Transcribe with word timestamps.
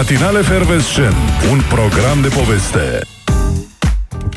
Matinale 0.00 0.40
Fervescent, 0.40 1.14
un 1.50 1.60
program 1.68 2.20
de 2.22 2.28
poveste. 2.28 3.00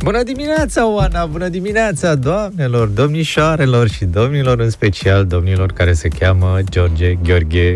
Bună 0.03 0.23
dimineața, 0.23 0.87
Oana! 0.87 1.25
Bună 1.25 1.47
dimineața, 1.47 2.15
doamnelor, 2.15 2.87
domnișoarelor 2.87 3.89
și 3.89 4.05
domnilor, 4.05 4.59
în 4.59 4.69
special 4.69 5.25
domnilor 5.25 5.71
care 5.71 5.93
se 5.93 6.07
cheamă 6.07 6.59
George, 6.69 7.13
Gheorghe, 7.13 7.75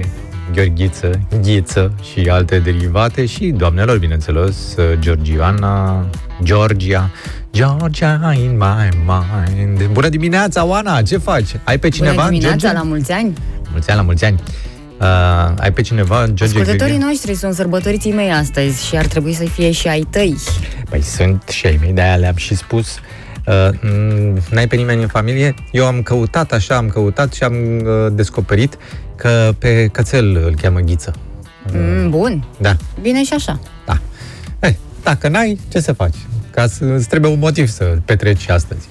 Gheorghiță, 0.54 1.20
Ghiță 1.42 1.94
și 2.12 2.30
alte 2.30 2.60
derivate 2.60 3.26
și 3.26 3.46
doamnelor, 3.46 3.98
bineînțeles, 3.98 4.76
Georgiana, 5.00 6.06
Georgia, 6.44 7.12
Georgia 7.52 8.34
in 8.34 8.58
my 8.58 8.90
mind. 9.06 9.84
Bună 9.92 10.10
dimineața, 10.10 10.66
Oana! 10.66 11.02
Ce 11.02 11.18
faci? 11.18 11.50
Ai 11.64 11.78
pe 11.78 11.90
cineva? 11.90 12.14
Bună 12.14 12.30
dimineața, 12.30 12.58
George? 12.58 12.78
la 12.78 12.84
mulți 12.84 13.12
ani! 13.12 13.34
Mulți 13.72 13.90
ani, 13.90 14.00
la 14.00 14.06
mulți 14.06 14.26
ani! 14.26 14.40
Uh, 15.00 15.54
ai 15.58 15.72
pe 15.74 15.82
cineva, 15.82 16.18
George 16.26 16.44
Ascultătorii 16.44 16.78
Gheorghe? 16.94 17.06
noștri 17.06 17.34
sunt 17.34 17.54
sărbătoriții 17.54 18.12
mei 18.12 18.32
astăzi 18.32 18.86
și 18.86 18.96
ar 18.98 19.06
trebui 19.06 19.34
să 19.34 19.44
fie 19.44 19.72
și 19.72 19.88
ai 19.88 20.08
tăi. 20.10 20.36
Păi 20.90 21.02
sunt 21.02 21.44
și 21.50 21.66
ai 21.66 21.78
mei, 21.82 21.92
de-aia 21.92 22.16
le-am 22.16 22.36
și 22.36 22.56
spus. 22.56 22.98
Uh, 23.48 23.70
m, 23.82 24.38
n-ai 24.52 24.68
pe 24.68 24.76
nimeni 24.76 25.02
în 25.02 25.08
familie? 25.08 25.54
Eu 25.72 25.86
am 25.86 26.02
căutat 26.02 26.52
așa, 26.52 26.76
am 26.76 26.90
căutat 26.90 27.34
și 27.34 27.44
am 27.44 27.54
uh, 27.56 28.12
descoperit 28.12 28.78
că 29.16 29.54
pe 29.58 29.88
cățel 29.92 30.36
îl 30.46 30.56
cheamă 30.62 30.80
Ghiță. 30.80 31.14
Mm, 31.74 32.10
bun, 32.10 32.46
Da, 32.60 32.76
bine 33.02 33.24
și 33.24 33.34
așa. 33.34 33.60
da. 33.86 34.00
Eh, 34.60 34.74
dacă 35.04 35.28
n-ai, 35.28 35.60
ce 35.72 35.80
să 35.80 35.94
faci? 35.94 36.16
Ca 36.52 36.68
să 36.68 36.86
îți 36.86 37.08
trebuie 37.08 37.32
un 37.32 37.40
motiv 37.40 37.68
să 37.68 37.98
petreci 38.06 38.50
astăzi. 38.50 38.88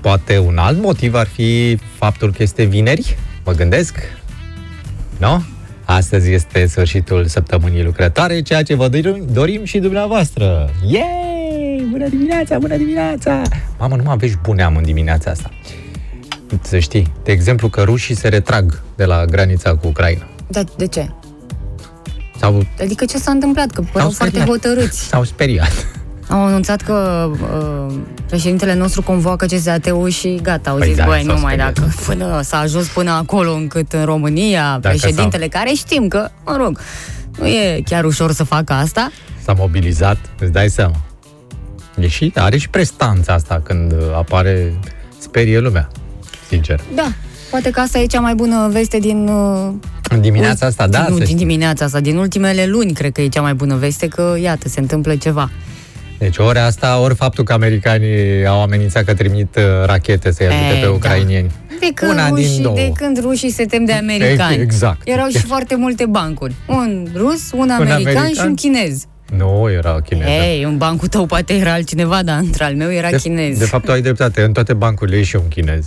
Poate 0.00 0.38
un 0.38 0.58
alt 0.58 0.80
motiv 0.82 1.14
ar 1.14 1.26
fi 1.26 1.78
faptul 1.96 2.32
că 2.32 2.42
este 2.42 2.62
vineri, 2.64 3.16
mă 3.44 3.52
gândesc. 3.52 3.94
Nu? 5.18 5.42
Astăzi 5.84 6.32
este 6.32 6.66
sfârșitul 6.66 7.26
săptămânii 7.26 7.82
lucrătoare, 7.84 8.40
ceea 8.42 8.62
ce 8.62 8.74
vă 8.74 8.88
dorim, 8.88 9.26
dorim 9.32 9.64
și 9.64 9.78
dumneavoastră. 9.78 10.70
Yay! 10.86 11.86
Bună 11.90 12.08
dimineața, 12.08 12.58
bună 12.58 12.76
dimineața! 12.76 13.42
Mamă, 13.78 13.96
nu 13.96 14.02
mă 14.02 14.10
aveți 14.10 14.38
buneam 14.42 14.76
în 14.76 14.82
dimineața 14.82 15.30
asta. 15.30 15.50
Să 16.62 16.78
știi, 16.78 17.12
de 17.24 17.32
exemplu 17.32 17.68
că 17.68 17.82
rușii 17.82 18.14
se 18.14 18.28
retrag 18.28 18.82
de 18.96 19.04
la 19.04 19.24
granița 19.24 19.74
cu 19.74 19.86
Ucraina. 19.86 20.26
Dar 20.46 20.64
de 20.76 20.86
ce? 20.86 21.08
Sau 22.38 22.66
Adică 22.80 23.04
ce 23.04 23.18
s-a 23.18 23.30
întâmplat? 23.30 23.70
Că 23.70 23.80
păreau 23.92 24.10
foarte 24.10 24.36
speriat. 24.36 24.48
hotărâți. 24.48 25.06
s-au 25.06 25.24
speriat. 25.24 25.86
Au 26.28 26.44
anunțat 26.44 26.80
că 26.80 27.30
uh, 27.32 27.94
președintele 28.26 28.74
nostru 28.74 29.02
convoacă 29.02 29.46
CSAT-ul 29.46 30.08
și 30.08 30.38
gata, 30.42 30.70
au 30.70 30.76
Păi 30.76 30.86
zis, 30.88 30.96
da, 30.96 31.04
băi, 31.04 31.22
s-au 31.24 31.34
nu 31.34 31.40
mai 31.40 31.52
speriat. 31.52 31.74
dacă 31.74 31.92
până 32.06 32.40
s-a 32.42 32.58
ajuns 32.58 32.86
până 32.86 33.10
acolo 33.10 33.52
încât 33.54 33.92
în 33.92 34.04
România, 34.04 34.78
Dacă 34.80 34.96
președintele, 34.96 35.48
care 35.48 35.70
știm 35.76 36.08
că, 36.08 36.28
mă 36.44 36.56
rog, 36.56 36.78
nu 37.38 37.46
e 37.46 37.82
chiar 37.84 38.04
ușor 38.04 38.32
să 38.32 38.44
facă 38.44 38.72
asta, 38.72 39.10
S-a 39.44 39.52
mobilizat, 39.52 40.16
îți 40.40 40.52
dai 40.52 40.68
seama. 40.68 40.94
E 42.00 42.08
și, 42.08 42.32
are 42.34 42.56
și 42.58 42.68
prestanța 42.68 43.32
asta 43.32 43.60
când 43.64 43.92
apare, 44.16 44.72
sperie 45.18 45.58
lumea, 45.58 45.88
sincer. 46.48 46.80
da, 46.94 47.12
poate 47.50 47.70
că 47.70 47.80
asta 47.80 47.98
e 47.98 48.06
cea 48.06 48.20
mai 48.20 48.34
bună 48.34 48.68
veste 48.72 48.98
din 48.98 49.28
uh, 49.28 49.72
În 50.10 50.20
dimineața 50.20 50.66
asta, 50.66 50.86
da, 50.86 50.98
nu, 51.00 51.04
să 51.08 51.14
din 51.14 51.24
știi. 51.24 51.36
dimineața 51.36 51.84
asta, 51.84 52.00
din 52.00 52.16
ultimele 52.16 52.66
luni, 52.66 52.92
cred 52.92 53.12
că 53.12 53.20
e 53.20 53.28
cea 53.28 53.40
mai 53.40 53.54
bună 53.54 53.74
veste, 53.76 54.08
că, 54.08 54.34
iată, 54.40 54.68
se 54.68 54.80
întâmplă 54.80 55.16
ceva. 55.16 55.50
Deci 56.18 56.38
ori 56.38 56.58
asta, 56.58 56.98
ori 57.00 57.14
faptul 57.14 57.44
că 57.44 57.52
americanii 57.52 58.46
au 58.46 58.62
amenințat 58.62 59.04
că 59.04 59.14
trimit 59.14 59.56
uh, 59.56 59.62
rachete 59.86 60.30
să-i 60.32 60.46
ajute 60.46 60.76
E, 60.76 60.80
pe 60.80 60.86
da. 60.86 60.90
ucrainieni. 60.92 61.50
De 61.80 61.86
când, 61.94 62.10
Una 62.10 62.24
din 62.30 62.34
rușii, 62.34 62.62
două. 62.62 62.74
de 62.74 62.92
când 62.96 63.20
rușii 63.20 63.50
se 63.50 63.64
tem 63.64 63.84
de 63.84 63.92
americani. 63.92 64.60
Exact. 64.60 65.00
Erau 65.08 65.28
și 65.28 65.38
foarte 65.38 65.76
multe 65.76 66.06
bancuri. 66.06 66.54
Un 66.68 67.06
rus, 67.16 67.50
un, 67.52 67.58
Un 67.60 67.70
american, 67.70 67.96
american. 68.00 68.32
și 68.32 68.40
un 68.44 68.54
chinez. 68.54 69.04
Nu, 69.36 69.70
era 69.70 70.00
chineză. 70.00 70.30
Ei, 70.30 70.64
un 70.64 70.76
bancul 70.76 71.08
tău 71.08 71.26
poate 71.26 71.54
era 71.54 71.72
altcineva, 71.72 72.22
dar 72.22 72.38
între 72.38 72.64
al 72.64 72.74
meu 72.74 72.92
era 72.92 73.10
de, 73.10 73.16
chinez. 73.16 73.58
de 73.58 73.64
fapt, 73.64 73.88
ai 73.88 74.00
dreptate. 74.02 74.42
În 74.42 74.52
toate 74.52 74.72
bancurile 74.72 75.16
e 75.16 75.22
și 75.22 75.36
un 75.36 75.48
chinez. 75.48 75.86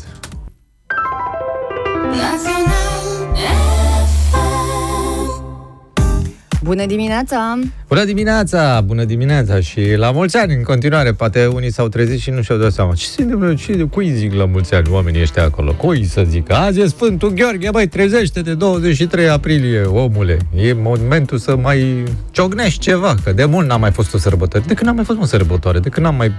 Bună 6.67 6.85
dimineața! 6.85 7.59
Bună 7.87 8.03
dimineața! 8.03 8.81
Bună 8.81 9.03
dimineața! 9.03 9.59
Și 9.59 9.93
la 9.95 10.11
mulți 10.11 10.37
ani 10.37 10.53
în 10.53 10.63
continuare. 10.63 11.13
Poate 11.13 11.45
unii 11.45 11.71
s-au 11.71 11.87
trezit 11.87 12.19
și 12.19 12.29
nu 12.29 12.41
și-au 12.41 12.57
dat 12.57 12.71
seama. 12.71 12.93
Ce 12.93 13.05
se 13.05 13.21
întâmplă? 13.21 13.53
Ce, 13.53 13.83
cui 13.83 14.11
zic 14.11 14.33
la 14.33 14.45
mulți 14.45 14.73
ani 14.73 14.87
oamenii 14.91 15.21
ăștia 15.21 15.43
acolo? 15.43 15.73
Cui 15.73 16.05
să 16.05 16.23
zică? 16.29 16.53
Azi 16.55 16.79
e 16.79 16.87
Sfântul 16.87 17.29
Gheorghe, 17.29 17.69
băi, 17.71 17.87
trezește 17.87 18.41
de 18.41 18.53
23 18.53 19.29
aprilie, 19.29 19.81
omule. 19.81 20.37
E 20.55 20.73
momentul 20.73 21.37
să 21.37 21.55
mai 21.55 22.03
ciognești 22.31 22.79
ceva, 22.79 23.15
că 23.23 23.31
de 23.33 23.45
mult 23.45 23.67
n-a 23.67 23.77
mai 23.77 23.91
fost 23.91 24.13
o 24.13 24.17
sărbătoare. 24.17 24.65
De 24.67 24.73
când 24.73 24.87
n-a 24.89 24.95
mai 24.95 25.03
fost 25.05 25.19
o 25.21 25.25
sărbătoare? 25.25 25.79
De 25.79 25.89
când 25.89 26.05
n-am 26.05 26.15
mai 26.15 26.31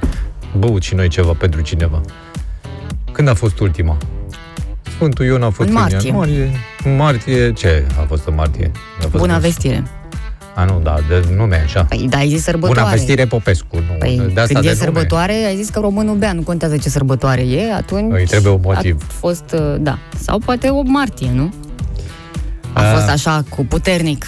băut 0.58 0.82
și 0.82 0.94
noi 0.94 1.08
ceva 1.08 1.32
pentru 1.32 1.60
cineva? 1.60 2.00
Când 3.12 3.28
a 3.28 3.34
fost 3.34 3.58
ultima? 3.58 3.96
Sfântul 4.82 5.24
Ion 5.24 5.42
a 5.42 5.50
fost 5.50 5.68
În 5.68 5.74
martie. 5.74 5.98
ianuarie. 6.08 6.50
În 6.84 6.96
martie, 6.96 7.52
ce 7.52 7.84
a 8.00 8.02
fost 8.02 8.26
în 8.26 8.34
martie? 8.34 8.70
A 8.98 9.00
fost 9.00 9.16
Bună 9.22 9.34
în- 9.34 9.40
vestire! 9.40 9.82
A, 10.58 10.64
nu, 10.64 10.80
da, 10.82 10.94
de 11.08 11.24
nume 11.36 11.62
așa. 11.64 11.84
Păi, 11.84 12.06
da, 12.10 12.16
ai 12.16 12.28
zis 12.28 12.42
sărbătoare. 12.42 12.80
Bună 12.80 12.92
vestire 12.94 13.26
Popescu, 13.26 13.76
nu. 13.76 13.96
Păi, 13.98 14.16
de 14.34 14.40
asta 14.40 14.52
când 14.52 14.64
de 14.64 14.68
e 14.70 14.72
nume. 14.72 14.74
sărbătoare, 14.84 15.32
ai 15.32 15.56
zis 15.56 15.68
că 15.68 15.80
românul 15.80 16.16
bea, 16.16 16.32
nu 16.32 16.42
contează 16.42 16.76
ce 16.76 16.88
sărbătoare 16.88 17.40
e, 17.40 17.74
atunci... 17.74 18.12
Îi 18.18 18.24
trebuie 18.24 18.52
un 18.52 18.60
motiv. 18.62 19.04
A 19.08 19.12
fost, 19.12 19.44
uh, 19.54 19.74
da. 19.80 19.98
Sau 20.20 20.38
poate 20.38 20.70
8 20.70 20.88
martie, 20.88 21.30
nu? 21.34 21.52
A 22.72 22.90
A. 22.90 22.94
fost 22.94 23.08
așa, 23.08 23.42
cu 23.48 23.64
puternic. 23.64 24.26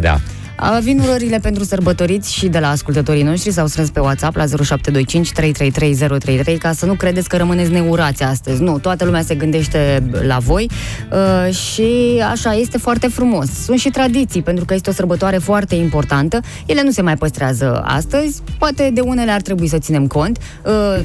Da. 0.00 0.20
A, 0.62 0.78
Vin 0.82 1.00
urările 1.00 1.38
pentru 1.38 1.64
sărbătoriți 1.64 2.34
și 2.34 2.48
de 2.48 2.58
la 2.58 2.68
ascultătorii 2.68 3.22
noștri 3.22 3.50
s-au 3.50 3.66
strâns 3.66 3.90
pe 3.90 4.00
WhatsApp 4.00 4.36
la 4.36 4.44
0725 4.46 5.32
333 5.32 5.94
033 6.18 6.58
ca 6.58 6.72
să 6.72 6.86
nu 6.86 6.94
credeți 6.94 7.28
că 7.28 7.36
rămâneți 7.36 7.70
neurați 7.70 8.22
astăzi. 8.22 8.62
Nu, 8.62 8.78
toată 8.78 9.04
lumea 9.04 9.22
se 9.22 9.34
gândește 9.34 10.02
la 10.26 10.38
voi 10.38 10.70
uh, 11.12 11.54
și 11.54 12.22
așa, 12.30 12.54
este 12.54 12.78
foarte 12.78 13.08
frumos. 13.08 13.50
Sunt 13.64 13.78
și 13.78 13.90
tradiții, 13.90 14.42
pentru 14.42 14.64
că 14.64 14.74
este 14.74 14.90
o 14.90 14.92
sărbătoare 14.92 15.38
foarte 15.38 15.74
importantă. 15.74 16.40
Ele 16.66 16.82
nu 16.82 16.90
se 16.90 17.02
mai 17.02 17.16
păstrează 17.16 17.82
astăzi, 17.84 18.42
poate 18.58 18.90
de 18.92 19.00
unele 19.00 19.30
ar 19.30 19.40
trebui 19.40 19.68
să 19.68 19.78
ținem 19.78 20.06
cont. 20.06 20.38
Uh, 20.64 21.04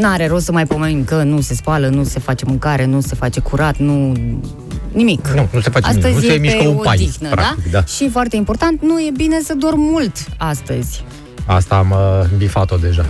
N-are 0.00 0.26
rost 0.26 0.44
să 0.44 0.52
mai 0.52 0.66
pomenim 0.66 1.04
că 1.04 1.22
nu 1.22 1.40
se 1.40 1.54
spală, 1.54 1.88
nu 1.88 2.04
se 2.04 2.18
face 2.18 2.44
mâncare, 2.44 2.84
nu 2.84 3.00
se 3.00 3.14
face 3.14 3.40
curat, 3.40 3.78
nu... 3.78 4.12
Nimic. 4.96 5.28
Nu, 5.28 5.48
nu 5.52 5.60
se 5.60 5.70
face 5.70 5.88
nimic. 5.88 6.04
Astăzi 6.04 6.14
Nu 6.24 6.30
se 6.30 6.34
e 6.34 6.38
mișcă 6.38 6.58
pe 6.62 6.66
un 6.68 6.76
pai, 6.76 6.96
odihnă, 6.96 7.28
practic, 7.28 7.70
da? 7.70 7.78
da. 7.78 7.84
Și 7.84 8.08
foarte 8.08 8.36
important, 8.36 8.82
nu 8.82 8.98
e 9.00 9.10
bine 9.16 9.40
să 9.44 9.54
dorm 9.54 9.80
mult 9.80 10.12
astăzi. 10.36 11.04
Asta 11.46 11.74
am 11.76 11.90
uh, 11.90 12.36
bifat-o 12.36 12.76
deja. 12.76 13.06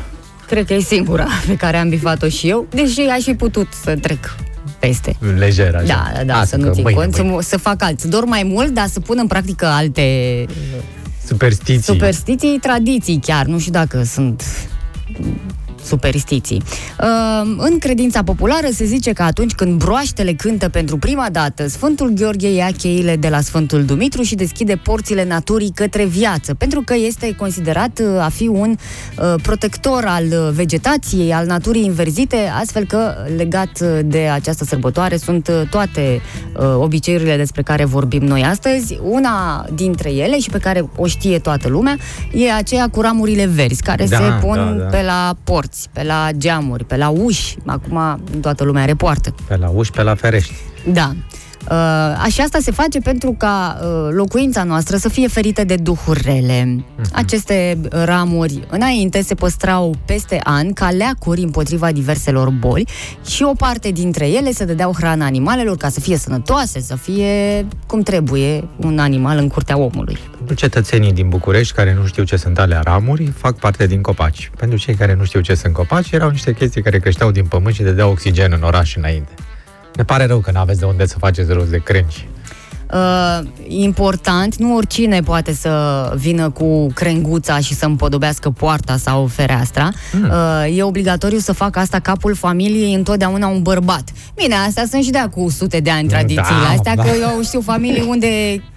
Cred 0.46 0.66
că 0.66 0.74
e 0.74 0.80
singura 0.80 1.26
pe 1.46 1.56
care 1.56 1.76
am 1.76 1.88
bifat-o 1.88 2.28
și 2.28 2.48
eu, 2.48 2.66
deși 2.70 3.00
aș 3.00 3.22
fi 3.22 3.34
putut 3.34 3.68
să 3.84 3.96
trec 3.96 4.34
peste. 4.78 5.16
Lejer, 5.36 5.74
așa. 5.74 5.86
Da, 5.86 6.10
da, 6.16 6.24
da, 6.24 6.34
Asta 6.34 6.46
să 6.46 6.56
nu 6.56 6.64
că 6.66 6.70
ții 6.70 6.82
mâine, 6.82 6.98
cont, 6.98 7.14
să, 7.14 7.20
mâine. 7.22 7.34
mă- 7.36 7.42
să 7.42 7.56
fac 7.58 7.82
alt, 7.82 8.00
să 8.00 8.08
dorm 8.08 8.28
mai 8.28 8.42
mult, 8.42 8.68
dar 8.74 8.86
să 8.86 9.00
pun 9.00 9.16
în 9.20 9.26
practică 9.26 9.66
alte 9.66 10.44
Superstiții. 11.26 11.82
superstiții, 11.82 12.58
tradiții 12.60 13.20
chiar, 13.26 13.46
nu 13.46 13.58
știu 13.58 13.72
dacă 13.72 14.02
sunt 14.02 14.42
superstiții. 15.86 16.62
Uh, 17.00 17.54
În 17.56 17.78
credința 17.78 18.22
populară 18.22 18.66
se 18.72 18.84
zice 18.84 19.12
că 19.12 19.22
atunci 19.22 19.52
când 19.52 19.78
broaștele 19.78 20.32
cântă 20.32 20.68
pentru 20.68 20.96
prima 20.98 21.26
dată, 21.32 21.68
Sfântul 21.68 22.08
Gheorghe 22.10 22.48
ia 22.52 22.70
cheile 22.78 23.16
de 23.16 23.28
la 23.28 23.40
Sfântul 23.40 23.84
Dumitru 23.84 24.22
și 24.22 24.34
deschide 24.34 24.76
porțile 24.76 25.24
naturii 25.24 25.72
către 25.74 26.04
viață, 26.04 26.54
pentru 26.54 26.80
că 26.84 26.94
este 26.94 27.34
considerat 27.38 28.00
uh, 28.02 28.20
a 28.24 28.28
fi 28.28 28.46
un 28.48 28.76
uh, 29.18 29.34
protector 29.42 30.04
al 30.06 30.24
uh, 30.24 30.48
vegetației, 30.52 31.32
al 31.32 31.46
naturii 31.46 31.86
înverzite, 31.86 32.36
astfel 32.60 32.84
că 32.84 33.14
legat 33.36 33.70
uh, 33.82 33.98
de 34.04 34.28
această 34.32 34.64
sărbătoare 34.64 35.16
sunt 35.16 35.48
uh, 35.48 35.68
toate 35.70 36.20
uh, 36.58 36.64
obiceiurile 36.78 37.36
despre 37.36 37.62
care 37.62 37.84
vorbim 37.84 38.22
noi 38.22 38.42
astăzi. 38.42 38.98
Una 39.02 39.66
dintre 39.74 40.12
ele 40.12 40.38
și 40.38 40.50
pe 40.50 40.58
care 40.58 40.90
o 40.96 41.06
știe 41.06 41.38
toată 41.38 41.68
lumea 41.68 41.96
e 42.32 42.52
aceea 42.52 42.88
cu 42.88 43.00
ramurile 43.00 43.46
verzi, 43.46 43.82
care 43.82 44.06
Da, 44.06 44.16
se 44.16 44.22
pun 44.40 44.54
da, 44.56 44.70
da. 44.70 44.84
pe 44.84 45.02
la 45.02 45.34
porți, 45.44 45.75
pe 45.92 46.02
la 46.02 46.28
geamuri, 46.36 46.84
pe 46.84 46.96
la 46.96 47.08
uși. 47.08 47.56
Acum 47.66 48.20
toată 48.40 48.64
lumea 48.64 48.82
are 48.82 48.94
poartă. 48.94 49.34
Pe 49.48 49.56
la 49.56 49.68
uși, 49.68 49.90
pe 49.90 50.02
la 50.02 50.14
ferești. 50.14 50.52
Da. 50.92 51.12
Uh, 51.70 51.72
așa 52.22 52.42
asta 52.42 52.58
se 52.60 52.70
face 52.70 52.98
pentru 52.98 53.34
ca 53.38 53.78
uh, 53.80 54.08
locuința 54.10 54.62
noastră 54.62 54.96
să 54.96 55.08
fie 55.08 55.28
ferită 55.28 55.64
de 55.64 55.74
duhuri 55.74 56.20
rele. 56.24 56.84
Aceste 57.12 57.78
ramuri 57.90 58.66
înainte 58.70 59.22
se 59.22 59.34
păstrau 59.34 59.94
peste 60.04 60.40
ani 60.44 60.72
ca 60.72 60.90
leacuri 60.90 61.40
împotriva 61.40 61.92
diverselor 61.92 62.50
boli 62.50 62.88
și 63.26 63.42
o 63.42 63.52
parte 63.52 63.90
dintre 63.90 64.28
ele 64.28 64.50
se 64.50 64.64
dădeau 64.64 64.94
hrana 64.96 65.24
animalelor 65.24 65.76
ca 65.76 65.88
să 65.88 66.00
fie 66.00 66.16
sănătoase, 66.16 66.80
să 66.80 66.96
fie 66.96 67.66
cum 67.86 68.02
trebuie 68.02 68.68
un 68.76 68.98
animal 68.98 69.38
în 69.38 69.48
curtea 69.48 69.78
omului. 69.78 70.18
Pentru 70.36 70.54
cetățenii 70.54 71.12
din 71.12 71.28
București 71.28 71.74
care 71.74 71.94
nu 71.94 72.06
știu 72.06 72.24
ce 72.24 72.36
sunt 72.36 72.58
alea 72.58 72.80
ramuri, 72.80 73.26
fac 73.26 73.58
parte 73.58 73.86
din 73.86 74.00
copaci. 74.00 74.50
Pentru 74.56 74.78
cei 74.78 74.94
care 74.94 75.14
nu 75.14 75.24
știu 75.24 75.40
ce 75.40 75.54
sunt 75.54 75.72
copaci, 75.72 76.10
erau 76.10 76.30
niște 76.30 76.52
chestii 76.52 76.82
care 76.82 76.98
creșteau 76.98 77.30
din 77.30 77.44
pământ 77.46 77.74
și 77.74 77.82
dădeau 77.82 78.10
oxigen 78.10 78.52
în 78.52 78.62
oraș 78.62 78.96
înainte. 78.96 79.32
Ne 79.96 80.04
pare 80.04 80.24
rău 80.24 80.38
că 80.38 80.50
nu 80.50 80.58
aveți 80.58 80.78
de 80.78 80.84
unde 80.84 81.06
să 81.06 81.18
faceți 81.18 81.52
rost 81.52 81.70
de 81.70 81.78
crengi. 81.78 82.28
Uh, 82.92 83.46
important, 83.66 84.56
nu 84.56 84.74
oricine 84.74 85.20
poate 85.20 85.52
să 85.52 86.12
vină 86.16 86.50
cu 86.50 86.86
crenguța 86.94 87.58
și 87.58 87.74
să 87.74 87.84
împodobească 87.84 88.50
poarta 88.50 88.96
sau 88.96 89.26
fereastra. 89.26 89.90
Mm. 90.12 90.30
Uh, 90.30 90.76
e 90.76 90.82
obligatoriu 90.82 91.38
să 91.38 91.52
facă 91.52 91.78
asta 91.78 91.98
capul 91.98 92.34
familiei 92.34 92.94
întotdeauna 92.94 93.46
un 93.46 93.62
bărbat. 93.62 94.02
Bine, 94.34 94.54
astea 94.54 94.84
sunt 94.90 95.02
și 95.02 95.10
de 95.10 95.24
cu 95.30 95.50
sute 95.50 95.80
de 95.80 95.90
ani 95.90 96.08
tradițiile 96.08 96.62
da, 96.62 96.68
astea, 96.68 96.94
da. 96.94 97.02
că 97.02 97.08
eu 97.20 97.42
știu 97.42 97.60
familii 97.60 98.04
unde 98.08 98.26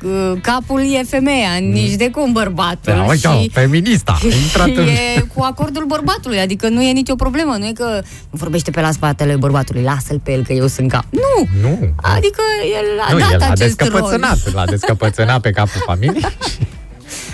uh, 0.04 0.34
capul 0.42 0.80
e 0.80 1.04
femeia, 1.04 1.50
mm. 1.62 1.72
nici 1.72 1.94
de 1.94 2.10
cum 2.10 2.32
bărbatul. 2.32 2.94
Da, 2.94 3.06
uite, 3.10 3.28
și, 3.42 3.50
feminista. 3.50 4.18
Și 4.20 4.26
în... 4.66 4.78
e 5.18 5.26
cu 5.34 5.42
acordul 5.42 5.84
bărbatului, 5.88 6.40
adică 6.40 6.70
nu 6.70 6.82
e 6.82 6.92
nicio 6.92 7.16
problemă, 7.16 7.56
nu 7.60 7.66
e 7.66 7.72
că 7.72 8.02
vorbește 8.30 8.72
pe 8.72 8.82
la 8.82 8.92
spatele 8.92 9.36
bărbatului, 9.36 9.82
lasă-l 9.82 10.20
pe 10.24 10.32
el 10.32 10.44
că 10.44 10.54
eu 10.54 10.68
sunt 10.68 10.92
cap. 10.92 11.06
Nu! 11.10 11.48
Nu! 11.62 11.80
Adică 11.96 12.42
el 12.64 13.00
a 13.10 13.12
nu, 13.12 13.20
dat 13.20 13.32
el 13.32 13.42
acest 13.42 13.82
rol 13.82 13.99
descăpățânat, 14.00 14.54
l-a 14.54 14.66
descăpățânat 14.66 15.42
pe 15.42 15.50
capul 15.50 15.82
familiei. 15.86 16.26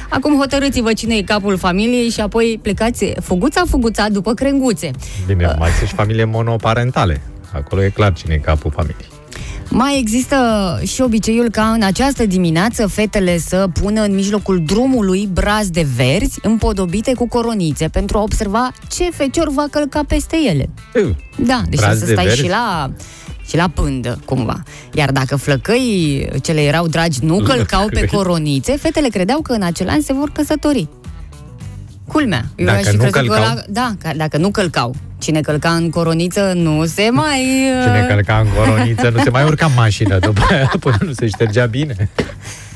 Acum 0.09 0.37
hotărâți-vă 0.37 0.93
cine 0.93 1.15
e 1.15 1.21
capul 1.21 1.57
familiei 1.57 2.09
și 2.09 2.21
apoi 2.21 2.59
plecați 2.61 3.13
fuguța, 3.21 3.63
fuguța 3.69 4.09
după 4.09 4.33
crenguțe. 4.33 4.91
Bine, 5.25 5.45
uh. 5.45 5.55
mai 5.59 5.69
sunt 5.69 5.87
și 5.87 5.95
familie 5.95 6.23
monoparentale. 6.23 7.21
Acolo 7.53 7.83
e 7.83 7.89
clar 7.89 8.13
cine 8.13 8.33
e 8.33 8.37
capul 8.37 8.71
familiei. 8.71 9.13
Mai 9.69 9.99
există 9.99 10.37
și 10.83 11.01
obiceiul 11.01 11.49
ca 11.49 11.63
în 11.63 11.81
această 11.81 12.25
dimineață 12.25 12.87
fetele 12.87 13.37
să 13.37 13.67
pună 13.81 14.01
în 14.01 14.13
mijlocul 14.13 14.63
drumului 14.65 15.29
de 15.69 15.87
verzi 15.95 16.39
împodobite 16.41 17.13
cu 17.13 17.27
coronițe 17.27 17.87
pentru 17.87 18.17
a 18.17 18.21
observa 18.21 18.71
ce 18.89 19.09
fecior 19.11 19.49
va 19.49 19.65
călca 19.71 20.03
peste 20.07 20.37
ele. 20.49 20.69
Da, 21.37 21.61
deci 21.69 21.79
să 21.79 22.05
stai 22.05 22.25
verzi? 22.25 22.37
și 22.37 22.47
la 22.47 22.91
și 23.47 23.55
la 23.55 23.67
pândă, 23.67 24.19
cumva. 24.25 24.63
Iar 24.93 25.11
dacă 25.11 25.35
flăcăii 25.35 26.29
ce 26.41 26.51
le 26.51 26.61
erau 26.61 26.87
dragi 26.87 27.19
nu 27.21 27.37
călcau 27.37 27.87
pe 27.87 28.05
coronițe, 28.05 28.77
fetele 28.77 29.07
credeau 29.07 29.41
că 29.41 29.53
în 29.53 29.61
acel 29.61 29.89
an 29.89 30.01
se 30.01 30.13
vor 30.13 30.29
căsători. 30.29 30.87
Culmea. 32.07 32.45
Eu 32.55 32.65
dacă 32.65 32.89
și 32.89 32.95
nu 32.95 33.09
călcau? 33.09 33.35
Ăla, 33.35 33.55
da, 33.69 33.93
dacă 34.15 34.37
nu 34.37 34.51
călcau. 34.51 34.95
Cine 35.17 35.41
călca 35.41 35.69
în 35.69 35.89
coroniță 35.89 36.51
nu 36.55 36.85
se 36.85 37.09
mai... 37.11 37.39
Cine 37.83 38.01
uh, 38.01 38.07
călca 38.07 38.37
în 38.37 38.47
coroniță 38.55 39.09
nu 39.09 39.23
se 39.23 39.29
mai 39.29 39.43
urca 39.43 39.67
mașină 39.67 40.19
după 40.19 40.41
aia 40.49 40.71
până 40.79 40.97
nu 41.05 41.13
se 41.13 41.27
ștergea 41.27 41.65
bine. 41.65 42.09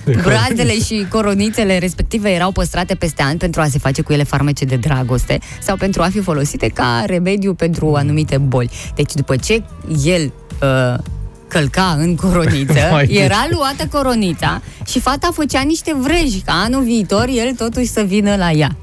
Brazele 0.04 0.80
și 0.80 1.06
coronițele 1.10 1.78
respective 1.78 2.30
erau 2.30 2.52
păstrate 2.52 2.96
peste 2.96 3.22
ani 3.22 3.38
pentru 3.38 3.62
a 3.62 3.68
se 3.68 3.78
face 3.78 4.02
cu 4.02 4.14
ele 4.14 4.24
farmece 4.24 4.66
de 4.66 4.76
dragoste 4.76 5.40
sau 5.62 5.76
pentru 5.76 6.02
a 6.02 6.10
fi 6.10 6.22
folosite 6.22 6.68
ca 6.68 7.04
remediu 7.06 7.54
pentru 7.54 7.94
anumite 7.96 8.38
boli. 8.38 8.70
Deci 8.96 9.14
după 9.14 9.36
ce 9.36 9.64
el 10.04 10.34
uh, 10.62 11.00
călca 11.48 11.96
în 11.98 12.16
coroniță, 12.16 12.80
era 13.26 13.48
luată 13.50 13.88
coronița 13.92 14.62
și 14.86 15.00
fata 15.00 15.30
făcea 15.34 15.62
niște 15.62 15.96
vrăji 16.00 16.40
ca 16.46 16.54
anul 16.54 16.84
viitor 16.84 17.26
el 17.28 17.54
totuși 17.54 17.88
să 17.88 18.02
vină 18.02 18.36
la 18.36 18.52
ea. 18.52 18.76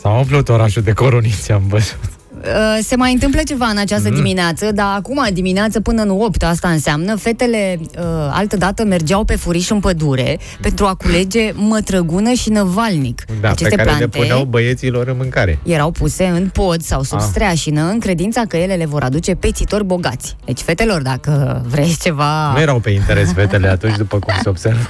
S-a 0.00 0.08
umplut 0.08 0.48
orașul 0.48 0.82
de 0.82 0.92
coronițe, 0.92 1.52
am 1.52 1.62
văzut. 1.68 2.17
Uh, 2.42 2.78
se 2.82 2.96
mai 2.96 3.12
întâmplă 3.12 3.40
ceva 3.46 3.66
în 3.66 3.76
această 3.76 4.08
mm. 4.08 4.14
dimineață, 4.14 4.72
dar 4.72 4.94
acum 4.96 5.26
dimineață 5.32 5.80
până 5.80 6.02
în 6.02 6.10
8, 6.10 6.42
asta 6.42 6.68
înseamnă, 6.68 7.16
fetele 7.16 7.80
uh, 7.80 8.04
altă 8.30 8.56
dată 8.56 8.84
mergeau 8.84 9.24
pe 9.24 9.36
furiș 9.36 9.70
în 9.70 9.80
pădure 9.80 10.38
pentru 10.60 10.86
a 10.86 10.94
culege 10.94 11.52
mătrăgună 11.54 12.32
și 12.32 12.50
năvalnic. 12.50 13.24
Da, 13.40 13.50
Aceste 13.50 13.68
pe 13.68 13.82
care 13.82 13.88
plante 13.88 14.18
le 14.18 14.22
puneau 14.22 14.44
băieților 14.44 15.08
în 15.08 15.16
mâncare. 15.16 15.58
Erau 15.62 15.90
puse 15.90 16.24
în 16.24 16.48
pod 16.48 16.82
sau 16.82 17.02
sub 17.02 17.18
ah. 17.18 17.24
streașină 17.28 17.90
în 17.90 17.98
credința 17.98 18.42
că 18.48 18.56
ele 18.56 18.74
le 18.74 18.86
vor 18.86 19.02
aduce 19.02 19.34
pețitori 19.34 19.84
bogați. 19.84 20.36
Deci, 20.44 20.60
fetelor, 20.60 21.02
dacă 21.02 21.62
vrei 21.68 21.96
ceva... 22.00 22.52
Nu 22.52 22.60
erau 22.60 22.78
pe 22.78 22.90
interes 22.90 23.32
fetele 23.32 23.68
atunci, 23.68 23.96
după 23.96 24.18
cum 24.18 24.34
se 24.42 24.48
observă. 24.48 24.88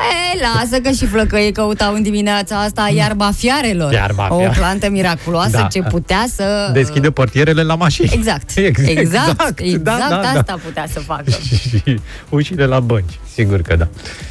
E, 0.00 0.38
lasă 0.40 0.80
că 0.82 0.90
și 0.90 1.06
flăcăii 1.06 1.52
căutau 1.52 1.94
în 1.94 2.02
dimineața 2.02 2.60
asta 2.60 2.90
iarba 2.94 3.30
fiarelor. 3.36 3.92
Iarba 3.92 4.34
o 4.34 4.48
plantă 4.56 4.90
miraculoasă 4.90 5.50
da. 5.50 5.62
ce 5.62 5.82
putea 5.82 6.26
să... 6.34 6.70
Deschide 6.72 7.10
portierele 7.10 7.62
la 7.62 7.74
mașini. 7.74 8.10
Exact. 8.12 8.50
Exact, 8.56 8.88
exact, 8.98 9.58
exact 9.60 9.82
da, 9.82 10.06
da, 10.08 10.20
asta 10.20 10.42
da. 10.46 10.58
putea 10.64 10.86
să 10.92 11.00
facă. 11.00 11.30
și 11.30 11.98
ușile 12.28 12.66
la 12.66 12.80
bănci. 12.80 13.18
Sigur 13.34 13.62
că 13.62 13.76
da. 13.76 13.88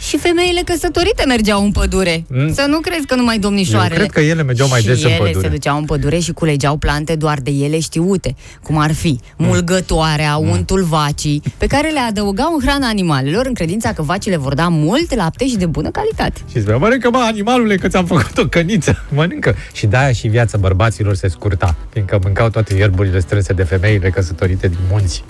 Și 0.08 0.18
femeile 0.18 0.62
căsătorite 0.66 1.24
mergeau 1.28 1.64
în 1.64 1.72
pădure. 1.72 2.26
Mm. 2.28 2.54
Să 2.54 2.66
nu 2.68 2.80
crezi 2.80 3.06
că 3.06 3.16
numai 3.16 3.40
domnișoarele. 3.40 4.02
Eu 4.02 4.08
cred 4.08 4.24
că 4.24 4.30
ele 4.30 4.44
mergeau 4.44 4.68
mai 4.68 4.80
și 4.80 4.86
des 4.86 5.04
în 5.04 5.10
pădure. 5.10 5.30
ele 5.30 5.42
se 5.42 5.48
duceau 5.48 5.78
în 5.78 5.86
pădure 5.86 6.20
și 6.20 6.32
culegeau 6.32 6.78
plante 6.78 7.16
doar 7.16 7.40
de 7.40 7.52
ele 7.52 7.80
știute, 7.80 8.36
cum 8.64 8.78
ar 8.78 8.94
fi 8.94 9.20
mm. 9.38 9.46
mulgătoarea, 9.46 10.38
mm. 10.38 10.50
untul 10.50 10.84
vacii, 10.84 11.42
pe 11.58 11.66
care 11.66 11.90
le 11.90 12.00
adăugau 12.00 12.54
în 12.54 12.68
hrana 12.68 12.88
animalelor 12.88 13.46
în 13.46 13.54
credința 13.54 13.94
că 13.94 14.02
vacile 14.02 14.38
vor 14.38 14.54
da 14.54 14.68
mult 14.68 15.16
lapte 15.16 15.48
și 15.48 15.58
de 15.60 15.66
bună 15.66 15.90
calitate. 15.92 16.42
Și 16.50 16.60
spunea, 16.60 16.78
mănâncă, 16.78 17.10
mă, 17.10 17.18
animalule, 17.18 17.76
că 17.76 17.88
ți-am 17.88 18.06
făcut 18.06 18.38
o 18.38 18.48
căniță. 18.48 19.06
Mănâncă. 19.16 19.56
Și 19.74 19.88
de-aia 19.88 20.12
și 20.12 20.28
viața 20.28 20.58
bărbaților 20.58 21.16
se 21.16 21.28
scurta, 21.28 21.76
fiindcă 21.90 22.20
mâncau 22.24 22.50
toate 22.50 22.76
ierburile 22.76 23.20
strânse 23.20 23.54
de 23.54 23.64
femeile 23.64 24.10
căsătorite 24.10 24.68
din 24.68 24.80
munți 24.90 25.24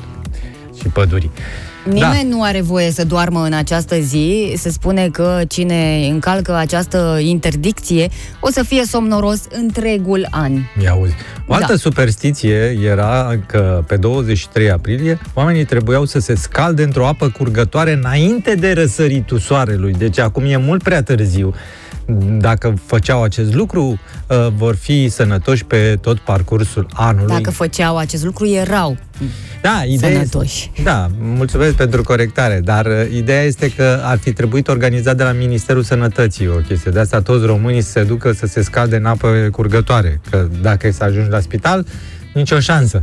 și 0.80 0.88
păduri. 0.88 1.30
Nimeni 1.86 2.30
da. 2.30 2.36
nu 2.36 2.44
are 2.44 2.62
voie 2.62 2.92
să 2.92 3.06
doarmă 3.06 3.44
în 3.44 3.54
această 3.54 4.00
zi. 4.00 4.54
Se 4.58 4.70
spune 4.70 5.10
că 5.10 5.42
cine 5.48 6.08
încalcă 6.12 6.56
această 6.56 7.18
interdicție 7.22 8.10
o 8.40 8.50
să 8.52 8.64
fie 8.64 8.84
somnoros 8.86 9.42
întregul 9.50 10.28
an. 10.30 10.52
Ia 10.84 10.96
uzi. 10.96 11.14
O 11.48 11.54
altă 11.54 11.72
da. 11.72 11.78
superstiție 11.78 12.80
era 12.84 13.40
că 13.46 13.84
pe 13.88 13.98
23 13.98 14.72
aprilie 14.72 15.20
oamenii 15.34 15.66
trebuiau 15.66 16.06
să 16.06 16.20
se 16.20 16.36
scalde 16.36 16.84
într-o 16.84 17.08
apă 17.08 17.30
curgătoare 17.30 17.92
înainte 17.94 18.56
de 18.56 18.72
răsăritul 18.74 19.40
soarelui. 19.40 19.94
Deci 19.94 20.20
acum 20.20 20.44
e 20.46 20.58
mult 20.58 20.84
prea 20.84 21.04
târziu 21.04 21.54
dacă 22.38 22.74
făceau 22.86 23.24
acest 23.24 23.54
lucru, 23.54 24.00
uh, 24.28 24.48
vor 24.56 24.76
fi 24.76 25.10
sănătoși 25.10 25.66
pe 25.66 25.98
tot 26.02 26.20
parcursul 26.20 26.88
anului. 26.94 27.28
Dacă 27.28 27.52
făceau 27.52 27.98
acest 27.98 28.24
lucru, 28.24 28.48
erau 28.48 28.98
da, 29.62 29.84
ideea 29.86 30.12
sănătoși. 30.12 30.72
Este, 30.74 30.84
da, 30.84 31.08
mulțumesc 31.20 31.74
pentru 31.74 32.04
corectare, 32.04 32.60
dar 32.64 32.86
uh, 32.86 33.12
ideea 33.14 33.44
este 33.44 33.72
că 33.72 34.00
ar 34.04 34.18
fi 34.18 34.34
trebuit 34.34 34.68
organizat 34.68 35.18
de 35.18 35.24
la 35.24 35.32
Ministerul 35.32 35.84
Sănătății 35.84 36.48
o 36.48 36.56
chestie. 36.68 36.92
De 36.92 37.00
asta 37.00 37.22
toți 37.22 37.46
românii 37.46 37.82
se 37.82 38.04
ducă 38.04 38.32
să 38.32 38.46
se 38.46 38.62
scalde 38.62 38.96
în 38.96 39.06
apă 39.06 39.48
curgătoare, 39.52 40.22
că 40.30 40.48
dacă 40.62 40.88
e 40.88 40.92
să 40.92 41.04
ajungi 41.04 41.30
la 41.30 41.40
spital, 41.40 41.86
nicio 42.34 42.60
șansă. 42.60 43.00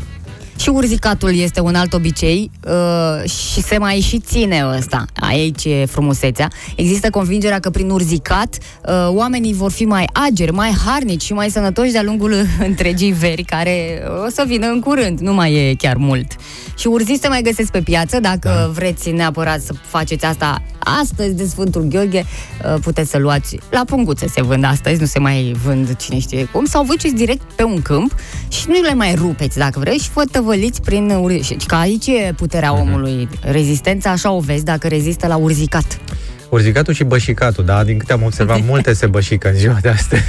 Și 0.57 0.69
urzicatul 0.69 1.37
este 1.37 1.61
un 1.61 1.75
alt 1.75 1.93
obicei 1.93 2.51
uh, 2.67 3.31
și 3.31 3.63
se 3.63 3.79
mai 3.79 4.01
și 4.01 4.19
ține 4.19 4.65
ăsta. 4.77 5.05
Aici 5.21 5.65
e 5.65 5.85
frumusețea. 5.85 6.51
Există 6.77 7.11
convingerea 7.11 7.59
că 7.59 7.71
prin 7.71 7.91
urzicat 7.91 8.59
uh, 8.59 8.93
oamenii 9.09 9.55
vor 9.55 9.71
fi 9.71 9.85
mai 9.85 10.09
ageri, 10.13 10.53
mai 10.53 10.71
harnici 10.85 11.23
și 11.23 11.33
mai 11.33 11.51
sănătoși 11.51 11.93
de-a 11.93 12.03
lungul 12.03 12.35
întregii 12.69 13.13
veri, 13.13 13.43
care 13.43 14.03
o 14.27 14.31
să 14.31 14.45
vină 14.47 14.67
în 14.67 14.81
curând. 14.81 15.19
Nu 15.21 15.35
mai 15.35 15.53
e 15.53 15.75
chiar 15.75 15.97
mult. 15.97 16.33
Și 16.79 16.87
urzii 16.87 17.19
se 17.19 17.29
mai 17.29 17.43
găsesc 17.43 17.71
pe 17.71 17.81
piață. 17.81 18.21
Dacă 18.21 18.49
da. 18.49 18.67
vreți 18.67 19.11
neapărat 19.11 19.61
să 19.61 19.73
faceți 19.87 20.25
asta 20.25 20.63
astăzi 20.79 21.35
de 21.35 21.47
Sfântul 21.47 21.83
Gheorghe, 21.83 22.25
uh, 22.65 22.81
puteți 22.81 23.11
să 23.11 23.19
luați 23.19 23.59
la 23.71 23.83
punguțe 23.87 24.29
se 24.29 24.43
vând 24.43 24.65
astăzi, 24.65 25.01
nu 25.01 25.07
se 25.07 25.19
mai 25.19 25.57
vând 25.65 25.97
cine 25.97 26.19
știe 26.19 26.45
cum, 26.45 26.65
sau 26.65 26.85
vă 26.85 26.95
direct 27.15 27.53
pe 27.57 27.63
un 27.63 27.83
câmp 27.83 28.15
și 28.49 28.65
nu 28.69 28.81
le 28.81 28.95
mai 28.95 29.15
rupeți 29.15 29.59
dacă 29.59 29.79
vreți 29.79 30.05
și 30.05 30.11
vă 30.15 30.25
tăvăliți 30.31 30.83
prin 30.83 31.11
urzici. 31.11 31.67
Că 31.67 31.75
aici 31.75 32.07
e 32.07 32.33
puterea 32.37 32.75
uh-huh. 32.75 32.81
omului. 32.81 33.29
Rezistența 33.41 34.11
așa 34.11 34.31
o 34.31 34.41
vezi 34.41 34.65
dacă 34.65 34.89
rezistă 34.89 35.27
la 35.27 35.37
urzicat. 35.37 35.99
Urzicatul 36.49 36.95
și 36.95 37.05
bășicatul, 37.05 37.65
da? 37.65 37.85
Din 37.85 37.99
câte 37.99 38.13
am 38.13 38.23
observat, 38.23 38.61
multe 38.69 38.93
se 38.93 39.07
bășică 39.07 39.49
în 39.49 39.55
ziua 39.55 39.77
de 39.81 39.89
astăzi. 39.89 40.23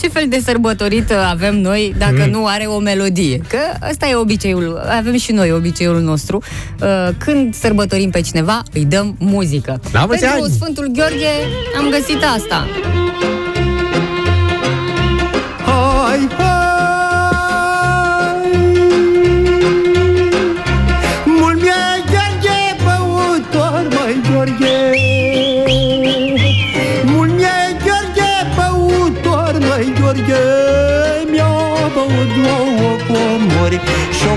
ce 0.00 0.08
fel 0.08 0.28
de 0.28 0.40
sărbătorit 0.44 1.12
avem 1.12 1.60
noi 1.60 1.94
dacă 1.98 2.24
mm. 2.24 2.30
nu 2.30 2.46
are 2.46 2.64
o 2.64 2.78
melodie. 2.78 3.40
Că 3.48 3.58
ăsta 3.90 4.08
e 4.08 4.14
obiceiul, 4.14 4.80
avem 4.98 5.16
și 5.16 5.32
noi 5.32 5.52
obiceiul 5.52 6.00
nostru. 6.00 6.42
Uh, 6.80 7.08
când 7.18 7.54
sărbătorim 7.54 8.10
pe 8.10 8.20
cineva, 8.20 8.62
îi 8.72 8.84
dăm 8.84 9.16
muzică. 9.18 9.80
La 9.92 10.06
Pentru 10.06 10.28
ani. 10.28 10.52
Sfântul 10.52 10.90
Gheorghe 10.92 11.34
am 11.78 11.90
găsit 11.90 12.22
asta. 12.36 12.66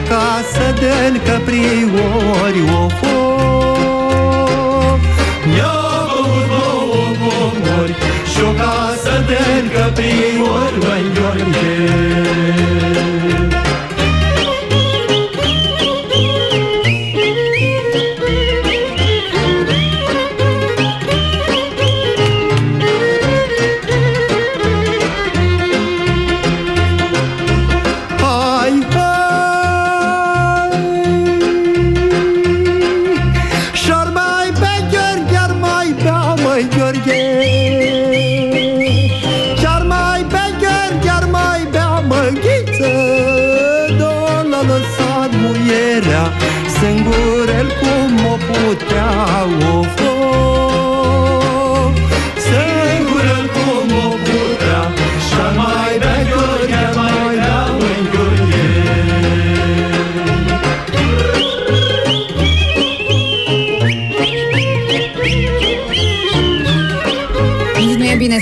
Casă 0.10 0.74
de 0.80 1.20
căpriori, 1.26 2.62
of, 2.84 3.02
Mi-a 3.04 3.41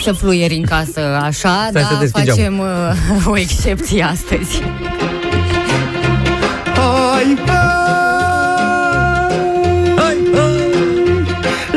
bine 0.09 0.17
să 0.17 0.25
fluieri 0.25 0.55
în 0.55 0.63
casă 0.63 0.99
așa, 1.23 1.67
Stai 1.69 1.81
să 1.81 1.87
dar 1.91 1.99
deschid 1.99 2.23
geamul. 2.23 2.35
facem 2.35 2.59
uh, 2.59 3.25
o 3.33 3.37
excepție 3.37 4.03
astăzi. 4.03 4.61
Hai, 6.75 7.37
hai, 9.97 10.17
hai, 10.33 10.63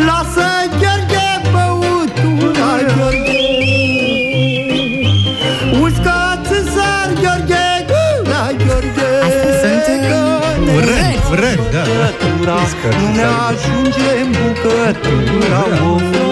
Lasă 0.06 0.46
Gheorghe 0.80 1.28
băutura, 1.52 2.70
Gheorghe 2.96 3.40
Uscați 5.82 6.56
sar, 6.74 7.08
Gheorghe, 7.22 7.66
gura, 7.90 8.42
Gheorghe 8.66 9.10
Astea 9.26 9.52
sunt, 9.62 9.84
uh, 9.88 10.08
Că 10.08 10.72
Urări, 10.76 11.18
urări, 11.30 11.60
da. 11.72 11.82
bucătura, 11.82 12.58
Nu 13.00 13.14
ne 13.14 13.22
ajunge 13.48 14.08
în 14.22 14.30
bucătura, 14.38 15.62
of, 15.92 16.31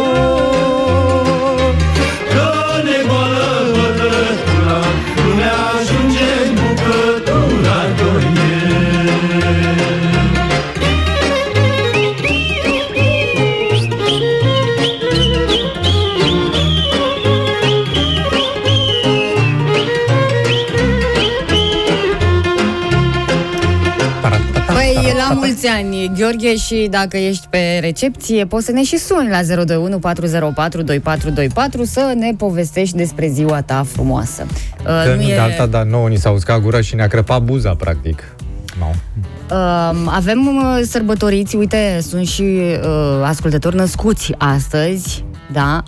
mulți 25.62 25.78
ani, 25.78 26.12
Gheorghe, 26.18 26.56
și 26.56 26.86
dacă 26.90 27.16
ești 27.16 27.46
pe 27.50 27.78
recepție, 27.80 28.46
poți 28.46 28.64
să 28.64 28.72
ne 28.72 28.82
și 28.82 28.96
suni 28.96 29.28
la 29.28 29.42
021 29.42 29.98
404 29.98 30.82
2424 30.82 31.84
să 31.84 32.12
ne 32.16 32.32
povestești 32.36 32.96
despre 32.96 33.28
ziua 33.28 33.62
ta 33.62 33.84
frumoasă. 33.92 34.46
Uh, 34.78 34.84
Că 34.84 35.14
nu 35.20 35.26
de 35.26 35.36
alta, 35.36 35.66
dar 35.66 35.84
nouă 35.84 36.08
ni 36.08 36.16
s-a 36.16 36.30
uscat 36.30 36.60
gura 36.60 36.80
și 36.80 36.94
ne-a 36.94 37.06
crăpat 37.06 37.42
buza, 37.42 37.74
practic. 37.74 38.34
No. 38.78 38.86
Uh, 38.86 39.90
avem 40.06 40.46
uh, 40.46 40.80
sărbătoriți, 40.82 41.56
uite, 41.56 41.98
sunt 42.02 42.26
și 42.26 42.42
uh, 42.42 43.22
ascultători 43.24 43.76
născuți 43.76 44.32
astăzi, 44.38 45.24
da, 45.52 45.82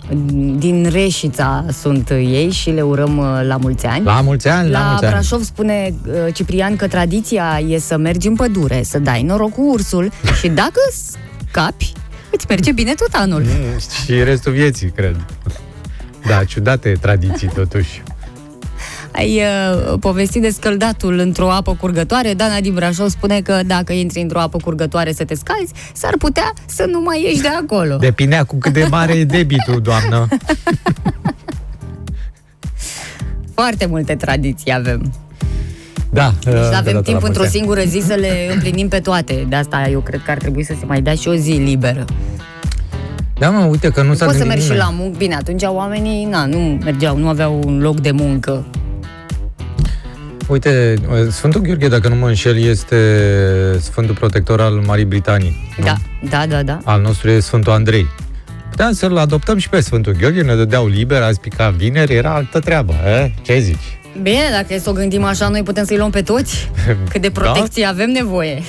din 0.57 0.89
Reșița 0.91 1.65
sunt 1.81 2.09
uh, 2.09 2.17
ei 2.17 2.51
și 2.51 2.69
le 2.69 2.81
urăm 2.81 3.17
uh, 3.17 3.41
la 3.43 3.57
mulți 3.57 3.85
ani. 3.85 4.03
La 4.05 4.21
mulți 4.21 4.47
ani, 4.47 4.69
la, 4.69 4.79
La 4.79 4.85
mulți 4.87 5.03
ani. 5.05 5.13
Brașov 5.13 5.43
spune 5.43 5.93
uh, 6.07 6.33
Ciprian 6.33 6.75
că 6.75 6.87
tradiția 6.87 7.61
e 7.67 7.79
să 7.79 7.97
mergi 7.97 8.27
în 8.27 8.35
pădure, 8.35 8.83
să 8.83 8.99
dai 8.99 9.23
noroc 9.23 9.51
cu 9.51 9.61
ursul 9.71 10.11
și 10.39 10.47
dacă 10.47 10.79
scapi, 11.49 11.91
îți 12.31 12.45
merge 12.49 12.71
bine 12.71 12.93
tot 12.93 13.13
anul. 13.13 13.41
Mm, 13.41 13.79
Și 14.05 14.23
restul 14.23 14.51
vieții, 14.51 14.89
cred. 14.89 15.25
Da, 16.27 16.43
ciudate 16.43 16.97
tradiții, 17.01 17.47
totuși. 17.59 18.03
Ai 19.15 19.41
uh, 19.41 19.93
povestit 19.99 20.41
de 20.41 20.49
scăldatul 20.49 21.19
într-o 21.19 21.51
apă 21.51 21.75
curgătoare. 21.79 22.33
Dana 22.33 22.59
din 22.59 22.73
Brașov 22.73 23.09
spune 23.09 23.41
că 23.41 23.59
dacă 23.65 23.93
intri 23.93 24.21
într-o 24.21 24.39
apă 24.39 24.57
curgătoare 24.63 25.11
să 25.13 25.23
te 25.23 25.35
scalzi, 25.35 25.71
s-ar 25.93 26.13
putea 26.17 26.53
să 26.65 26.85
nu 26.91 27.01
mai 27.01 27.21
ieși 27.23 27.41
de 27.41 27.47
acolo. 27.47 27.95
Depindea 27.95 28.43
cu 28.43 28.55
cât 28.57 28.73
de 28.73 28.87
mare 28.89 29.13
e 29.13 29.23
debitul, 29.23 29.81
doamnă. 29.81 30.27
Foarte 33.53 33.85
multe 33.85 34.15
tradiții 34.15 34.73
avem. 34.73 35.13
Da. 36.09 36.33
Deci 36.43 36.53
uh, 36.53 36.59
avem 36.59 36.83
deodată 36.83 37.01
timp 37.01 37.21
la 37.21 37.27
într-o 37.27 37.27
mulți 37.27 37.39
ani. 37.39 37.49
singură 37.49 37.81
zi 37.81 37.99
să 38.07 38.13
le 38.13 38.31
împlinim 38.53 38.87
pe 38.87 38.99
toate. 38.99 39.45
De 39.49 39.55
asta 39.55 39.87
eu 39.91 39.99
cred 39.99 40.21
că 40.25 40.31
ar 40.31 40.37
trebui 40.37 40.63
să 40.63 40.73
se 40.79 40.85
mai 40.85 41.01
dea 41.01 41.13
și 41.15 41.27
o 41.27 41.33
zi 41.35 41.51
liberă. 41.51 42.05
Da, 43.39 43.49
mă, 43.49 43.63
uite 43.65 43.89
că 43.89 44.01
nu 44.03 44.13
s-a 44.13 44.25
Poți 44.25 44.37
să 44.37 44.43
gândit 44.43 44.47
mergi 44.47 44.63
și 44.63 44.71
nimeni. 44.71 44.89
la 44.89 44.95
muncă. 45.03 45.17
Bine, 45.17 45.35
atunci 45.35 45.63
oamenii 45.63 46.25
na, 46.25 46.45
nu 46.45 46.57
mergeau, 46.83 47.17
nu 47.17 47.27
aveau 47.27 47.61
un 47.65 47.79
loc 47.81 47.99
de 47.99 48.11
muncă. 48.11 48.65
Uite, 50.47 50.93
uh, 51.09 51.27
Sfântul 51.31 51.61
Gheorghe, 51.61 51.87
dacă 51.87 52.07
nu 52.07 52.15
mă 52.15 52.27
înșel, 52.27 52.57
este 52.57 52.97
Sfântul 53.81 54.15
Protector 54.15 54.61
al 54.61 54.73
Marii 54.73 55.05
Britanii. 55.05 55.73
nu? 55.77 55.83
Da, 55.83 55.95
da, 56.29 56.45
da, 56.45 56.63
da. 56.63 56.79
Al 56.83 57.01
nostru 57.01 57.29
e 57.29 57.39
Sfântul 57.39 57.71
Andrei. 57.71 58.07
Puteam 58.69 58.93
să-l 58.93 59.17
adoptăm 59.17 59.57
și 59.57 59.69
pe 59.69 59.79
Sfântul 59.79 60.15
Gheorghe, 60.19 60.41
ne 60.41 60.55
dădeau 60.55 60.87
liber, 60.87 61.21
azi 61.21 61.39
pica 61.39 61.69
vineri, 61.69 62.13
era 62.13 62.33
altă 62.33 62.59
treabă. 62.59 62.93
Eh? 63.05 63.31
Ce 63.41 63.59
zici? 63.59 63.97
Bine, 64.21 64.49
dacă 64.51 64.73
e 64.73 64.79
să 64.79 64.89
o 64.89 64.93
gândim 64.93 65.23
așa, 65.23 65.47
noi 65.47 65.63
putem 65.63 65.85
să-i 65.85 65.97
luăm 65.97 66.09
pe 66.09 66.21
toți? 66.21 66.71
Cât 67.11 67.21
de 67.21 67.31
protecție 67.31 67.85
avem 67.85 68.09
nevoie. 68.09 68.61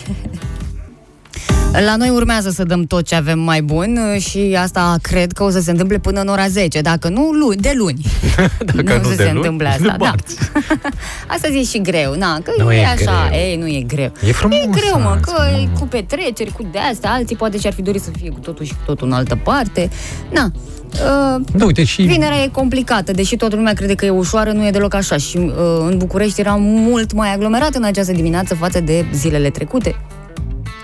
La 1.81 1.97
noi 1.97 2.09
urmează 2.09 2.51
să 2.51 2.65
dăm 2.65 2.85
tot 2.85 3.05
ce 3.07 3.15
avem 3.15 3.39
mai 3.39 3.63
bun 3.63 3.99
și 4.19 4.57
asta 4.61 4.97
cred 5.03 5.33
că 5.33 5.43
o 5.45 5.51
să 5.51 5.61
se 5.61 5.71
întâmple 5.71 5.99
până 5.99 6.21
în 6.21 6.29
ora 6.29 6.49
10. 6.49 6.81
Dacă 6.81 7.09
nu, 7.09 7.31
luni, 7.31 7.57
de 7.57 7.73
luni. 7.77 8.01
Dacă 8.75 8.83
nu, 8.97 9.03
nu 9.03 9.03
să 9.03 9.09
de 9.09 9.15
se 9.17 9.25
luni, 9.25 9.37
întâmple 9.37 9.65
de 9.65 9.71
asta. 9.89 9.97
Da. 9.99 10.05
marți. 10.07 10.37
Astăzi 11.35 11.59
e 11.59 11.63
și 11.63 11.81
greu, 11.81 12.15
na, 12.15 12.41
că 12.41 12.53
Nu 12.59 12.73
e, 12.73 12.77
e 12.77 12.85
așa, 12.87 13.27
greu. 13.29 13.41
ei, 13.41 13.57
nu 13.57 13.67
e 13.67 13.85
greu. 13.87 14.13
E 14.27 14.33
frumos 14.33 14.59
E 14.59 14.67
greu, 14.71 15.01
mă, 15.01 15.09
azi, 15.09 15.21
că 15.21 15.33
mă. 15.39 15.59
e 15.59 15.69
cu 15.79 15.87
petreceri, 15.87 16.53
cu 16.53 16.67
de-astea, 16.73 17.11
alții 17.11 17.37
poate 17.37 17.59
și-ar 17.59 17.73
fi 17.73 17.83
dorit 17.83 18.03
să 18.03 18.11
fie 18.19 18.31
cu 18.31 18.39
totul 18.39 18.65
și 18.65 18.73
cu 18.73 18.83
totul 18.85 19.07
în 19.07 19.13
altă 19.13 19.39
parte. 19.45 19.91
Na, 20.33 20.51
uh, 20.93 21.41
Da, 21.57 21.65
uite, 21.65 21.85
și 21.85 22.03
Vinerea 22.03 22.43
e 22.43 22.49
complicată, 22.49 23.13
deși 23.13 23.37
toată 23.37 23.57
lumea 23.57 23.73
crede 23.73 23.95
că 23.95 24.05
e 24.05 24.11
ușoară, 24.11 24.53
nu 24.53 24.67
e 24.67 24.71
deloc 24.71 24.95
așa. 24.95 25.17
Și 25.17 25.37
uh, 25.37 25.53
în 25.89 25.95
București 25.99 26.41
era 26.41 26.55
mult 26.61 27.13
mai 27.13 27.33
aglomerat 27.33 27.75
în 27.75 27.83
această 27.85 28.13
dimineață 28.13 28.55
față 28.55 28.81
de 28.81 29.05
zilele 29.15 29.51
trecute. 29.51 29.95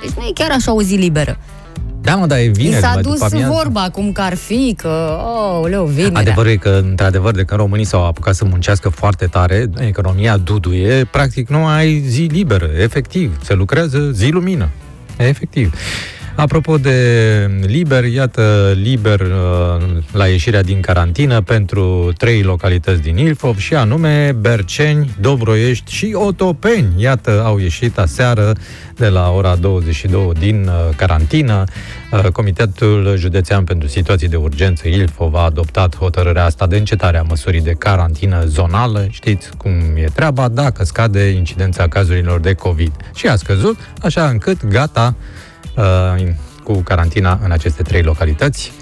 Deci 0.00 0.10
nu 0.10 0.22
e 0.22 0.30
chiar 0.34 0.50
așa 0.50 0.72
o 0.74 0.82
zi 0.82 0.94
liberă. 0.94 1.38
Da, 2.02 2.14
mă, 2.14 2.26
dar 2.26 2.38
e 2.38 2.42
I 2.42 2.48
vineri, 2.48 2.82
s-a 2.82 2.92
mai 2.92 3.02
dus 3.02 3.12
după 3.12 3.28
amiază. 3.32 3.52
vorba 3.52 3.88
cum 3.92 4.12
că 4.12 4.20
ar 4.20 4.34
fi, 4.34 4.74
că, 4.76 5.18
oh, 5.24 5.68
leu, 5.68 5.84
vinerea. 5.84 6.20
Adevărul 6.20 6.50
e 6.50 6.56
că, 6.56 6.80
într-adevăr, 6.82 7.34
de 7.34 7.44
când 7.44 7.60
românii 7.60 7.84
s-au 7.84 8.06
apucat 8.06 8.34
să 8.34 8.44
muncească 8.44 8.88
foarte 8.88 9.26
tare, 9.26 9.70
economia 9.78 10.36
duduie, 10.36 11.04
practic 11.04 11.48
nu 11.48 11.66
ai 11.66 12.02
zi 12.06 12.22
liberă, 12.22 12.68
efectiv. 12.78 13.38
Se 13.42 13.54
lucrează 13.54 14.10
zi 14.10 14.28
lumină, 14.28 14.68
efectiv. 15.16 15.74
Apropo 16.34 16.76
de 16.76 17.50
liber, 17.66 18.04
iată 18.04 18.72
liber 18.82 19.20
uh, 19.20 19.26
la 20.12 20.26
ieșirea 20.26 20.62
din 20.62 20.80
carantină 20.80 21.40
pentru 21.40 22.12
trei 22.16 22.42
localități 22.42 23.00
din 23.00 23.16
Ilfov 23.16 23.58
și 23.58 23.74
anume 23.74 24.32
Berceni, 24.40 25.14
Dobroiești 25.20 25.92
și 25.92 26.12
Otopeni. 26.14 26.92
Iată, 26.96 27.42
au 27.44 27.58
ieșit 27.58 27.98
aseară 27.98 28.52
de 28.96 29.08
la 29.08 29.30
ora 29.30 29.56
22 29.56 30.32
din 30.38 30.66
uh, 30.66 30.96
carantină. 30.96 31.64
Uh, 32.12 32.28
Comitetul 32.32 33.14
Județean 33.16 33.64
pentru 33.64 33.88
Situații 33.88 34.28
de 34.28 34.36
Urgență 34.36 34.88
Ilfov 34.88 35.34
a 35.34 35.44
adoptat 35.44 35.96
hotărârea 35.96 36.44
asta 36.44 36.66
de 36.66 36.76
încetare 36.76 37.18
a 37.18 37.22
măsurii 37.22 37.60
de 37.60 37.74
carantină 37.78 38.44
zonală. 38.44 39.06
Știți 39.10 39.56
cum 39.56 39.72
e 39.94 40.08
treaba 40.14 40.48
dacă 40.48 40.84
scade 40.84 41.28
incidența 41.28 41.88
cazurilor 41.88 42.40
de 42.40 42.54
COVID. 42.54 42.92
Și 43.14 43.26
a 43.26 43.36
scăzut, 43.36 43.78
așa 44.00 44.28
încât 44.28 44.66
gata 44.66 45.14
uh, 45.16 45.48
cu 46.64 46.72
carantina 46.72 47.38
în 47.44 47.50
aceste 47.50 47.82
trei 47.82 48.02
localități. 48.02 48.72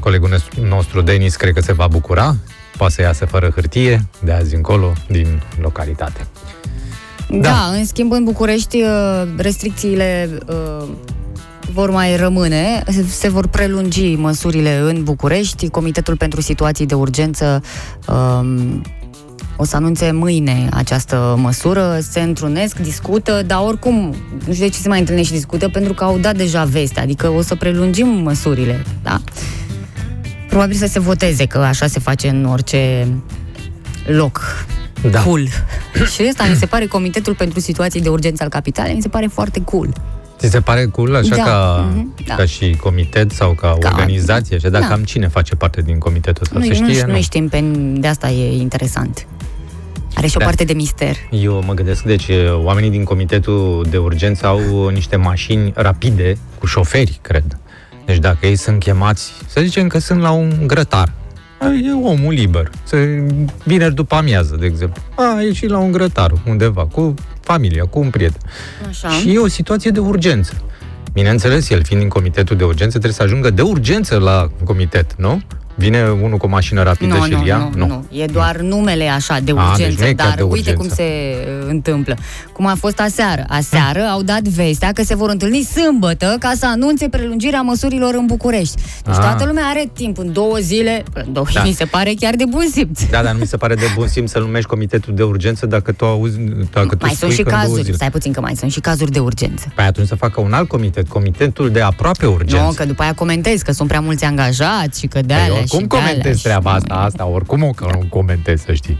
Colegul 0.00 0.28
nostru- 0.28 0.62
nostru, 0.66 1.00
Denis, 1.00 1.36
cred 1.36 1.54
că 1.54 1.60
se 1.60 1.72
va 1.72 1.86
bucura. 1.86 2.36
Poate 2.76 2.92
să 2.92 3.02
iasă 3.02 3.24
fără 3.24 3.50
hârtie 3.54 4.06
de 4.24 4.32
azi 4.32 4.54
încolo 4.54 4.92
din 5.08 5.42
localitate. 5.60 6.26
Da, 7.30 7.38
Da. 7.40 7.70
în 7.72 7.84
schimb 7.86 8.12
în 8.12 8.24
București 8.24 8.82
uh, 8.82 9.22
restricțiile 9.36 10.38
uh, 10.48 10.88
vor 11.72 11.90
mai 11.90 12.16
rămâne, 12.16 12.82
se- 12.86 13.04
se 13.08 13.28
vor 13.28 13.46
prelungi 13.46 14.14
măsurile 14.14 14.76
în 14.78 15.02
București. 15.02 15.68
Comitetul 15.68 16.16
pentru 16.16 16.40
situații 16.40 16.86
de 16.86 16.94
urgență 16.94 17.62
um, 18.08 18.82
o 19.56 19.64
să 19.64 19.76
anunțe 19.76 20.10
mâine 20.10 20.68
această 20.72 21.34
măsură, 21.38 21.98
se 22.10 22.20
întrunesc, 22.20 22.78
discută, 22.78 23.42
dar 23.46 23.58
oricum, 23.66 24.14
nu 24.46 24.52
știu 24.52 24.64
de 24.66 24.72
ce 24.72 24.78
se 24.78 24.88
mai 24.88 24.98
întâlnește 24.98 25.32
și 25.32 25.38
discută, 25.38 25.68
pentru 25.68 25.92
că 25.94 26.04
au 26.04 26.18
dat 26.18 26.36
deja 26.36 26.64
veste, 26.64 27.00
adică 27.00 27.28
o 27.28 27.42
să 27.42 27.54
prelungim 27.54 28.06
măsurile, 28.08 28.84
da? 29.02 29.20
Probabil 30.48 30.76
să 30.76 30.86
se 30.86 30.98
voteze, 30.98 31.46
că 31.46 31.58
așa 31.58 31.86
se 31.86 32.00
face 32.00 32.28
în 32.28 32.44
orice 32.44 33.06
loc 34.06 34.66
Da. 35.10 35.20
cool. 35.22 35.46
și 36.14 36.24
ăsta 36.28 36.44
mi 36.50 36.56
se 36.56 36.66
pare 36.66 36.86
Comitetul 36.86 37.34
pentru 37.34 37.60
Situații 37.60 38.00
de 38.00 38.08
Urgență 38.08 38.42
al 38.42 38.48
Capitalei, 38.48 38.94
mi 38.94 39.02
se 39.02 39.08
pare 39.08 39.26
foarte 39.26 39.60
cool. 39.60 39.88
Ți 40.38 40.50
se 40.50 40.60
pare 40.60 40.86
cool 40.86 41.14
așa 41.14 41.36
Da, 41.36 41.42
ca, 41.42 41.88
mhm, 41.94 42.14
da. 42.26 42.34
ca 42.34 42.44
și 42.44 42.76
comitet 42.82 43.30
sau 43.30 43.50
ca, 43.52 43.76
Ca- 43.80 43.88
organizație? 43.92 44.56
Așa, 44.56 44.68
dar 44.68 44.80
da. 44.80 44.86
cam 44.86 45.02
cine 45.04 45.28
face 45.28 45.54
parte 45.54 45.82
din 45.82 45.98
comitetul 45.98 46.42
ăsta? 46.42 46.58
Nu, 46.58 46.64
Se 46.74 46.80
nu, 46.80 46.88
știe? 46.88 47.04
nu, 47.06 47.12
nu 47.12 47.20
știm, 47.20 47.48
pe, 47.48 47.64
de 47.94 48.06
asta 48.06 48.28
e 48.30 48.56
interesant. 48.56 49.26
Are 50.14 50.26
și 50.26 50.36
o 50.36 50.38
Da. 50.38 50.44
parte 50.44 50.64
de 50.64 50.72
mister. 50.72 51.16
Eu 51.30 51.62
mă 51.66 51.74
gândesc, 51.74 52.02
deci 52.02 52.28
oamenii 52.62 52.90
din 52.90 53.04
comitetul 53.04 53.86
de 53.90 53.96
urgență 53.96 54.46
au 54.46 54.88
niște 54.88 55.16
mașini 55.16 55.72
rapide 55.74 56.36
cu 56.58 56.66
șoferi, 56.66 57.18
cred. 57.22 57.58
Deci 58.06 58.18
dacă 58.18 58.46
ei 58.46 58.56
sunt 58.56 58.78
chemați, 58.78 59.32
să 59.46 59.60
zicem 59.60 59.86
că 59.86 59.98
sunt 59.98 60.20
la 60.20 60.30
un 60.30 60.52
grătar. 60.66 61.12
E 61.84 61.92
omul 61.92 62.32
liber. 62.32 62.70
Se, 62.82 63.26
vineri 63.64 63.94
după 63.94 64.14
amiază, 64.14 64.56
de 64.60 64.66
exemplu. 64.66 65.02
A, 65.16 65.40
ieși 65.42 65.66
la 65.66 65.78
un 65.78 65.92
grătar 65.92 66.32
undeva, 66.46 66.86
cu 66.86 67.14
familia, 67.40 67.84
cu 67.84 67.98
un 67.98 68.10
prieten. 68.10 68.40
Așa. 68.88 69.08
Și 69.08 69.34
e 69.34 69.38
o 69.38 69.48
situație 69.48 69.90
de 69.90 70.00
urgență. 70.00 70.52
Bineînțeles, 71.12 71.70
el 71.70 71.84
fiind 71.84 72.02
din 72.02 72.10
comitetul 72.10 72.56
de 72.56 72.64
urgență, 72.64 72.90
trebuie 72.90 73.12
să 73.12 73.22
ajungă 73.22 73.50
de 73.50 73.62
urgență 73.62 74.18
la 74.18 74.50
comitet, 74.64 75.14
nu? 75.16 75.42
Vine 75.76 76.08
unul 76.22 76.36
cu 76.38 76.46
o 76.46 76.48
mașină 76.48 76.82
rapidă 76.82 77.14
nu, 77.14 77.24
și 77.24 77.30
nu, 77.30 77.38
îl 77.40 77.46
ia? 77.46 77.70
nu, 77.76 77.86
nu, 77.86 78.04
e 78.10 78.24
doar 78.24 78.56
numele 78.56 79.08
așa 79.08 79.38
de 79.44 79.52
A, 79.56 79.74
deci 79.76 79.86
urgență, 79.86 80.02
nu 80.02 80.08
e 80.08 80.12
chiar 80.14 80.26
dar 80.26 80.36
de 80.36 80.42
uite 80.42 80.72
cum 80.72 80.86
urgență. 80.90 80.94
se 81.02 81.46
uh, 81.62 81.66
întâmplă. 81.68 82.16
Cum 82.52 82.66
a 82.66 82.74
fost 82.80 83.00
aseară. 83.00 83.44
Aseară 83.48 84.00
au 84.00 84.22
dat 84.22 84.40
vestea 84.42 84.92
că 84.92 85.02
se 85.02 85.14
vor 85.16 85.30
întâlni 85.30 85.62
sâmbătă 85.62 86.36
ca 86.38 86.52
să 86.56 86.66
anunțe 86.66 87.08
prelungirea 87.08 87.60
măsurilor 87.60 88.14
în 88.14 88.26
București. 88.26 88.74
Deci 89.04 89.14
Ah. 89.14 89.20
toată 89.20 89.44
lumea 89.46 89.64
are 89.64 89.90
timp 89.92 90.18
în 90.18 90.32
două 90.32 90.56
zile, 90.60 91.02
în 91.12 91.32
două, 91.32 91.46
Da. 91.54 91.62
mi 91.66 91.72
se 91.72 91.84
pare 91.84 92.12
chiar 92.20 92.34
de 92.34 92.44
bun 92.48 92.64
simț. 92.72 93.02
Da, 93.10 93.22
dar 93.22 93.32
nu 93.32 93.38
mi 93.38 93.46
se 93.46 93.56
pare 93.56 93.74
de 93.74 93.86
bun 93.94 94.08
simț 94.08 94.30
să-l 94.30 94.42
numești 94.42 94.68
comitetul 94.68 95.14
de 95.14 95.22
urgență 95.22 95.66
dacă 95.66 95.92
tu 95.92 96.04
auzi, 96.04 96.38
dacă 96.72 96.94
tu 96.96 97.04
mai 97.04 97.14
spui 97.14 97.16
sunt 97.16 97.32
și 97.32 97.42
că 97.42 97.48
în 97.48 97.54
două 97.54 97.60
cazuri, 97.62 97.82
zile. 97.82 97.96
stai 97.96 98.10
puțin 98.10 98.32
că 98.32 98.40
mai 98.40 98.54
sunt 98.56 98.72
și 98.72 98.80
cazuri 98.80 99.10
de 99.10 99.18
urgență. 99.18 99.72
Păi 99.74 99.84
atunci 99.84 100.06
să 100.06 100.14
facă 100.14 100.40
un 100.40 100.52
alt 100.52 100.68
comitet, 100.68 101.08
comitetul 101.08 101.70
de 101.70 101.80
aproape 101.80 102.26
urgență. 102.26 102.64
Nu, 102.64 102.72
că 102.72 102.84
după 102.84 103.02
aia 103.02 103.12
comentez 103.14 103.62
că 103.62 103.72
sunt 103.72 103.88
prea 103.88 104.00
mulți 104.00 104.24
angajați 104.24 105.00
și 105.00 105.06
că 105.06 105.20
de 105.20 105.34
Păi 105.34 105.42
alea 105.42 105.63
oricum 105.72 105.80
și 105.80 105.86
de 105.86 105.96
alea 105.96 106.08
comentez 106.08 106.36
și- 106.36 106.42
treaba 106.42 106.70
asta, 106.72 106.94
asta, 106.94 107.26
oricum 107.26 107.62
o 107.62 107.70
că 107.70 107.86
nu 107.92 108.06
comentez, 108.08 108.62
să 108.64 108.72
știi. 108.72 108.98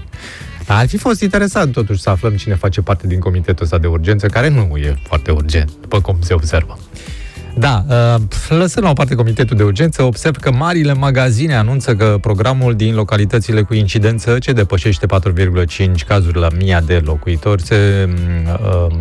Dar 0.67 0.79
ar 0.79 0.89
fi 0.89 0.97
fost 0.97 1.23
interesant 1.23 1.73
totuși 1.73 2.01
să 2.01 2.11
aflăm 2.11 2.33
cine 2.37 2.55
face 2.55 2.81
parte 2.81 3.07
din 3.07 3.19
comitetul 3.19 3.65
ăsta 3.65 3.79
de 3.79 3.87
urgență, 3.87 4.27
care 4.27 4.49
nu 4.49 4.77
e 4.77 4.97
foarte 5.03 5.31
urgent, 5.31 5.71
după 5.81 6.01
cum 6.01 6.17
se 6.21 6.35
observă. 6.35 6.79
Da, 7.57 7.85
uh, 7.89 8.21
lăsând 8.49 8.85
la 8.85 8.91
o 8.91 8.95
parte 8.95 9.15
comitetul 9.15 9.57
de 9.57 9.63
urgență, 9.63 10.03
observ 10.03 10.37
că 10.37 10.53
marile 10.53 10.93
magazine 10.93 11.55
anunță 11.55 11.95
că 11.95 12.19
programul 12.21 12.75
din 12.75 12.95
localitățile 12.95 13.63
cu 13.63 13.75
incidență 13.75 14.39
ce 14.39 14.53
depășește 14.53 15.07
4,5 15.07 16.05
cazuri 16.07 16.39
la 16.39 16.49
mia 16.59 16.81
de 16.81 17.03
locuitori 17.05 17.63
se, 17.63 18.09
uh, 18.47 18.97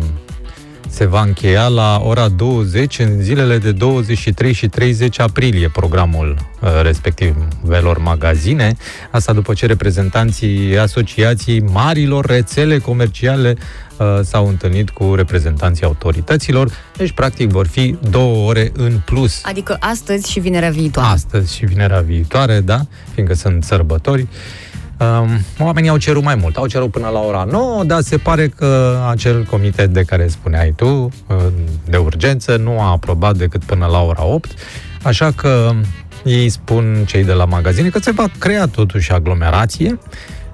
se 0.94 1.04
va 1.04 1.22
încheia 1.22 1.66
la 1.68 2.00
ora 2.04 2.28
20 2.28 2.98
în 2.98 3.22
zilele 3.22 3.58
de 3.58 3.72
23 3.72 4.52
și 4.52 4.68
30 4.68 5.18
aprilie 5.18 5.68
programul 5.68 6.36
uh, 6.60 6.68
respectivelor 6.82 7.98
magazine. 7.98 8.76
Asta 9.10 9.32
după 9.32 9.54
ce 9.54 9.66
reprezentanții 9.66 10.78
asociației 10.78 11.60
marilor 11.60 12.26
rețele 12.26 12.78
comerciale 12.78 13.56
uh, 13.96 14.06
s-au 14.22 14.48
întâlnit 14.48 14.90
cu 14.90 15.14
reprezentanții 15.14 15.84
autorităților. 15.84 16.70
Deci, 16.96 17.12
practic, 17.12 17.50
vor 17.50 17.66
fi 17.66 17.96
două 18.10 18.48
ore 18.48 18.72
în 18.76 19.00
plus 19.04 19.40
Adică 19.44 19.76
astăzi 19.80 20.30
și 20.30 20.40
vinerea 20.40 20.70
viitoare. 20.70 21.08
astăzi 21.08 21.56
și 21.56 21.64
vinerea 21.64 22.00
viitoare, 22.00 22.60
da? 22.60 22.80
Fiindcă 23.14 23.34
sunt 23.34 23.64
sărbători. 23.64 24.20
Um, 24.20 24.28
oamenii 25.58 25.88
au 25.90 25.96
cerut 25.96 26.22
mai 26.22 26.34
mult, 26.34 26.56
au 26.56 26.66
cerut 26.66 26.90
până 26.90 27.08
la 27.08 27.20
ora 27.20 27.46
9, 27.50 27.84
dar 27.84 28.00
se 28.00 28.16
pare 28.16 28.48
că 28.48 28.98
acel 29.10 29.44
comitet 29.50 29.92
de 29.92 30.02
care 30.02 30.28
spuneai 30.28 30.72
tu, 30.76 30.86
uh, 30.86 31.36
de 31.88 31.96
urgență, 31.96 32.56
nu 32.56 32.80
a 32.80 32.90
aprobat 32.90 33.36
decât 33.36 33.64
până 33.64 33.86
la 33.86 34.00
ora 34.02 34.24
8, 34.24 34.50
așa 35.02 35.30
că 35.36 35.70
ei 36.24 36.48
spun 36.48 37.04
cei 37.06 37.24
de 37.24 37.32
la 37.32 37.44
magazine 37.44 37.88
că 37.88 37.98
se 37.98 38.10
va 38.10 38.24
crea 38.38 38.66
totuși 38.66 39.12
aglomerație, 39.12 39.98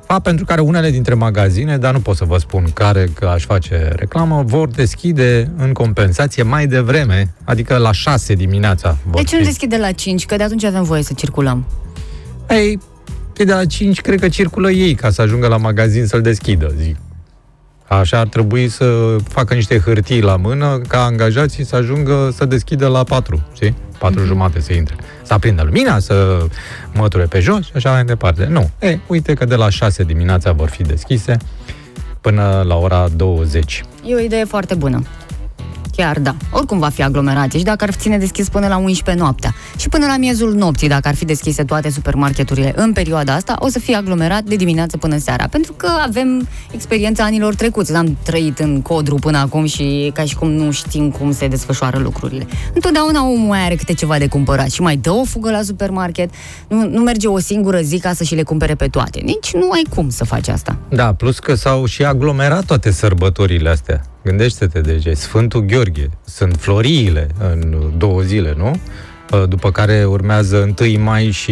fapt 0.07 0.23
pentru 0.23 0.45
care 0.45 0.61
unele 0.61 0.91
dintre 0.91 1.15
magazine, 1.15 1.79
dar 1.79 1.93
nu 1.93 2.01
pot 2.01 2.17
să 2.17 2.25
vă 2.25 2.39
spun 2.39 2.65
care, 2.75 3.09
că 3.15 3.27
aș 3.27 3.45
face 3.45 3.93
reclamă, 3.97 4.43
vor 4.47 4.69
deschide 4.69 5.53
în 5.57 5.73
compensație 5.73 6.43
mai 6.43 6.67
devreme, 6.67 7.35
adică 7.45 7.77
la 7.77 7.93
6 7.93 8.35
dimineața. 8.35 8.97
Vor 9.05 9.21
De 9.23 9.27
ce 9.27 9.35
nu 9.35 9.41
fi. 9.41 9.47
deschide 9.47 9.77
la 9.77 9.93
5? 9.93 10.27
Că 10.27 10.37
de 10.37 10.43
atunci 10.43 10.65
avem 10.65 10.83
voie 10.83 11.03
să 11.03 11.13
circulăm. 11.17 11.67
Ei, 12.49 12.79
pe 13.33 13.45
de 13.45 13.53
la 13.53 13.65
5 13.65 14.01
cred 14.01 14.21
că 14.21 14.29
circulă 14.29 14.71
ei 14.71 14.95
ca 14.95 15.11
să 15.11 15.23
ajungă 15.23 15.47
la 15.47 15.57
magazin 15.57 16.07
să-l 16.07 16.21
deschidă, 16.21 16.73
zic. 16.77 16.97
Așa 17.89 18.19
ar 18.19 18.27
trebui 18.27 18.69
să 18.69 19.17
facă 19.29 19.55
niște 19.55 19.79
hârtii 19.79 20.21
la 20.21 20.37
mână 20.37 20.81
ca 20.89 21.05
angajații 21.05 21.65
să 21.65 21.77
ajungă 21.77 22.33
să 22.37 22.45
deschidă 22.45 22.87
la 22.87 23.03
4, 23.03 23.49
știi? 23.55 23.77
4 23.99 24.21
mm-hmm. 24.21 24.27
jumate 24.27 24.61
să 24.61 24.73
intre. 24.73 24.97
Să 25.23 25.33
aprindă 25.33 25.63
lumina, 25.63 25.99
să 25.99 26.47
măture 26.95 27.25
pe 27.25 27.41
jos 27.41 27.65
și 27.65 27.73
așa 27.75 27.91
mai 27.91 28.05
departe. 28.05 28.47
Nu. 28.51 28.71
E, 28.81 28.99
uite 29.07 29.35
că 29.35 29.45
de 29.45 29.55
la 29.55 29.69
6 29.69 30.03
dimineața 30.03 30.53
vor 30.53 30.69
fi 30.69 30.83
deschise 30.83 31.37
până 32.21 32.63
la 32.67 32.77
ora 32.77 33.09
20. 33.17 33.83
E 34.05 34.15
o 34.15 34.19
idee 34.19 34.45
foarte 34.45 34.75
bună. 34.75 35.03
Chiar 35.97 36.19
da. 36.19 36.35
Oricum 36.51 36.79
va 36.79 36.89
fi 36.89 37.03
aglomerație 37.03 37.59
și 37.59 37.65
dacă 37.65 37.85
ar 37.85 37.93
ține 37.93 38.19
deschis 38.19 38.49
până 38.49 38.67
la 38.69 38.77
11 38.77 39.25
noaptea 39.25 39.55
și 39.77 39.89
până 39.89 40.07
la 40.07 40.17
miezul 40.17 40.55
nopții, 40.55 40.89
dacă 40.89 41.09
ar 41.09 41.15
fi 41.15 41.25
deschise 41.25 41.65
toate 41.65 41.91
supermarketurile 41.91 42.73
în 42.77 42.93
perioada 42.93 43.35
asta, 43.35 43.57
o 43.59 43.69
să 43.69 43.79
fie 43.79 43.97
aglomerat 43.97 44.43
de 44.43 44.57
dimineață 44.57 44.97
până 44.97 45.19
seara. 45.19 45.49
Pentru 45.49 45.73
că 45.73 45.89
avem 46.07 46.49
experiența 46.71 47.25
anilor 47.25 47.55
trecuți. 47.55 47.95
Am 47.95 48.17
trăit 48.23 48.59
în 48.59 48.83
codru 48.83 49.15
până 49.15 49.39
acum 49.39 49.67
și 49.67 50.11
ca 50.15 50.23
și 50.23 50.35
cum 50.37 50.51
nu 50.51 50.71
știm 50.71 51.11
cum 51.11 51.33
se 51.33 51.47
desfășoară 51.49 51.99
lucrurile. 51.99 52.47
Întotdeauna 52.75 53.23
omul 53.23 53.47
mai 53.49 53.65
are 53.65 53.75
câte 53.75 53.95
ceva 53.95 54.19
de 54.19 54.27
cumpărat 54.29 54.71
și 54.71 54.83
mai 54.83 54.97
dă 54.97 55.11
o 55.11 55.25
fugă 55.25 55.51
la 55.51 55.63
supermarket. 55.63 56.31
Nu, 56.69 56.89
nu 56.89 57.03
merge 57.03 57.27
o 57.27 57.39
singură 57.39 57.81
zi 57.81 57.99
ca 57.99 58.13
să 58.13 58.25
și 58.25 58.35
le 58.35 58.43
cumpere 58.43 58.75
pe 58.75 58.87
toate. 58.87 59.21
Nici 59.25 59.53
nu 59.53 59.71
ai 59.71 59.87
cum 59.95 60.11
să 60.11 60.25
faci 60.25 60.49
asta. 60.49 60.77
Da, 60.89 61.15
plus 61.15 61.39
că 61.39 61.55
s-au 61.55 61.85
și 61.85 62.05
aglomerat 62.05 62.65
toate 62.65 62.91
sărbătorile 62.91 63.69
astea. 63.69 64.03
Gândește-te, 64.23 64.81
deci 64.81 65.05
e 65.05 65.15
Sfântul 65.15 65.61
Gheorghe, 65.61 66.11
sunt 66.25 66.57
floriile 66.59 67.27
în 67.39 67.77
două 67.97 68.21
zile, 68.21 68.55
nu? 68.57 68.71
Uh, 69.33 69.49
După 69.49 69.71
care 69.71 70.05
urmează 70.05 70.75
1 70.81 71.03
mai 71.03 71.31
și 71.31 71.51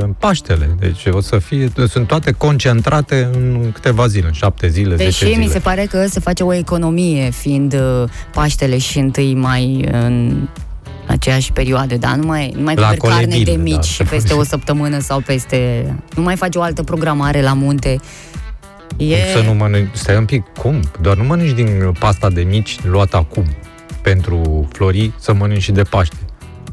uh, 0.00 0.08
Paștele. 0.18 0.76
Deci 0.78 1.04
o 1.10 1.20
să 1.20 1.38
fie, 1.38 1.72
sunt 1.88 2.06
toate 2.06 2.32
concentrate 2.32 3.28
în 3.32 3.70
câteva 3.74 4.06
zile, 4.06 4.26
în 4.26 4.32
șapte 4.32 4.68
zile, 4.68 4.96
Deși 4.96 5.18
zece 5.18 5.32
zile. 5.32 5.44
mi 5.44 5.50
se 5.50 5.58
pare 5.58 5.86
că 5.90 6.06
se 6.06 6.20
face 6.20 6.42
o 6.42 6.54
economie 6.54 7.30
fiind 7.30 7.74
uh, 7.74 8.04
Paștele 8.32 8.78
și 8.78 8.98
întâi 8.98 9.34
mai 9.34 9.88
în 9.92 10.36
aceeași 11.06 11.52
perioadă, 11.52 11.96
dar 11.96 12.14
nu 12.14 12.26
mai, 12.26 12.52
nu 12.56 12.62
mai 12.62 12.74
La 12.74 12.86
cumperi 12.88 13.12
carne 13.12 13.24
colebile, 13.26 13.56
de 13.56 13.62
mici 13.62 13.74
da, 13.74 13.80
și 13.80 13.94
se 13.94 14.02
peste 14.02 14.28
face. 14.28 14.40
o 14.40 14.44
săptămână 14.44 14.98
sau 14.98 15.20
peste... 15.20 15.84
Nu 16.16 16.22
mai 16.22 16.36
faci 16.36 16.54
o 16.56 16.62
altă 16.62 16.82
programare 16.82 17.42
la 17.42 17.52
munte. 17.52 18.00
E... 18.96 19.16
Cum 19.32 19.42
să 19.42 19.46
nu 19.48 19.54
mănânci, 19.54 19.94
stai 19.96 20.16
un 20.16 20.24
pic, 20.24 20.44
cum? 20.58 20.80
Doar 21.00 21.16
nu 21.16 21.24
mănânci 21.24 21.50
din 21.52 21.92
pasta 21.98 22.30
de 22.30 22.40
mici 22.42 22.78
luată 22.84 23.16
acum 23.16 23.44
pentru 24.02 24.68
flori, 24.72 25.12
să 25.18 25.32
mănânci 25.34 25.62
și 25.62 25.72
de 25.72 25.82
Paște. 25.82 26.16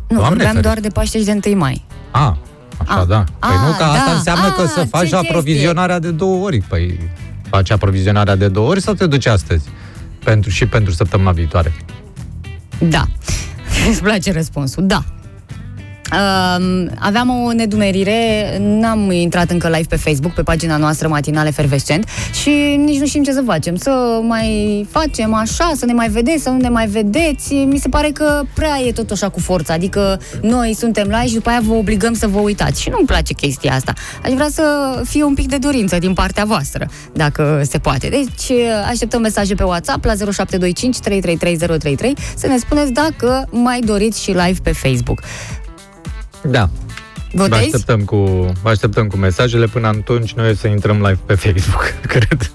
nu, 0.08 0.18
Doamne 0.18 0.28
vorbeam 0.28 0.38
ferește. 0.48 0.62
doar 0.62 0.80
de 0.80 0.88
Paște 0.88 1.18
și 1.20 1.26
de 1.26 1.40
1 1.46 1.58
mai. 1.58 1.86
A, 2.12 2.38
așa, 2.78 3.00
A, 3.00 3.06
da. 3.06 3.24
Păi 3.40 3.50
a, 3.50 3.66
nu, 3.68 3.72
că 3.78 3.84
asta 3.84 4.06
da, 4.06 4.12
înseamnă 4.16 4.46
a, 4.46 4.52
că 4.52 4.66
să 4.66 4.80
ce 4.80 4.86
faci 4.86 5.02
chestie. 5.02 5.18
aprovizionarea 5.18 6.00
de 6.00 6.12
două 6.12 6.46
ori. 6.46 6.58
Păi 6.68 7.00
faci 7.50 7.72
aprovizionarea 7.72 8.36
de 8.36 8.48
două 8.48 8.70
ori 8.70 8.82
sau 8.82 8.94
te 8.94 9.08
duci 9.08 9.26
astăzi? 9.26 9.68
Pentru, 10.24 10.50
și 10.50 10.66
pentru 10.66 10.94
săptămâna 10.94 11.32
viitoare. 11.32 11.74
Da. 12.80 13.06
Îți 13.90 14.02
place 14.02 14.32
răspunsul? 14.32 14.86
Da. 14.88 15.04
Um, 16.12 16.90
aveam 17.00 17.30
o 17.30 17.52
nedumerire, 17.54 18.58
n-am 18.60 19.12
intrat 19.12 19.50
încă 19.50 19.68
live 19.68 19.86
pe 19.90 19.96
Facebook, 19.96 20.34
pe 20.34 20.44
pagina 20.44 20.78
noastră 20.78 21.08
matinale 21.08 21.50
Fervescent 21.50 22.08
și 22.42 22.50
nici 22.78 23.00
nu 23.00 23.06
știm 23.06 23.24
ce 23.24 23.32
să 23.32 23.42
facem. 23.46 23.76
Să 23.76 24.20
mai 24.28 24.88
facem 24.90 25.34
așa, 25.34 25.72
să 25.76 25.86
ne 25.86 25.94
mai 25.94 26.10
vedeți, 26.10 26.44
să 26.44 26.50
nu 26.50 26.58
ne 26.58 26.70
mai 26.70 26.88
vedeți. 26.88 27.54
Mi 27.54 27.78
se 27.78 27.90
pare 27.90 28.10
că 28.10 28.42
prea 28.54 28.80
e 28.88 28.92
tot 28.92 29.12
așa 29.12 29.30
cu 29.30 29.40
forța, 29.40 29.74
adică 29.74 30.20
noi 30.42 30.76
suntem 30.78 31.08
live 31.08 31.28
și 31.28 31.34
după 31.34 31.50
aia 31.50 31.62
vă 31.64 31.74
obligăm 31.74 32.14
să 32.14 32.28
vă 32.28 32.40
uitați. 32.40 32.82
Și 32.82 32.90
nu-mi 32.90 33.06
place 33.06 33.34
chestia 33.34 33.74
asta. 33.74 33.94
Aș 34.24 34.32
vrea 34.32 34.50
să 34.52 34.64
fie 35.06 35.24
un 35.24 35.34
pic 35.34 35.48
de 35.48 35.58
dorință 35.58 35.98
din 35.98 36.14
partea 36.14 36.46
voastră, 36.46 36.88
dacă 37.14 37.62
se 37.70 37.78
poate. 37.78 38.08
Deci 38.08 38.60
așteptăm 38.90 39.22
mesaje 39.22 39.56
pe 39.56 39.64
WhatsApp 39.64 40.06
la 40.06 40.14
0725 40.14 41.00
333033 41.00 42.14
să 42.36 42.48
ne 42.48 42.58
spuneți 42.58 42.92
dacă 42.92 43.48
mai 43.52 43.80
doriți 43.80 44.24
și 44.24 44.30
live 44.30 44.60
pe 44.64 44.72
Facebook. 44.72 45.22
Da. 46.44 46.70
Vă 47.34 47.44
Votezi? 47.44 47.64
așteptăm, 47.64 48.00
cu, 48.04 48.16
vă 48.62 48.70
așteptăm 48.70 49.08
cu 49.08 49.18
mesajele. 49.18 49.66
Până 49.66 49.88
atunci 49.88 50.34
noi 50.34 50.50
o 50.50 50.54
să 50.54 50.68
intrăm 50.68 50.96
live 50.96 51.20
pe 51.26 51.34
Facebook, 51.36 51.94
cred. 52.14 52.52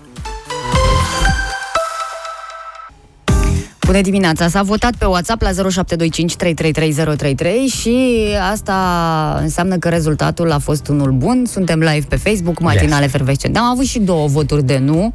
Bună 3.86 4.00
dimineața! 4.00 4.48
S-a 4.48 4.62
votat 4.62 4.94
pe 4.96 5.04
WhatsApp 5.04 5.42
la 5.42 5.48
0725 5.52 6.36
333033 6.36 7.66
și 7.66 8.26
asta 8.50 9.38
înseamnă 9.42 9.76
că 9.76 9.88
rezultatul 9.88 10.52
a 10.52 10.58
fost 10.58 10.88
unul 10.88 11.10
bun. 11.10 11.44
Suntem 11.50 11.78
live 11.78 12.06
pe 12.08 12.16
Facebook, 12.16 12.60
matinale 12.60 13.02
Yes. 13.02 13.10
fervescent. 13.12 13.56
Am 13.56 13.64
avut 13.64 13.84
și 13.84 13.98
două 13.98 14.26
voturi 14.26 14.62
de 14.64 14.78
nu. 14.78 15.14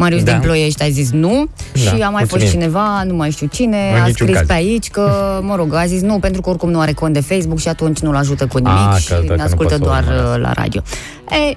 Marius 0.00 0.22
Da. 0.22 0.32
din 0.32 0.40
Ploiești 0.40 0.82
a 0.82 0.88
zis 0.88 1.10
nu 1.10 1.48
Da, 1.72 1.80
și 1.80 1.86
a 1.88 1.92
mai 1.96 1.98
mulțumim. 2.10 2.26
fost 2.26 2.50
cineva, 2.50 3.02
nu 3.06 3.14
mai 3.14 3.30
știu 3.30 3.46
cine, 3.46 3.90
În 3.94 4.00
a 4.00 4.06
niciun 4.06 4.12
scris 4.26 4.34
caz. 4.36 4.46
pe 4.46 4.52
aici 4.52 4.88
că, 4.90 5.38
mă 5.42 5.54
rog, 5.56 5.74
a 5.74 5.86
zis 5.86 6.00
nu, 6.00 6.18
pentru 6.18 6.40
că 6.40 6.48
oricum 6.48 6.70
nu 6.70 6.80
are 6.80 6.92
cont 6.92 7.12
de 7.12 7.20
Facebook 7.20 7.58
și 7.58 7.68
atunci 7.68 7.98
nu-l 7.98 8.14
ajută 8.16 8.46
cu 8.46 8.58
nimic 8.58 8.92
A, 8.92 8.96
și 9.00 9.08
că- 9.08 9.14
că 9.14 9.20
ne 9.28 9.34
nu 9.36 9.42
ascultă 9.42 9.54
poate 9.56 9.74
să 9.74 9.78
doar 9.78 10.02
urmărească. 10.02 10.34
uh, 10.36 10.40
la 10.42 10.52
radio. 10.52 10.82
Ei, 11.30 11.56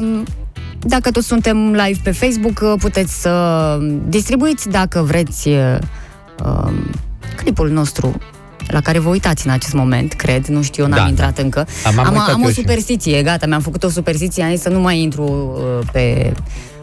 um, 0.00 0.24
dacă 0.80 1.10
toți 1.10 1.26
suntem 1.26 1.70
live 1.72 1.98
pe 2.02 2.10
Facebook, 2.10 2.60
uh, 2.62 2.72
puteți 2.78 3.20
să 3.20 3.32
distribuiți 4.08 4.68
dacă 4.68 5.02
vreți 5.02 5.48
uh, 5.48 5.76
um, 6.44 6.90
clipul 7.36 7.70
nostru 7.70 8.14
la 8.66 8.80
care 8.80 8.98
vă 8.98 9.08
uitați 9.08 9.46
în 9.46 9.52
acest 9.52 9.72
moment, 9.72 10.12
cred, 10.12 10.46
nu 10.46 10.62
știu, 10.62 10.82
eu 10.82 10.88
n-am 10.88 10.98
Da, 10.98 11.08
intrat 11.08 11.38
încă. 11.38 11.66
Am- 11.86 11.98
am 11.98 12.06
am, 12.06 12.12
uitat 12.12 12.28
am 12.34 12.40
eu 12.40 12.46
o 12.46 12.50
și- 12.50 12.54
superstiție, 12.54 13.22
gata, 13.22 13.46
mi-am 13.46 13.60
făcut 13.60 13.82
o 13.84 13.88
superstiție, 13.88 14.42
am 14.42 14.50
zis 14.50 14.60
să 14.60 14.68
nu 14.68 14.80
mai 14.80 15.00
intru 15.00 15.22
uh, 15.80 15.86
pe 15.92 16.32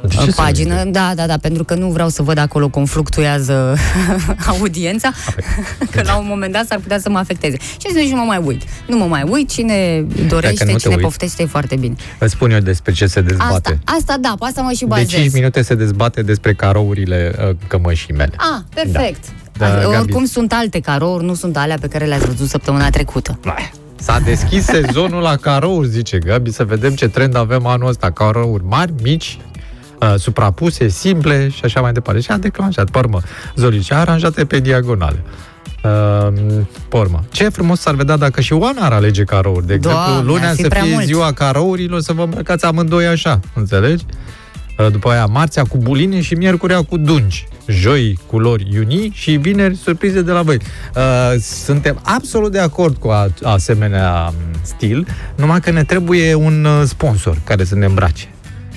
De 0.08 0.16
ce 0.16 0.20
uh, 0.22 0.26
să 0.28 0.34
pagină. 0.36 0.76
uite? 0.78 0.90
Da, 0.90 1.12
da, 1.16 1.26
da, 1.28 1.38
pentru 1.38 1.64
că 1.64 1.74
nu 1.76 1.88
vreau 1.90 2.10
să 2.10 2.22
văd 2.22 2.38
acolo 2.38 2.68
cum 2.70 2.86
fluctuează 2.86 3.76
audiența, 4.60 5.12
că 5.92 6.02
la 6.06 6.18
un 6.18 6.26
moment 6.28 6.54
dat 6.54 6.66
s-ar 6.68 6.80
putea 6.80 7.00
să 7.00 7.10
mă 7.10 7.18
afecteze. 7.18 7.58
Și 7.60 7.88
atunci 7.90 8.10
nu 8.10 8.16
mă 8.16 8.24
mai 8.24 8.42
uit. 8.46 8.62
Nu 8.88 8.98
mă 8.98 9.06
mai 9.06 9.24
uit, 9.30 9.50
cine 9.52 10.06
dorește, 10.28 10.64
nu 10.66 10.72
te 10.72 10.78
cine 10.78 10.94
uiți- 10.94 11.04
poftește, 11.06 11.42
e 11.44 11.46
foarte 11.46 11.76
bine. 11.76 11.96
Îți 12.20 12.32
spun 12.34 12.52
eu 12.52 12.60
despre 12.60 12.92
ce 12.92 13.06
se 13.06 13.22
dezbate. 13.22 13.54
Asta, 13.54 13.78
asta 13.84 14.18
da, 14.22 14.36
pe 14.40 14.46
asta 14.46 14.62
mă 14.62 14.72
și 14.72 14.80
De 14.80 14.86
bazez. 14.86 15.08
5 15.08 15.32
minute 15.34 15.62
se 15.62 15.76
dezbate 15.76 16.22
despre 16.22 16.54
carourile 16.54 17.36
uh, 17.50 17.56
cămășii 17.68 18.14
mele. 18.14 18.32
Ah, 18.38 18.62
perfect. 18.74 19.24
Da. 19.58 19.68
Da, 19.68 19.74
Da, 19.76 19.82
Gabi. 19.82 19.96
Oricum 19.96 20.26
sunt 20.26 20.54
alte 20.54 20.80
carouri, 20.80 21.24
nu 21.26 21.34
sunt 21.34 21.58
alea 21.58 21.78
pe 21.82 21.88
care 21.88 22.06
le-ați 22.06 22.26
văzut 22.26 22.48
săptămâna 22.50 22.90
trecută. 22.90 23.40
S-a 23.96 24.20
deschis 24.20 24.66
sezonul 24.66 25.22
la 25.22 25.36
carouri, 25.36 25.90
zice 25.90 26.18
Gabi, 26.18 26.52
să 26.52 26.64
vedem 26.64 26.94
ce 26.96 27.08
trend 27.08 27.36
avem 27.36 27.66
anul 27.66 27.88
ăsta. 27.88 28.12
Carouri 28.12 28.64
mari, 28.66 28.94
mici, 29.04 29.38
uh, 30.00 30.14
suprapuse, 30.18 30.88
simple 30.88 31.50
și 31.50 31.62
așa 31.64 31.82
mai 31.82 31.92
departe. 31.92 32.22
Și 32.22 32.32
a 32.32 32.38
declanșat, 32.38 32.90
pe 32.90 32.98
urmă, 32.98 33.22
zolice 33.56 33.94
aranjate 33.94 34.46
pe 34.46 34.60
diagonale. 34.60 35.24
Uh, 35.84 36.34
pe 36.90 36.98
urmă. 36.98 37.24
Ce 37.32 37.50
frumos 37.50 37.80
s-ar 37.80 37.96
vedea 37.96 38.18
dacă 38.18 38.42
și 38.42 38.54
Oana 38.54 38.86
ar 38.86 38.92
alege 38.92 39.24
carouri. 39.24 39.68
De 39.68 39.76
Doamne, 39.78 40.02
exemplu, 40.02 40.32
lunea 40.34 40.50
ar 40.50 40.56
fi 40.56 40.62
să 40.62 40.68
prea 40.68 40.82
fie 40.82 40.94
mult. 40.94 41.06
ziua 41.06 41.32
carourilor, 41.32 42.02
să 42.02 42.14
vă 42.14 42.24
îmbrăcați 42.24 42.66
amândoi 42.66 43.06
așa, 43.06 43.40
înțelegi? 43.54 44.06
Uh, 44.80 44.92
După 44.92 45.10
aia, 45.10 45.26
marțea 45.26 45.64
cu 45.64 45.78
buline 45.78 46.22
și 46.22 46.34
miercurea 46.34 46.82
cu 46.82 46.98
dungi. 46.98 47.48
Joi, 47.68 48.20
culori 48.28 48.70
iunii 48.74 49.12
și 49.14 49.32
vineri, 49.32 49.76
surprize 49.76 50.22
de 50.22 50.32
la 50.32 50.42
voi. 50.42 50.58
Uh, 50.96 51.02
Suntem 51.40 52.00
absolut 52.04 52.52
de 52.52 52.60
acord 52.60 52.96
cu 52.98 53.08
a, 53.10 53.28
asemenea 53.44 54.28
m, 54.28 54.34
stil, 54.62 55.08
numai 55.36 55.60
că 55.60 55.72
ne 55.72 55.84
trebuie 55.84 56.34
un 56.34 56.66
uh, 56.66 56.82
sponsor 56.86 57.38
care 57.44 57.64
să 57.64 57.76
ne 57.76 57.86
îmbrace. 57.86 58.33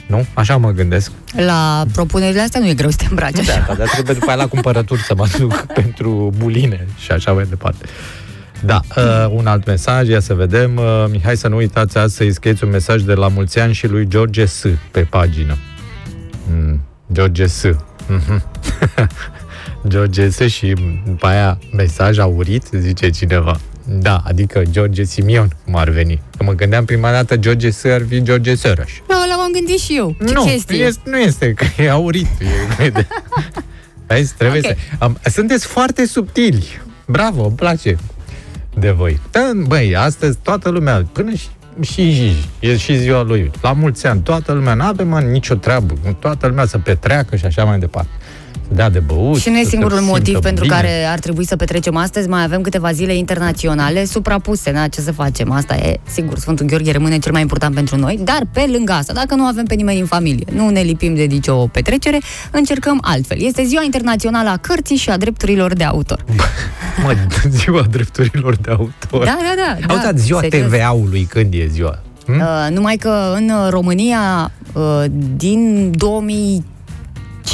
Nu? 0.07 0.27
Așa 0.35 0.57
mă 0.57 0.71
gândesc. 0.71 1.11
La 1.37 1.85
propunerile 1.93 2.41
astea 2.41 2.61
nu 2.61 2.69
e 2.69 2.75
greu 2.75 2.91
să 2.91 2.97
te 2.97 3.07
îmbraci 3.11 3.39
așa. 3.39 3.65
Da, 3.67 3.75
dar 3.75 3.89
trebuie 3.89 4.15
după 4.15 4.27
aia 4.27 4.37
la 4.37 4.47
cumpărături 4.47 5.01
să 5.03 5.15
mă 5.15 5.27
duc 5.39 5.67
pentru 5.81 6.33
buline 6.37 6.87
și 6.99 7.11
așa 7.13 7.33
mai 7.33 7.45
departe. 7.49 7.87
Da, 8.65 8.81
uh, 8.97 9.27
un 9.31 9.47
alt 9.47 9.67
mesaj, 9.67 10.09
ia 10.09 10.21
să 10.21 10.35
vedem. 10.35 10.77
Uh, 10.77 11.05
Mihai, 11.11 11.37
să 11.37 11.49
nu 11.49 11.57
uitați 11.57 11.99
azi 11.99 12.17
să-i 12.17 12.33
scrieți 12.33 12.65
un 12.65 12.71
mesaj 12.71 13.03
de 13.03 13.15
la 13.15 13.29
mulți 13.29 13.59
ani 13.59 13.73
și 13.73 13.87
lui 13.87 14.09
George 14.09 14.45
S. 14.45 14.65
pe 14.91 15.01
pagină. 15.01 15.57
Mm, 16.51 16.81
George 17.13 17.47
S. 17.47 17.63
Mhm. 18.09 18.45
George 19.89 20.29
S. 20.29 20.41
și 20.41 20.75
după 21.07 21.27
aia 21.27 21.59
mesaj 21.73 22.19
aurit, 22.19 22.65
zice 22.73 23.11
cineva. 23.11 23.61
Da, 23.89 24.23
adică 24.25 24.63
George 24.71 25.05
Simion, 25.05 25.49
cum 25.65 25.77
ar 25.77 25.89
veni. 25.89 26.23
Că 26.37 26.45
mă 26.45 26.53
gândeam 26.53 26.85
prima 26.85 27.11
dată 27.11 27.37
George 27.37 27.71
S. 27.71 27.85
ar 27.85 28.03
fi 28.09 28.23
George 28.23 28.55
Soros. 28.55 28.89
Da, 29.09 29.25
la 29.29 29.37
m-am 29.37 29.51
gândit 29.53 29.79
și 29.79 29.97
eu. 29.97 30.17
Ce 30.27 30.33
nu, 30.33 30.43
chestie? 30.43 30.77
Este, 30.85 31.11
nu 31.11 31.19
este, 31.19 31.53
că 31.53 31.83
e 31.83 31.91
aurit. 31.91 32.27
E, 32.79 32.89
de... 32.89 33.07
Vezi, 34.07 34.35
trebuie 34.35 34.61
Ok. 34.65 34.67
să... 34.67 34.77
Am, 34.99 35.19
sunteți 35.25 35.67
foarte 35.67 36.07
subtili. 36.07 36.81
Bravo, 37.07 37.45
îmi 37.45 37.57
place 37.57 37.97
de 38.79 38.91
voi. 38.91 39.21
Da, 39.31 39.51
băi, 39.67 39.97
astăzi 39.97 40.39
toată 40.43 40.69
lumea, 40.69 41.07
până 41.13 41.33
și 41.33 41.47
și 41.81 42.11
Jiji, 42.11 42.49
e 42.61 42.77
și 42.77 42.97
ziua 42.97 43.23
lui. 43.23 43.51
La 43.61 43.73
mulți 43.73 44.07
ani, 44.07 44.21
toată 44.21 44.53
lumea, 44.53 44.75
nu 44.75 44.85
avem 44.85 45.09
mă, 45.09 45.21
nicio 45.21 45.55
treabă. 45.55 45.95
Toată 46.19 46.47
lumea 46.47 46.67
să 46.67 46.79
petreacă 46.79 47.37
și 47.37 47.45
așa 47.45 47.65
mai 47.65 47.79
departe. 47.79 48.11
Să 48.69 48.75
dea 48.75 48.91
de 48.91 48.99
băut. 48.99 49.39
Și 49.39 49.49
nu 49.49 49.59
e 49.59 49.63
să 49.63 49.69
singurul 49.69 49.99
se 49.99 50.05
motiv 50.05 50.25
simtă 50.25 50.41
pentru 50.41 50.65
bine. 50.65 50.75
care 50.75 51.05
ar 51.05 51.19
trebui 51.19 51.47
să 51.47 51.57
petrecem 51.57 51.97
astăzi. 51.97 52.29
Mai 52.29 52.43
avem 52.43 52.61
câteva 52.61 52.93
zile 52.93 53.17
internaționale 53.17 54.05
suprapuse. 54.05 54.71
Na, 54.71 54.89
ce 54.89 55.01
să 55.01 55.13
facem? 55.13 55.51
Asta 55.51 55.75
e, 55.75 56.01
sigur, 56.11 56.39
Sfântul 56.39 56.67
Gheorghe 56.67 56.93
rămâne 56.93 57.19
cel 57.19 57.33
mai 57.33 57.41
important 57.41 57.75
pentru 57.75 57.97
noi, 57.97 58.21
dar 58.25 58.41
pe 58.53 58.65
lângă 58.73 58.93
asta, 58.93 59.13
dacă 59.13 59.35
nu 59.35 59.45
avem 59.45 59.65
pe 59.65 59.75
nimeni 59.75 60.01
în 60.01 60.07
familie, 60.07 60.45
nu 60.53 60.69
ne 60.69 60.81
lipim 60.81 61.15
de 61.15 61.25
nicio 61.25 61.55
petrecere, 61.55 62.19
încercăm 62.51 62.99
altfel. 63.03 63.41
Este 63.41 63.65
Ziua 63.65 63.83
Internațională 63.83 64.49
a 64.49 64.57
Cărții 64.57 64.97
și 64.97 65.11
a 65.11 65.17
Drepturilor 65.17 65.75
de 65.75 65.85
Autor. 65.85 66.25
Mă, 67.03 67.15
ziua 67.49 67.83
drepturilor 67.91 68.57
de 68.57 68.71
autor. 68.71 69.25
Da, 69.25 69.39
da, 69.41 69.55
da. 69.57 69.95
da 69.95 70.09
Auzi, 70.09 70.25
ziua 70.25 70.41
serios. 70.41 70.67
TVA-ului, 70.67 71.23
când 71.23 71.55
e 71.55 71.67
ziua? 71.71 71.99
Hm? 72.27 72.33
Uh, 72.33 72.67
numai 72.71 72.97
că 72.97 73.33
în 73.35 73.51
uh, 73.51 73.71
România, 73.71 74.51
uh, 74.73 75.05
din 75.37 75.91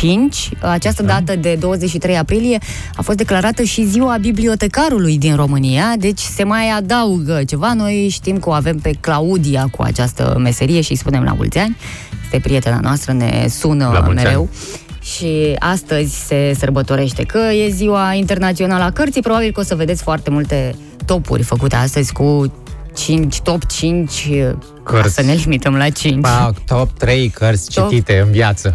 2005, 0.01 0.51
această 0.61 1.03
dată 1.03 1.37
de 1.37 1.55
23 1.61 2.17
aprilie 2.19 2.59
a 2.97 3.03
fost 3.03 3.17
declarată 3.17 3.63
și 3.63 3.85
ziua 3.85 4.17
bibliotecarului 4.21 5.19
din 5.19 5.37
România, 5.37 5.95
deci 5.99 6.19
se 6.21 6.45
mai 6.45 6.69
adaugă 6.77 7.41
ceva. 7.47 7.73
Noi 7.75 8.09
știm 8.13 8.39
că 8.39 8.49
o 8.49 8.53
avem 8.53 8.79
pe 8.79 8.91
Claudia 9.01 9.69
cu 9.77 9.83
această 9.83 10.37
meserie 10.39 10.81
și 10.81 10.91
îi 10.91 10.97
spunem 10.97 11.23
la 11.23 11.33
mulți 11.33 11.59
ani. 11.59 11.77
Este 12.25 12.39
prietena 12.39 12.79
noastră, 12.83 13.13
ne 13.13 13.47
sună 13.49 13.91
La 13.93 14.01
mulți 14.01 14.23
mereu. 14.23 14.41
ani. 14.41 14.51
Și 15.03 15.55
astăzi 15.59 16.15
se 16.27 16.55
sărbătorește 16.59 17.23
că 17.23 17.39
e 17.39 17.69
ziua 17.71 18.13
internațională 18.13 18.85
a 18.85 18.91
cărții. 18.91 19.21
Probabil 19.23 19.53
că 19.53 19.61
o 19.61 19.63
să 19.63 19.75
vedeți 19.75 20.03
foarte 20.03 20.31
multe 20.31 20.75
topuri 21.07 21.43
făcute 21.43 21.77
astăzi 21.77 22.13
cu 22.13 22.53
5, 22.97 23.41
top 23.41 23.65
5, 23.67 24.29
ca 24.85 24.93
Cărți. 24.93 25.15
să 25.15 25.23
ne 25.23 25.33
limităm 25.33 25.75
la 25.75 25.89
5. 25.89 26.21
Ba, 26.21 26.51
top 26.67 26.99
3 26.99 27.29
cărți 27.29 27.71
Top. 27.75 27.89
citite 27.89 28.23
în 28.27 28.31
viață. 28.31 28.75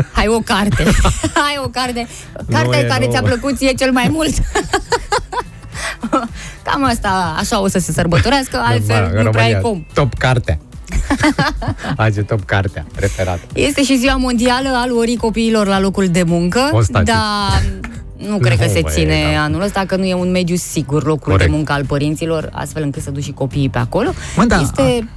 Hai 0.18 0.26
o 0.28 0.38
carte. 0.44 0.84
Hai 1.44 1.60
o 1.64 1.68
carte. 1.68 2.06
Cartea 2.50 2.78
e 2.78 2.82
care 2.82 3.00
nouă. 3.00 3.12
ți-a 3.12 3.22
plăcut 3.22 3.56
ție 3.56 3.72
cel 3.72 3.92
mai 3.92 4.08
mult. 4.10 4.34
Cam 6.64 6.84
asta, 6.84 7.34
așa 7.38 7.60
o 7.60 7.68
să 7.68 7.78
se 7.78 7.92
sărbătorească, 7.92 8.62
altfel 8.64 9.10
În 9.14 9.22
nu 9.22 9.30
prea 9.30 9.42
ai 9.44 9.52
România, 9.52 9.60
cum. 9.60 9.86
Top 9.94 10.14
cartea. 10.14 10.58
Azi 11.96 12.18
e 12.18 12.22
top 12.22 12.44
cartea 12.44 12.86
preferată. 12.96 13.40
Este 13.52 13.82
și 13.82 13.96
ziua 13.98 14.16
mondială 14.16 14.68
a 14.68 14.86
luării 14.88 15.16
copiilor 15.16 15.66
la 15.66 15.80
locul 15.80 16.08
de 16.08 16.22
muncă, 16.22 16.68
Constatit. 16.70 17.06
dar 17.06 17.62
nu 18.28 18.38
cred 18.38 18.58
că 18.58 18.64
Nu, 18.64 18.70
se 18.72 18.80
băi, 18.82 18.92
ține 18.92 19.30
da. 19.34 19.42
anul 19.42 19.62
ăsta, 19.62 19.84
că 19.86 19.96
nu 19.96 20.04
e 20.04 20.14
un 20.14 20.30
mediu 20.30 20.56
sigur 20.56 21.04
locul 21.04 21.32
Corect. 21.32 21.50
de 21.50 21.56
muncă 21.56 21.72
al 21.72 21.84
părinților, 21.84 22.48
astfel 22.52 22.82
încât 22.82 23.02
să 23.02 23.10
duci 23.10 23.22
și 23.24 23.32
copiii 23.32 23.68
pe 23.68 23.78
acolo. 23.78 24.12
Mă, 24.36 24.44
da. 24.44 24.60
Este... 24.60 25.08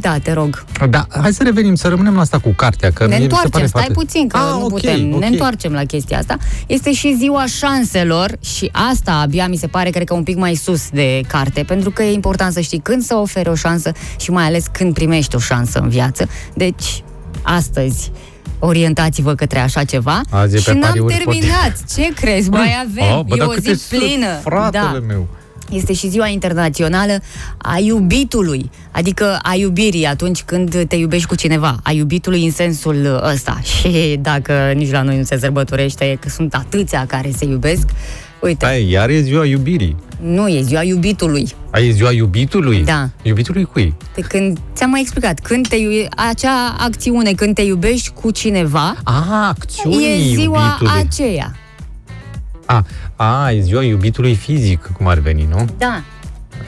Da, 0.00 0.18
te 0.22 0.32
rog. 0.32 0.64
Da, 0.90 1.06
hai 1.20 1.32
să 1.32 1.42
revenim, 1.42 1.74
să 1.74 1.88
rămânem 1.88 2.14
la 2.14 2.20
asta 2.20 2.38
cu 2.38 2.48
cartea. 2.56 2.90
Că 2.90 3.06
Ne 3.06 3.16
mie 3.16 3.16
mi 3.16 3.20
se 3.20 3.24
întoarcem, 3.36 3.50
pare 3.50 3.66
stai 3.66 3.82
foarte... 3.82 4.00
puțin, 4.00 4.28
că 4.28 4.36
Ah, 4.36 4.42
nu 4.50 4.64
ok, 4.64 4.68
putem. 4.70 5.12
ok. 5.14 5.20
Ne 5.20 5.26
întoarcem 5.26 5.72
la 5.72 5.84
chestia 5.84 6.18
asta. 6.18 6.36
Este 6.66 6.92
și 6.92 7.16
ziua 7.18 7.44
șanselor 7.46 8.36
și 8.40 8.68
asta 8.72 9.12
abia 9.12 9.48
mi 9.48 9.56
se 9.56 9.66
pare, 9.66 9.90
cred 9.90 10.06
că 10.06 10.14
un 10.14 10.22
pic 10.22 10.36
mai 10.36 10.54
sus 10.54 10.88
de 10.90 11.20
carte, 11.28 11.62
pentru 11.62 11.90
că 11.90 12.02
e 12.02 12.12
important 12.12 12.52
să 12.52 12.60
știi 12.60 12.78
când 12.78 13.02
să 13.02 13.14
oferi 13.14 13.48
o 13.48 13.54
șansă 13.54 13.92
și 14.20 14.30
mai 14.30 14.44
ales 14.44 14.64
când 14.72 14.94
primești 14.94 15.36
o 15.36 15.38
șansă 15.38 15.78
în 15.78 15.88
viață. 15.88 16.28
Deci, 16.54 17.02
astăzi, 17.42 18.10
orientați-vă 18.58 19.34
către 19.34 19.58
așa 19.58 19.84
ceva. 19.84 20.20
Azi 20.30 20.54
e 20.56 20.58
și 20.58 20.64
pe 20.64 20.72
n-am 20.72 20.80
pariuri 20.80 21.14
terminat. 21.14 21.76
Ce 21.94 22.12
crezi? 22.14 22.50
Mai 22.50 22.76
avem. 22.88 23.18
Oh, 23.18 23.24
bă, 23.24 23.34
e 23.34 23.38
dar 23.38 23.46
o 23.46 23.50
câte 23.50 23.72
zi 23.72 23.80
sunt, 23.86 24.00
plină. 24.02 24.26
Fratele 24.42 24.82
da. 24.92 24.98
meu. 25.06 25.26
Este 25.70 25.92
și 25.92 26.08
ziua 26.08 26.26
internațională 26.28 27.20
a 27.58 27.78
iubitului, 27.78 28.70
adică 28.90 29.38
a 29.42 29.54
iubirii 29.54 30.04
atunci 30.06 30.42
când 30.42 30.84
te 30.88 30.96
iubești 30.96 31.26
cu 31.28 31.34
cineva, 31.34 31.80
a 31.82 31.92
iubitului 31.92 32.44
în 32.44 32.50
sensul 32.50 33.20
ăsta. 33.32 33.60
Și 33.72 34.18
dacă 34.22 34.72
nici 34.76 34.90
la 34.90 35.02
noi 35.02 35.16
nu 35.16 35.22
se 35.24 35.38
sărbătorește, 35.38 36.16
că 36.20 36.28
sunt 36.28 36.54
atâția 36.54 37.04
care 37.06 37.30
se 37.36 37.44
iubesc, 37.44 37.88
uite, 38.40 38.64
Hai, 38.66 38.90
iar 38.90 39.08
e 39.08 39.20
ziua 39.20 39.44
iubirii. 39.46 39.96
nu 40.22 40.48
e 40.48 40.62
ziua 40.62 40.82
iubitului. 40.82 41.48
Ai 41.70 41.88
e 41.88 41.90
ziua 41.90 42.12
iubitului? 42.12 42.82
Da. 42.84 43.08
Iubitului 43.22 43.64
cui? 43.64 43.94
De 44.14 44.20
când, 44.20 44.58
ți-am 44.74 44.90
mai 44.90 45.00
explicat, 45.00 45.40
când 45.40 45.68
te 45.68 45.76
iube, 45.76 46.08
acea 46.16 46.76
acțiune, 46.78 47.32
când 47.32 47.54
te 47.54 47.62
iubești 47.62 48.10
cu 48.10 48.30
cineva, 48.30 48.96
A, 49.04 49.48
acțiunii 49.48 50.30
e 50.30 50.34
ziua 50.34 50.64
iubitului. 50.66 50.92
aceea. 51.06 51.54
A, 52.70 52.84
a, 53.16 53.50
e 53.50 53.60
ziua 53.60 53.82
iubitului 53.82 54.34
fizic, 54.34 54.90
cum 54.96 55.06
ar 55.06 55.18
veni, 55.18 55.46
nu? 55.50 55.64
Da, 55.78 56.02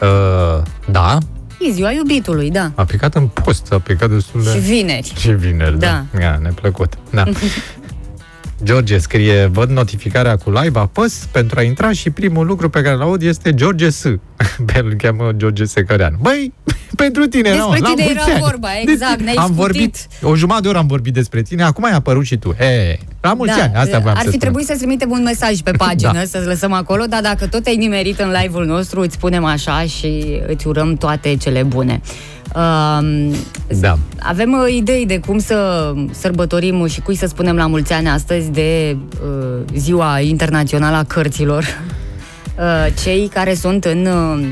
Uh, 0.00 0.62
da, 0.90 1.18
e 1.60 1.70
ziua 1.70 1.90
iubitului, 1.92 2.50
da. 2.50 2.72
a 2.74 2.84
picat 2.84 3.14
în 3.14 3.26
post, 3.26 3.72
a 3.72 3.78
picat 3.78 4.10
destul 4.10 4.42
de... 4.42 4.50
Și 4.50 4.58
vineri. 4.58 5.12
Și 5.16 5.30
vineri, 5.30 5.78
da. 5.78 6.04
Da. 6.12 6.20
Ia, 6.20 6.38
neplăcut. 6.42 6.92
Da. 7.10 7.24
George 8.64 8.98
scrie, 8.98 9.46
văd 9.52 9.70
notificarea 9.70 10.36
cu 10.36 10.50
live, 10.50 10.78
apăs 10.78 11.28
pentru 11.30 11.58
a 11.58 11.62
intra 11.62 11.92
și 11.92 12.10
primul 12.10 12.46
lucru 12.46 12.68
pe 12.70 12.80
care 12.82 12.94
îl 12.94 13.00
aud 13.00 13.22
este 13.22 13.54
George 13.54 13.88
S. 13.90 14.02
Pe 14.66 14.72
el 14.76 14.86
îl 14.86 14.92
cheamă 14.94 15.30
George 15.36 15.64
Secăreanu. 15.64 16.16
Băi, 16.20 16.52
pentru 16.96 17.26
tine, 17.26 17.42
Despre 17.50 17.58
nu, 17.60 17.68
la 17.68 17.74
tine 17.74 18.02
mulți 18.04 18.10
era 18.10 18.22
ani. 18.34 18.42
vorba, 18.42 18.68
exact, 18.86 19.20
ne-ai 19.20 19.34
Am 19.34 19.42
scutit. 19.44 19.60
vorbit, 19.60 20.06
o 20.22 20.36
jumătate 20.36 20.62
de 20.62 20.68
oră 20.68 20.78
am 20.78 20.86
vorbit 20.86 21.12
despre 21.14 21.42
tine, 21.42 21.62
acum 21.62 21.84
ai 21.84 21.92
apărut 21.92 22.24
și 22.24 22.36
tu. 22.36 22.54
He, 22.58 22.98
la 23.20 23.34
mulți 23.34 23.60
ani, 23.60 23.74
asta 23.74 23.98
voiam 23.98 24.02
Da, 24.04 24.10
ar 24.10 24.16
să 24.16 24.22
fi 24.22 24.28
spun. 24.28 24.38
trebuit 24.38 24.66
să-ți 24.66 24.78
trimitem 24.78 25.10
un 25.10 25.22
mesaj 25.22 25.58
pe 25.60 25.70
pagină, 25.84 26.12
Da. 26.12 26.24
să-ți 26.24 26.46
lăsăm 26.46 26.72
acolo, 26.72 27.04
dar 27.04 27.20
dacă 27.20 27.46
tot 27.46 27.66
ai 27.66 27.76
nimerit 27.76 28.18
în 28.18 28.34
live-ul 28.42 28.64
nostru, 28.66 29.00
îți 29.00 29.14
spunem 29.14 29.44
așa 29.44 29.82
și 29.82 30.40
îți 30.46 30.66
urăm 30.66 30.94
toate 30.94 31.36
cele 31.36 31.62
bune. 31.62 32.00
Um, 32.56 33.34
Da. 33.80 33.98
avem 34.18 34.52
uh, 34.52 34.74
idei 34.74 35.06
de 35.06 35.18
cum 35.26 35.38
să 35.38 35.92
sărbătorim 36.10 36.86
și 36.86 37.00
cui 37.00 37.16
să 37.16 37.26
spunem 37.26 37.56
la 37.56 37.66
mulți 37.66 37.92
ani 37.92 38.08
astăzi 38.08 38.50
de 38.50 38.96
uh, 39.24 39.62
Ziua 39.74 40.20
Internațională 40.20 40.96
a 40.96 41.04
Cărților. 41.04 41.64
uh, 42.58 42.86
cei 43.02 43.28
care 43.34 43.54
sunt 43.54 43.84
în, 43.84 44.06
uh, 44.06 44.46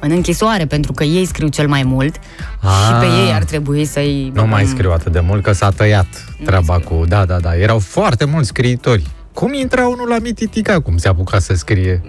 în 0.00 0.10
închisoare, 0.10 0.66
pentru 0.66 0.92
că 0.92 1.04
ei 1.04 1.24
scriu 1.24 1.48
cel 1.48 1.68
mai 1.68 1.82
mult 1.82 2.14
și 2.60 2.92
pe 3.00 3.06
Ah. 3.06 3.24
ei 3.26 3.32
ar 3.32 3.44
trebui 3.44 3.84
să-i... 3.84 4.30
Nu 4.34 4.46
mai 4.46 4.64
scriu 4.64 4.90
atât 4.90 5.12
de 5.12 5.20
mult, 5.20 5.42
că 5.42 5.52
s-a 5.52 5.70
tăiat 5.70 6.06
treaba 6.44 6.72
mai 6.72 6.82
scriu. 6.84 6.98
cu... 6.98 7.04
Da, 7.06 7.24
da, 7.24 7.40
da. 7.40 7.56
Erau 7.56 7.78
foarte 7.78 8.24
mulți 8.24 8.48
scriitori. 8.48 9.06
Cum 9.32 9.52
intra 9.52 9.86
unul 9.88 10.08
la 10.08 10.16
Mititica? 10.18 10.80
Cum 10.80 10.96
se 10.96 11.08
apuca 11.08 11.38
să 11.38 11.54
scrie? 11.54 12.02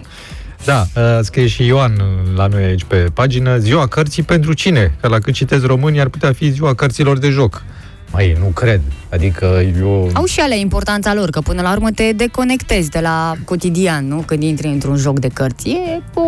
Da, 0.65 0.85
uh, 0.95 1.19
scrie 1.21 1.47
și 1.47 1.65
Ioan 1.65 1.91
uh, 1.91 2.35
la 2.35 2.47
noi 2.47 2.63
aici 2.63 2.83
pe 2.83 2.95
pagină, 3.13 3.57
ziua 3.57 3.87
cărții 3.87 4.23
pentru 4.23 4.53
cine? 4.53 4.95
Că 5.01 5.07
la 5.07 5.19
cât 5.19 5.33
citesc 5.33 5.65
românii 5.65 5.99
ar 5.99 6.07
putea 6.07 6.33
fi 6.33 6.51
ziua 6.51 6.73
cărților 6.73 7.17
de 7.17 7.29
joc. 7.29 7.63
Mai 8.11 8.37
nu 8.39 8.45
cred. 8.45 8.81
Adică 9.11 9.61
eu... 9.79 10.09
Au 10.13 10.25
și 10.25 10.39
alea 10.39 10.57
importanța 10.57 11.13
lor, 11.13 11.29
că 11.29 11.41
până 11.41 11.61
la 11.61 11.71
urmă 11.71 11.91
te 11.91 12.11
deconectezi 12.11 12.89
de 12.89 12.99
la 12.99 13.33
cotidian, 13.45 14.07
nu? 14.07 14.23
Când 14.25 14.43
intri 14.43 14.67
într-un 14.67 14.95
joc 14.95 15.19
de 15.19 15.27
cărți. 15.27 15.69
E 15.69 16.01
o 16.13 16.21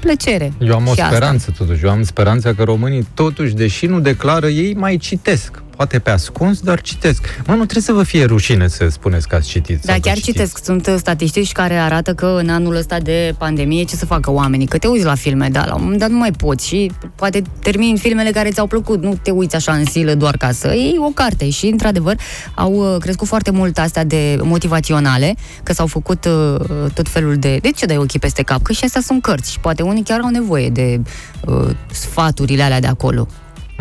plăcere. 0.00 0.52
Eu 0.60 0.74
am 0.74 0.86
o 0.86 0.94
Și 0.94 1.00
asta. 1.00 1.14
speranță 1.14 1.54
totuși. 1.58 1.84
Eu 1.84 1.90
am 1.90 2.02
speranța 2.02 2.54
că 2.54 2.62
românii 2.62 3.06
totuși, 3.14 3.54
deși 3.54 3.86
nu 3.86 4.00
declară, 4.00 4.46
ei 4.46 4.74
mai 4.74 4.96
citesc. 4.96 5.62
Poate 5.78 5.98
pe 5.98 6.10
ascuns, 6.10 6.60
dar 6.60 6.80
citesc. 6.80 7.24
Mă, 7.46 7.52
nu 7.52 7.62
trebuie 7.62 7.82
să 7.82 7.92
vă 7.92 8.02
fie 8.02 8.24
rușine 8.24 8.68
să 8.68 8.88
spuneți 8.88 9.28
că 9.28 9.34
ați 9.34 9.48
citit. 9.48 9.80
Da, 9.80 9.92
sau 9.92 9.94
că 9.94 10.00
chiar 10.00 10.16
știți. 10.16 10.30
citesc. 10.30 10.64
Sunt 10.64 10.86
uh, 10.86 10.94
statistici 10.98 11.52
care 11.52 11.74
arată 11.74 12.14
că 12.14 12.26
în 12.40 12.48
anul 12.48 12.76
ăsta 12.76 12.98
de 12.98 13.34
pandemie 13.38 13.84
ce 13.84 13.96
să 13.96 14.06
facă 14.06 14.30
oamenii? 14.30 14.66
Că 14.66 14.78
te 14.78 14.86
uiți 14.86 15.04
la 15.04 15.14
filme, 15.14 15.48
da, 15.48 15.64
la 15.66 15.74
un 15.74 15.82
moment 15.82 16.00
dat 16.00 16.10
nu 16.10 16.16
mai 16.16 16.30
poți 16.30 16.66
și 16.66 16.90
poate 17.14 17.42
termini 17.62 17.98
filmele 17.98 18.30
care 18.30 18.50
ți-au 18.50 18.66
plăcut. 18.66 19.02
Nu 19.02 19.14
te 19.22 19.30
uiți 19.30 19.56
așa 19.56 19.72
în 19.72 19.84
silă 19.84 20.14
doar 20.14 20.36
ca 20.36 20.52
să 20.52 20.74
iei 20.74 20.96
o 20.98 21.10
carte. 21.14 21.50
Și, 21.50 21.66
într-adevăr, 21.66 22.16
au 22.54 22.72
uh, 22.72 22.96
crescut 23.00 23.26
foarte 23.26 23.50
mult 23.50 23.78
astea 23.78 24.04
de 24.04 24.38
motivaționale, 24.42 25.34
că 25.62 25.72
s-au 25.72 25.86
făcut 25.86 26.24
uh, 26.24 26.90
tot 26.94 27.08
felul 27.08 27.36
de... 27.36 27.58
De 27.62 27.70
ce 27.70 27.86
dai 27.86 27.96
ochii 27.96 28.18
peste 28.18 28.42
cap? 28.42 28.62
Că 28.62 28.72
și 28.72 28.84
astea 28.84 29.00
sunt 29.00 29.22
cărți 29.22 29.52
și 29.52 29.58
poate 29.58 29.82
unii 29.82 30.02
chiar 30.02 30.20
au 30.20 30.28
nevoie 30.28 30.68
de 30.68 31.00
uh, 31.46 31.68
sfaturile 31.92 32.62
alea 32.62 32.80
de 32.80 32.86
acolo. 32.86 33.28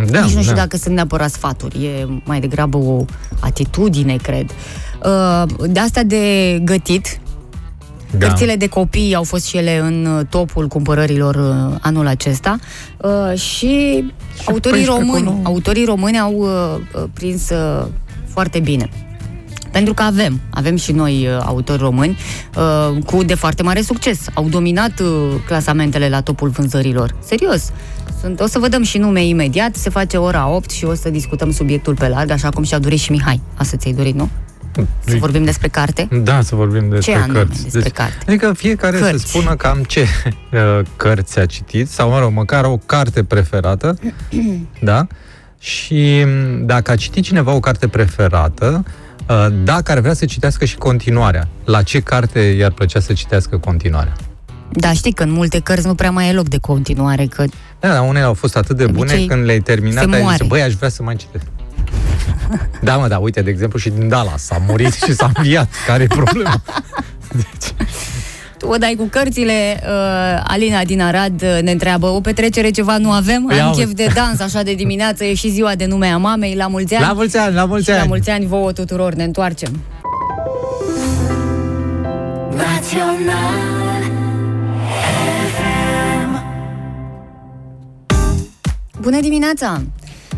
Da, 0.06 0.22
Nici 0.22 0.34
nu 0.34 0.42
știu 0.42 0.54
da. 0.54 0.60
dacă 0.62 0.78
sunt 0.78 0.96
neapărat 0.96 1.30
sfaturi, 1.32 1.86
e 1.86 2.08
mai 2.24 2.40
degrabă 2.40 2.78
o 2.78 3.06
atitudine, 3.40 4.16
cred. 4.16 4.50
Uh, 5.04 5.44
De 5.70 5.80
asta 5.80 6.04
de 6.04 6.60
gătit, 6.64 7.20
Da. 8.18 8.28
Cărțile 8.28 8.56
de 8.56 8.68
copii 8.68 9.16
au 9.16 9.24
fost 9.24 9.46
și 9.46 9.58
ele 9.58 9.78
în 9.78 10.06
uh, 10.06 10.26
topul 10.30 10.68
cumpărărilor 10.68 11.36
uh, 11.36 11.78
anul 11.82 12.08
acesta 12.08 12.58
uh, 12.98 13.40
și, 13.40 14.04
autorii 14.46 14.86
14 14.86 14.92
români, 14.92 15.28
acolo. 15.28 15.40
autorii 15.44 15.86
români 15.86 16.20
au 16.20 16.34
uh, 16.34 16.50
uh, 16.96 17.04
prins 17.14 17.50
uh, 17.50 17.86
foarte 18.28 18.60
bine. 18.60 18.90
Pentru 19.72 19.94
că 19.94 20.02
avem, 20.02 20.40
avem 20.50 20.76
și 20.76 20.92
noi 20.92 21.28
uh, 21.28 21.44
autori 21.46 21.82
români 21.82 22.18
uh, 22.56 23.04
cu 23.06 23.24
de 23.24 23.34
foarte 23.34 23.64
mare 23.64 23.82
succes. 23.82 24.20
Au 24.34 24.48
dominat 24.50 25.00
uh, 25.00 25.08
clasamentele 25.46 26.10
la 26.10 26.22
topul 26.22 26.50
vânzărilor. 26.50 27.16
Serios. 27.26 27.72
Sunt, 28.22 28.40
o 28.40 28.48
să 28.48 28.60
vă 28.60 28.68
dăm 28.68 28.84
și 28.84 28.98
nume 28.98 29.26
imediat, 29.26 29.76
se 29.76 29.90
face 29.90 30.18
ora 30.18 30.48
8 30.50 30.70
și 30.70 30.86
o 30.86 30.94
să 30.94 31.10
discutăm 31.10 31.52
subiectul 31.52 31.96
pe 31.96 32.08
larg, 32.08 32.30
așa 32.30 32.50
cum 32.50 32.64
și-a 32.64 32.80
dorit 32.80 33.00
și 33.00 33.12
Mihai. 33.12 33.42
Asta 33.56 33.78
ți-ai 33.78 33.94
dorit, 33.94 34.16
nu? 34.16 34.30
Să 35.06 35.16
vorbim 35.20 35.44
despre 35.44 35.68
carte? 35.68 36.08
Da, 36.24 36.42
să 36.42 36.56
vorbim 36.56 36.90
despre 36.90 37.12
Ce 37.12 37.18
anume 37.18 37.40
cărți. 37.40 37.64
despre 37.64 37.90
carte? 37.90 38.18
Adică 38.28 38.54
fiecare 38.54 38.98
Cărți. 38.98 39.22
să 39.22 39.28
spună 39.28 39.56
cam 39.56 39.84
ce 39.84 40.02
uh, 40.52 40.86
cărți 40.96 41.40
a 41.40 41.46
citit, 41.46 41.90
sau, 41.90 42.10
mă 42.10 42.20
rog, 42.20 42.32
măcar 42.32 42.64
o 42.64 42.78
carte 42.86 43.24
preferată, 43.24 43.98
da? 44.82 45.08
Și 45.60 46.24
m, 46.26 46.66
dacă 46.66 46.92
a 46.92 46.96
citit 46.96 47.24
cineva 47.24 47.54
o 47.54 47.60
carte 47.60 47.88
preferată, 47.88 48.84
uh, 48.86 48.92
dacă 49.64 49.92
ar 49.92 50.00
vrea 50.00 50.14
să 50.14 50.26
citească 50.26 50.66
și 50.66 50.76
continuarea, 50.76 51.48
la 51.66 51.82
ce 51.82 52.00
carte 52.00 52.40
i-ar 52.40 52.72
plăcea 52.72 53.00
să 53.00 53.14
citească 53.14 53.58
continuarea? 53.58 54.14
Da, 54.72 54.94
știi 54.94 55.12
că 55.14 55.24
în 55.24 55.32
multe 55.32 55.60
cărți 55.60 55.86
nu 55.88 55.96
prea 55.96 56.12
mai 56.12 56.30
e 56.30 56.34
loc 56.34 56.48
de 56.48 56.58
continuare, 56.58 57.26
că 57.26 57.44
Da, 57.80 57.88
dar 57.88 58.08
unele 58.08 58.26
au 58.26 58.34
fost 58.34 58.56
atât 58.56 58.78
de 58.78 58.86
De 58.86 58.92
bune, 58.92 59.12
obicei, 59.12 59.28
când 59.28 59.46
le-ai 59.46 59.60
terminat, 59.60 60.04
se 60.04 60.10
ai 60.10 60.16
zis, 60.16 60.22
moare. 60.24 60.44
băi, 60.48 60.62
aș 60.62 60.74
vrea 60.74 60.90
să 60.90 61.04
mai 61.04 61.16
citesc. 61.16 61.46
da, 62.82 62.98
mă, 62.98 63.08
da, 63.08 63.18
uite, 63.18 63.42
de 63.42 63.50
exemplu, 63.50 63.80
și 63.80 63.90
din 63.90 64.08
Dallas 64.08 64.44
s-a 64.44 64.58
murit 64.68 64.94
și 64.94 65.14
s-a 65.14 65.32
înviat. 65.36 65.70
Care 65.88 66.04
e 66.04 66.08
problema? 66.08 66.62
tu 67.32 67.74
o 68.62 68.78
dai 68.78 68.96
cu 68.98 69.04
cărțile. 69.12 69.80
Uh, 69.84 70.44
Alina 70.48 70.84
din 70.84 71.02
Arad 71.02 71.42
uh, 71.42 71.62
ne 71.62 71.72
întreabă, 71.72 72.08
o 72.08 72.22
petrecere 72.22 72.70
ceva 72.70 72.98
nu 72.98 73.12
avem? 73.12 73.50
Ia 73.56 73.64
Am 73.64 73.70
uite. 73.70 73.82
chef 73.82 73.94
de 73.94 74.12
dans 74.14 74.40
așa 74.40 74.62
de 74.64 74.74
dimineață, 74.74 75.24
e 75.24 75.34
și 75.34 75.50
ziua 75.50 75.76
de 75.76 75.86
nume 75.86 76.08
a 76.08 76.18
mamei, 76.18 76.56
la 76.56 76.68
mulți 76.68 76.94
ani. 76.94 77.06
La 77.06 77.14
mulți 77.14 77.38
ani, 77.38 77.56
la 77.56 77.66
mulți 77.66 77.84
și 77.86 77.92
la 77.92 77.98
ani! 77.98 78.08
mulți 78.08 78.30
ani 78.30 78.46
vouă 78.46 78.72
tuturor, 78.72 79.14
ne 79.14 79.24
întoarcem. 79.24 79.82
Bună 89.02 89.20
dimineața! 89.20 89.82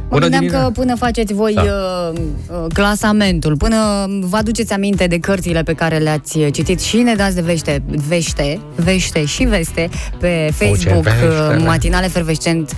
Mă 0.09 0.15
Bună 0.15 0.21
gândeam 0.21 0.41
dimineața! 0.41 0.65
că 0.65 0.79
până 0.79 0.95
faceți 0.95 1.33
voi 1.33 1.53
Da. 1.53 1.61
uh, 1.61 2.19
uh, 2.47 2.65
clasamentul, 2.73 3.57
până 3.57 3.75
vă 4.21 4.37
aduceți 4.37 4.73
aminte 4.73 5.07
de 5.07 5.17
cărțile 5.17 5.63
pe 5.63 5.73
care 5.73 5.97
le-ați 5.97 6.37
uh, 6.37 6.47
citit 6.53 6.79
și 6.79 6.97
ne 6.97 7.15
dați 7.15 7.35
de 7.35 7.41
vește, 7.41 7.81
vește, 8.07 8.59
vește 8.75 9.25
și 9.25 9.43
veste 9.43 9.89
pe 10.19 10.51
Facebook, 10.53 11.03
vește, 11.03 11.25
uh, 11.25 11.57
da. 11.57 11.63
Matinale 11.63 12.07
Fervescent 12.07 12.75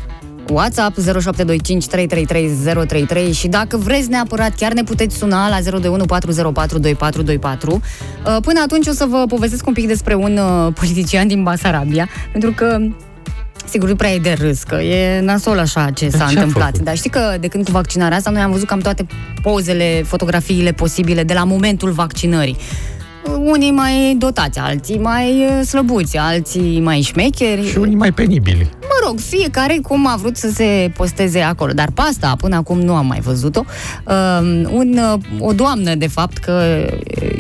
WhatsApp 0.50 0.98
0725 1.00 1.88
333 1.88 2.86
033 2.86 3.32
și 3.32 3.48
dacă 3.48 3.78
vreți 3.78 4.10
neapărat 4.10 4.56
chiar 4.56 4.74
ne 4.74 4.84
puteți 4.84 5.18
suna 5.18 5.50
la 5.50 5.62
021 5.62 6.06
404 6.06 6.80
2424. 6.80 7.72
Uh, 7.72 8.38
Până 8.42 8.60
atunci 8.64 8.88
o 8.88 8.92
să 8.92 9.06
vă 9.10 9.26
povestesc 9.28 9.68
un 9.68 9.74
pic 9.74 9.88
despre 9.88 10.16
un 10.16 10.38
uh, 10.38 10.74
politician 10.74 11.28
din 11.28 11.44
Basarabia, 11.44 12.10
pentru 12.32 12.52
că 12.52 12.78
Sigur, 13.70 13.90
nu 13.90 13.96
prea 13.96 14.12
e 14.12 14.20
de 14.20 14.36
râs, 14.40 14.64
că 14.64 14.76
e 14.76 15.22
nasol 15.22 15.60
așa 15.60 15.90
ce 15.94 16.10
s-a 16.10 16.18
ce 16.18 16.24
a 16.24 16.28
întâmplat. 16.28 16.70
făcut? 16.70 16.86
Dar 16.86 16.96
știi 16.98 17.10
că 17.10 17.36
de 17.40 17.48
când 17.48 17.66
cu 17.66 17.72
vaccinarea 17.72 18.18
asta, 18.18 18.30
noi 18.30 18.42
am 18.42 18.52
văzut 18.52 18.68
cam 18.68 18.80
toate 18.80 19.06
pozele, 19.42 20.04
fotografiile 20.06 20.72
posibile 20.72 21.24
de 21.24 21.34
la 21.34 21.44
momentul 21.44 21.92
vaccinării. 21.92 22.58
Unii 23.40 23.72
mai 23.72 24.16
dotați, 24.18 24.60
alții 24.60 24.98
mai 24.98 25.30
uh, 25.30 25.66
slăbuți, 25.66 26.18
alții 26.18 26.80
mai 26.80 27.02
șmecheri. 27.02 27.70
Și 27.70 27.78
unii 27.78 27.96
mai 27.96 28.12
penibili. 28.12 28.70
Mă 28.82 29.08
rog, 29.08 29.20
fiecare 29.20 29.80
cum 29.82 30.08
a 30.08 30.16
vrut 30.16 30.38
să 30.38 30.50
se 30.54 30.92
posteze 30.96 31.40
acolo. 31.40 31.72
Dar 31.72 31.90
pe 31.94 32.02
asta, 32.02 32.36
până 32.38 32.56
acum, 32.56 32.80
nu 32.80 32.94
am 32.96 33.06
mai 33.06 33.20
văzut-o. 33.20 33.64
Um, 34.06 34.74
un, 34.74 35.00
uh, 35.14 35.48
o 35.48 35.54
doamnă, 35.54 35.96
de 35.96 36.08
fapt, 36.08 36.38
că 36.38 36.62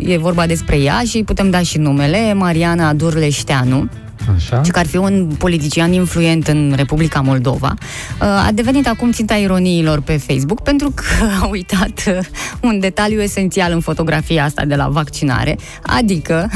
e 0.05 0.17
vorba 0.17 0.45
despre 0.45 0.77
ea 0.77 1.01
și 1.05 1.15
îi 1.15 1.23
putem 1.23 1.49
da 1.49 1.61
și 1.61 1.77
numele, 1.77 2.33
Mariana 2.33 2.93
Durleșteanu 2.93 3.89
Așa? 4.35 4.63
și 4.63 4.71
că 4.71 4.79
ar 4.79 4.85
fi 4.87 4.97
un 4.97 5.35
politician 5.37 5.93
influent 5.93 6.47
în 6.47 6.73
Republica 6.75 7.21
Moldova, 7.21 7.73
uh, 7.77 8.27
a 8.27 8.49
devenit 8.53 8.87
acum 8.87 9.11
ținta 9.11 9.35
ironiilor 9.35 10.01
pe 10.01 10.17
Facebook 10.17 10.61
pentru 10.61 10.91
că 10.95 11.03
a 11.41 11.47
uitat 11.47 12.03
uh, 12.07 12.17
un 12.61 12.79
detaliu 12.79 13.21
esențial 13.21 13.71
în 13.71 13.79
fotografia 13.79 14.43
asta 14.43 14.65
de 14.65 14.75
la 14.75 14.87
vaccinare, 14.87 15.57
adică 15.81 16.49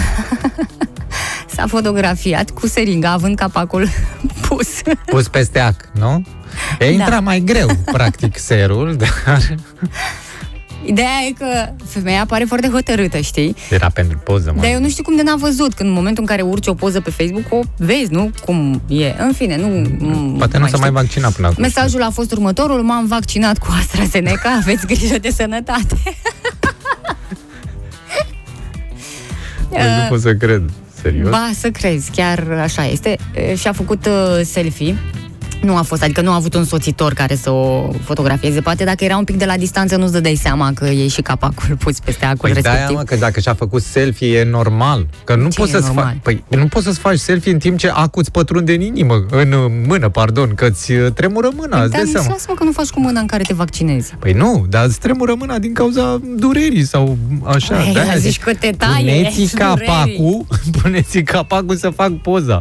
s-a 1.55 1.67
fotografiat 1.67 2.49
cu 2.49 2.67
seringa 2.67 3.11
având 3.11 3.35
capacul 3.35 3.87
pus. 4.47 4.67
Pus 5.05 5.27
peste 5.27 5.59
ac, 5.59 5.89
nu? 5.99 6.23
E 6.79 6.91
intra 6.91 7.09
Da. 7.09 7.19
mai 7.19 7.39
greu, 7.39 7.69
practic, 7.91 8.37
serul, 8.37 8.95
dar 8.95 9.09
Ideea 10.85 11.21
e 11.29 11.31
că 11.31 11.73
femeia 11.85 12.25
pare 12.27 12.43
foarte 12.43 12.69
hotărâtă, 12.69 13.17
știi? 13.17 13.55
era 13.69 13.89
pentru 13.89 14.17
poză, 14.17 14.51
mă. 14.55 14.61
Dar 14.61 14.71
eu 14.71 14.79
nu 14.79 14.89
știu 14.89 15.03
cum 15.03 15.15
de 15.15 15.21
n-a 15.21 15.35
văzut, 15.35 15.73
când 15.73 15.89
în 15.89 15.95
momentul 15.95 16.23
în 16.23 16.27
care 16.27 16.41
urci 16.41 16.67
o 16.67 16.73
poză 16.73 17.01
pe 17.01 17.09
Facebook, 17.09 17.45
o 17.49 17.59
vezi, 17.77 18.11
nu? 18.11 18.31
Cum 18.45 18.81
e. 18.87 19.13
În 19.17 19.33
fine, 19.33 19.57
nu... 19.57 19.89
Poate 20.37 20.57
nu 20.57 20.67
s-a 20.67 20.77
mai 20.77 20.87
știu. 20.87 20.99
vaccinat 21.01 21.31
până 21.31 21.47
acum. 21.47 21.61
Mesajul 21.61 22.01
a 22.03 22.09
fost 22.09 22.31
următorul, 22.31 22.81
m-am 22.81 23.05
vaccinat 23.05 23.57
cu 23.57 23.67
AstraZeneca, 23.79 24.49
aveți 24.61 24.85
grijă 24.85 25.17
de 25.17 25.29
sănătate. 25.29 25.97
Băi, 29.69 29.79
nu 30.01 30.07
pot 30.09 30.21
să 30.21 30.33
cred. 30.35 30.69
Serios? 31.01 31.29
Ba, 31.29 31.49
să 31.59 31.69
crezi, 31.69 32.11
chiar 32.11 32.47
așa 32.61 32.85
este. 32.85 33.17
E, 33.33 33.55
Și-a 33.55 33.71
făcut 33.71 34.05
uh, 34.05 34.41
selfie. 34.43 34.97
Nu 35.61 35.75
a 35.77 35.81
fost, 35.81 36.03
adică 36.03 36.21
nu 36.21 36.31
a 36.31 36.35
avut 36.35 36.53
un 36.53 36.65
soțitor 36.65 37.13
care 37.13 37.35
să 37.35 37.49
o 37.49 37.91
fotografieze. 38.03 38.61
Poate 38.61 38.83
dacă 38.83 39.03
era 39.03 39.17
un 39.17 39.23
pic 39.23 39.37
de 39.37 39.45
la 39.45 39.57
distanță, 39.57 39.95
nu-ți 39.95 40.11
dădeai 40.11 40.35
seama 40.35 40.71
că 40.73 40.85
e 40.85 41.07
și 41.07 41.21
capacul 41.21 41.75
pus 41.83 41.99
peste 41.99 42.25
acul 42.25 42.37
Păi 42.39 42.53
de 42.53 42.59
respectiv. 42.59 42.95
mă, 42.95 43.03
că 43.03 43.15
dacă 43.15 43.39
și-a 43.39 43.53
făcut 43.53 43.81
selfie 43.81 44.37
e 44.39 44.43
normal. 44.43 45.07
Că 45.23 45.35
nu 45.35 45.49
Ce 45.49 45.57
poți 45.59 45.69
e 45.69 45.73
să-ți 45.73 45.85
normal? 45.85 46.03
faci... 46.05 46.21
Păi 46.23 46.43
nu 46.59 46.67
poți 46.67 46.85
să-ți 46.85 46.99
faci 46.99 47.17
selfie 47.19 47.51
în 47.51 47.59
timp 47.59 47.77
ce 47.77 47.89
acul 47.89 48.21
îți 48.21 48.31
pătrunde 48.31 48.73
în 48.73 48.81
inimă, 48.81 49.25
în 49.29 49.51
uh, 49.51 49.71
mână, 49.87 50.09
pardon, 50.09 50.53
că 50.55 50.65
îți 50.65 50.91
uh, 50.91 51.11
tremură 51.11 51.49
mâna, 51.55 51.81
îți 51.81 51.91
Dar 51.91 51.99
dai 52.01 52.03
nu 52.03 52.11
seama. 52.11 52.27
lasă-mă 52.29 52.55
că 52.55 52.63
nu 52.63 52.71
faci 52.71 52.89
cu 52.89 52.99
mâna 52.99 53.19
în 53.19 53.27
care 53.27 53.43
te 53.43 53.53
vaccinezi. 53.53 54.13
Păi 54.19 54.31
nu, 54.33 54.65
dar 54.69 54.85
îți 54.85 54.99
tremură 54.99 55.35
mâna 55.37 55.59
din 55.59 55.73
cauza 55.73 56.19
durerii 56.37 56.85
sau 56.85 57.17
așa. 57.43 57.85
Ei, 57.85 57.93
de-aia 57.93 58.15
zici 58.17 58.31
zic, 58.31 58.43
cu 58.43 58.51
tetaie, 58.59 58.95
Puneți 59.15 59.55
durerii. 59.55 59.57
capacul, 59.57 60.45
puneți 60.81 61.19
capacul 61.19 61.75
să 61.75 61.89
fac 61.89 62.11
poza. 62.11 62.59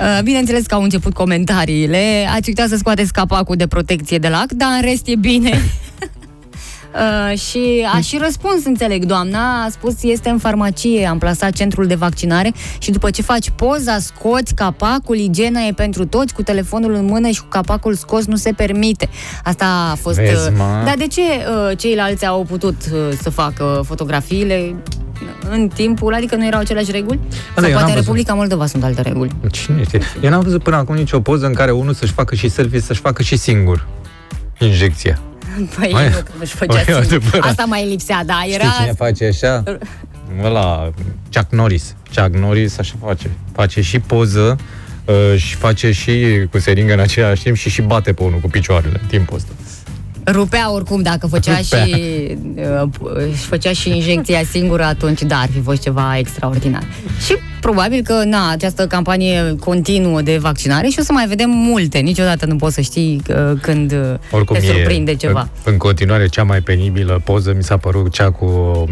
Uh, 0.00 0.18
Bineînțeles 0.22 0.66
că 0.66 0.74
au 0.74 0.82
început 0.82 1.14
comentariile. 1.14 2.28
Ați 2.34 2.48
uitat 2.48 2.68
să 2.68 2.76
scoateți 2.76 3.12
capacul 3.12 3.56
de 3.56 3.66
protecție 3.66 4.18
de 4.18 4.28
lac, 4.28 4.52
dar 4.52 4.68
în 4.74 4.80
rest 4.80 5.06
e 5.06 5.16
bine. 5.16 5.60
Uh, 6.94 7.38
și 7.38 7.86
a 7.94 8.00
și 8.00 8.18
răspuns, 8.22 8.64
înțeleg, 8.64 9.04
doamna, 9.04 9.64
a 9.64 9.68
spus, 9.70 10.02
este 10.02 10.28
în 10.28 10.38
farmacie, 10.38 11.06
am 11.06 11.18
plasat 11.18 11.52
centrul 11.52 11.86
de 11.86 11.94
vaccinare 11.94 12.52
și 12.78 12.90
după 12.90 13.10
ce 13.10 13.22
faci 13.22 13.50
poza, 13.50 13.98
scoți 13.98 14.54
capacul, 14.54 15.16
igiena 15.16 15.60
e 15.60 15.72
pentru 15.72 16.06
toți, 16.06 16.34
cu 16.34 16.42
telefonul 16.42 16.94
în 16.94 17.04
mână 17.04 17.28
și 17.28 17.40
cu 17.40 17.46
capacul 17.48 17.94
scos 17.94 18.24
nu 18.24 18.36
se 18.36 18.52
permite. 18.52 19.08
Asta 19.44 19.88
a 19.92 19.94
fost... 19.94 20.16
Vezi, 20.16 20.48
uh, 20.48 20.54
mă? 20.56 20.82
Dar 20.84 20.94
de 20.98 21.06
ce 21.06 21.20
uh, 21.20 21.78
ceilalți 21.78 22.26
au 22.26 22.44
putut 22.44 22.76
uh, 22.92 23.16
să 23.22 23.30
facă 23.30 23.82
fotografiile 23.84 24.74
în 25.50 25.68
timpul, 25.74 26.14
adică 26.14 26.36
nu 26.36 26.46
erau 26.46 26.60
aceleași 26.60 26.90
reguli? 26.90 27.18
da, 27.54 27.60
Sau 27.60 27.64
eu 27.64 27.70
n-am 27.70 27.72
poate 27.72 27.78
în 27.78 27.86
văzut. 27.86 28.04
Republica 28.04 28.34
Moldova 28.34 28.66
sunt 28.66 28.84
alte 28.84 29.02
reguli. 29.02 29.30
Cine 29.50 29.82
știe? 29.82 30.00
Eu 30.22 30.30
n-am 30.30 30.42
văzut 30.42 30.62
până 30.62 30.76
acum 30.76 30.94
nicio 30.94 31.20
poză 31.20 31.46
în 31.46 31.54
care 31.54 31.70
unul 31.70 31.94
să-și 31.94 32.12
facă 32.12 32.34
și 32.34 32.48
selfie, 32.48 32.80
să-și 32.80 33.00
facă 33.00 33.22
și 33.22 33.36
singur 33.36 33.86
injecția. 34.58 35.18
Păi 35.78 35.90
Mai- 35.92 36.08
nu, 36.08 36.14
că 36.14 36.30
nu-și 36.38 36.54
făcea 36.54 36.72
mai 36.72 36.82
e 36.82 36.84
singur. 36.84 37.02
adevărat. 37.04 37.50
Asta 37.50 37.64
mai 37.64 37.88
lipsea, 37.88 38.24
da, 38.24 38.42
era... 38.46 38.64
Știi 38.64 38.78
cine 38.80 38.92
face 38.92 39.24
așa? 39.26 39.62
Ăla, 40.44 40.90
Chuck 41.32 41.52
Norris. 41.52 41.94
Chuck 42.14 42.36
Norris 42.36 42.78
așa 42.78 42.94
face. 43.04 43.30
Face 43.52 43.80
și 43.80 43.98
poză 43.98 44.56
uh, 45.04 45.36
și 45.36 45.54
face 45.54 45.92
și 45.92 46.46
cu 46.50 46.58
seringă 46.58 46.92
în 46.92 47.00
același 47.00 47.42
timp 47.42 47.56
și 47.56 47.70
și 47.70 47.82
bate 47.82 48.12
pe 48.12 48.22
unul 48.22 48.38
cu 48.38 48.48
picioarele 48.48 48.98
în 49.02 49.08
timpul 49.08 49.36
ăsta. 49.36 49.52
Rupea 50.32 50.72
oricum, 50.72 51.02
dacă 51.02 51.26
făcea 51.26 51.58
Rupea. 51.58 51.84
și, 51.84 51.94
uh, 52.82 52.88
își 53.32 53.44
făcea 53.46 53.72
și 53.72 53.88
injecția 53.88 54.40
singură, 54.50 54.84
atunci 54.84 55.22
da, 55.22 55.36
ar 55.36 55.48
fi 55.52 55.60
fost 55.60 55.82
ceva 55.82 56.18
extraordinar. 56.18 56.82
Și 57.26 57.36
probabil 57.60 58.02
că, 58.02 58.22
na, 58.24 58.50
această 58.50 58.86
campanie 58.86 59.54
continuă 59.60 60.22
de 60.22 60.38
vaccinare 60.38 60.88
și 60.88 60.98
o 60.98 61.02
să 61.02 61.12
mai 61.12 61.26
vedem 61.26 61.50
multe. 61.50 61.98
Niciodată 61.98 62.46
nu 62.46 62.56
poți 62.56 62.74
să 62.74 62.80
știi 62.80 63.22
uh, 63.28 63.52
când 63.62 63.92
uh, 63.92 64.14
Oricum 64.30 64.56
te 64.56 64.66
surprinde 64.66 65.10
e, 65.10 65.14
ceva. 65.14 65.40
În, 65.64 65.72
în 65.72 65.78
continuare, 65.78 66.26
cea 66.26 66.42
mai 66.42 66.60
penibilă 66.60 67.20
poză 67.24 67.52
mi 67.56 67.62
s-a 67.62 67.76
părut 67.76 68.12
cea 68.12 68.30
cu 68.30 68.46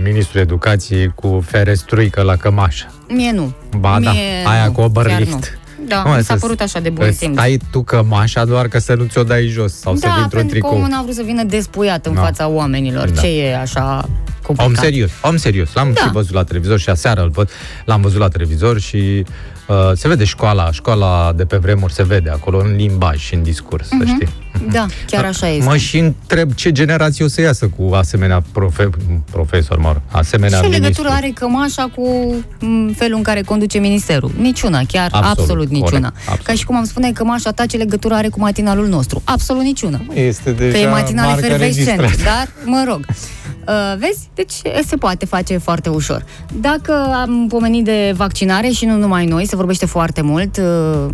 ministrul 0.04 0.40
educației 0.40 1.12
cu 1.14 1.44
ferestruică 1.46 2.22
la 2.22 2.36
cămașă. 2.36 2.92
Mie 3.08 3.32
nu. 3.32 3.52
Ba 3.78 3.98
da, 4.02 4.10
Mie 4.10 4.20
aia 4.44 4.66
nu, 4.66 4.72
cu 4.72 4.80
Oberlift. 4.80 5.58
Chiar 5.88 5.98
nu. 5.98 6.04
Da, 6.04 6.10
Mă, 6.10 6.16
mi 6.16 6.22
s-a 6.24 6.34
să- 6.34 6.40
părut 6.40 6.60
așa 6.60 6.80
de 6.80 6.90
bun 6.90 7.06
Îți 7.06 7.18
simț. 7.18 7.34
Stai 7.36 7.58
tu 7.70 7.82
cămașa 7.82 8.44
doar 8.44 8.68
ca 8.68 8.78
să 8.78 8.94
nu 8.94 9.04
ți-o 9.04 9.22
dai 9.22 9.46
jos 9.46 9.72
sau 9.72 9.94
să 9.96 10.06
vii 10.06 10.14
Da, 10.16 10.22
într-un 10.22 10.28
pentru 10.40 10.46
că 10.46 10.60
tricou. 10.60 10.76
omul 10.76 10.88
n-a 10.88 11.02
vrut 11.02 11.14
să 11.14 11.22
vină 11.24 11.42
despuiat 11.42 12.06
în 12.06 12.14
Da. 12.14 12.20
fața 12.20 12.48
oamenilor. 12.48 13.10
Da. 13.10 13.20
Ce 13.20 13.26
e 13.42 13.56
așa 13.56 14.08
complicat? 14.42 14.66
Om 14.76 14.82
serios, 14.82 15.10
om 15.22 15.36
serios. 15.36 15.72
L-am 15.72 15.92
Da. 15.92 16.00
și 16.00 16.10
văzut 16.10 16.34
la 16.34 16.44
televizor 16.44 16.78
și 16.78 16.88
aseară 16.88 17.22
îl 17.22 17.28
văd. 17.28 17.50
L-am 17.84 18.00
văzut 18.00 18.18
la 18.20 18.28
televizor 18.28 18.80
și 18.80 19.24
uh, 19.68 19.76
se 19.94 20.08
vede 20.08 20.24
școala, 20.24 20.70
școala 20.72 21.32
de 21.36 21.44
pe 21.44 21.56
vremuri 21.56 21.92
se 21.92 22.04
vede 22.04 22.30
acolo 22.30 22.58
în 22.58 22.76
limbaj 22.76 23.18
și 23.18 23.34
în 23.34 23.42
discurs, 23.42 23.88
să 23.88 24.04
știi. 24.04 24.28
Da, 24.70 24.86
chiar 25.06 25.24
așa 25.24 25.48
este. 25.48 25.64
Mă 25.68 25.76
și 25.76 25.98
întreb 25.98 26.52
ce 26.54 26.72
generație 26.72 27.24
o 27.24 27.28
să 27.28 27.40
iasă 27.40 27.68
cu 27.76 27.94
asemenea 27.94 28.42
profe- 28.52 28.90
profesor, 29.30 29.78
mă 29.78 29.92
rog, 29.92 30.00
asemenea 30.10 30.60
Ce 30.60 30.66
ministru. 30.66 30.88
legătură 30.88 31.08
are 31.14 31.30
cămașa 31.34 31.90
cu 31.94 32.34
m, 32.60 32.92
felul 32.96 33.16
în 33.16 33.22
care 33.22 33.40
conduce 33.42 33.78
ministerul? 33.78 34.30
Niciuna, 34.38 34.80
chiar 34.88 35.08
absolut, 35.12 35.38
Absolut, 35.38 35.68
niciuna. 35.70 35.88
corect, 36.08 36.16
absolut. 36.18 36.44
Ca 36.46 36.52
și 36.52 36.64
cum 36.64 36.76
am 36.76 36.84
spune 36.84 37.12
cămașa 37.12 37.50
ta 37.50 37.66
ce 37.66 37.76
legătură 37.76 38.14
are 38.14 38.28
cu 38.28 38.40
matinalul 38.40 38.86
nostru? 38.88 39.22
Absolut 39.24 39.62
niciuna. 39.62 40.00
Este 40.14 40.50
deja 40.50 40.72
Că 40.72 40.78
e 40.78 40.88
matinal 40.88 41.26
marcă 41.26 41.44
efervescent, 41.46 42.00
registrată. 42.00 42.22
dar 42.24 42.48
mă 42.64 42.84
rog. 42.88 43.04
Uh, 43.68 43.72
vezi? 43.98 44.28
Deci 44.34 44.52
se 44.86 44.96
poate 44.96 45.26
face 45.26 45.56
foarte 45.56 45.88
ușor. 45.88 46.24
Dacă 46.60 46.92
am 47.14 47.46
pomenit 47.48 47.84
de 47.84 48.12
vaccinare 48.16 48.68
și 48.68 48.84
nu 48.84 48.96
numai 48.96 49.26
noi, 49.26 49.46
se 49.46 49.56
vorbește 49.56 49.86
foarte 49.86 50.20
mult 50.20 50.56
uh, 50.56 51.06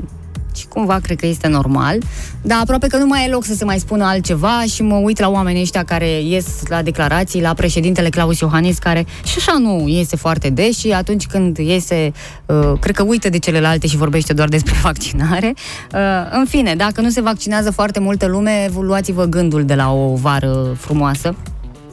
și 0.57 0.67
cumva 0.67 0.99
cred 1.03 1.19
că 1.19 1.27
este 1.27 1.49
normal, 1.49 1.99
dar 2.43 2.59
aproape 2.61 2.87
că 2.87 2.97
nu 2.97 3.07
mai 3.07 3.25
e 3.27 3.31
loc 3.31 3.45
să 3.45 3.55
se 3.55 3.65
mai 3.65 3.79
spună 3.79 4.05
altceva 4.05 4.63
și 4.73 4.83
mă 4.83 4.95
uit 4.95 5.19
la 5.19 5.29
oamenii 5.29 5.63
ăștia 5.63 5.85
care 5.85 6.21
ies 6.21 6.47
la 6.69 6.83
declarații, 6.83 7.41
la 7.41 7.55
președintele 7.55 8.09
Claus 8.09 8.39
Iohannis, 8.39 8.79
care 8.79 9.07
și 9.25 9.35
așa 9.39 9.59
nu 9.59 9.89
iese 9.89 10.17
foarte 10.17 10.51
des 10.51 10.79
și 10.79 10.91
atunci 10.91 11.27
când 11.27 11.57
iese, 11.57 12.13
uh, 12.47 12.73
cred 12.81 12.95
că 12.95 13.03
uită 13.03 13.29
de 13.29 13.39
celelalte 13.39 13.87
și 13.87 13.97
vorbește 13.97 14.33
doar 14.33 14.49
despre 14.49 14.75
vaccinare. 14.89 15.55
Uh, 15.95 16.01
în 16.31 16.45
fine, 16.45 16.75
dacă 16.75 17.01
nu 17.01 17.09
se 17.09 17.21
vaccinează 17.21 17.71
foarte 17.71 18.01
multă 18.01 18.27
lume, 18.27 18.71
luați-vă 18.81 19.25
gândul 19.25 19.65
de 19.65 19.75
la 19.75 19.93
o 19.93 20.15
vară 20.15 20.77
frumoasă 20.79 21.35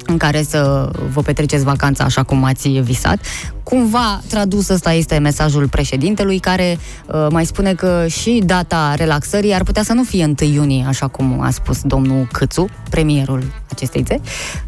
în 0.09 0.17
care 0.17 0.43
să 0.43 0.91
vă 1.13 1.21
petreceți 1.21 1.63
vacanța 1.63 2.03
așa 2.03 2.23
cum 2.23 2.43
ați 2.43 2.69
visat. 2.69 3.19
Cumva 3.63 4.21
tradus 4.29 4.69
ăsta 4.69 4.93
este 4.93 5.17
mesajul 5.17 5.67
președintelui 5.67 6.39
care 6.39 6.77
uh, 7.05 7.27
mai 7.31 7.45
spune 7.45 7.73
că 7.73 8.05
și 8.07 8.41
data 8.45 8.93
relaxării 8.95 9.53
ar 9.53 9.63
putea 9.63 9.83
să 9.83 9.93
nu 9.93 10.03
fie 10.03 10.33
1 10.41 10.51
iunie, 10.51 10.85
așa 10.87 11.07
cum 11.07 11.39
a 11.41 11.49
spus 11.49 11.81
domnul 11.81 12.27
Câțu, 12.31 12.69
premierul 12.89 13.43
acestei 13.71 14.03
țări, 14.03 14.21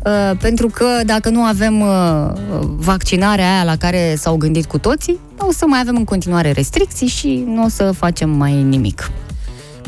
uh, 0.05 0.37
pentru 0.39 0.67
că 0.67 0.85
dacă 1.05 1.29
nu 1.29 1.41
avem 1.41 1.79
uh, 1.79 1.87
vaccinarea 2.77 3.53
aia 3.53 3.63
la 3.63 3.75
care 3.75 4.15
s-au 4.17 4.35
gândit 4.35 4.65
cu 4.65 4.77
toții, 4.77 5.19
o 5.37 5.51
să 5.51 5.65
mai 5.67 5.79
avem 5.79 5.95
în 5.95 6.03
continuare 6.03 6.51
restricții 6.51 7.07
și 7.07 7.43
nu 7.47 7.63
o 7.63 7.67
să 7.67 7.91
facem 7.91 8.29
mai 8.29 8.63
nimic. 8.63 9.11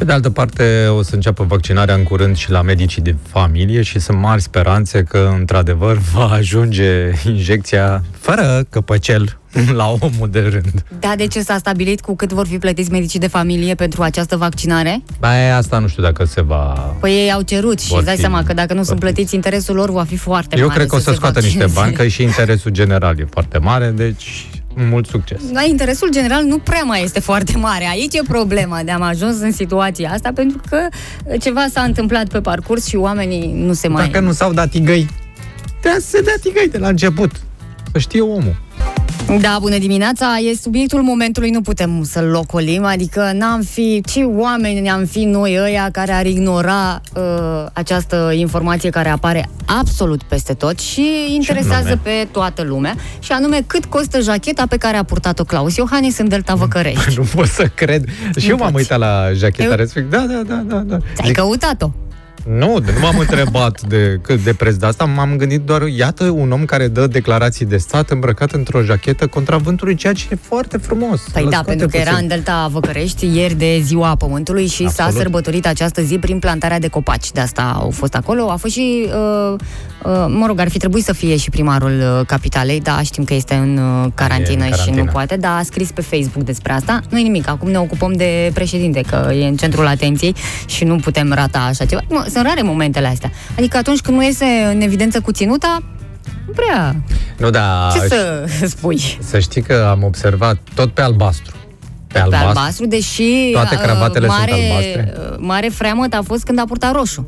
Pe 0.04 0.10
de 0.10 0.16
altă 0.16 0.30
parte, 0.30 0.88
o 0.98 1.02
să 1.02 1.16
înceapă 1.16 1.44
vaccinarea 1.44 1.96
în 1.96 2.04
curând 2.04 2.36
și 2.36 2.52
la 2.52 2.62
medicii 2.62 3.02
de 3.02 3.16
familie 3.28 3.82
și 3.82 4.00
sunt 4.00 4.18
mari 4.18 4.42
speranțe 4.42 5.04
că, 5.04 5.34
într-adevăr, 5.40 5.98
va 6.14 6.26
ajunge 6.26 7.12
injecția 7.26 8.04
fără 8.20 8.66
căpăcel 8.70 9.38
la 9.80 9.90
omul 10.00 10.30
de 10.32 10.40
rând. 10.40 10.84
Da, 11.00 11.14
de 11.18 11.28
ce 11.28 11.42
s-a 11.42 11.58
stabilit 11.58 12.02
cu 12.02 12.16
cât 12.16 12.32
vor 12.34 12.48
fi 12.48 12.58
plătiți 12.58 12.92
medicii 12.92 13.20
de 13.20 13.28
familie 13.28 13.76
pentru 13.76 14.02
această 14.02 14.38
vaccinare? 14.38 15.04
Ba, 15.20 15.56
asta 15.56 15.78
nu 15.80 15.88
știu 15.88 16.04
dacă 16.04 16.26
se 16.26 16.42
va... 16.42 16.96
Păi 17.00 17.12
ei 17.12 17.32
au 17.32 17.42
cerut 17.42 17.80
și 17.80 17.88
Vor 17.88 17.98
îți 17.98 18.06
dai 18.06 18.16
fi 18.16 18.22
seama 18.22 18.44
că 18.44 18.54
dacă 18.54 18.74
nu 18.74 18.84
sunt 18.84 19.00
plătiți. 19.00 19.14
plătiți, 19.16 19.36
interesul 19.36 19.76
lor 19.76 19.92
va 19.92 20.04
fi 20.04 20.18
foarte 20.18 20.58
Eu 20.58 20.66
mare. 20.68 20.78
cred 20.78 20.90
că 20.90 20.96
o 20.96 21.00
să 21.00 21.10
se 21.10 21.16
scoată 21.16 21.40
niște 21.40 21.58
vaccineze. 21.58 21.80
bani, 21.82 21.94
că 21.96 22.08
și 22.08 22.22
interesul 22.24 22.72
general 22.72 23.20
e 23.20 23.28
foarte 23.32 23.58
mare, 23.58 23.90
deci 23.90 24.48
mult 24.76 25.06
succes. 25.06 25.52
Da, 25.52 25.64
interesul 25.64 26.10
general 26.12 26.44
nu 26.44 26.58
prea 26.58 26.84
mai 26.84 27.04
este 27.04 27.20
foarte 27.20 27.58
mare. 27.58 27.88
Aici 27.90 28.14
e 28.14 28.22
problema 28.28 28.84
de 28.84 28.92
am 28.92 29.02
ajuns 29.02 29.40
în 29.40 29.52
situația 29.52 30.12
asta 30.12 30.32
pentru 30.36 30.62
că 30.70 30.88
ceva 31.40 31.66
s-a 31.72 31.82
întâmplat 31.82 32.28
pe 32.28 32.42
parcurs 32.42 32.86
și 32.86 32.96
oamenii 32.96 33.54
nu 33.56 33.74
se 33.74 33.88
mai... 33.88 34.06
Dacă 34.06 34.20
nu 34.20 34.32
s-au 34.32 34.54
dat 34.54 34.70
tigăi, 34.70 35.08
trebuie 35.80 36.02
să 36.02 36.08
se 36.10 36.22
dea 36.22 36.36
tigăi 36.42 36.70
de 36.72 36.78
la 36.78 36.88
început. 36.88 37.32
Să 37.92 38.00
știe 38.00 38.22
omul. 38.22 38.56
Da, 39.42 39.58
bună 39.62 39.78
dimineața, 39.78 40.38
e 40.52 40.56
subiectul 40.62 41.02
momentului, 41.02 41.50
nu 41.50 41.62
putem 41.62 42.04
să-l 42.04 42.26
locolim, 42.26 42.86
adică 42.86 43.32
n-am 43.34 43.62
fi, 43.62 44.02
ce 44.12 44.24
oameni 44.24 44.80
ne-am 44.80 45.06
fi 45.06 45.24
noi 45.24 45.58
ăia 45.62 45.90
care 45.92 46.12
ar 46.12 46.26
ignora 46.26 47.02
uh, 47.16 47.22
această 47.74 48.32
informație 48.36 48.90
care 48.90 49.10
apare 49.10 49.50
absolut 49.66 50.24
peste 50.24 50.54
tot 50.54 50.80
și 50.80 51.06
interesează 51.34 51.88
anume? 51.88 52.00
pe 52.04 52.28
toată 52.32 52.62
lumea, 52.64 52.96
și 53.20 53.32
anume 53.32 53.64
cât 53.68 53.86
costă 53.86 54.22
jacheta 54.22 54.64
pe 54.70 54.78
care 54.78 54.98
a 54.98 55.04
purtat-o 55.04 55.44
Claus 55.44 55.76
Iohannis 55.76 56.18
în 56.18 56.28
Delta 56.28 56.54
Văcărești. 56.56 57.16
Nu 57.18 57.24
pot 57.36 57.48
să 57.48 57.68
cred. 57.76 58.04
Și 58.38 58.50
eu 58.50 58.58
m-am 58.58 58.72
poți. 58.72 58.82
uitat 58.82 59.00
la 59.00 59.30
jacheta 59.36 59.70
Eu- 59.70 59.76
respectivă. 59.76 60.16
Da, 60.16 60.34
da, 60.34 60.42
da, 60.48 60.56
da. 60.56 60.78
da. 60.78 60.98
Ți-ai 61.16 61.32
căutat-o. 61.32 61.90
Nu, 62.48 62.78
nu 62.80 63.00
m-am 63.02 63.18
întrebat 63.20 63.82
de 63.82 64.20
cât 64.22 64.44
de 64.44 64.54
preț 64.54 64.76
de 64.76 64.86
asta, 64.86 65.06
m-am 65.06 65.36
gândit 65.36 65.62
doar, 65.62 65.82
iată 65.82 66.24
un 66.24 66.52
om 66.52 66.66
care 66.66 66.88
dă 66.88 67.08
declarații 67.08 67.66
de 67.66 67.78
stat 67.78 68.10
îmbrăcat 68.10 68.52
într-o 68.52 68.82
jachetă 68.82 69.28
contra 69.28 69.58
vântului, 69.58 69.96
ceea 69.96 70.14
ce 70.14 70.26
e 70.32 70.36
foarte 70.42 70.78
frumos. 70.78 71.22
Păi 71.34 71.44
Lă 71.44 71.50
da, 71.50 71.56
scoate 71.56 71.70
pentru 71.70 71.88
că 71.88 71.98
era 71.98 72.10
puțin. 72.10 72.22
în 72.24 72.28
Delta 72.30 72.68
Văcărești 72.72 73.38
ieri 73.38 73.54
de 73.54 73.80
ziua 73.84 74.16
Pământului 74.16 74.68
și 74.68 74.84
s-a 74.84 74.88
Absolut. 74.88 75.16
sărbătorit 75.16 75.68
această 75.68 76.02
zi 76.02 76.18
prin 76.18 76.40
plantarea 76.40 76.80
de 76.80 76.88
copaci. 76.88 77.32
De 77.32 77.40
asta 77.40 77.78
au 77.80 77.90
fost 77.90 78.16
acolo. 78.16 78.50
A 78.50 78.56
fost 78.56 78.74
și, 78.74 79.06
uh, 79.08 79.14
uh, 79.52 79.60
mă 80.28 80.44
rog, 80.48 80.60
ar 80.60 80.70
fi 80.70 80.78
trebuit 80.78 81.04
să 81.04 81.14
fie 81.14 81.38
și 81.38 81.50
primarul 81.50 82.00
uh, 82.20 82.26
capitalei, 82.26 82.80
dar 82.80 83.04
știm 83.06 83.24
că 83.24 83.34
este 83.34 83.54
în 83.54 83.78
uh, 83.78 84.12
carantină 84.16 84.64
E 84.64 84.68
în 84.68 84.74
și 84.74 84.80
nu 84.80 84.86
carantină. 84.86 85.12
poate, 85.12 85.36
dar 85.36 85.58
a 85.60 85.62
scris 85.64 85.92
pe 85.92 86.02
Facebook 86.02 86.46
despre 86.46 86.72
asta. 86.74 87.02
nu 87.10 87.20
e 87.20 87.22
nimic, 87.22 87.48
acum 87.50 87.70
ne 87.70 87.78
ocupăm 87.80 88.14
de 88.14 88.52
președinte, 88.54 89.02
că 89.10 89.32
e 89.34 89.46
în 89.48 89.56
centrul 89.56 89.88
atenției 89.88 90.36
și 90.66 90.84
nu 90.84 90.96
putem 90.96 91.32
rata 91.34 91.60
așa 91.60 91.86
ceva. 91.86 92.02
Mă, 92.10 92.26
sunt 92.32 92.46
rare 92.46 92.62
momentele 92.62 93.08
astea. 93.08 93.32
Adică 93.58 93.78
atunci 93.78 94.00
când 94.00 94.18
nu 94.18 94.24
iese 94.24 94.46
în 94.74 94.82
evidență 94.82 95.20
cu 95.22 95.32
ținuta, 95.32 95.84
nu 96.48 96.54
prea. 96.54 96.96
Nu, 97.38 97.50
da, 97.50 97.90
Ce 97.94 98.00
să 98.08 98.46
spui? 98.76 99.18
să 99.22 99.40
știi 99.40 99.62
că 99.62 99.88
am 99.92 100.04
observat 100.04 100.58
tot 100.76 100.92
pe 100.92 101.02
albastru. 101.02 101.52
Pe 102.08 102.14
Pe 102.14 102.20
albastru. 102.20 102.48
albastru, 102.48 102.86
deși 102.86 103.50
Toate 103.52 103.76
uh, 103.76 103.82
cravatele 103.82 104.28
sunt 104.28 104.40
mare, 104.40 104.52
albastre. 104.52 105.14
uh, 105.18 105.36
Mare 105.38 105.68
freamăt 105.68 106.14
a 106.14 106.22
fost 106.26 106.44
când 106.44 106.60
a 106.60 106.64
purtat 106.68 106.92
roșu. 106.96 107.28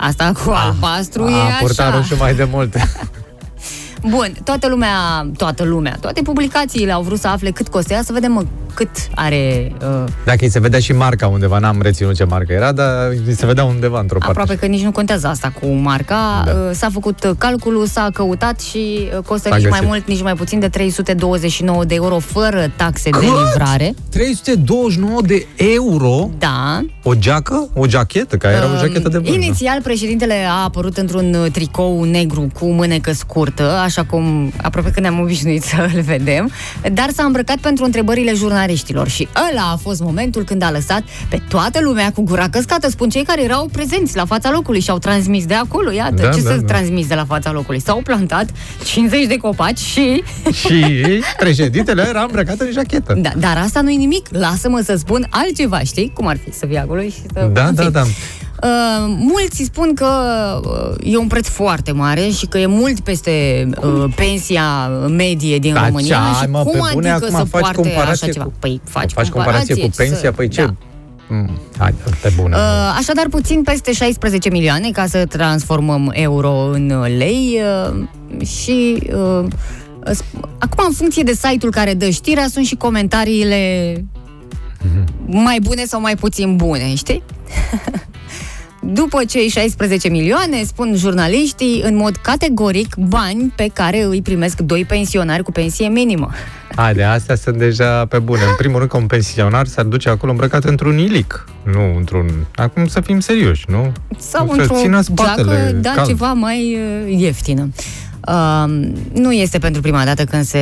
Asta 0.00 0.32
cu 0.44 0.50
albastru 0.50 1.24
a, 1.24 1.30
e 1.30 1.34
a 1.34 1.58
purtat 1.60 1.86
așa. 1.86 1.96
roșu 1.96 2.16
mai 2.16 2.34
de 2.34 2.44
mult. 2.44 2.74
Bun, 4.02 4.32
toată 4.44 4.68
lumea, 4.68 5.26
toată 5.36 5.64
lumea, 5.64 5.96
toate 6.00 6.22
publicațiile 6.22 6.92
au 6.92 7.02
vrut 7.02 7.18
să 7.18 7.28
afle 7.28 7.50
cât 7.50 7.68
costea, 7.68 8.02
să 8.02 8.12
vedem 8.12 8.32
mă, 8.32 8.44
cât 8.74 8.88
are... 9.14 9.72
Uh, 9.82 10.04
Dacă 10.24 10.38
îi 10.40 10.50
se 10.50 10.60
vedea 10.60 10.78
și 10.78 10.92
marca 10.92 11.26
undeva, 11.26 11.58
n-am 11.58 11.80
reținut 11.82 12.14
ce 12.14 12.24
marcă 12.24 12.52
era, 12.52 12.72
dar 12.72 13.08
îi 13.26 13.34
se 13.34 13.46
vedea 13.46 13.64
undeva 13.64 14.00
într-o 14.00 14.18
parte. 14.18 14.40
Aproape 14.40 14.60
că 14.60 14.66
nici 14.66 14.82
nu 14.82 14.90
contează 14.92 15.26
asta 15.26 15.52
cu 15.60 15.66
marca. 15.66 16.42
Da. 16.46 16.52
Uh, 16.52 16.70
S-a 16.72 16.88
făcut 16.92 17.34
calculul, 17.38 17.86
s-a 17.86 18.08
căutat 18.12 18.60
și 18.60 19.08
uh, 19.16 19.22
costă 19.24 19.48
S-a 19.48 19.54
nici 19.56 19.64
găsit. 19.64 19.78
mai 19.80 19.88
mult, 19.90 20.06
nici 20.08 20.22
mai 20.22 20.34
puțin 20.34 20.58
de 20.60 20.68
329 20.68 21.84
de 21.84 21.94
euro 21.94 22.18
fără 22.18 22.72
taxe 22.76 23.10
de 23.10 23.18
livrare. 23.26 23.94
329 24.10 25.20
de 25.22 25.46
euro? 25.56 26.30
Da. 26.38 26.80
O 27.02 27.14
geacă? 27.14 27.68
O 27.74 27.86
jachetă? 27.86 28.36
Că 28.36 28.46
era 28.46 28.64
o 28.66 28.68
Um, 28.68 28.76
jachetă 28.78 29.08
de 29.08 29.18
vână. 29.18 29.34
Inițial, 29.34 29.80
președintele 29.82 30.34
a 30.48 30.62
apărut 30.64 30.96
într-un 30.96 31.34
uh, 31.34 31.50
tricou 31.50 32.04
negru 32.04 32.48
cu 32.60 32.66
mânecă 32.66 33.12
scurtă, 33.12 33.70
așa 33.88 34.04
cum 34.04 34.52
aproape 34.62 34.90
că 34.90 35.00
ne-am 35.00 35.20
obișnuit 35.20 35.62
să-l 35.62 36.00
vedem, 36.04 36.50
dar 36.92 37.10
s-a 37.14 37.24
îmbrăcat 37.24 37.56
pentru 37.56 37.84
întrebările 37.84 38.34
jurnaliștilor 38.34 39.08
și 39.08 39.28
ăla 39.50 39.70
a 39.72 39.76
fost 39.76 40.00
momentul 40.00 40.42
când 40.44 40.62
a 40.62 40.70
lăsat 40.70 41.02
pe 41.28 41.42
toată 41.48 41.78
lumea 41.82 42.12
cu 42.12 42.22
gura 42.22 42.48
căscată, 42.48 42.90
spun 42.90 43.08
cei 43.08 43.22
care 43.24 43.42
erau 43.42 43.68
prezenți 43.72 44.16
la 44.16 44.24
fața 44.24 44.50
locului 44.50 44.80
și 44.80 44.90
au 44.90 44.98
transmis 44.98 45.44
de 45.46 45.54
acolo, 45.54 45.90
iată, 45.90 46.22
Da, 46.22 46.28
ce 46.28 46.40
da, 46.42 46.50
să 46.50 46.56
da. 46.56 46.64
transmis 46.72 47.06
de 47.06 47.14
la 47.14 47.24
fața 47.24 47.52
locului. 47.52 47.80
S-au 47.80 48.00
plantat 48.04 48.48
50 48.84 49.26
de 49.26 49.36
copaci 49.36 49.78
și... 49.78 50.22
Și 50.52 50.84
președintele 51.38 52.06
era 52.08 52.20
îmbrăcat 52.22 52.60
în 52.60 52.68
jachetă. 52.72 53.14
Da, 53.18 53.30
dar 53.36 53.56
asta 53.56 53.80
nu-i 53.80 53.96
nimic, 53.96 54.26
lasă-mă 54.30 54.80
să 54.84 54.94
spun 54.96 55.26
altceva, 55.30 55.78
știi? 55.78 56.10
Cum 56.14 56.26
ar 56.26 56.38
fi 56.44 56.58
să 56.58 56.66
fii 56.66 56.78
acolo 56.78 57.00
și 57.00 57.12
să... 57.34 57.50
Da, 57.52 57.66
în 57.66 57.74
da, 57.74 57.82
fin. 57.82 57.92
da. 57.92 58.02
Uh, 58.62 59.14
mulți 59.18 59.62
spun 59.64 59.94
că 59.94 60.06
uh, 60.64 61.12
e 61.12 61.16
un 61.16 61.26
preț 61.26 61.48
foarte 61.48 61.92
mare 61.92 62.28
și 62.28 62.46
că 62.46 62.58
e 62.58 62.66
mult 62.66 63.00
peste 63.00 63.66
uh, 63.82 64.04
pensia 64.16 64.86
medie 65.08 65.58
din 65.58 65.72
Da, 65.74 65.84
România 65.86 66.20
ce, 66.38 66.44
și 66.44 66.50
mă, 66.50 66.62
cum 66.62 66.72
pe 66.72 66.78
bune, 66.92 67.10
adică 67.10 67.26
acum 67.26 67.38
să 67.38 67.44
faci 67.44 67.60
poarte 67.60 67.80
comparație 67.80 68.12
așa 68.26 68.32
ceva? 68.32 68.44
cu- 68.44 68.52
Păi 68.58 68.80
faci, 68.84 69.12
Faci 69.12 69.28
comparație 69.28 69.74
cu 69.74 69.80
ce 69.80 69.90
pensia? 69.96 70.16
să- 70.16 70.32
Păi 70.32 70.48
ce? 70.48 70.64
Da. 70.64 70.74
Mm, 71.30 71.50
hai, 71.78 71.94
pe 72.22 72.32
bună. 72.40 72.56
Uh, 72.56 72.94
așadar, 72.98 73.26
puțin 73.30 73.62
peste 73.62 73.92
16 73.92 74.50
milioane 74.50 74.90
ca 74.90 75.06
să 75.06 75.24
transformăm 75.26 76.10
euro 76.14 76.52
în 76.72 76.90
uh, 76.90 77.14
lei 77.16 77.60
uh, 77.90 78.46
și 78.46 79.02
uh, 79.12 79.44
sp- 80.10 80.40
acum 80.58 80.84
în 80.88 80.92
funcție 80.94 81.22
de 81.22 81.32
site-ul 81.32 81.72
care 81.72 81.94
dă 81.94 82.08
știrea 82.08 82.46
sunt 82.52 82.64
și 82.66 82.74
comentariile 82.76 83.92
mai 85.26 85.58
bune 85.62 85.84
sau 85.84 86.00
mai 86.00 86.14
puțin 86.16 86.56
bune, 86.56 86.94
știi? 86.94 87.22
După 88.80 89.24
cei 89.24 89.48
16 89.48 90.08
milioane, 90.08 90.62
spun 90.64 90.94
jurnaliștii 90.96 91.82
în 91.84 91.96
mod 91.96 92.16
categoric 92.16 92.94
bani 92.96 93.52
pe 93.56 93.70
care 93.72 94.02
îi 94.02 94.22
primesc 94.22 94.60
doi 94.60 94.84
pensionari 94.84 95.42
cu 95.42 95.52
pensie 95.52 95.88
minimă. 95.88 96.30
Haide, 96.76 97.02
astea 97.02 97.34
sunt 97.34 97.56
deja 97.56 98.04
pe 98.06 98.18
bune. 98.18 98.40
În 98.42 98.54
primul 98.56 98.78
rând 98.78 98.90
că 98.90 98.96
un 98.96 99.06
pensionar 99.06 99.66
s-ar 99.66 99.84
duce 99.84 100.08
acolo 100.08 100.30
îmbrăcat 100.32 100.64
într-un 100.64 100.98
ilic. 100.98 101.44
Nu 101.72 101.96
într-un... 101.96 102.30
Acum 102.54 102.86
să 102.86 103.00
fim 103.00 103.20
serioși, 103.20 103.64
nu? 103.68 103.92
Sau 104.18 104.46
Să 104.46 104.52
într-o 104.60 104.74
țină 104.76 105.00
spatele 105.00 105.56
geacă, 105.56 105.72
da, 105.72 105.92
cald. 105.94 106.06
ceva 106.06 106.32
mai 106.32 106.78
uh, 107.06 107.18
ieftină. 107.20 107.68
Uh, 108.28 108.90
nu 109.12 109.32
este 109.32 109.58
pentru 109.58 109.80
prima 109.80 110.04
dată 110.04 110.24
când 110.24 110.44
se 110.44 110.58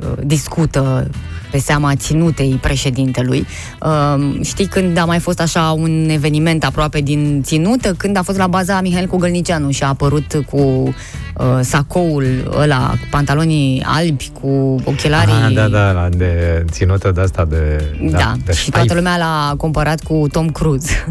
uh, 0.00 0.12
discută 0.24 1.10
pe 1.52 1.58
seama 1.58 1.94
ținutei 1.94 2.58
președintelui. 2.60 3.46
Uh, 3.80 4.44
știi 4.44 4.66
când 4.66 4.98
a 4.98 5.04
mai 5.04 5.18
fost 5.18 5.40
așa 5.40 5.70
un 5.70 6.08
eveniment 6.08 6.64
aproape 6.64 7.00
din 7.00 7.42
ținută, 7.42 7.92
când 7.92 8.16
a 8.16 8.22
fost 8.22 8.38
la 8.38 8.46
baza 8.46 8.80
Mihail 8.80 9.06
Cogălnicianu 9.06 9.70
și 9.70 9.82
a 9.82 9.86
apărut 9.86 10.42
cu 10.50 10.56
uh, 10.56 11.58
sacoul 11.60 12.54
ăla, 12.56 12.88
cu 12.88 13.06
pantalonii 13.10 13.82
albi, 13.86 14.30
cu 14.40 14.76
ochelarii... 14.84 15.34
Ah, 15.46 15.52
da, 15.54 15.68
da, 15.68 15.92
la 15.92 16.08
de 16.08 16.64
ținută 16.70 17.10
de 17.10 17.20
asta 17.20 17.44
de... 17.44 17.84
Da, 18.10 18.18
da 18.18 18.34
de 18.44 18.52
și 18.52 18.70
toată 18.70 18.94
lumea 18.94 19.16
l-a 19.16 19.54
comparat 19.56 20.02
cu 20.02 20.26
Tom 20.30 20.48
Cruise. 20.48 21.08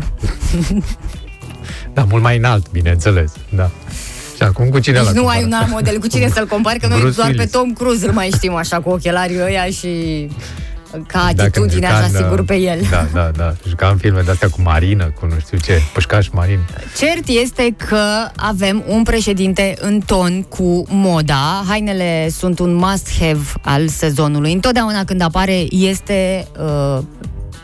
Da, 1.94 2.06
mult 2.10 2.24
mai 2.24 2.38
înalt, 2.38 2.72
bineînțeles. 2.72 3.32
Da. 3.50 3.70
Și 4.42 4.48
acum 4.48 4.70
cu 4.70 4.80
cine 4.80 4.98
Deci 4.98 5.06
l-a 5.06 5.12
nu 5.12 5.28
ai 5.28 5.38
un 5.38 5.42
comparat? 5.44 5.62
alt 5.64 5.72
model 5.72 6.00
cu 6.00 6.08
cine 6.08 6.30
să-l 6.34 6.46
compari, 6.48 6.80
că 6.80 6.88
noi 6.88 7.00
Bruce 7.00 7.16
doar 7.16 7.28
Willis. 7.28 7.46
pe 7.46 7.58
Tom 7.58 7.74
Cruise 7.74 8.06
îl 8.06 8.14
mai 8.14 8.30
știm 8.34 8.54
așa 8.56 8.80
cu 8.80 8.90
ochelarii 8.90 9.42
ăia 9.44 9.66
și 9.66 9.90
ca 10.92 11.20
Da, 11.20 11.26
când 11.26 11.40
atitudine 11.40 11.88
juca 11.88 11.98
așa 11.98 12.06
în, 12.06 12.16
sigur 12.16 12.46
pe 12.46 12.56
el. 12.56 12.80
Da, 12.90 13.08
da, 13.14 13.32
da. 13.38 13.54
Juca 13.68 13.88
în 13.88 13.98
filme 13.98 14.22
de-astea 14.22 14.50
cu 14.50 14.62
marină, 14.62 15.14
cu 15.20 15.26
nu 15.26 15.40
știu 15.40 15.58
ce, 15.58 15.82
pușcaș 15.94 16.28
marin. 16.32 16.60
Cert 16.98 17.28
este 17.28 17.76
că 17.88 18.02
avem 18.36 18.84
un 18.88 19.04
președinte 19.04 19.76
în 19.80 20.00
ton 20.06 20.42
cu 20.42 20.84
moda. 20.90 21.64
Hainele 21.68 22.30
sunt 22.30 22.60
un 22.60 22.74
must-have 22.74 23.42
al 23.62 23.88
sezonului. 23.88 24.54
Întotdeauna 24.54 25.04
când 25.04 25.22
apare 25.22 25.66
este 25.70 26.48
uh, 26.60 27.00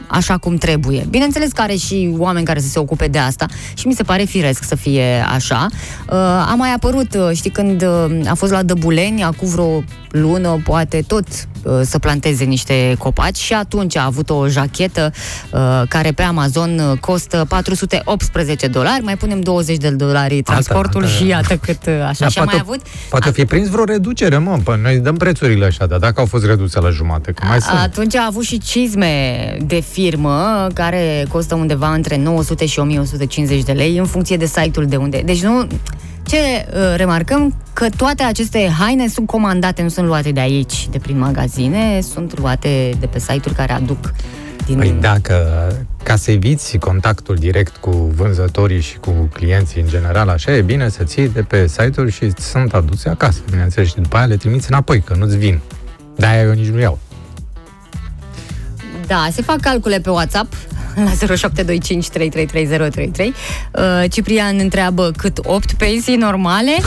așa 0.07 0.37
cum 0.37 0.55
trebuie. 0.55 1.05
Bineînțeles 1.09 1.51
că 1.51 1.61
are 1.61 1.75
și 1.75 2.15
oameni 2.17 2.45
care 2.45 2.59
să 2.59 2.67
se 2.67 2.79
ocupe 2.79 3.07
de 3.07 3.17
asta 3.17 3.45
și 3.73 3.87
mi 3.87 3.93
se 3.93 4.03
pare 4.03 4.23
firesc 4.23 4.63
să 4.63 4.75
fie 4.75 5.25
așa. 5.33 5.67
Uh, 6.09 6.15
a 6.51 6.53
mai 6.57 6.73
apărut, 6.73 7.13
uh, 7.13 7.29
știi, 7.33 7.49
când 7.49 7.81
uh, 7.81 8.29
a 8.29 8.33
fost 8.33 8.51
la 8.51 8.63
Dăbuleni, 8.63 9.23
acum 9.23 9.47
vreo 9.47 9.83
lună, 10.11 10.61
poate 10.63 11.03
tot 11.07 11.27
uh, 11.63 11.79
să 11.83 11.99
planteze 11.99 12.43
niște 12.43 12.95
copaci 12.97 13.37
și 13.37 13.53
atunci 13.53 13.95
a 13.97 14.05
avut 14.05 14.29
o 14.29 14.47
jachetă 14.47 15.11
uh, 15.51 15.81
care 15.89 16.11
pe 16.11 16.21
Amazon 16.21 16.79
uh, 16.79 16.99
costă 16.99 17.45
418 17.49 18.67
dolari, 18.67 19.03
mai 19.03 19.17
punem 19.17 19.39
20 19.41 19.77
de 19.77 19.89
dolari 19.89 20.41
transportul 20.41 21.01
alta. 21.01 21.13
și 21.13 21.27
iată 21.27 21.57
cât 21.57 21.85
uh, 21.87 21.93
așa. 21.93 22.17
Da, 22.19 22.27
și 22.27 22.39
a 22.39 22.43
mai 22.43 22.57
avut 22.59 22.79
Poate 23.09 23.31
fi 23.31 23.45
prins 23.45 23.67
vreo 23.67 23.83
reducere, 23.83 24.37
mă, 24.37 24.59
păi 24.63 24.79
noi 24.81 24.97
dăm 24.99 25.15
prețurile 25.15 25.65
așa, 25.65 25.85
dar 25.85 25.99
dacă 25.99 26.19
au 26.19 26.25
fost 26.25 26.45
reduse 26.45 26.79
la 26.79 26.89
jumate, 26.89 27.31
că 27.31 27.45
mai 27.47 27.61
sunt. 27.61 27.79
Atunci 27.79 28.15
a 28.15 28.25
avut 28.29 28.43
și 28.43 28.57
cizme 28.57 29.57
de 29.65 29.79
firmă 29.79 30.67
care 30.73 31.25
costă 31.29 31.55
undeva 31.55 31.93
între 31.93 32.17
900 32.17 32.65
și 32.65 32.79
1150 32.79 33.63
de 33.63 33.71
lei 33.71 33.97
în 33.97 34.05
funcție 34.05 34.37
de 34.37 34.45
site-ul 34.45 34.85
de 34.85 34.95
unde. 34.95 35.21
Deci 35.25 35.43
nu... 35.43 35.67
Ce 36.27 36.37
uh, 36.37 36.93
remarcăm? 36.95 37.55
Că 37.73 37.89
toate 37.97 38.23
aceste 38.23 38.69
haine 38.79 39.07
sunt 39.07 39.27
comandate, 39.27 39.81
nu 39.81 39.89
sunt 39.89 40.07
luate 40.07 40.31
de 40.31 40.39
aici, 40.39 40.87
de 40.91 40.97
prin 40.97 41.17
magazine, 41.17 42.01
sunt 42.01 42.39
luate 42.39 42.95
de 42.99 43.05
pe 43.05 43.19
site-uri 43.19 43.55
care 43.55 43.73
aduc 43.73 44.13
din... 44.65 44.77
Păi 44.77 44.97
dacă, 44.99 45.67
ca 46.03 46.15
să 46.15 46.31
eviți 46.31 46.77
contactul 46.77 47.35
direct 47.35 47.75
cu 47.75 47.89
vânzătorii 47.91 48.81
și 48.81 48.97
cu 48.97 49.29
clienții 49.33 49.81
în 49.81 49.87
general, 49.87 50.29
așa 50.29 50.51
e 50.51 50.61
bine 50.61 50.89
să 50.89 51.03
ții 51.03 51.29
de 51.29 51.41
pe 51.41 51.67
site-uri 51.67 52.11
și 52.11 52.31
sunt 52.37 52.73
aduse 52.73 53.09
acasă, 53.09 53.39
bineînțeles, 53.49 53.87
și 53.89 53.95
după 53.95 54.17
aia 54.17 54.25
le 54.25 54.37
trimiți 54.37 54.71
înapoi, 54.71 55.01
că 55.01 55.15
nu-ți 55.17 55.37
vin. 55.37 55.59
De-aia 56.15 56.41
eu 56.41 56.51
nici 56.51 56.69
nu 56.69 56.79
iau. 56.79 56.99
Da, 59.07 59.27
se 59.31 59.41
fac 59.41 59.59
calcule 59.59 59.99
pe 59.99 60.09
WhatsApp 60.09 60.53
la 61.03 61.11
0725333033. 61.11 61.15
Uh, 63.17 63.31
Ciprian 64.09 64.59
întreabă 64.59 65.11
cât 65.17 65.39
8 65.43 65.73
pensii 65.73 66.15
normale? 66.15 66.77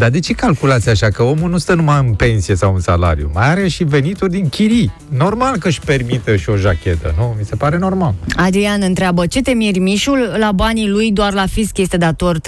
Dar 0.00 0.10
de 0.10 0.18
ce 0.18 0.32
calculați 0.32 0.88
așa? 0.88 1.08
Că 1.08 1.22
omul 1.22 1.50
nu 1.50 1.58
stă 1.58 1.74
numai 1.74 2.04
în 2.06 2.14
pensie 2.14 2.54
sau 2.54 2.74
în 2.74 2.80
salariu, 2.80 3.30
mai 3.34 3.48
are 3.50 3.68
și 3.68 3.84
venituri 3.84 4.30
din 4.30 4.48
chirii. 4.48 4.92
Normal 5.08 5.56
că 5.56 5.68
își 5.68 5.80
permite 5.80 6.36
și 6.36 6.50
o 6.50 6.56
jachetă, 6.56 7.14
nu? 7.16 7.34
Mi 7.38 7.44
se 7.44 7.56
pare 7.56 7.78
normal. 7.78 8.14
Adrian 8.36 8.82
întreabă, 8.82 9.26
ce 9.26 9.42
te 9.42 9.50
miri 9.50 9.78
Mișul? 9.78 10.34
La 10.38 10.52
banii 10.52 10.88
lui 10.88 11.12
doar 11.12 11.32
la 11.32 11.46
fisc 11.46 11.78
este 11.78 11.96
dator 11.96 12.38
350.000 12.38 12.42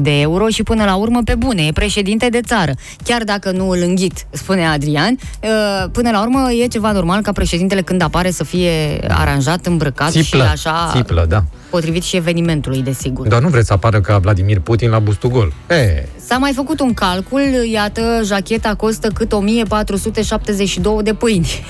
de 0.00 0.20
euro 0.20 0.48
și 0.48 0.62
până 0.62 0.84
la 0.84 0.94
urmă 0.94 1.20
pe 1.24 1.34
bune, 1.34 1.62
e 1.62 1.72
președinte 1.72 2.28
de 2.28 2.40
țară. 2.40 2.72
Chiar 3.04 3.24
dacă 3.24 3.50
nu 3.50 3.68
îl 3.68 3.78
înghit, 3.82 4.26
spune 4.30 4.66
Adrian, 4.66 5.18
uh, 5.42 5.90
până 5.92 6.10
la 6.10 6.20
urmă 6.20 6.52
e 6.62 6.66
ceva 6.66 6.92
normal 6.92 7.22
ca 7.22 7.32
președintele 7.32 7.82
când 7.82 8.02
apare 8.02 8.30
să 8.30 8.44
fie 8.44 9.00
aranjat, 9.08 9.66
îmbrăcat 9.66 10.10
Țiplă, 10.10 10.44
și 10.44 10.50
așa 10.50 10.90
țiplă, 10.94 11.26
da. 11.28 11.44
Potrivit 11.70 12.02
și 12.02 12.16
evenimentului, 12.16 12.82
desigur. 12.82 13.28
Doar 13.28 13.42
nu 13.42 13.48
vreți 13.48 13.66
să 13.66 13.72
apară 13.72 14.00
ca 14.00 14.18
Vladimir 14.18 14.60
Putin 14.60 14.90
la 14.90 14.98
bustul 14.98 15.30
gol. 15.30 15.52
E, 15.68 16.06
S-a 16.26 16.36
mai 16.36 16.52
făcut 16.54 16.80
un 16.80 16.94
calcul, 16.94 17.40
iată, 17.70 18.20
jacheta 18.24 18.74
costă 18.74 19.08
cât 19.08 19.32
1472 19.32 21.02
de 21.02 21.14
pâini. 21.14 21.64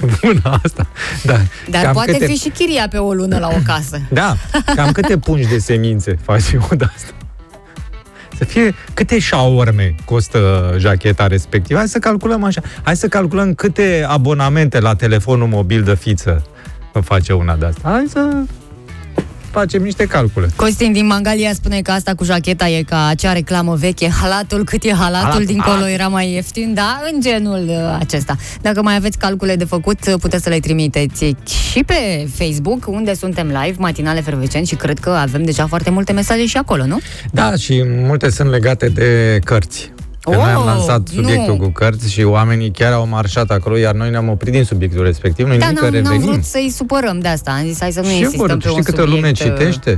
bună 0.20 0.60
asta. 0.62 0.86
Da. 1.22 1.36
Dar 1.70 1.82
Cam 1.82 1.92
poate 1.92 2.12
câte... 2.12 2.26
fi 2.26 2.34
și 2.34 2.48
chiria 2.48 2.88
pe 2.90 2.96
o 2.96 3.12
lună 3.12 3.38
la 3.38 3.48
o 3.48 3.58
casă. 3.64 4.00
Da, 4.10 4.36
cam 4.74 4.92
câte 4.92 5.18
pungi 5.26 5.48
de 5.48 5.58
semințe 5.58 6.18
faci 6.22 6.52
eu 6.52 6.68
de 6.76 6.84
asta? 6.94 7.12
Să 8.36 8.44
fie 8.44 8.74
câte 8.94 9.18
șaorme 9.18 9.94
costă 10.04 10.74
jacheta 10.78 11.26
respectivă. 11.26 11.78
Hai 11.78 11.88
să 11.88 11.98
calculăm 11.98 12.44
așa. 12.44 12.60
Hai 12.82 12.96
să 12.96 13.08
calculăm 13.08 13.54
câte 13.54 14.04
abonamente 14.08 14.80
la 14.80 14.94
telefonul 14.94 15.48
mobil 15.48 15.82
de 15.82 15.94
fiță 15.94 16.46
face 17.00 17.32
una 17.32 17.54
de 17.56 17.64
asta. 17.64 17.80
Hai 17.88 18.04
să 18.08 18.28
facem 19.50 19.82
niște 19.82 20.04
calcule. 20.06 20.48
Costin 20.56 20.92
din 20.92 21.06
Mangalia 21.06 21.52
spune 21.52 21.80
că 21.80 21.90
asta 21.90 22.14
cu 22.14 22.24
jacheta 22.24 22.68
e 22.68 22.82
ca 22.82 23.06
acea 23.06 23.32
reclamă 23.32 23.74
veche, 23.74 24.08
halatul 24.08 24.64
cât 24.64 24.82
e 24.84 24.92
halatul, 24.92 25.24
Halatul, 25.24 25.44
dincolo 25.44 25.70
halatul. 25.72 25.92
era 25.92 26.08
mai 26.08 26.32
ieftin, 26.32 26.74
da, 26.74 27.00
în 27.12 27.20
genul 27.20 27.64
uh, 27.68 27.96
acesta. 27.98 28.36
Dacă 28.60 28.82
mai 28.82 28.94
aveți 28.94 29.18
calcule 29.18 29.56
de 29.56 29.64
făcut, 29.64 29.98
uh, 30.06 30.14
puteți 30.20 30.42
să 30.42 30.48
le 30.48 30.58
trimiteți 30.60 31.24
și 31.70 31.84
pe 31.86 32.28
Facebook, 32.34 32.86
unde 32.86 33.14
suntem 33.14 33.46
live, 33.46 33.74
matinale 33.78 34.20
fervecent 34.20 34.66
și 34.66 34.74
cred 34.74 34.98
că 34.98 35.10
avem 35.10 35.44
deja 35.44 35.66
foarte 35.66 35.90
multe 35.90 36.12
mesaje 36.12 36.46
și 36.46 36.56
acolo, 36.56 36.86
nu? 36.86 36.98
Da, 37.32 37.54
și 37.56 37.82
multe 37.86 38.30
sunt 38.30 38.50
legate 38.50 38.88
de 38.88 39.38
cărți. 39.44 39.92
Că 40.30 40.36
noi 40.36 40.50
am 40.50 40.58
Oh, 40.60 40.64
lansat 40.66 41.08
subiectul 41.08 41.54
nu. 41.56 41.60
cu 41.62 41.68
cărți 41.68 42.10
și 42.12 42.22
oamenii 42.22 42.70
chiar 42.70 42.92
au 42.92 43.06
marșat 43.06 43.50
acolo, 43.50 43.76
iar 43.76 43.94
noi 43.94 44.10
ne-am 44.10 44.28
oprit 44.28 44.52
din 44.52 44.64
subiectul 44.64 45.04
respectiv. 45.04 45.46
Noi 45.46 45.58
Da, 45.58 45.64
nimic 45.66 45.80
că 45.80 45.84
n-am, 45.90 45.94
n-am 46.02 46.12
revenim. 46.12 46.30
vrut 46.32 46.44
să-i 46.44 46.70
supărăm 46.76 47.18
de 47.20 47.28
asta. 47.28 47.50
Am 47.50 47.66
zis, 47.66 47.80
hai 47.80 47.90
să 47.92 48.00
nu 48.00 48.06
și 48.06 48.16
insistăm 48.18 48.46
vor, 48.46 48.56
pe 48.56 48.68
un 48.68 48.70
știi 48.70 48.82
câtă 48.84 49.00
subiect. 49.00 49.14
lume 49.14 49.28
uh, 49.28 49.36
citește? 49.36 49.94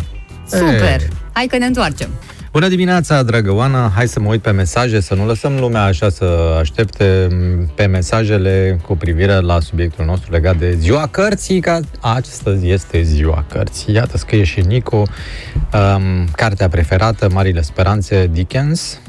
Super. 0.49 1.01
E. 1.01 1.09
Hai 1.33 1.47
că 1.47 1.57
ne 1.59 1.66
întoarcem. 1.66 2.09
Bună 2.53 2.68
dimineața, 2.68 3.22
dragă 3.22 3.53
Oana! 3.55 3.93
Hai 3.95 4.09
să 4.09 4.20
mă 4.20 4.28
uit 4.28 4.43
pe 4.43 4.51
mesaje, 4.51 5.01
să 5.01 5.14
nu 5.14 5.26
lăsăm 5.26 5.57
lumea 5.59 5.83
așa 5.83 6.09
să 6.09 6.57
aștepte 6.61 7.26
m, 7.31 7.70
pe 7.74 7.87
mesajele 7.87 8.81
cu 8.87 8.97
privire 8.97 9.41
la 9.41 9.61
subiectul 9.61 10.05
nostru 10.05 10.33
legat 10.33 10.57
de 10.57 10.74
ziua 10.78 11.09
cărții, 11.11 11.61
că 11.61 11.81
astăzi 12.01 12.68
este 12.68 13.03
ziua 13.03 13.45
cărții. 13.49 13.95
Iată, 13.95 14.16
scrie 14.16 14.45
și 14.45 14.61
Nico, 14.61 14.97
um, 14.97 16.26
cartea 16.37 16.68
preferată, 16.68 17.28
Marile 17.33 17.62
Speranțe, 17.62 18.31
Dickens. 18.33 19.01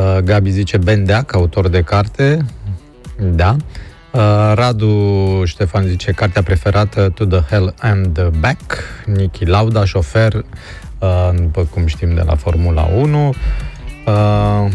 Uh, 0.00 0.18
Gabi 0.18 0.50
zice 0.50 0.76
Ben 0.76 1.04
Deac, 1.04 1.34
autor 1.34 1.68
de 1.68 1.82
carte. 1.82 2.44
Da. 3.18 3.56
Uh, 4.12 4.20
Radu 4.54 5.42
Ștefan 5.44 5.86
zice 5.86 6.12
cartea 6.12 6.42
preferată 6.42 7.12
To 7.14 7.24
the 7.24 7.40
Hell 7.50 7.74
and 7.80 8.06
the 8.14 8.28
Back. 8.40 8.84
Niki 9.06 9.44
Lauda, 9.44 9.84
șofer, 9.84 10.44
uh, 10.98 11.30
după 11.34 11.68
cum 11.70 11.86
știm 11.86 12.14
de 12.14 12.22
la 12.26 12.34
Formula 12.34 12.88
1. 12.96 13.28
Uh, 14.06 14.70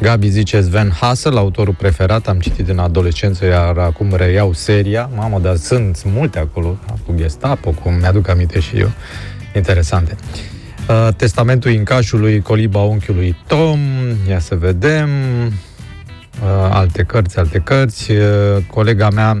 Gabi 0.00 0.28
zice 0.28 0.60
Sven 0.60 0.90
Hassel, 1.00 1.36
autorul 1.36 1.74
preferat, 1.74 2.28
am 2.28 2.38
citit 2.38 2.68
în 2.68 2.78
adolescență, 2.78 3.46
iar 3.46 3.78
acum 3.78 4.14
reiau 4.14 4.52
seria. 4.52 5.10
Mamă, 5.14 5.38
dar 5.38 5.56
sunt 5.56 6.02
multe 6.04 6.38
acolo, 6.38 6.78
da, 6.86 6.92
cu 7.06 7.14
Gestapo, 7.16 7.70
cum 7.70 7.94
mi-aduc 7.94 8.28
aminte 8.28 8.60
și 8.60 8.78
eu. 8.78 8.90
Interesante. 9.54 10.16
Uh, 10.22 10.49
Testamentul 11.16 11.70
Incașului, 11.70 12.40
Coliba 12.40 12.80
unchiului 12.80 13.36
Tom, 13.46 13.80
ia 14.28 14.38
să 14.38 14.54
vedem. 14.54 15.08
Uh, 15.46 16.68
alte 16.70 17.02
cărți, 17.02 17.38
alte 17.38 17.58
cărți. 17.58 18.10
Uh, 18.10 18.18
colega 18.66 19.10
mea, 19.10 19.36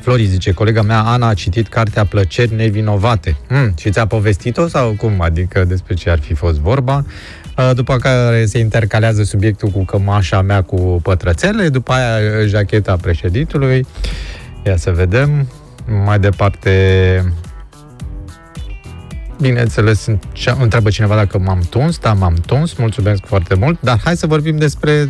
Flori 0.00 0.24
zice, 0.24 0.52
colega 0.52 0.82
mea 0.82 1.00
Ana 1.00 1.28
a 1.28 1.34
citit 1.34 1.68
cartea 1.68 2.04
Plăceri 2.04 2.54
nevinovate. 2.54 3.36
Hmm, 3.48 3.74
și 3.78 3.90
ți-a 3.90 4.06
povestit-o 4.06 4.68
sau 4.68 4.90
cum? 4.92 5.20
Adică 5.20 5.64
despre 5.64 5.94
ce 5.94 6.10
ar 6.10 6.18
fi 6.18 6.34
fost 6.34 6.58
vorba? 6.58 7.04
Uh, 7.56 7.70
După 7.74 7.96
care 7.96 8.44
se 8.46 8.58
intercalează 8.58 9.22
subiectul 9.22 9.68
cu 9.68 9.84
cămașa 9.84 10.40
mea 10.40 10.62
cu 10.62 11.00
pătrățele, 11.02 11.68
după 11.68 11.92
aia 11.92 12.16
uh, 12.16 12.46
jacheta 12.48 12.96
președintului. 12.96 13.86
Ia 14.66 14.76
să 14.76 14.90
vedem. 14.90 15.48
Mai 16.04 16.18
departe, 16.18 16.70
Bineînțeles, 19.40 20.06
ce- 20.32 20.56
întreabă 20.60 20.90
cineva 20.90 21.14
dacă 21.14 21.38
m-am 21.38 21.60
tuns, 21.70 21.98
da, 21.98 22.12
m-am 22.12 22.34
tuns, 22.46 22.74
mulțumesc 22.74 23.20
foarte 23.26 23.54
mult, 23.54 23.80
dar 23.80 24.00
hai 24.04 24.16
să 24.16 24.26
vorbim 24.26 24.56
despre, 24.58 25.08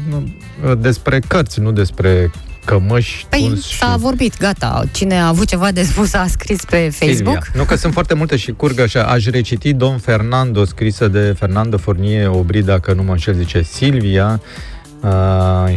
despre 0.79 1.21
cărți, 1.29 1.61
nu 1.61 1.73
despre 1.73 2.31
cămăși 2.65 3.27
Păi 3.29 3.41
tuns 3.41 3.67
și... 3.67 3.77
s-a 3.79 3.97
vorbit, 3.97 4.39
gata. 4.39 4.83
Cine 4.93 5.21
a 5.21 5.27
avut 5.27 5.47
ceva 5.47 5.73
de 5.73 5.83
spus 5.83 6.13
a 6.15 6.27
scris 6.29 6.65
pe 6.65 6.77
Facebook. 6.93 7.15
Silvia. 7.15 7.43
Nu 7.55 7.65
că 7.65 7.75
sunt 7.77 7.93
foarte 7.93 8.15
multe 8.15 8.37
și 8.37 8.53
curgă 8.53 8.83
așa. 8.83 9.03
Aș 9.03 9.27
reciti 9.27 9.73
Don 9.73 9.99
Fernando, 9.99 10.65
scrisă 10.65 11.09
de 11.09 11.35
Fernando 11.39 11.77
Fornie 11.77 12.27
Obri, 12.27 12.63
dacă 12.63 12.93
nu 12.93 13.03
mă 13.03 13.11
înșel, 13.11 13.35
zice 13.35 13.63
Silvia. 13.63 14.41
Uh, 15.01 15.09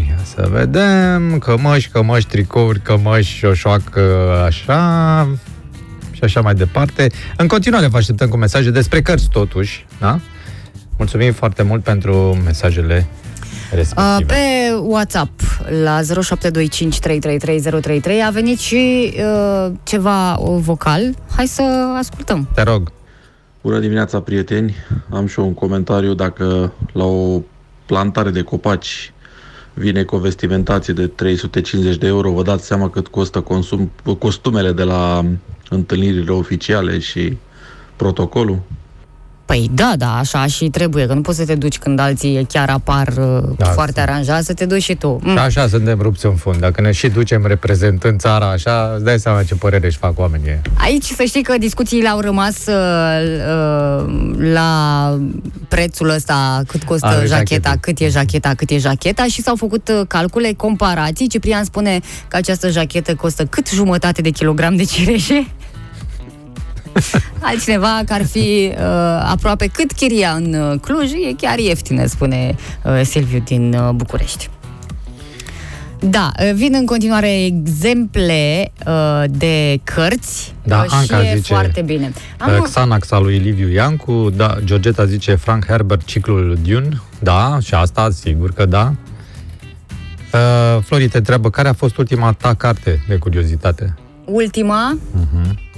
ia 0.07 0.19
să 0.35 0.49
vedem. 0.51 1.37
Cămăși, 1.37 1.89
cămăși, 1.89 2.27
tricouri, 2.27 2.79
cămăși, 2.81 3.37
șoșoacă, 3.37 4.01
așa 4.45 5.27
și 6.27 6.37
așa 6.37 6.45
mai 6.45 6.53
departe. 6.53 7.11
În 7.37 7.47
continuare 7.47 7.87
vă 7.87 7.97
așteptăm 7.97 8.29
cu 8.29 8.37
mesaje 8.37 8.71
despre 8.71 9.01
cărți, 9.01 9.29
totuși, 9.29 9.85
da? 9.99 10.19
Mulțumim 10.97 11.33
foarte 11.33 11.63
mult 11.63 11.83
pentru 11.83 12.41
mesajele 12.43 13.07
Uh, 13.73 13.79
respective. 13.79 14.33
pe 14.33 14.73
WhatsApp 14.81 15.41
la 15.83 15.99
0725333033 16.01 16.05
a 18.27 18.29
venit 18.31 18.59
și 18.59 19.13
uh, 19.17 19.71
ceva 19.83 20.35
uh, 20.35 20.57
vocal. 20.61 21.15
Hai 21.35 21.45
să 21.47 21.63
ascultăm. 21.97 22.49
Te 22.53 22.61
rog. 22.61 22.91
Bună 23.61 23.79
dimineața, 23.79 24.19
prieteni! 24.19 24.75
Am 25.09 25.27
și 25.27 25.39
eu 25.39 25.45
un 25.45 25.53
comentariu 25.53 26.13
dacă 26.13 26.73
la 26.91 27.03
o 27.03 27.41
plantare 27.85 28.29
de 28.29 28.41
copaci 28.41 29.12
vine 29.73 30.03
cu 30.03 30.15
o 30.15 30.19
vestimentație 30.19 30.93
de 30.93 31.07
350 31.07 31.95
de 31.95 32.07
euro, 32.07 32.31
vă 32.31 32.43
dați 32.43 32.65
seama 32.65 32.89
cât 32.89 33.07
costă 33.07 33.41
consum, 33.41 33.91
costumele 34.19 34.71
de 34.71 34.83
la 34.83 35.25
întâlnirile 35.69 36.31
oficiale 36.31 36.99
și 36.99 37.37
protocolul? 37.95 38.61
Păi 39.53 39.69
da, 39.73 39.93
da, 39.97 40.17
așa 40.17 40.45
și 40.45 40.69
trebuie, 40.69 41.05
că 41.07 41.13
nu 41.13 41.21
poți 41.21 41.37
să 41.37 41.45
te 41.45 41.55
duci 41.55 41.77
când 41.77 41.99
alții 41.99 42.45
chiar 42.49 42.69
apar 42.69 43.07
uh, 43.07 43.43
Da, 43.57 43.65
foarte 43.65 43.99
asta. 43.99 44.11
aranjați, 44.11 44.45
să 44.45 44.53
te 44.53 44.65
duci 44.65 44.81
și 44.83 44.95
tu. 44.95 45.19
Mm. 45.23 45.31
Și 45.31 45.37
așa 45.37 45.67
suntem 45.67 46.01
rupți 46.01 46.25
în 46.25 46.35
fund. 46.35 46.59
Dacă 46.59 46.81
ne 46.81 46.91
și 46.91 47.07
ducem 47.07 47.45
reprezentând 47.45 48.19
țara 48.19 48.49
așa, 48.51 48.91
îți 48.95 49.03
dai 49.03 49.19
seama 49.19 49.43
ce 49.43 49.55
părere 49.55 49.85
își 49.87 49.97
fac 49.97 50.19
oamenii. 50.19 50.61
Aici 50.73 51.03
să 51.03 51.23
știi 51.23 51.43
că 51.43 51.57
discuțiile 51.57 52.07
au 52.09 52.19
rămas 52.19 52.55
uh, 52.67 52.73
uh, 52.73 54.05
la 54.53 55.19
prețul 55.67 56.09
ăsta, 56.09 56.61
cât 56.67 56.83
costă 56.83 57.05
Al 57.07 57.13
jacheta, 57.13 57.35
jachetei. 57.35 57.77
cât 57.81 57.99
e 57.99 58.09
jacheta, 58.09 58.53
cât 58.55 58.69
e 58.69 58.77
jacheta 58.77 59.23
și 59.25 59.41
s-au 59.41 59.55
făcut 59.55 59.87
uh, 59.89 60.01
calcule, 60.07 60.53
comparații. 60.57 61.27
Ciprian 61.27 61.63
spune 61.63 61.99
că 62.27 62.35
această 62.35 62.69
jachetă 62.69 63.15
costă 63.15 63.45
cât 63.45 63.69
jumătate 63.69 64.21
de 64.21 64.29
kilogram 64.29 64.75
de 64.75 64.83
cireșe. 64.83 65.47
Altcineva 67.39 68.01
că 68.05 68.13
ar 68.13 68.25
fi 68.25 68.71
uh, 68.71 68.77
aproape 69.31 69.67
cât 69.67 69.91
chiria 69.91 70.31
în 70.31 70.53
uh, 70.53 70.79
Cluj, 70.79 71.11
e 71.11 71.33
chiar 71.37 71.59
ieftină, 71.59 72.05
spune 72.05 72.55
uh, 72.83 73.01
Silviu 73.03 73.39
din 73.45 73.73
uh, 73.73 73.89
București. 73.89 74.49
Da, 75.99 76.31
uh, 76.39 76.53
vin 76.53 76.73
în 76.73 76.85
continuare 76.85 77.43
exemple 77.45 78.71
uh, 78.87 79.23
de 79.29 79.79
cărți 79.83 80.55
Da, 80.63 80.77
uh, 80.77 80.83
și 80.83 80.95
Anca 80.95 81.31
e 81.31 81.35
zice, 81.35 81.53
foarte 81.53 81.81
bine. 81.81 82.13
Am... 82.37 82.61
Xanax 82.61 83.11
al 83.11 83.23
lui 83.23 83.37
Liviu 83.37 83.69
Iancu, 83.69 84.31
da, 84.35 84.57
Georgeta 84.63 85.05
zice 85.05 85.35
Frank 85.35 85.65
Herbert, 85.65 86.05
ciclul 86.05 86.57
Dune, 86.67 87.01
da, 87.19 87.57
și 87.61 87.73
asta, 87.73 88.09
sigur 88.09 88.53
că 88.53 88.65
da. 88.65 88.93
Uh, 90.33 90.83
Flori 90.83 91.07
te 91.07 91.17
întreabă, 91.17 91.49
care 91.49 91.67
a 91.67 91.73
fost 91.73 91.97
ultima 91.97 92.31
ta 92.31 92.53
carte 92.53 93.03
de 93.07 93.15
curiozitate? 93.15 93.95
ultima, 94.25 94.97
Uh-huh. 94.97 95.72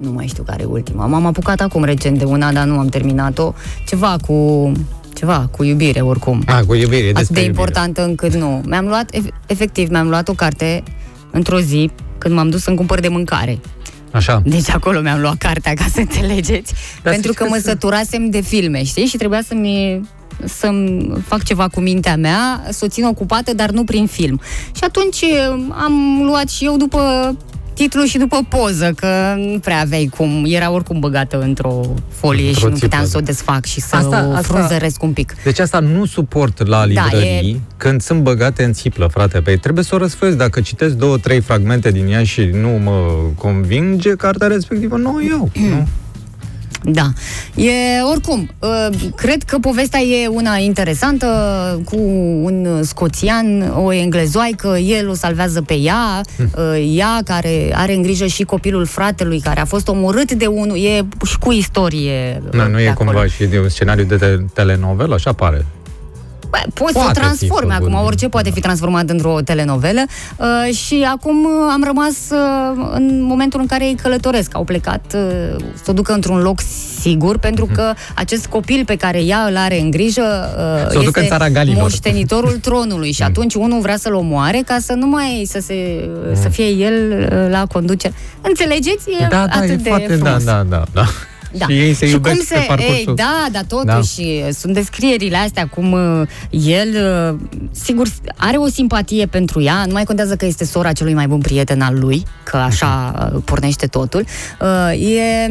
Nu 0.00 0.10
mai 0.10 0.26
știu 0.26 0.42
care 0.42 0.62
e 0.62 0.64
ultima, 0.64 1.06
m-am 1.06 1.26
apucat 1.26 1.60
acum 1.60 1.84
recent 1.84 2.18
de 2.18 2.24
una, 2.24 2.52
dar 2.52 2.64
nu 2.66 2.78
am 2.78 2.86
terminat-o, 2.86 3.52
ceva 3.86 4.16
cu 4.26 4.72
ceva 5.14 5.48
cu 5.56 5.64
iubire 5.64 6.00
oricum. 6.00 6.42
Ah, 6.46 6.60
cu 6.66 6.74
iubire, 6.74 6.96
e 7.06 7.08
Atât 7.10 7.14
despre 7.16 7.34
de 7.40 7.46
iubire. 7.46 7.60
importantă 7.62 8.04
încât 8.04 8.34
nu. 8.34 8.60
Mi-am 8.66 8.86
luat, 8.86 9.16
ef- 9.16 9.34
efectiv, 9.46 9.88
mi-am 9.90 10.08
luat 10.08 10.28
o 10.28 10.32
carte 10.32 10.82
într-o 11.30 11.60
zi 11.60 11.90
când 12.18 12.34
m-am 12.34 12.50
dus 12.50 12.62
să-mi 12.62 12.76
cumpăr 12.76 13.00
de 13.00 13.08
mâncare. 13.08 13.58
Așa. 14.10 14.42
Deci 14.44 14.70
acolo 14.70 15.00
mi-am 15.00 15.20
luat 15.20 15.36
cartea, 15.36 15.74
ca 15.74 15.84
să 15.92 15.98
înțelegeți. 16.00 16.72
Dar 17.02 17.12
pentru 17.12 17.20
știți 17.32 17.36
că 17.36 17.42
că 17.42 17.48
mă 17.48 17.54
sunt- 17.54 17.64
săturasem 17.66 18.30
de 18.30 18.40
filme, 18.40 18.84
știi? 18.84 19.04
Și 19.06 19.16
trebuia 19.16 19.42
să-mi 19.46 20.00
să-mi 20.44 21.10
fac 21.26 21.42
ceva 21.42 21.68
cu 21.68 21.80
mintea 21.80 22.16
mea, 22.16 22.62
să 22.68 22.84
o 22.84 22.88
țin 22.88 23.04
ocupată, 23.04 23.54
dar 23.54 23.70
nu 23.70 23.84
prin 23.84 24.06
film. 24.06 24.40
Și 24.76 24.84
atunci 24.84 25.24
am 25.84 26.22
luat 26.24 26.48
și 26.48 26.64
eu 26.64 26.76
după 26.76 27.36
titlu 27.78 28.02
și 28.04 28.18
după 28.18 28.38
poză, 28.48 28.92
că 28.96 29.06
nu 29.36 29.58
prea 29.58 29.80
aveai 29.80 30.10
cum. 30.16 30.44
Era 30.46 30.70
oricum 30.70 31.00
băgată 31.00 31.40
într-o 31.40 31.80
folie 32.14 32.48
Într-o 32.48 32.60
și 32.60 32.66
nu 32.66 32.74
țipă, 32.74 32.86
puteam 32.86 33.06
să 33.06 33.16
o 33.16 33.20
da. 33.20 33.26
desfac 33.26 33.64
și 33.64 33.80
să 33.80 33.96
Asta- 33.96 34.26
o 34.28 34.34
asta- 34.34 34.52
frunzăresc 34.54 35.02
un 35.02 35.12
pic. 35.12 35.34
Deci 35.44 35.58
asta 35.58 35.78
nu 35.78 36.04
suport 36.06 36.66
la 36.66 36.76
Da, 36.78 36.84
librării 36.84 37.50
e- 37.50 37.60
când 37.76 38.00
sunt 38.02 38.20
băgate 38.22 38.64
în 38.64 38.72
țiplă, 38.72 39.06
frate. 39.06 39.40
Păi 39.40 39.58
trebuie 39.58 39.84
să 39.84 39.94
o 39.94 39.98
răsfăiesc. 39.98 40.36
Dacă 40.38 40.60
citesc 40.60 40.94
două, 40.94 41.18
trei 41.18 41.40
fragmente 41.40 41.90
din 41.90 42.06
ea 42.08 42.24
și 42.24 42.44
nu 42.44 42.68
mă 42.68 43.06
convinge 43.36 44.10
cartea 44.10 44.46
respectivă, 44.46 44.96
nu 44.96 45.14
o 45.14 45.20
iau. 45.20 45.50
nu? 45.70 45.86
Da. 46.82 47.06
E, 47.54 47.70
oricum, 48.12 48.50
uh, 48.58 48.88
cred 49.16 49.42
că 49.42 49.58
povestea 49.58 50.00
e 50.00 50.26
una 50.26 50.56
interesantă 50.56 51.26
cu 51.84 51.96
un 52.42 52.82
scoțian, 52.82 53.72
o 53.84 53.92
englezoaică, 53.92 54.76
el 54.78 55.08
o 55.08 55.14
salvează 55.14 55.62
pe 55.62 55.74
ea, 55.74 56.20
uh, 56.38 56.94
ea 56.96 57.20
care 57.24 57.70
are 57.74 57.94
în 57.94 58.02
grijă 58.02 58.26
și 58.26 58.42
copilul 58.42 58.86
fratelui 58.86 59.40
care 59.40 59.60
a 59.60 59.64
fost 59.64 59.88
omorât 59.88 60.32
de 60.32 60.46
unul, 60.46 60.76
e 60.84 61.04
și 61.26 61.38
cu 61.38 61.52
istorie. 61.52 62.42
uh, 62.46 62.52
Nu, 62.52 62.68
nu 62.68 62.76
pe 62.76 62.82
e 62.82 62.88
acolo. 62.88 63.10
cumva 63.10 63.26
și 63.26 63.44
de 63.44 63.58
un 63.58 63.68
scenariu 63.68 64.04
de 64.04 64.16
te- 64.16 64.44
telenovelă, 64.54 65.14
așa 65.14 65.32
pare. 65.32 65.66
Bă, 66.64 66.70
poți 66.74 66.92
să 66.92 66.98
o 66.98 67.02
Poate 67.02 67.18
fi 67.20 67.24
transforme 67.24 67.74
făcut. 67.74 67.92
acum, 67.92 68.04
orice 68.06 68.28
poate 68.28 68.50
fi 68.50 68.60
transformat 68.60 69.10
într-o 69.10 69.38
telenovelă 69.44 70.00
uh, 70.36 70.74
și 70.74 71.06
acum 71.10 71.44
uh, 71.44 71.50
am 71.72 71.82
rămas 71.84 72.14
uh, 72.30 72.88
în 72.94 73.22
momentul 73.22 73.60
în 73.60 73.66
care 73.66 73.84
ei 73.84 73.94
călătoresc. 74.02 74.54
Au 74.54 74.64
plecat 74.64 75.14
uh, 75.14 75.56
să 75.82 75.90
o 75.90 75.92
ducă 75.92 76.12
într-un 76.12 76.38
loc 76.38 76.60
sigur, 77.00 77.38
pentru 77.38 77.64
Mhm. 77.64 77.74
că 77.74 77.92
acest 78.14 78.46
copil 78.46 78.82
pe 78.86 78.96
care 78.96 79.22
ea 79.22 79.38
îl 79.48 79.56
are 79.56 79.80
în 79.80 79.90
grijă 79.90 80.22
uh, 80.82 80.90
Să 80.90 80.98
o 80.98 81.02
ducă 81.02 81.20
în 81.20 81.26
țara 81.26 81.48
Galilor. 81.48 81.80
moștenitorul 81.82 82.58
tronului 82.66 83.12
și 83.12 83.22
atunci 83.22 83.54
unul 83.54 83.80
vrea 83.80 83.96
să-l 83.96 84.14
omoare 84.14 84.62
ca 84.66 84.76
să 84.80 84.92
nu 84.92 85.06
mai 85.06 85.46
să, 85.50 85.58
se, 85.60 86.08
să 86.42 86.48
fie 86.48 86.66
el 86.68 87.10
uh, 87.32 87.50
la 87.50 87.66
conducere. 87.72 88.14
Înțelegeți? 88.40 89.10
E 89.10 89.26
Da, 89.30 89.36
da, 89.36 89.42
atât 89.56 89.70
e 89.70 89.74
de 89.76 89.88
foarte, 89.88 90.16
da, 90.16 90.24
frumos. 90.24 90.44
da, 90.44 90.52
da, 90.52 90.62
da. 90.68 90.82
Da. 90.92 91.02
Și 91.52 91.78
ei 91.78 91.94
se 91.94 92.06
și 92.06 92.12
iubesc 92.12 92.36
cum 92.36 92.44
se, 92.44 92.54
pe 92.54 92.64
parcursul. 92.66 92.94
Ei, 92.96 93.14
da, 93.14 93.46
dar 93.52 93.64
totuși 93.68 94.22
da. 94.44 94.50
sunt 94.50 94.74
descrierile 94.74 95.36
astea 95.36 95.66
cum 95.66 95.92
uh, 95.92 96.28
el, 96.50 96.88
uh, 97.32 97.40
sigur, 97.70 98.08
are 98.36 98.56
o 98.56 98.68
simpatie 98.68 99.26
pentru 99.26 99.62
ea, 99.62 99.84
nu 99.86 99.92
mai 99.92 100.04
contează 100.04 100.36
că 100.36 100.44
este 100.44 100.64
sora 100.64 100.92
celui 100.92 101.14
mai 101.14 101.26
bun 101.26 101.40
prieten 101.40 101.80
al 101.80 101.98
lui, 101.98 102.22
că 102.42 102.56
așa 102.56 103.14
uh, 103.34 103.40
pornește 103.44 103.86
totul. 103.86 104.24
Uh, 104.60 105.16
e 105.16 105.50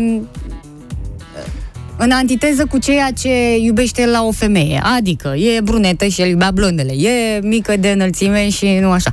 în 1.98 2.12
antiteză 2.12 2.66
cu 2.66 2.78
ceea 2.78 3.12
ce 3.12 3.58
iubește 3.58 4.02
el 4.02 4.10
la 4.10 4.24
o 4.24 4.32
femeie. 4.32 4.82
Adică 4.98 5.28
e 5.28 5.62
brunetă 5.62 6.06
și 6.06 6.22
el 6.22 6.30
iubea 6.30 6.52
blondele, 6.52 6.94
e 6.94 7.40
mică 7.42 7.78
de 7.78 7.90
înălțime 7.90 8.50
și 8.50 8.78
nu 8.82 8.92
așa. 8.92 9.12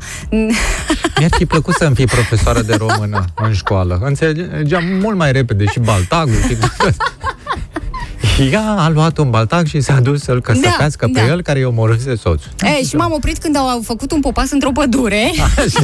Mi-ar 1.18 1.30
fi 1.36 1.46
plăcut 1.46 1.74
să-mi 1.74 1.94
fii 1.94 2.06
profesoară 2.06 2.62
de 2.62 2.74
română 2.74 3.24
în 3.34 3.52
școală. 3.52 4.00
Înțelegeam 4.02 4.84
mult 5.00 5.16
mai 5.16 5.32
repede 5.32 5.64
și 5.64 5.78
baltagul 5.80 6.34
și 6.34 6.56
Ea 8.52 8.74
a 8.78 8.88
luat 8.88 9.18
un 9.18 9.30
baltag 9.30 9.66
și 9.66 9.80
s-a 9.80 10.00
dus 10.00 10.22
să-l 10.22 10.40
căsăpească 10.40 11.06
Da, 11.06 11.20
pe 11.20 11.26
da. 11.26 11.32
el 11.32 11.42
care 11.42 11.58
i 11.58 11.64
omorâse 11.64 12.16
soțul. 12.16 12.50
E, 12.60 12.84
și 12.84 12.96
m-am 12.96 13.12
oprit 13.12 13.38
când 13.38 13.56
au 13.56 13.80
făcut 13.84 14.12
un 14.12 14.20
popas 14.20 14.50
într-o 14.50 14.70
pădure. 14.72 15.30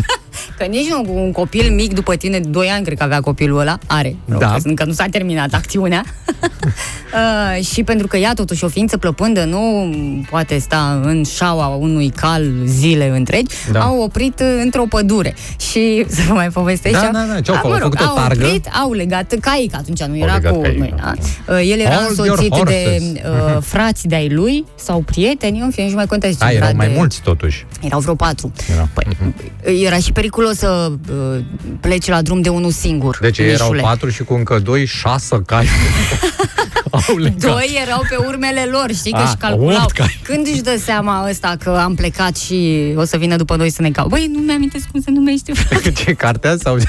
că 0.59 0.65
nici 0.65 0.89
nu, 0.89 1.23
un 1.25 1.33
copil 1.33 1.73
mic 1.75 1.95
după 1.95 2.15
tine, 2.17 2.39
2 2.39 2.69
ani 2.69 2.85
cred 2.85 2.99
că 2.99 3.05
avea 3.05 3.21
copilul 3.21 3.59
ăla, 3.59 3.79
are. 3.87 4.17
Da. 4.25 4.37
Că 4.39 4.57
încă 4.63 4.85
nu 4.85 4.93
s-a 4.93 5.07
terminat 5.11 5.55
acțiunea. 5.55 6.05
uh, 7.15 7.65
și 7.65 7.83
pentru 7.83 8.07
că 8.07 8.17
ea 8.17 8.35
totuși 8.35 8.65
o 8.65 8.69
ființă 8.69 8.97
plăpândă 8.97 9.45
nu 9.45 9.91
poate 10.31 10.59
sta 10.59 11.01
în 11.03 11.25
șaua 11.25 11.67
unui 11.67 12.11
cal 12.11 12.43
zile 12.65 13.09
întregi, 13.17 13.55
Da. 13.73 13.81
au 13.81 14.01
oprit 14.03 14.41
uh, 14.41 14.61
într-o 14.63 14.85
pădure. 14.89 15.35
Și 15.71 16.05
să 16.09 16.21
vă 16.29 16.33
mai 16.33 16.49
povestesc 16.49 16.95
Da, 16.95 17.01
cea- 17.01 17.11
da, 17.13 17.25
da, 17.35 17.41
ce-au 17.41 17.57
A, 17.57 17.61
făcut? 17.61 17.77
mă 17.77 17.79
rog, 17.83 17.95
Au 17.97 18.03
făcut 18.03 18.17
o 18.17 18.21
au 18.21 18.27
targă? 18.29 18.45
oprit, 18.47 18.67
au 18.83 18.93
legat 18.93 19.35
caic, 19.41 19.75
atunci 19.75 19.99
nu 20.03 20.13
Au 20.13 20.17
era 20.19 20.35
legat 20.35 20.53
cu... 20.53 20.61
caic, 20.61 20.79
mâini, 20.79 20.95
da. 20.97 21.13
da? 21.47 21.53
Uh, 21.55 21.71
El 21.71 21.79
era 21.81 21.95
Hold 21.95 22.17
your 22.17 22.29
însoțit 22.29 22.51
de 22.51 22.57
horses. 22.57 23.03
uh, 23.57 23.63
frați 23.63 24.07
de-ai 24.07 24.29
lui 24.29 24.65
sau 24.75 25.01
prieteni, 25.01 25.61
în 25.61 25.71
fine, 25.71 25.83
nici 25.83 25.91
nu 25.93 25.99
mai 25.99 26.07
contează 26.07 26.37
ce 26.41 26.45
Da, 26.45 26.51
erau 26.51 26.61
grad 26.65 26.77
mai 26.77 26.87
de- 26.89 26.95
mulți 26.97 27.21
totuși. 27.21 27.67
erau 27.81 28.01
vreo 28.01 28.15
patru. 28.15 28.53
Era. 28.73 28.89
Păi, 28.93 29.07
era 29.85 29.97
și 29.97 30.13
periculos 30.13 30.57
să 30.57 30.91
uh, 31.11 31.41
pleci 31.81 32.09
la 32.09 32.23
drum 32.23 32.41
de 32.41 32.49
unul 32.49 32.71
singur. 32.71 33.19
Deci 33.21 33.39
ei 33.39 33.47
erau 33.49 33.67
mișule. 33.67 33.83
patru 33.89 34.09
și 34.09 34.23
cu 34.25 34.35
încă 34.35 34.59
doi, 34.59 34.87
șase 34.87 35.43
cai. 35.47 35.67
Au 36.91 37.17
legat. 37.17 37.37
Doi 37.53 37.79
erau 37.87 38.03
pe 38.09 38.17
urmele 38.27 38.65
lor, 38.71 38.87
știi 38.95 39.13
că 39.13 39.19
Ah, 39.19 39.29
și 39.29 39.37
calculau. 39.37 39.83
opt 39.83 39.91
cai. 39.93 40.21
Când 40.23 40.47
își 40.47 40.61
dă 40.61 40.77
seama 40.85 41.27
ăsta 41.31 41.57
că 41.65 41.81
am 41.85 41.95
plecat 41.95 42.37
și 42.37 42.93
o 42.97 43.05
să 43.05 43.17
vină 43.17 43.37
după 43.37 43.57
noi 43.57 43.71
să 43.71 43.83
ne 43.83 43.91
cau. 43.91 44.09
Băi, 44.09 44.31
nu 44.33 44.39
mi-amintesc 44.39 44.85
cum 44.91 45.01
se 45.01 45.11
numește, 45.11 45.53
frate. 45.53 45.93
Ce 46.05 46.13
cartea 46.13 46.57
sau 46.63 46.77
de, 46.77 46.85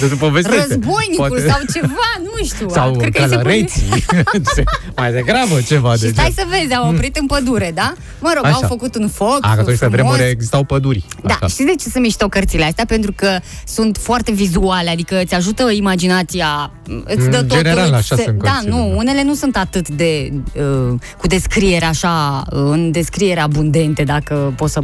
de 0.00 0.06
povestește? 0.18 0.66
Războinicul 0.68 1.28
Poate- 1.28 1.48
sau 1.48 1.60
ceva, 1.72 2.10
nu 2.22 2.44
știu. 2.46 2.68
sau 2.68 2.96
cred 2.96 3.12
că 3.14 3.22
îi 3.22 3.28
se 3.28 3.36
pune- 3.36 3.42
călăreții. 3.42 4.04
mai 4.96 5.12
degrabă 5.12 5.60
ceva 5.66 5.94
Și 5.94 6.00
de 6.00 6.08
stai 6.08 6.32
genul. 6.36 6.52
să 6.52 6.58
vezi, 6.60 6.74
au 6.74 6.88
oprit 6.90 7.16
în 7.16 7.26
pădure, 7.26 7.70
da? 7.74 7.92
Mă 8.20 8.32
rog, 8.36 8.44
Așa. 8.44 8.54
au 8.54 8.62
făcut 8.68 8.94
un 8.94 9.08
foc 9.08 9.38
A, 9.40 9.54
că 9.54 9.60
atunci 9.60 9.78
pe 9.78 9.86
frumos. 9.86 9.90
vremuri 9.90 10.30
existau 10.30 10.64
păduri. 10.64 11.04
Da, 11.22 11.34
Așa. 11.34 11.46
știți 11.46 11.64
de 11.68 11.74
ce 11.82 11.88
sunt 11.88 12.02
mișto 12.02 12.28
cărțile 12.28 12.64
astea? 12.64 12.84
Pentru 12.84 13.12
că 13.16 13.38
sunt 13.66 13.96
foarte 14.00 14.32
vizuale, 14.32 14.90
adică 14.90 15.20
îți 15.22 15.34
ajută 15.34 15.70
imaginația, 15.70 16.70
îți 17.04 17.28
dă 17.28 17.36
În 17.38 17.46
totul. 17.46 17.56
general, 17.56 17.84
îți 17.86 17.94
așa 17.94 18.16
se- 18.16 18.22
sunt 18.22 18.42
Da, 18.42 18.50
cărțile, 18.50 18.70
nu, 18.70 18.88
da. 18.88 18.92
Unele 19.18 19.32
nu 19.34 19.34
sunt 19.34 19.56
atât 19.56 19.88
de 19.88 20.32
uh, 20.54 20.94
cu 21.18 21.26
descriere 21.26 21.84
așa, 21.84 22.42
uh, 22.52 22.58
în 22.70 22.90
descriere 22.90 23.40
abundente, 23.40 24.02
dacă 24.02 24.52
poți 24.56 24.72
să... 24.72 24.80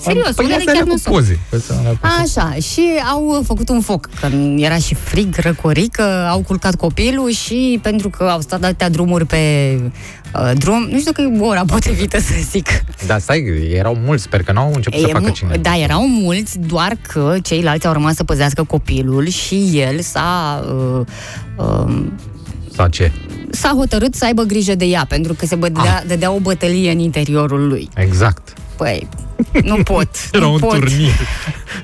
Serios, 0.00 0.34
păi 0.34 0.44
unele 0.44 0.58
astea 0.58 0.72
chiar 0.72 0.82
alea 0.82 0.84
nu 0.84 0.92
cu 0.92 0.98
sunt. 0.98 1.14
poze. 1.14 1.38
Astea 1.56 1.76
alea 1.78 1.90
cu 1.90 1.98
poze. 2.00 2.22
Așa, 2.40 2.54
și 2.54 2.82
au 3.12 3.42
făcut 3.46 3.68
un 3.68 3.80
foc, 3.80 4.08
că 4.20 4.28
era 4.56 4.76
și 4.76 4.94
frig, 4.94 5.36
răcorică, 5.36 6.02
au 6.30 6.40
culcat 6.40 6.74
copilul 6.74 7.30
și 7.30 7.78
pentru 7.82 8.08
că 8.10 8.22
au 8.24 8.40
stat 8.40 8.64
atâtea 8.64 8.88
drumuri 8.90 9.26
pe 9.26 9.38
uh, 10.34 10.50
drum, 10.58 10.88
nu 10.90 10.98
știu 10.98 11.12
că 11.12 11.20
e 11.20 11.38
ora 11.40 11.62
potrivită 11.66 12.18
să 12.20 12.32
zic. 12.50 12.66
Da, 13.06 13.18
stai, 13.18 13.70
erau 13.72 13.94
mulți, 14.04 14.22
sper 14.22 14.42
că 14.42 14.52
n-au 14.52 14.72
început 14.74 15.00
să 15.00 15.06
E 15.08 15.12
facă 15.12 15.24
mu- 15.26 15.32
cine. 15.32 15.56
Da, 15.56 15.76
erau 15.76 16.06
mulți, 16.08 16.58
doar 16.58 16.96
că 17.12 17.36
ceilalți 17.42 17.86
au 17.86 17.92
rămas 17.92 18.14
să 18.14 18.24
păzească 18.24 18.62
copilul 18.64 19.28
și 19.28 19.70
el 19.72 20.00
s-a, 20.00 20.64
uh, 20.96 21.06
uh, 21.56 22.04
Sau 22.78 22.88
ce? 22.88 23.12
s-a 23.50 23.68
hotărât 23.76 24.14
să 24.14 24.24
aibă 24.24 24.42
grijă 24.42 24.74
de 24.74 24.84
ea, 24.84 25.04
pentru 25.08 25.34
că 25.34 25.46
se 25.46 25.54
bădea, 25.54 26.04
dădea 26.06 26.30
o 26.30 26.38
bătălie 26.38 26.90
în 26.90 26.98
interiorul 26.98 27.68
lui. 27.68 27.88
Exact. 27.94 28.52
Păi, 28.76 29.08
nu 29.62 29.82
pot, 29.92 30.08
Era 30.32 30.44
nu 30.44 30.52
un 30.52 30.58
pot. 30.58 30.70
turnir. 30.78 31.12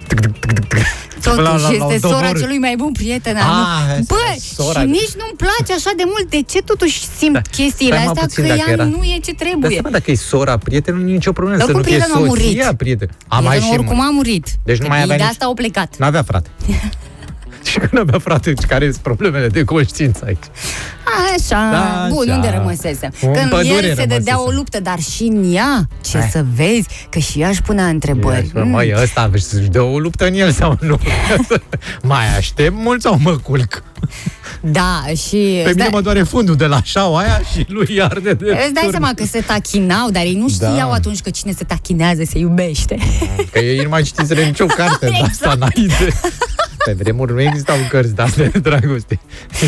Tuc, 0.09 0.20
tuc, 0.20 0.38
tuc, 0.38 0.53
tuc, 0.55 0.68
tuc. 0.68 0.78
Totuși, 1.22 1.42
La- 1.42 1.57
la- 1.57 1.68
la- 1.68 1.70
este 1.72 1.78
la- 2.07 2.09
sora 2.09 2.20
doborât. 2.20 2.40
celui 2.40 2.59
mai 2.59 2.74
bun 2.78 2.92
prieten 2.92 3.36
al 3.36 3.42
Ah, 3.42 3.82
lui. 3.86 3.99
asta 4.01 4.14
Bă, 4.14 4.20
e 4.34 4.38
sora. 4.55 4.80
și 4.80 4.86
nici 4.86 5.14
nu-mi 5.20 5.36
place 5.36 5.72
așa 5.78 5.90
de 5.97 6.03
mult. 6.07 6.30
De 6.30 6.40
ce 6.53 6.59
totuși 6.62 6.99
simt 7.18 7.32
Da. 7.32 7.40
chestiile 7.51 7.95
Stai, 7.95 8.05
mă, 8.05 8.11
astea 8.11 8.26
puțin, 8.26 8.42
că 8.42 8.49
dacă 8.49 8.61
ea 8.66 8.72
era- 8.72 8.84
nu 8.84 9.03
e 9.03 9.18
ce 9.26 9.32
Dar 9.32 9.47
trebuie? 9.47 9.70
seama 9.70 9.90
dacă 9.90 10.11
e 10.11 10.14
sora 10.14 10.57
prietenul, 10.59 11.01
nu 11.03 11.09
e 11.09 11.12
nicio 11.12 11.32
problemă. 11.32 11.59
Dar 11.59 11.66
să 11.66 11.72
cum 11.72 11.80
nu 11.82 11.86
fie 11.86 11.97
prietenul 11.97 12.24
a 12.24 12.28
murit? 12.28 12.45
soția 12.47 12.74
prieten. 12.74 13.09
A 13.28 13.38
mai 13.40 13.42
Prietenul 13.57 13.72
și 13.72 13.78
oricum 13.78 13.97
murit. 13.97 14.11
a 14.11 14.14
murit. 14.16 14.47
Deci 14.64 14.78
nu 14.78 14.88
mai 14.88 14.97
Ei 14.99 15.03
avea 15.05 15.16
de 15.16 15.22
nici- 15.22 15.30
asta 15.32 15.45
au 15.45 15.55
plecat. 15.55 15.97
N-avea 15.99 16.22
frate. 16.22 16.49
și 17.71 17.79
când 17.79 17.99
avea 17.99 18.19
frate, 18.19 18.53
care 18.69 18.85
sunt 18.91 19.03
problemele 19.03 19.47
de 19.49 19.65
conștiință 19.65 20.23
aici? 20.27 20.45
Așa, 21.37 21.69
Da, 21.73 22.07
bun, 22.11 22.29
așa. 22.29 22.35
unde 22.37 22.53
rămăsese? 22.57 23.11
În 23.21 23.33
Când 23.33 23.51
pădure 23.51 23.87
el 23.87 23.95
se 23.95 24.05
dădea 24.05 24.17
rămăsese. 24.17 24.35
o 24.47 24.51
luptă, 24.51 24.81
dar 24.81 24.99
și 25.01 25.23
în 25.23 25.55
ea, 25.55 25.89
ce 26.01 26.19
Hai. 26.19 26.29
să 26.33 26.45
vezi, 26.55 26.87
că 27.11 27.19
și 27.19 27.41
ea 27.41 27.49
își 27.49 27.62
punea 27.62 27.87
întrebări. 27.87 28.51
Ia, 28.57 28.62
Măi, 28.65 28.93
ăsta 29.03 29.31
să-și 29.37 29.69
dă 29.69 29.81
o 29.83 29.99
luptă 29.99 30.27
în 30.27 30.35
el 30.35 30.51
sau 30.53 30.79
nu? 30.81 30.99
mai 32.03 32.37
aștept 32.37 32.75
mult 32.77 33.01
sau 33.03 33.19
mă 33.23 33.37
culc? 33.37 33.83
Da, 34.61 35.03
și... 35.07 35.37
Pe 35.37 35.59
îți 35.59 35.69
mine 35.69 35.73
dai- 35.75 35.89
mă 35.93 36.01
doare 36.01 36.23
fundul 36.23 36.57
de 36.57 36.67
la 36.67 36.83
șaua 36.83 37.19
aia 37.21 37.41
și 37.53 37.65
lui 37.69 38.03
arde 38.03 38.33
de 38.33 38.45
Îți 38.45 38.73
dai 38.73 38.83
turn. 38.83 38.91
seama 38.91 39.12
că 39.17 39.25
se 39.25 39.41
tachinau, 39.41 40.11
dar 40.11 40.23
ei 40.23 40.35
nu 40.35 40.47
Da. 40.59 40.69
știau 40.69 40.93
atunci 40.93 41.21
că 41.21 41.31
cine 41.31 41.53
se 41.53 41.65
tachinează 41.65 42.23
se 42.27 42.39
iubește. 42.39 42.99
Că 43.53 43.59
ei 43.59 43.83
nu 43.83 43.89
mai 43.89 44.03
citiseră 44.03 44.41
nicio 44.41 44.67
carte 44.67 45.07
de 45.07 45.19
asta 45.31 45.53
înainte. 45.57 46.21
Pe 46.85 46.93
vremuri 46.93 47.32
nu 47.32 47.41
existau 47.41 47.76
cărți 47.89 48.14
de 48.14 48.22
astea 48.22 48.49
de 48.49 48.59
dragoste. 48.59 49.20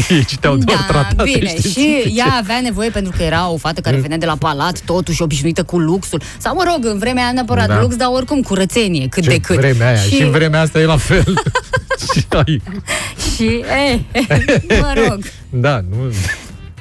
Ei 0.08 0.24
citeau 0.24 0.56
doar 0.56 0.78
da, 0.78 0.84
tratate 0.92 1.22
bine, 1.38 1.48
și 1.48 1.68
științifice. 1.68 2.18
ea 2.18 2.34
avea 2.38 2.60
nevoie 2.60 2.90
pentru 2.90 3.12
că 3.16 3.22
era 3.22 3.48
o 3.50 3.56
fată 3.56 3.80
care 3.80 3.96
venea 3.96 4.16
de 4.18 4.26
la 4.26 4.36
palat, 4.36 4.80
totuși 4.84 5.22
obișnuită 5.22 5.62
cu 5.62 5.78
luxul. 5.78 6.22
Sau, 6.38 6.54
mă 6.54 6.62
rog, 6.72 6.84
în 6.92 6.98
vremea 6.98 7.22
aia 7.22 7.32
neapărat 7.32 7.66
Da. 7.68 7.80
lux, 7.80 7.96
dar 7.96 8.08
oricum 8.12 8.42
curățenie, 8.42 9.06
cât 9.08 9.22
Ce 9.22 9.28
de 9.28 9.38
cât. 9.40 9.56
vremea 9.56 9.86
aia. 9.86 9.96
Și... 9.96 10.14
și 10.14 10.22
în 10.22 10.30
vremea 10.30 10.60
asta 10.60 10.80
e 10.80 10.84
la 10.84 10.96
fel. 10.96 11.24
și 12.12 12.24
ai, 12.28 12.62
și 13.34 13.44
e, 13.46 14.00
mă 14.80 14.92
rog, 15.06 15.18
da, 15.50 15.80
nu... 15.90 16.12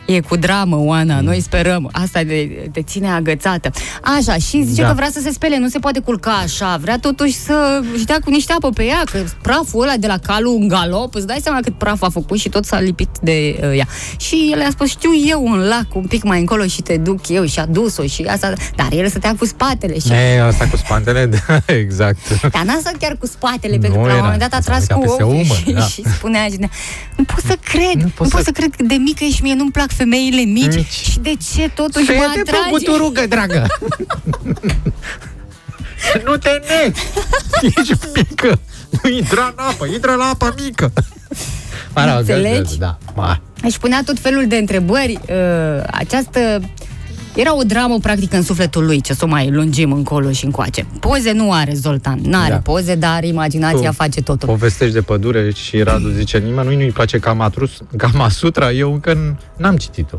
e 0.06 0.20
cu 0.20 0.36
dramă, 0.36 0.76
Oana, 0.80 1.20
noi 1.20 1.40
sperăm. 1.42 1.90
Asta 1.92 2.24
de, 2.24 2.70
te 2.72 2.82
ține 2.82 3.10
agățată. 3.10 3.72
Așa, 4.18 4.34
și 4.38 4.64
zice 4.64 4.82
Da. 4.82 4.88
că 4.88 4.94
vrea 4.94 5.10
să 5.12 5.20
se 5.24 5.32
spele, 5.32 5.58
nu 5.58 5.68
se 5.68 5.80
poate 5.80 6.00
culca 6.00 6.32
așa, 6.32 6.78
vrea 6.82 6.98
totuși 7.00 7.34
să 7.34 7.82
își 7.96 8.06
dea 8.06 8.20
cu 8.24 8.30
niște 8.30 8.54
apă 8.54 8.70
pe 8.70 8.84
ea, 8.84 9.02
că 9.12 9.18
praful 9.42 9.82
ăla 9.82 9.94
de 10.00 10.08
la 10.08 10.18
calul 10.18 10.58
în 10.60 10.68
galop, 10.68 11.16
îți 11.16 11.28
dai 11.28 11.40
seama 11.44 11.60
cât 11.60 11.78
praf 11.78 12.02
a 12.02 12.10
făcut 12.10 12.40
și 12.40 12.50
tot 12.50 12.66
s-a 12.66 12.80
lipit 12.80 13.10
de 13.22 13.60
uh, 13.64 13.78
ea. 13.78 13.88
Și 14.20 14.50
el 14.54 14.62
a 14.62 14.70
spus, 14.70 14.90
știu 14.90 15.10
eu 15.28 15.44
un 15.46 15.58
lac 15.60 15.96
un 15.96 16.06
pic 16.08 16.24
mai 16.24 16.40
încolo 16.40 16.66
și 16.66 16.82
te 16.82 16.98
duc 16.98 17.30
eu 17.30 17.46
și 17.46 17.60
a 17.60 17.66
dus-o 17.66 18.04
și 18.06 18.24
asta, 18.24 18.54
dar 18.76 18.88
el 18.92 19.08
stătea 19.10 19.36
cu 19.40 19.46
spatele 19.46 20.00
și 20.00 20.12
E, 20.12 20.42
asta 20.42 20.68
cu 20.68 20.78
spatele, 20.78 21.26
da, 21.48 21.60
exact. 21.74 22.50
dar 22.52 22.64
n-a 22.64 22.78
stat 22.80 22.96
chiar 23.00 23.16
cu 23.20 23.26
spatele, 23.26 23.78
pentru 23.78 24.00
Nu 24.00 24.06
că 24.06 24.08
la 24.08 24.14
un 24.14 24.18
era. 24.20 24.22
moment 24.24 24.40
dat 24.40 24.54
a 24.54 24.62
S-a 24.62 24.72
tras 24.72 24.80
uitat 24.82 24.98
cu 24.98 25.04
peste 25.04 25.24
ochii 25.24 25.42
umăr, 25.42 25.58
și, 25.58 25.72
da. 25.80 25.82
și 25.82 26.04
spunea, 26.18 26.46
și, 26.48 26.58
nu 27.18 27.24
pot 27.24 27.44
să 27.48 27.58
cred, 27.64 28.02
nu, 28.04 28.12
pot 28.16 28.28
pot 28.28 28.40
să- 28.40 28.42
să 28.46 28.52
cred 28.52 28.76
că 28.78 28.84
de 28.84 28.96
mică 28.96 29.24
ești 29.24 29.42
mie, 29.42 29.54
nu-mi 29.54 29.72
plac 29.72 29.92
femeile 29.96 30.42
mici, 30.42 30.76
Mici. 30.76 30.92
și 30.92 31.20
de 31.20 31.34
ce 31.54 31.70
totuși 31.76 32.06
Și 32.06 32.12
mă 32.12 32.32
te 32.34 32.40
atrage? 32.40 32.70
cu 32.70 32.80
turugă, 32.80 33.26
dragă. 33.28 33.66
nu 36.26 36.38
te 36.38 36.50
neci. 36.50 36.98
Ești 37.62 37.98
mică. 38.16 38.60
Nu 39.04 39.10
intra 39.10 39.54
în 39.58 39.64
apă, 39.66 39.86
intră 39.86 40.12
la 40.14 40.24
apa 40.26 40.54
mică. 40.64 40.94
Mă 41.96 42.06
rog, 42.06 42.18
Înțelegi? 42.18 42.78
Da, 42.78 42.98
ma. 43.16 43.42
Își 43.62 43.80
punea 43.80 44.02
tot 44.06 44.20
felul 44.20 44.48
de 44.48 44.56
întrebări. 44.56 45.20
Uh, 45.30 45.84
această... 45.92 46.62
Era 47.36 47.56
o 47.58 47.62
dramă 47.64 47.98
practică 48.02 48.36
în 48.36 48.42
sufletul 48.44 48.86
lui, 48.86 49.02
ce 49.02 49.14
să 49.14 49.26
o 49.26 49.28
mai 49.28 49.50
lungim 49.52 49.92
încolo 49.92 50.32
și 50.32 50.46
încoace. 50.46 50.86
Poze 51.00 51.32
nu 51.32 51.52
are 51.52 51.74
Zoltan, 51.74 52.20
n-are 52.24 52.52
Da. 52.52 52.58
poze, 52.58 52.96
dar 52.96 53.24
imaginația 53.24 53.90
Tu 53.90 53.96
face 53.96 54.22
totul. 54.22 54.48
Povestești 54.48 54.94
de 54.94 55.02
pădure 55.02 55.52
și 55.52 55.82
Radu 55.82 56.10
zice, 56.10 56.38
nimănui 56.38 56.76
nu-i 56.76 56.92
place 56.92 57.18
Kama, 57.20 57.50
Trus- 57.50 57.82
Kama 57.98 58.30
Sutra, 58.30 58.72
eu 58.72 58.94
încă 58.94 59.14
n- 59.14 59.36
n-am 59.58 59.76
citit-o. 59.78 60.18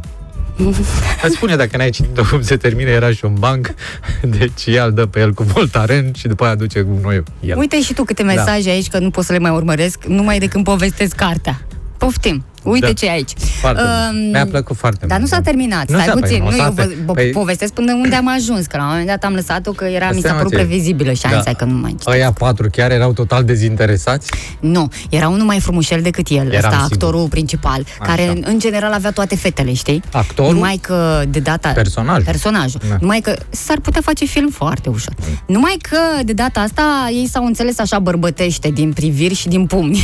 Îți 1.25 1.35
spune 1.35 1.57
dacă 1.57 1.77
n-ai 1.77 1.91
citit-o 1.91 2.23
cum 2.31 2.43
se 2.43 2.57
termine, 2.57 2.91
era 2.91 3.11
și 3.13 3.25
un 3.25 3.35
banc, 3.39 3.75
deci 4.39 4.67
ea 4.67 4.85
îl 4.85 4.93
dă 4.93 5.07
pe 5.07 5.21
el 5.21 5.33
cu 5.33 5.43
voltaren 5.43 6.13
și 6.17 6.27
după 6.29 6.45
aia 6.45 6.55
duce 6.55 6.81
cu 6.81 6.99
noi 7.03 7.23
el. 7.41 7.59
Uite 7.59 7.81
și 7.83 7.93
tu 7.95 8.05
câte 8.05 8.23
mesaje 8.23 8.71
aici, 8.71 8.89
că 8.89 8.99
nu 8.99 9.11
pot 9.11 9.25
să 9.25 9.33
le 9.33 9.39
mai 9.39 9.51
urmăresc, 9.51 10.05
numai 10.05 10.39
de 10.39 10.47
când 10.47 10.65
povestesc 10.65 11.15
cartea. 11.15 11.61
Poftim. 11.99 12.45
Uite 12.71 12.87
Da. 12.87 12.93
ce 12.93 13.07
e 13.07 13.11
aici. 13.11 13.31
Foarte 13.61 13.83
Um, 13.83 14.17
mult. 14.19 14.33
Mi-a 14.33 14.47
plăcut 14.47 14.77
foarte 14.77 15.07
Dar 15.07 15.19
mult, 15.19 15.31
nu 15.31 15.37
s-a 15.37 15.43
da. 15.43 15.51
terminat, 15.51 15.89
Nu 15.91 15.95
stai 15.95 16.07
s-a- 16.07 16.13
păi, 16.13 16.21
puțin. 16.21 16.43
nu 16.43 16.51
Nu, 16.51 16.57
s-a 16.57 16.65
eu 16.65 16.73
vă, 16.73 16.83
ter- 16.83 17.05
vă 17.05 17.13
păi- 17.15 17.33
povestesc 17.33 17.73
până 17.73 17.93
unde 17.93 18.15
am 18.15 18.29
ajuns, 18.29 18.67
că 18.67 18.77
la 18.77 18.83
un 18.83 18.89
moment 18.89 19.07
dat 19.07 19.25
am 19.25 19.35
lăsat-o 19.35 19.71
că 19.73 19.85
era, 19.85 20.07
mi 20.09 20.15
s-a 20.15 20.21
Seama 20.21 20.37
părut 20.37 20.53
ție. 20.53 20.59
previzibilă 20.65 21.13
și 21.13 21.21
am 21.25 21.31
Da. 21.31 21.37
zis, 21.37 21.45
hai 21.45 21.55
că 21.55 21.65
nu 21.65 21.75
mai 21.79 21.91
citesc. 21.91 22.09
Ăia 22.17 22.33
patru 22.33 22.69
chiar 22.71 22.91
erau 22.91 23.13
total 23.13 23.45
dezinteresați? 23.45 24.31
Nu, 24.61 24.89
era 25.11 25.29
unul 25.29 25.47
mai 25.47 25.61
frumușel 25.61 26.01
decât 26.03 26.27
el, 26.29 26.37
Eram 26.37 26.55
ăsta, 26.57 26.69
sigur. 26.71 26.83
actorul 26.93 27.29
principal, 27.29 27.85
care 28.01 28.29
în, 28.29 28.43
în 28.47 28.59
general 28.59 28.93
avea 28.93 29.11
toate 29.11 29.37
fetele, 29.37 29.73
știi? 29.73 30.03
Actorul? 30.13 30.53
Numai 30.55 30.79
că 30.83 31.23
de 31.29 31.39
data... 31.41 31.69
Personajul. 31.69 32.23
Personajul. 32.25 32.81
Da. 32.89 32.97
Numai 33.01 33.21
că 33.21 33.37
s-ar 33.51 33.81
putea 33.81 34.01
face 34.05 34.25
film 34.25 34.49
foarte 34.51 34.89
ușor. 34.89 35.15
Numai 35.47 35.77
că 35.81 35.99
de 36.25 36.33
data 36.33 36.61
asta 36.61 37.09
ei 37.13 37.29
s-au 37.33 37.45
înțeles 37.45 37.79
așa 37.79 37.99
bărbătește 37.99 38.69
din 38.69 38.93
priviri 38.93 39.35
și 39.35 39.49
din 39.49 39.67
pumni. 39.67 40.01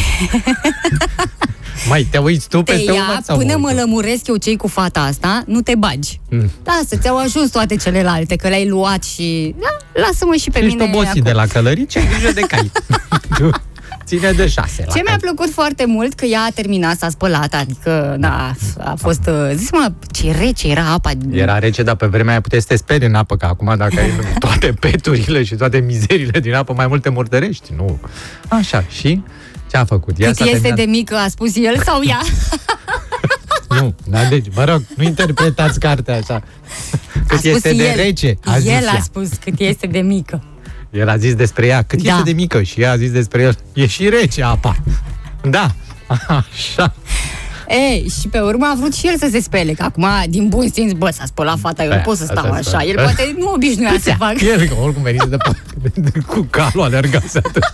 Mai, 1.89 2.07
te 2.11 2.19
uiți 2.19 2.49
tu 2.53 2.63
Te 2.63 2.73
peste 2.73 2.93
ia, 2.93 3.03
umăr 3.03 3.19
sau 3.25 3.37
până 3.37 3.53
uit 3.53 3.63
mă 3.63 3.71
eu? 3.71 3.77
lămuresc 3.77 4.27
eu 4.27 4.37
cei 4.37 4.57
cu 4.57 4.67
fata 4.67 5.01
asta, 5.01 5.43
nu 5.47 5.61
te 5.61 5.75
bagi. 5.75 6.21
Mm. 6.31 6.51
Lasă, 6.65 6.97
ți-au 6.97 7.19
ajuns 7.19 7.51
toate 7.51 7.77
celelalte, 7.77 8.37
că 8.37 8.49
le-ai 8.49 8.69
luat 8.69 9.03
și... 9.05 9.55
Da, 9.61 10.01
lasă-mă 10.03 10.35
și 10.35 10.51
pe 10.51 10.59
Ești 10.59 10.75
mine 10.77 10.89
obosit 10.93 11.09
acum. 11.09 11.23
de 11.23 11.33
la 11.33 11.47
călării, 11.47 11.87
ce 11.87 12.01
grijă 12.11 12.33
de 12.33 12.41
cai. 12.41 12.71
Tu 13.39 13.51
Ține 14.07 14.31
de 14.33 14.49
șase 14.49 14.85
la 14.87 14.93
Ce 14.93 15.01
mi-a 15.05 15.17
cai. 15.17 15.17
plăcut 15.21 15.53
foarte 15.53 15.85
mult 15.87 16.15
că 16.15 16.25
ea 16.25 16.41
a 16.41 16.51
terminat, 16.55 16.99
s-a 16.99 17.09
spălat, 17.09 17.55
adică, 17.55 18.17
da, 18.19 18.53
a 18.79 18.95
fost, 18.99 19.21
uh, 19.29 19.51
zis 19.55 19.71
mă, 19.73 19.93
ce 20.11 20.33
rece 20.41 20.69
era 20.69 20.85
apa. 20.93 21.11
Era 21.31 21.59
rece, 21.59 21.83
dar 21.83 21.95
pe 21.95 22.07
vremea 22.07 22.31
aia 22.33 22.41
puteai 22.41 22.61
să 22.61 22.67
te 22.67 22.77
speli 22.77 23.05
în 23.07 23.15
apă, 23.15 23.37
că 23.37 23.47
acum 23.47 23.75
dacă 23.77 23.95
ai 23.99 24.11
toate 24.39 24.73
peturile 24.81 25.43
și 25.45 25.55
toate 25.55 25.79
mizerile 25.79 26.41
din 26.41 26.55
apă, 26.55 26.73
mai 26.77 26.87
multe 26.87 27.09
murdărești, 27.09 27.73
nu. 27.77 27.99
Așa, 28.49 28.85
și 28.89 29.23
ce 29.73 29.79
a 29.79 29.85
făcut? 29.85 30.19
Ea 30.19 30.27
Cât 30.29 30.37
s-a 30.37 30.45
este 30.45 30.57
terminat- 30.59 30.77
de 30.77 30.85
mică, 30.91 31.15
a 31.17 31.29
spus 31.29 31.57
el 31.57 31.83
sau 31.85 32.01
ea? 32.05 32.21
Nu, 33.69 33.95
da, 34.09 34.25
deci, 34.25 34.47
vă 34.55 34.65
rog, 34.65 34.83
nu 34.97 35.05
interpretați 35.05 35.79
cartea 35.81 36.15
așa. 36.17 36.43
Cât 37.13 37.31
a 37.31 37.37
spus 37.37 37.45
este 37.45 37.73
de 37.75 37.89
el. 37.89 37.97
rece, 37.97 38.39
a 38.45 38.59
zis 38.59 38.71
El 38.71 38.89
a 38.89 38.93
ea. 38.95 39.01
spus 39.03 39.29
cât 39.45 39.59
este 39.59 39.87
de 39.87 39.99
mică. 40.01 40.43
El 40.91 41.09
a 41.09 41.17
zis 41.17 41.35
despre 41.35 41.67
ea, 41.67 41.83
cât 41.83 42.03
Da. 42.03 42.11
este 42.11 42.23
de 42.23 42.33
mică 42.33 42.63
și 42.63 42.81
ea 42.81 42.91
a 42.91 42.97
zis 42.97 43.11
despre 43.11 43.43
el, 43.43 43.59
e 43.73 43.87
și 43.87 44.09
rece 44.09 44.43
apa. 44.43 44.77
Da, 45.43 45.71
așa. 46.27 46.95
Ei, 47.69 48.13
și 48.21 48.29
pe 48.29 48.41
urmă 48.41 48.67
a 48.67 48.77
vrut 48.79 48.95
și 48.95 49.07
el 49.07 49.19
să 49.19 49.29
se 49.31 49.41
spele, 49.41 49.73
că 49.73 49.83
acum, 49.83 50.07
din 50.29 50.49
bun 50.49 50.69
simț, 50.73 50.93
bă, 50.93 51.11
s-a 51.11 51.25
spălat 51.27 51.59
fata, 51.59 51.83
eu 51.83 51.89
nu 51.89 51.95
Aia, 51.95 52.03
pot 52.03 52.17
să 52.17 52.25
stau 52.25 52.37
asta 52.45 52.55
așa. 52.55 52.63
stă. 52.63 52.83
El 52.89 52.95
poate 52.95 53.35
nu 53.39 53.53
obișnuia 53.53 53.95
să 54.01 54.15
facă. 54.19 54.45
El, 54.45 54.67
că 54.69 54.75
oricum 54.83 55.03
venise 55.03 55.27
de, 55.27 55.37
de, 55.83 55.91
de 56.01 56.19
cu 56.27 56.47
calul 56.51 56.83
alergase 56.85 57.39
atât. 57.39 57.73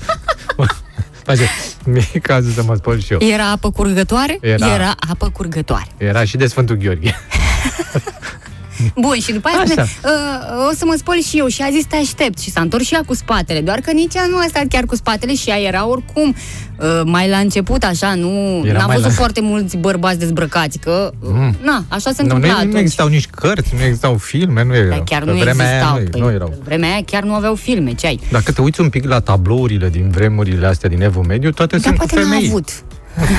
Face, 1.28 1.48
mi-e 1.84 2.18
cazul 2.22 2.50
să 2.50 2.62
mă 2.62 2.74
spăl 2.74 3.00
și 3.00 3.12
eu. 3.12 3.18
Era 3.20 3.50
apă 3.50 3.70
curgătoare? 3.70 4.38
Era. 4.40 4.74
Era 4.74 4.94
apă 5.08 5.30
curgătoare. 5.30 5.86
Era 5.96 6.24
și 6.24 6.36
de 6.36 6.46
Sfântul 6.46 6.76
Gheorghe. 6.76 7.14
Bun, 8.96 9.14
și 9.20 9.32
după 9.32 9.48
aia 9.48 9.56
Așa. 9.58 9.66
spune, 9.68 9.88
uh, 10.04 10.68
o 10.70 10.74
să 10.74 10.84
mă 10.84 10.94
spăl 10.98 11.20
și 11.22 11.38
eu. 11.38 11.46
Și 11.46 11.62
a 11.62 11.68
zis, 11.70 11.84
te 11.84 11.96
aștept. 11.96 12.38
Și 12.38 12.50
s-a 12.50 12.60
întors 12.60 12.84
și 12.84 12.94
ea 12.94 13.02
cu 13.06 13.14
spatele. 13.14 13.60
Doar 13.60 13.78
că 13.80 13.90
nici 13.92 14.14
ea 14.14 14.26
nu 14.30 14.36
a 14.36 14.44
stat 14.48 14.64
chiar 14.68 14.84
cu 14.84 14.94
spatele 14.96 15.34
și 15.34 15.48
ea 15.50 15.60
era 15.60 15.86
oricum 15.88 16.34
uh, 16.78 17.00
mai 17.04 17.28
la 17.28 17.36
început, 17.38 17.84
așa, 17.84 18.14
nu... 18.14 18.62
Era 18.64 18.78
N-am 18.78 18.86
mai 18.86 18.96
văzut 18.96 19.10
la- 19.10 19.16
foarte 19.16 19.40
mulți 19.40 19.76
bărbați 19.76 20.18
dezbrăcați, 20.18 20.78
că, 20.78 21.10
Mm. 21.20 21.56
na, 21.62 21.84
așa 21.88 22.10
se 22.10 22.22
Nu, 22.22 22.24
întâmpla 22.34 22.48
nu, 22.48 22.54
nu 22.54 22.58
atunci. 22.60 22.80
existau 22.80 23.06
nici 23.08 23.26
cărți, 23.26 23.74
nu 23.78 23.82
existau 23.82 24.14
filme, 24.16 24.64
nu 24.64 24.74
erau. 24.74 24.88
Dar 24.88 25.02
chiar 25.04 25.22
Pe 25.24 25.30
nu 25.30 25.36
vremea 25.38 25.66
existau. 25.66 25.94
Aia, 25.96 26.06
Păi, 26.10 26.20
nu, 26.20 26.26
nu 26.26 26.32
erau. 26.32 26.48
pe 26.48 26.56
vremea 26.64 26.90
aia 26.90 27.02
chiar 27.06 27.22
nu 27.22 27.34
aveau 27.34 27.54
filme, 27.54 27.92
ce 27.92 28.06
ai? 28.06 28.20
Dacă 28.30 28.52
te 28.52 28.60
uiți 28.62 28.80
un 28.80 28.88
pic 28.88 29.04
la 29.04 29.20
tablourile 29.20 29.88
din 29.88 30.10
vremurile 30.10 30.66
astea 30.66 30.88
din 30.88 31.02
Evul 31.02 31.24
Mediu, 31.24 31.50
toate 31.50 31.76
Dar 31.76 31.80
sunt 31.84 31.98
cu 31.98 32.06
poate 32.06 32.24
n-a 32.24 32.30
femei. 32.30 32.48
avut. 32.48 32.68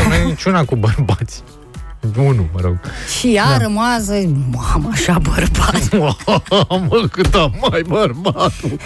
Nu 0.07 0.13
e 0.13 0.23
niciuna 0.23 0.63
cu 0.65 0.75
bărbați. 0.75 1.41
Unul, 2.17 2.49
mă 2.53 2.59
rog. 2.61 2.77
Și 3.19 3.33
ea 3.35 3.45
da. 3.49 3.57
rămasă, 3.57 4.13
mamă, 4.51 4.89
așa 4.91 5.19
bărbat. 5.21 5.89
mă, 6.89 7.07
cât 7.11 7.33
am 7.33 7.55
mai 7.69 7.81
bărbatul. 7.87 8.77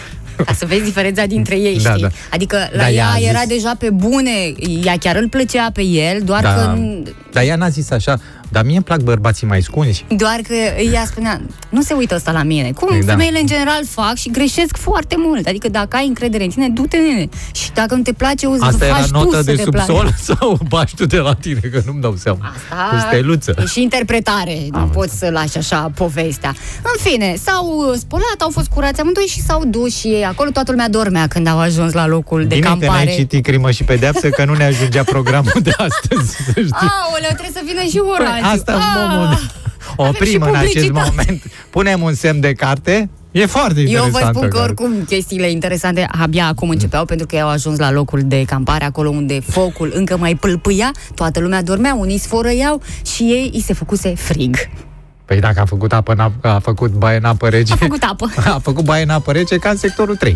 Ca 0.46 0.54
să 0.54 0.66
vezi 0.66 0.84
diferența 0.84 1.26
dintre 1.26 1.56
ei, 1.56 1.80
Da, 1.80 1.90
știi? 1.90 2.02
da. 2.02 2.08
Adică 2.32 2.58
la 2.72 2.78
Da, 2.78 2.90
ea 2.90 2.94
ea 2.94 3.10
a 3.10 3.18
zis- 3.18 3.28
era 3.28 3.42
deja 3.48 3.76
pe 3.80 3.90
bune, 3.90 4.54
ea 4.84 4.98
chiar 4.98 5.16
îl 5.16 5.30
plăcea 5.30 5.70
pe 5.74 5.82
el, 5.84 6.22
doar 6.24 6.42
Da. 6.42 6.54
că 6.54 6.78
Dar 7.32 7.44
ea 7.44 7.56
n-a 7.56 7.70
zis 7.70 7.90
așa, 7.92 8.20
dar 8.54 8.64
mie 8.64 8.76
îmi 8.76 8.84
plac 8.84 9.00
bărbații 9.00 9.48
mai 9.48 9.62
scunzi. 9.62 10.06
Doar 10.18 10.40
că 10.48 10.54
ea 10.94 11.06
spunea, 11.06 11.42
nu 11.70 11.82
se 11.82 11.94
uită 11.94 12.16
ăsta 12.16 12.32
la 12.32 12.44
mine. 12.44 12.72
Cum 12.72 13.00
Da. 13.06 13.12
femeile 13.12 13.40
în 13.40 13.46
general 13.46 13.82
fac 13.90 14.16
și 14.16 14.30
greșesc 14.32 14.78
foarte 14.78 15.16
mult. 15.18 15.48
Adică 15.48 15.70
dacă 15.70 15.96
ai 15.96 16.08
încredere 16.08 16.44
în 16.44 16.50
tine, 16.50 16.70
du-te 16.70 16.98
nene. 16.98 17.30
Și 17.54 17.72
dacă 17.74 17.96
nu 17.96 18.02
te 18.02 18.14
place, 18.14 18.46
o 18.48 18.56
să 18.56 18.64
Asta 18.66 18.86
era 18.86 18.96
faci 18.96 19.06
tu 19.08 19.18
notă 19.18 19.36
să 19.38 19.44
de 19.44 19.54
te 19.56 19.62
subsol 19.64 19.96
placă. 19.96 20.16
sau 20.28 20.60
bași 20.68 20.96
tu 20.96 21.06
de 21.06 21.18
la 21.18 21.34
tine, 21.34 21.60
că 21.60 21.82
nu-mi 21.86 22.02
dau 22.02 22.16
seama. 22.18 22.40
Cu 22.92 22.98
steluță. 23.08 23.54
E 23.62 23.66
și 23.66 23.82
interpretare, 23.82 24.58
nu 24.72 24.80
Am 24.80 24.90
poți 24.90 25.18
să 25.18 25.30
lași 25.30 25.58
așa 25.58 25.92
povestea. 25.96 26.54
În 26.84 27.12
fine, 27.12 27.36
s-au 27.44 27.66
uh, 27.90 27.98
spălat, 28.00 28.36
au 28.40 28.50
fost 28.50 28.68
curați 28.68 29.00
amândoi 29.00 29.24
și 29.24 29.42
s-au 29.42 29.66
dus 29.66 29.98
și 29.98 30.08
ei 30.08 30.26
acolo. 30.26 30.50
Toată 30.50 30.72
lumea 30.72 30.90
dormea 30.90 31.28
când 31.28 31.48
au 31.48 31.60
ajuns 31.60 31.94
la 31.94 32.08
locul 32.08 32.40
de 32.42 32.56
Bine 32.56 32.60
că 32.60 32.68
campare. 32.68 33.04
n-ai 33.06 33.16
citit 33.16 33.44
crimă 33.44 33.72
și 33.72 33.84
pedeapsă, 33.84 34.30
că 34.30 34.46
nu 34.46 34.54
ne 34.54 34.64
ajungea 34.64 35.04
programul 35.04 35.54
de 35.62 35.70
astăzi. 35.78 36.36
să 36.36 36.52
știi. 36.52 36.88
Aoleu, 37.04 37.30
trebuie 37.40 37.52
să 37.54 37.62
vină 37.66 37.82
și 37.82 38.00
Horațiu. 38.00 38.43
Păi, 38.50 38.52
asta 38.58 38.74
Ah! 38.74 39.14
omul. 39.14 39.40
Oprim 39.96 40.26
și 40.30 40.36
în 40.36 40.44
acest 40.44 40.74
publicitate. 40.74 41.10
moment. 41.10 41.44
Punem 41.70 42.02
un 42.02 42.14
semn 42.14 42.40
de 42.40 42.54
carte. 42.54 43.10
E 43.32 43.46
foarte 43.46 43.80
Eu 43.80 43.86
interesant. 43.88 44.12
vă 44.34 44.40
spun 44.40 44.50
că 44.50 44.60
oricum 44.60 45.04
chestiile 45.08 45.50
interesante 45.52 46.08
abia 46.22 46.46
acum 46.48 46.70
începeau 46.70 47.06
pentru 47.06 47.26
că 47.26 47.36
ei 47.36 47.42
au 47.42 47.50
ajuns 47.50 47.78
la 47.80 47.92
locul 47.92 48.22
de 48.24 48.44
campare, 48.48 48.86
acolo 48.86 49.10
unde 49.10 49.40
focul 49.40 49.92
încă 49.96 50.18
mai 50.18 50.36
pâlpâia, 50.36 50.92
toată 51.16 51.40
lumea 51.40 51.62
dormea, 51.64 51.94
unii 51.94 52.18
sfărăiau 52.18 52.82
și 53.16 53.24
ei 53.24 53.50
îi 53.54 53.62
se 53.62 53.74
făcuse 53.74 54.14
frig. 54.16 54.56
Păi 55.26 55.40
dacă 55.40 55.60
a 55.60 55.66
făcut 55.66 55.94
apă 55.94 56.12
în 56.12 56.20
apă, 56.20 56.48
a 56.48 56.60
făcut 56.60 56.92
baie 56.92 57.18
în 57.18 57.24
apă 57.26 57.48
rece. 57.50 57.74
A 57.74 57.76
făcut 57.76 58.04
apă. 58.04 58.30
A 58.54 58.60
făcut 58.64 58.84
baie 58.84 59.04
în 59.04 59.10
apă 59.10 59.32
rece 59.32 59.58
ca 59.58 59.70
în 59.70 59.78
sectorul 59.78 60.16
3. 60.16 60.36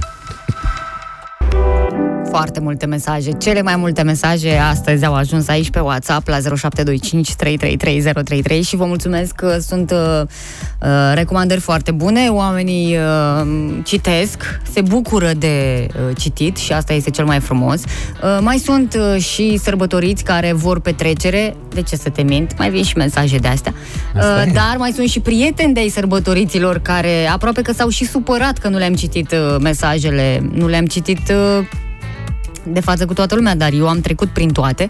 Foarte 2.30 2.60
multe 2.60 2.86
mesaje. 2.86 3.32
Cele 3.32 3.62
mai 3.62 3.76
multe 3.76 4.02
mesaje 4.02 4.58
astăzi 4.58 5.06
au 5.06 5.14
ajuns 5.14 5.48
aici 5.48 5.70
pe 5.70 5.80
WhatsApp 5.80 6.28
la 6.28 6.38
0725 6.40 7.36
333033 7.36 8.62
și 8.62 8.76
vă 8.76 8.86
mulțumesc 8.86 9.36
că 9.36 9.58
sunt 9.68 9.92
uh, 9.92 10.22
uh, 10.22 10.88
recomandări 11.14 11.60
foarte 11.60 11.92
bune. 11.92 12.28
Oamenii 12.30 12.98
uh, 12.98 13.48
citesc, 13.84 14.60
se 14.74 14.82
bucură 14.82 15.32
de 15.38 15.88
uh, 15.88 16.16
citit 16.18 16.58
și 16.58 16.74
asta 16.74 16.94
este 16.94 17.10
cel 17.10 17.26
mai 17.26 17.40
frumos. 17.40 17.82
Uh, 17.84 18.38
mai 18.42 18.58
sunt 18.58 18.98
uh, 19.14 19.22
și 19.22 19.58
sărbătoriți 19.58 20.24
care 20.24 20.54
vor 20.54 20.80
petrecere. 20.80 21.56
De 21.74 21.82
ce 21.82 21.96
să 21.96 22.10
te 22.10 22.22
mint? 22.22 22.58
Mai 22.58 22.70
vin 22.70 22.84
și 22.84 22.98
mesaje 22.98 23.38
de 23.38 23.48
astea. 23.48 23.74
Asta 24.16 24.42
Uh, 24.42 24.48
e. 24.48 24.52
dar 24.52 24.76
mai 24.78 24.92
sunt 24.96 25.08
și 25.10 25.20
prieteni 25.20 25.74
de-ai 25.74 25.90
sărbătoriților 25.90 26.80
care 26.80 27.28
aproape 27.32 27.62
că 27.62 27.72
s-au 27.72 27.90
și 27.90 28.06
supărat 28.06 28.58
că 28.58 28.68
nu 28.68 28.78
le-am 28.78 28.94
citit 28.94 29.32
uh, 29.32 29.56
mesajele, 29.62 30.50
nu 30.54 30.68
le-am 30.68 30.86
citit 30.86 31.30
uh, 31.30 31.36
de 32.70 32.80
față 32.80 33.06
cu 33.06 33.14
toată 33.14 33.36
lumea, 33.36 33.56
dar 33.56 33.72
eu 33.74 33.88
am 33.88 34.00
trecut 34.02 34.28
prin 34.30 34.50
toate. 34.52 34.90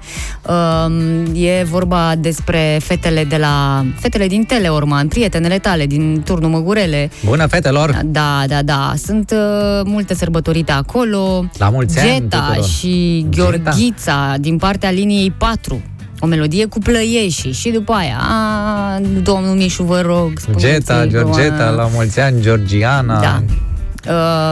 Um, 0.49 1.25
e 1.35 1.63
vorba 1.63 2.13
despre 2.19 2.79
fetele 2.83 3.23
de 3.23 3.37
la 3.37 3.85
fetele 3.99 4.27
din 4.27 4.43
Teleorman, 4.43 5.07
prietenele 5.07 5.57
tale 5.59 5.85
din 5.85 6.21
turnul 6.25 6.49
Măgurele. 6.49 7.09
Bună, 7.25 7.45
fetelor! 7.47 7.99
Da, 8.05 8.43
da, 8.47 8.61
da. 8.61 8.93
Sunt 9.05 9.31
uh, 9.31 9.81
multe 9.83 10.13
sărbătorite 10.13 10.71
acolo. 10.71 11.49
La 11.57 11.69
mulți 11.69 11.99
ani 11.99 12.09
Geta 12.09 12.39
tuturor. 12.47 12.65
și 12.67 13.25
Gheorghița 13.29 14.35
din 14.39 14.57
partea 14.57 14.89
liniei 14.91 15.31
4. 15.37 15.81
O 16.19 16.25
melodie 16.25 16.65
cu 16.65 16.79
plăieșii 16.79 17.51
și 17.51 17.69
după 17.69 17.93
aia, 17.93 18.17
a, 18.19 18.99
domnul 19.23 19.55
Mișu, 19.55 19.83
vă 19.83 20.01
rog, 20.01 20.31
spuneți-i 20.39 20.69
Geta, 20.69 20.93
că- 20.99 21.07
Georgeta, 21.07 21.69
la 21.69 21.87
mulți 21.93 22.19
ani, 22.19 22.41
Georgiana, 22.41 23.19
Da. 23.19 23.43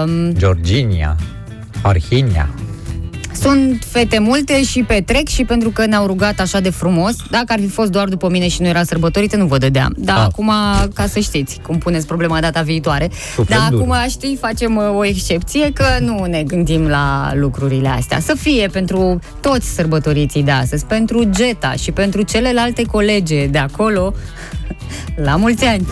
Um, 0.03 0.31
Georginia, 0.33 1.15
Arhinia. 1.85 2.49
Sunt 3.41 3.83
fete 3.89 4.19
multe 4.19 4.63
și 4.63 4.83
petrec 4.83 5.27
și 5.27 5.43
pentru 5.43 5.69
că 5.69 5.85
ne-au 5.85 6.05
rugat 6.05 6.39
așa 6.39 6.59
de 6.59 6.69
frumos, 6.69 7.15
dacă 7.29 7.45
ar 7.47 7.59
fi 7.59 7.67
fost 7.67 7.91
doar 7.91 8.07
după 8.07 8.29
mine 8.29 8.47
și 8.47 8.61
nu 8.61 8.67
era 8.67 8.83
sărbătorită, 8.83 9.35
nu 9.37 9.45
vă 9.45 9.57
dădeam. 9.57 9.93
Dar 9.97 10.17
Ah. 10.17 10.23
acum, 10.23 10.51
ca 10.93 11.05
să 11.07 11.19
știți, 11.19 11.59
cum 11.67 11.77
puneți 11.77 12.05
problema 12.07 12.39
data 12.39 12.61
viitoare, 12.61 13.09
Suflet 13.35 13.59
dar 13.59 13.69
dur. 13.69 13.81
acum, 13.81 13.95
știi, 14.09 14.37
facem 14.41 14.75
uh, 14.75 14.83
o 14.97 15.05
excepție 15.05 15.71
că 15.73 15.85
nu 15.99 16.23
ne 16.25 16.43
gândim 16.43 16.87
la 16.87 17.31
lucrurile 17.33 17.87
astea. 17.87 18.19
Să 18.19 18.35
fie 18.39 18.67
pentru 18.67 19.19
toți 19.41 19.67
sărbătoriții 19.67 20.43
de 20.43 20.51
astăzi, 20.51 20.85
pentru 20.85 21.23
Geta 21.29 21.71
și 21.71 21.91
pentru 21.91 22.21
celelalte 22.21 22.83
colege 22.83 23.45
de 23.45 23.57
acolo, 23.57 24.13
la 25.25 25.35
mulți 25.35 25.65
ani! 25.65 25.85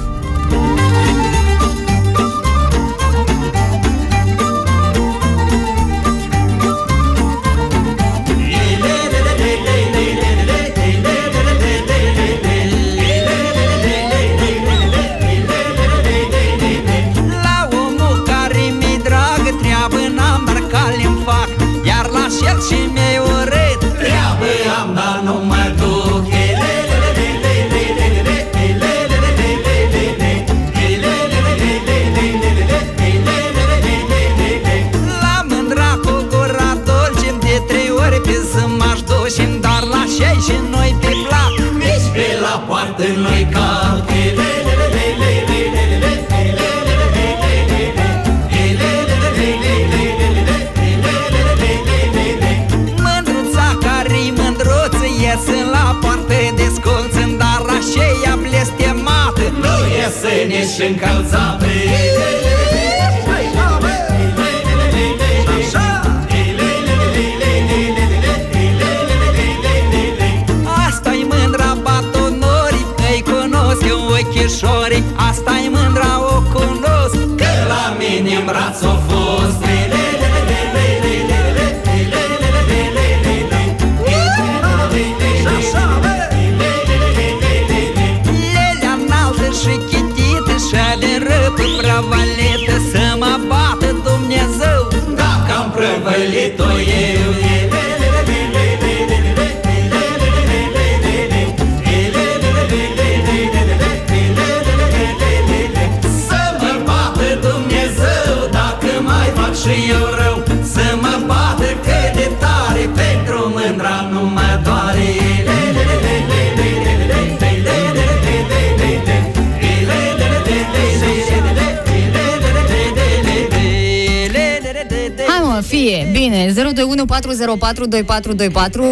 Iese 60.52 60.84
nici 60.84 60.90
încălțată 60.90 61.73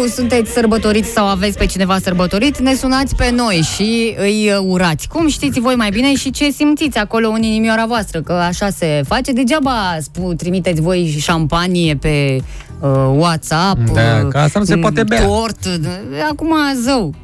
Sunteți 0.08 0.50
sărbătoriți 0.50 1.08
sau 1.08 1.26
aveți 1.26 1.58
pe 1.58 1.66
cineva 1.66 1.98
sărbătorit 1.98 2.58
Ne 2.58 2.74
sunați 2.74 3.14
pe 3.14 3.30
noi 3.30 3.54
și 3.74 4.14
îi 4.18 4.50
uh, 4.50 4.64
urați. 4.66 5.08
Cum 5.08 5.28
știți 5.28 5.60
voi 5.60 5.74
mai 5.74 5.90
bine 5.90 6.14
și 6.14 6.30
ce 6.30 6.50
simțiți 6.50 6.98
acolo 6.98 7.28
în 7.28 7.42
inimioara 7.42 7.86
voastră? 7.86 8.20
Că 8.20 8.32
așa 8.32 8.70
se 8.70 9.02
face. 9.06 9.32
Degeaba 9.32 9.96
spu, 10.00 10.34
trimiteți 10.34 10.80
voi 10.80 11.16
șampanie 11.20 11.96
pe 11.96 12.42
uh, 12.80 12.88
WhatsApp 13.16 13.78
Da, 13.92 14.20
uh, 14.22 14.28
că 14.28 14.38
asta 14.38 14.58
nu 14.58 14.64
se 14.64 14.76
poate 14.76 15.02
bea. 15.02 15.26
Tort, 15.26 15.64
uh, 15.64 15.86
acum 16.30 16.54
zău 16.82 17.14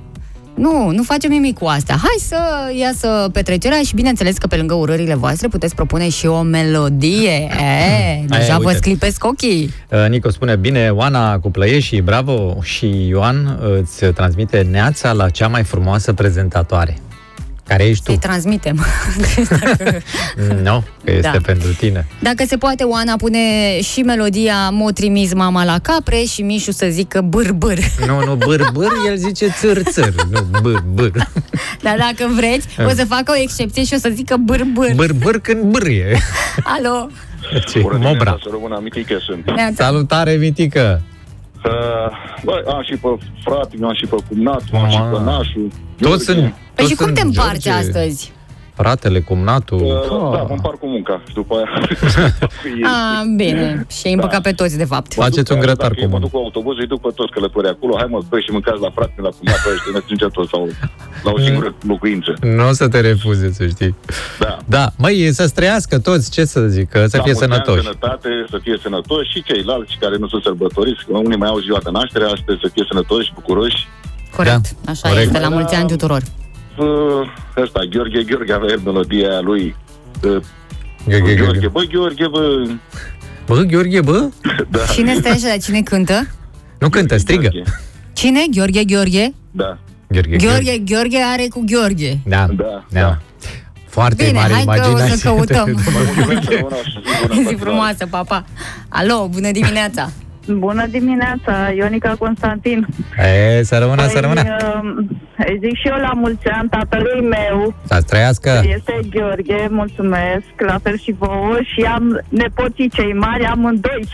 nu, 0.59 0.91
nu 0.91 1.03
facem 1.03 1.31
nimic 1.31 1.59
cu 1.59 1.65
asta. 1.67 1.93
Hai 1.93 2.17
să 2.19 2.39
iasă 2.79 3.29
petrecerea 3.33 3.81
și 3.83 3.95
bineînțeles 3.95 4.37
că 4.37 4.47
pe 4.47 4.57
lângă 4.57 4.75
urările 4.75 5.15
voastre 5.15 5.49
puteți 5.49 5.75
propune 5.75 6.09
și 6.09 6.27
o 6.27 6.43
melodie. 6.43 7.49
E, 7.59 8.25
deja 8.27 8.43
Aia, 8.43 8.57
vă 8.59 8.67
uite. 8.67 8.77
sclipesc 8.77 9.25
ochii. 9.25 9.75
Uh, 9.91 10.09
Nico 10.09 10.31
spune, 10.31 10.57
bine, 10.57 10.91
Oana 10.91 11.39
cu 11.39 11.51
plăieșii, 11.51 12.01
bravo, 12.01 12.57
și 12.63 13.07
Ioan 13.09 13.59
îți 13.81 14.05
transmite 14.05 14.67
neața 14.71 15.13
la 15.13 15.29
cea 15.29 15.49
mai 15.49 15.63
frumoasă 15.63 16.13
prezentatoare. 16.13 16.97
Care 17.69 17.85
ești 17.85 18.05
tu? 18.05 18.11
Să-i 18.11 18.19
transmitem. 18.21 18.85
Nu, 20.63 20.85
că 21.05 21.11
este 21.13 21.31
Da. 21.33 21.39
pentru 21.47 21.73
tine. 21.75 22.07
Dacă 22.23 22.45
se 22.47 22.57
poate, 22.57 22.83
Oana 22.85 23.17
pune 23.17 23.39
și 23.81 24.01
melodia 24.01 24.71
Mo 24.71 24.91
trimis 24.91 25.33
mama 25.35 25.65
la 25.65 25.79
capre 25.79 26.23
și 26.23 26.43
Mișu 26.43 26.71
să 26.73 26.87
zică 26.91 27.21
bâr, 27.21 27.53
bâr. 27.53 27.79
Nu, 28.07 28.25
nu, 28.25 28.35
bâr, 28.35 28.71
bâr, 28.73 28.93
el 29.07 29.17
zice 29.17 29.49
țâr, 29.51 29.83
țâr. 29.83 30.13
Nu, 30.31 30.61
bâr, 30.63 30.83
bâr. 30.95 31.11
Dar 31.83 31.97
dacă 31.99 32.31
vreți, 32.35 32.67
o 32.87 32.89
să 32.89 33.05
facă 33.05 33.33
o 33.37 33.41
excepție 33.43 33.85
și 33.85 33.95
o 33.95 33.99
să 33.99 34.11
zică 34.15 34.37
bâr, 34.37 34.63
bâr. 34.73 34.93
Bâr, 34.95 35.13
bâr 35.13 35.41
când 35.41 35.63
bârie. 35.63 36.19
Alo! 36.65 37.09
Ce, 37.67 37.81
Mobra. 37.99 38.37
să 38.43 38.49
rămână 38.51 38.81
mitică 38.83 39.19
sunt. 39.27 39.51
Neața. 39.55 39.85
Salutare, 39.85 40.33
Mitică. 40.33 41.03
Uh, 41.65 42.11
bă, 42.45 42.65
am 42.69 42.83
și 42.83 42.97
pe 42.97 43.09
frate, 43.45 43.77
am 43.83 43.95
și 43.95 44.07
pe 44.07 44.17
cumnat, 44.29 44.63
am 44.73 44.89
și 44.89 44.99
pe 45.13 45.21
nașul. 45.25 45.71
Toți 46.01 46.25
sunt... 46.25 46.39
Păi 46.41 46.53
toți 46.75 46.89
și 46.89 46.95
cum 46.95 47.05
sunt 47.05 47.17
te 47.19 47.25
împarți 47.25 47.61
George, 47.61 47.71
astăzi? 47.71 48.33
Fratele, 48.83 49.21
cumnatul. 49.21 49.79
Uh, 49.83 50.09
da, 50.37 50.43
mă 50.43 50.55
împart 50.59 50.79
cu 50.79 50.87
munca 50.87 51.23
și 51.29 51.35
după 51.35 51.55
aia... 51.57 51.69
A, 52.93 53.23
bine. 53.37 53.87
Și 53.91 54.03
ai 54.07 54.13
împăcat 54.13 54.43
pe 54.43 54.53
toți, 54.53 54.77
de 54.77 54.85
fapt. 54.85 55.13
Faceți 55.15 55.37
Mă 55.39 55.43
duc, 55.43 55.55
un 55.57 55.61
grătar 55.61 55.89
dacă 55.91 56.01
Mă 56.01 56.07
comun. 56.07 56.21
duc 56.21 56.31
cu 56.31 56.37
autobuz, 56.37 56.77
îi 56.79 56.87
duc 56.87 57.01
pe 57.01 57.09
toți 57.15 57.33
călători 57.33 57.69
acolo. 57.69 57.95
Hai 57.97 58.07
mă, 58.11 58.19
băi 58.29 58.43
și 58.47 58.51
mâncați 58.51 58.81
la 58.81 58.91
frate, 58.95 59.13
la 59.27 59.31
cumnat, 59.39 59.61
băi, 59.65 59.77
și 59.83 59.89
ne 59.95 60.01
strângem 60.05 60.31
toți 60.39 60.51
la 60.55 60.59
o, 60.59 60.67
la 61.27 61.31
o 61.37 61.39
singură 61.39 61.75
locuință. 61.93 62.31
Nu 62.57 62.69
o 62.69 62.73
să 62.73 62.89
te 62.89 63.01
refuze, 63.01 63.53
să 63.53 63.67
știi. 63.67 63.95
Da. 64.39 64.57
Da, 64.77 64.85
măi, 64.99 65.33
să-ți 65.33 65.55
trăiască 65.55 65.99
toți, 65.99 66.31
ce 66.31 66.45
să 66.45 66.61
zic, 66.77 66.89
că 66.89 66.99
să 67.07 67.17
Da, 67.17 67.23
fie 67.23 67.33
mulți 67.33 67.43
ani, 67.43 67.53
sănătoși. 67.53 67.83
sănătate, 67.87 68.29
să 68.51 68.59
fie 68.63 68.77
sănătoși 68.83 69.31
și 69.31 69.43
ceilalți 69.43 69.97
care 70.01 70.17
nu 70.17 70.27
sunt 70.29 70.43
sărbătoriți. 70.43 71.05
că 71.07 71.17
Unii 71.17 71.37
mai 71.45 71.49
au 71.49 71.59
ziua 71.59 71.81
de 71.85 71.91
naștere, 71.91 72.25
astăzi 72.25 72.59
să 72.63 72.69
fie 72.75 72.85
sănătoși, 72.91 73.33
bucuroși. 73.35 73.81
Corect. 74.37 74.67
Da, 74.85 74.91
Așa 74.93 75.09
corect. 75.09 75.27
este, 75.27 75.39
la 75.47 75.49
mulți 75.49 75.75
ani 75.75 75.89
tuturor. 75.89 76.23
Uh, 76.79 77.29
Ăsta, 77.63 77.81
Gheorghe, 77.91 78.23
Gheorghe 78.23 78.53
avea 78.53 78.69
el 78.71 78.81
melodia 78.85 79.29
aia 79.29 79.41
lui. 79.41 79.75
Uh, 80.25 80.37
Gheorghe, 81.07 81.35
Gheorghe, 81.35 81.45
Gheorghe. 81.45 81.69
bă, 81.69 81.81
Gheorghe, 81.93 82.27
bă, 82.29 82.69
Bă, 83.47 83.63
Gheorghe, 83.63 84.01
bă? 84.01 84.29
da. 84.71 84.79
Cine 84.93 85.15
stă 85.15 85.29
așa, 85.29 85.49
dar 85.49 85.59
cine 85.59 85.81
cântă? 85.83 86.27
Nu 86.79 86.89
cântă, 86.89 87.17
strigă. 87.17 87.41
Gheorghe. 87.49 87.63
Cine? 88.13 88.41
Gheorghe, 88.51 88.85
Gheorghe? 88.85 89.35
Da, 89.51 89.79
Gheorghe, 90.09 90.37
Gheorghe, 90.37 90.79
Gheorghe 90.79 91.19
are 91.33 91.47
cu 91.51 91.65
Gheorghe. 91.67 92.19
Da, 92.27 92.47
Da, 92.47 92.65
da. 92.91 93.01
da. 93.01 93.19
Foarte 93.89 94.25
Bine, 94.25 94.39
mare 94.39 94.53
hai 94.53 94.65
că 94.65 94.71
o 94.71 94.75
imaginație. 94.89 95.17
să 95.17 95.29
căutăm. 95.29 95.71
Mulțumesc, 95.71 96.15
Rămână, 96.19 96.41
și 96.41 96.47
zi 96.47 96.61
bună, 96.61 96.77
Zi 96.85 97.27
continuare. 97.27 97.57
frumoasă, 97.57 98.07
papa. 98.11 98.45
Alo, 98.89 99.29
bună 99.31 99.51
dimineața. 99.51 100.11
Bună 100.49 100.87
dimineața, 100.87 101.71
Ionica 101.77 102.15
Constantin. 102.19 102.87
E, 103.59 103.63
să 103.63 103.79
rămână, 103.79 104.07
să 104.07 104.19
rămână. 104.21 104.41
uh, 104.41 105.05
îi 105.47 105.59
zic 105.63 105.77
și 105.79 105.89
eu 105.89 105.97
la 106.01 106.11
mulți 106.15 106.47
ani 106.49 106.69
tatălui 106.69 107.21
meu, 107.29 107.75
Să-ți 107.85 108.07
trăiască. 108.07 108.63
este 108.65 109.01
Gheorghe, 109.11 109.67
mulțumesc, 109.71 110.47
la 110.57 110.79
fel 110.83 110.99
și 110.99 111.15
vouă, 111.19 111.57
și 111.75 111.81
am 111.83 112.21
nepoții 112.29 112.89
cei 112.89 113.13
mari, 113.13 113.45
amândoi. 113.45 114.09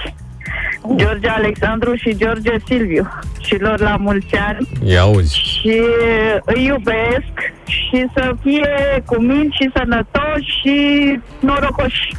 George 0.96 1.28
Alexandru 1.28 1.94
și 1.94 2.16
George 2.16 2.50
Silviu. 2.66 3.08
Și 3.40 3.56
lor 3.60 3.80
la 3.80 3.96
mulți 3.96 4.34
ani 4.36 4.68
Ia 4.84 5.00
auzi. 5.00 5.36
și 5.38 5.80
îi 6.44 6.64
iubesc 6.64 7.34
și 7.64 8.06
să 8.14 8.34
fie 8.42 8.68
cu 9.06 9.20
minți 9.20 9.56
și 9.56 9.70
sănătoși 9.74 10.50
și 10.62 10.76
norocoși. 11.40 12.16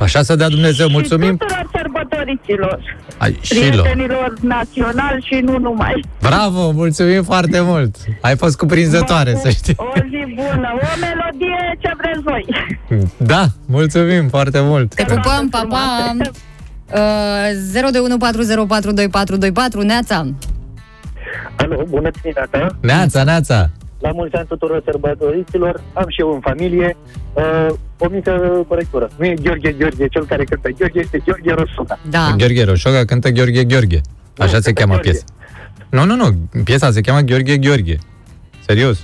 Așa 0.00 0.22
să 0.22 0.36
dea 0.36 0.48
Dumnezeu, 0.48 0.88
mulțumim. 0.88 1.30
Și 1.30 1.36
tuturor 1.36 1.70
sărbătoriților, 1.76 2.80
Ai, 3.18 3.38
și 3.40 3.54
lo. 3.54 3.82
prietenilor 3.82 4.32
naționali 4.40 5.24
și 5.26 5.40
nu 5.42 5.58
numai. 5.58 6.04
Bravo, 6.20 6.70
mulțumim 6.70 7.22
foarte 7.22 7.60
mult. 7.60 7.96
Ai 8.20 8.36
fost 8.36 8.56
cuprinzătoare, 8.56 9.34
să 9.42 9.48
știi. 9.50 9.74
O 9.76 9.92
zi 9.94 10.34
bună, 10.34 10.68
o 10.74 10.98
melodie 11.00 11.76
ce 11.78 11.90
vreți 11.96 12.20
voi. 12.22 12.44
Da, 13.16 13.44
mulțumim 13.66 14.28
foarte 14.28 14.60
mult. 14.60 14.94
Te 14.94 15.04
pupăm, 15.04 15.48
papa. 15.50 16.16
Uh, 16.94 17.00
02140422424 19.80 19.84
Neața. 19.84 20.26
Alo, 21.56 21.84
bună 21.88 22.10
dimineața! 22.22 22.76
Neața, 22.80 23.22
neața. 23.22 23.70
La 24.04 24.10
mulți 24.12 24.34
ani 24.36 24.46
tuturor 24.46 24.82
sărbătoriților, 24.84 25.80
am 25.92 26.04
și 26.08 26.20
eu 26.20 26.32
în 26.34 26.40
familie 26.40 26.96
uh, 27.32 27.66
o 27.98 28.08
mică 28.10 28.64
corectură. 28.68 29.10
Nu 29.18 29.24
e 29.24 29.34
Gheorghe 29.42 29.72
Gheorghe, 29.72 30.06
cel 30.08 30.26
care 30.26 30.44
cântă 30.44 30.68
Gheorghe, 30.78 31.00
este 31.00 31.18
Gheorghe 31.26 31.52
Rosuca. 31.52 31.98
Da. 32.10 32.34
Gheorghe 32.38 32.64
Roșoga 32.64 33.04
cântă 33.04 33.28
Gheorghe 33.30 33.64
Gheorghe. 33.64 34.00
Așa 34.38 34.52
Nu, 34.52 34.60
se 34.60 34.72
cântă 34.72 34.80
cheamă 34.80 34.92
Gheorghe. 34.92 35.10
piesa. 35.10 35.24
Nu, 35.88 36.04
nu, 36.04 36.14
nu. 36.16 36.62
Piesa 36.64 36.90
se 36.90 37.00
cheamă 37.00 37.20
Gheorghe 37.20 37.56
Gheorghe. 37.56 37.98
Serios. 38.66 38.98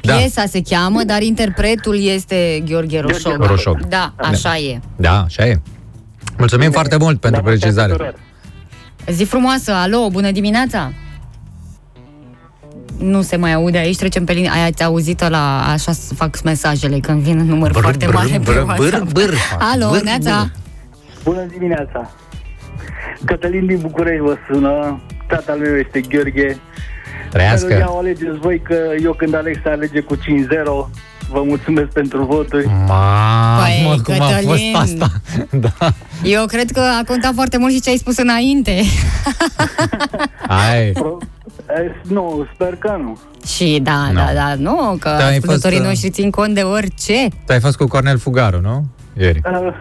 Da, 0.00 0.14
Piesa 0.16 0.44
se 0.46 0.60
cheamă, 0.68 1.02
dar 1.06 1.22
interpretul 1.22 2.00
este 2.00 2.62
Gheorghe 2.68 3.00
Roșog. 3.00 3.44
Roșog. 3.44 3.86
Da, 3.86 4.14
așa 4.16 4.56
e. 4.58 4.80
da, 4.96 5.22
așa 5.22 5.46
e. 5.46 5.60
Mulțumim 6.38 6.70
foarte 6.70 6.96
mult 6.96 7.20
pentru 7.20 7.40
La 7.42 7.48
mulți 7.48 7.64
ani 7.64 7.74
precizare. 7.74 7.92
tuturor. 7.92 8.14
Zi 9.12 9.24
frumoasă, 9.24 9.72
alo, 9.72 10.08
bună 10.10 10.30
dimineața! 10.30 10.92
Nu 12.98 13.22
se 13.22 13.36
mai 13.36 13.52
aude 13.52 13.78
aici, 13.78 13.96
trecem 13.96 14.24
pe 14.24 14.32
linie. 14.32 14.50
Aia 14.54 14.64
ați 14.64 14.82
auzit 14.84 15.28
la 15.28 15.62
așa 15.72 15.92
să 15.92 16.14
fac 16.14 16.42
mesajele 16.42 16.98
când 16.98 17.20
vin 17.20 17.38
în 17.38 17.46
număr 17.46 17.72
foarte 17.72 18.06
mare 18.06 18.28
pe 18.28 18.38
bâr, 18.38 18.54
bâr, 18.76 18.84
WhatsApp. 18.92 19.12
bâr. 19.12 19.34
Alo, 19.58 19.88
Bâr, 19.90 20.02
Neața! 20.02 20.50
Bună 21.24 21.46
dimineața! 21.52 22.10
Cătălin 23.24 23.66
din 23.66 23.78
București 23.80 24.20
vă 24.22 24.36
sună, 24.50 25.00
tatăl 25.28 25.58
meu 25.58 25.76
este 25.76 26.00
Gheorghe, 26.00 26.56
Trăiască. 27.30 27.72
Ia 27.72 27.88
o 27.90 27.98
alegeți 27.98 28.38
voi 28.40 28.60
că 28.62 28.76
eu 29.02 29.12
când 29.12 29.34
aleg 29.34 29.60
să 29.62 29.68
alege 29.68 30.00
cu 30.00 30.16
5-0, 30.16 30.20
vă 31.30 31.42
mulțumesc 31.44 31.88
pentru 31.88 32.24
voturi. 32.24 32.66
Mamă, 32.66 33.62
Păi, 33.62 34.00
cum 34.04 34.14
a 34.20 34.24
fost 34.24 34.40
Cătălin. 34.40 34.74
asta? 34.76 35.10
Da. 35.78 35.92
Eu 36.22 36.44
cred 36.46 36.70
că 36.70 36.80
a 36.80 37.02
contat 37.06 37.34
foarte 37.34 37.58
mult 37.58 37.72
și 37.72 37.80
ce 37.80 37.90
ai 37.90 37.96
spus 37.96 38.16
înainte. 38.16 38.80
Hai. 40.48 40.92
Pro... 41.66 41.74
eh, 41.82 41.90
Nu, 42.02 42.46
sper 42.54 42.76
că 42.76 42.96
nu. 43.00 43.18
și 43.46 43.80
da, 43.82 44.06
Nu. 44.08 44.14
da, 44.14 44.28
da, 44.34 44.54
nu, 44.54 44.96
că 45.00 45.08
Da, 45.08 45.26
ai 45.26 45.36
ascultătorii 45.36 45.76
fost, 45.76 45.80
uh, 45.80 45.86
noștri 45.86 46.10
țin 46.10 46.30
cont 46.30 46.54
de 46.54 46.60
orice. 46.60 47.28
Tu 47.46 47.52
ai 47.52 47.60
fost 47.60 47.76
cu 47.76 47.86
Cornel 47.86 48.18
Fugaru, 48.18 48.60
nu? 48.60 48.84
Ieri. 49.18 49.40
Uh, 49.52 49.74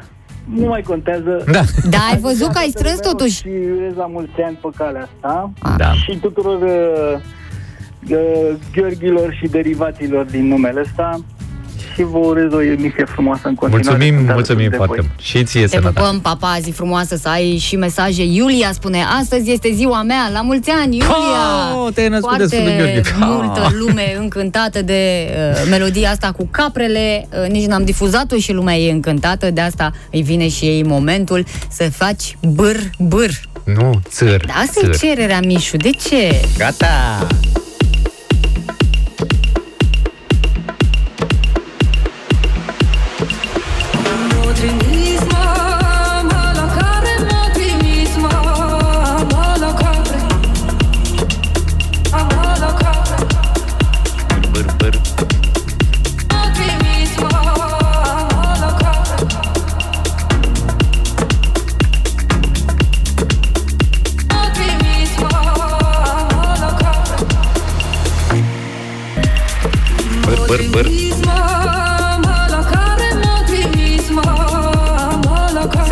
nu 0.53 0.65
mai 0.67 0.81
contează. 0.81 1.43
Da. 1.51 1.61
Da, 1.89 1.97
ai 2.11 2.19
văzut 2.19 2.47
că 2.51 2.57
ai 2.57 2.69
strâns 2.75 2.99
totuși. 2.99 3.35
Și 3.37 3.47
urez 3.77 3.95
la 3.95 4.05
mulți 4.05 4.41
ani 4.45 4.59
pe 4.61 4.67
calea 4.77 5.01
asta. 5.13 5.51
Da. 5.77 5.91
Și 5.93 6.17
tuturor 6.21 6.61
uh, 6.61 7.19
uh, 8.09 8.55
gheorghilor 8.75 9.33
și 9.41 9.47
derivaților 9.47 10.25
din 10.25 10.47
numele 10.47 10.79
ăsta. 10.79 11.19
Și 11.93 12.03
vă 12.03 12.17
urez 12.17 12.53
o 12.53 12.61
emisie 12.61 13.05
frumoasă 13.07 13.41
în 13.47 13.55
continuare. 13.55 13.97
Mulțumim, 13.97 14.15
Sunt 14.23 14.33
mulțumim 14.35 14.59
alături 14.65 14.69
de 14.69 14.75
foarte 14.75 14.95
voi. 14.95 15.05
mult. 15.09 15.19
Și 15.19 15.43
ție 15.43 15.61
Te 15.61 15.67
sănătate. 15.67 15.99
pupăm, 15.99 16.19
papa, 16.19 16.57
zi 16.61 16.71
frumoasă 16.71 17.15
să 17.15 17.29
ai 17.29 17.57
și 17.57 17.75
mesaje. 17.75 18.23
Iulia 18.23 18.71
spune, 18.73 19.03
astăzi 19.19 19.51
este 19.51 19.69
ziua 19.73 20.01
mea, 20.01 20.29
la 20.33 20.41
mulți 20.41 20.69
ani, 20.69 20.95
Iulia! 20.97 21.75
Oh, 21.85 21.93
te-ai 21.93 22.07
născut 22.07 22.37
de 22.37 22.43
Foarte 22.45 22.55
Sfântul 22.55 22.85
Gheorghe. 22.85 23.01
multă 23.35 23.61
Ah. 23.65 23.71
lume 23.79 24.15
încântată 24.19 24.81
de 24.81 25.27
uh, 25.29 25.67
melodia 25.69 26.09
asta 26.09 26.31
cu 26.37 26.47
caprele, 26.51 27.27
uh, 27.43 27.49
nici 27.51 27.65
n-am 27.65 27.83
difuzat-o 27.83 28.35
și 28.37 28.51
lumea 28.51 28.75
e 28.77 28.91
încântată, 28.91 29.51
de 29.51 29.61
asta 29.61 29.91
îi 30.11 30.21
vine 30.21 30.47
și 30.49 30.65
ei 30.65 30.83
momentul 30.83 31.45
să 31.69 31.89
faci 31.89 32.37
bâr, 32.41 32.75
bâr. 32.99 33.29
Nu, 33.63 34.01
țăr. 34.09 34.43
Da, 34.47 34.53
asta 34.53 34.79
e 34.83 34.89
cererea, 35.07 35.39
Mișu, 35.45 35.77
de 35.77 35.89
ce? 35.89 36.41
Gata! 36.57 37.27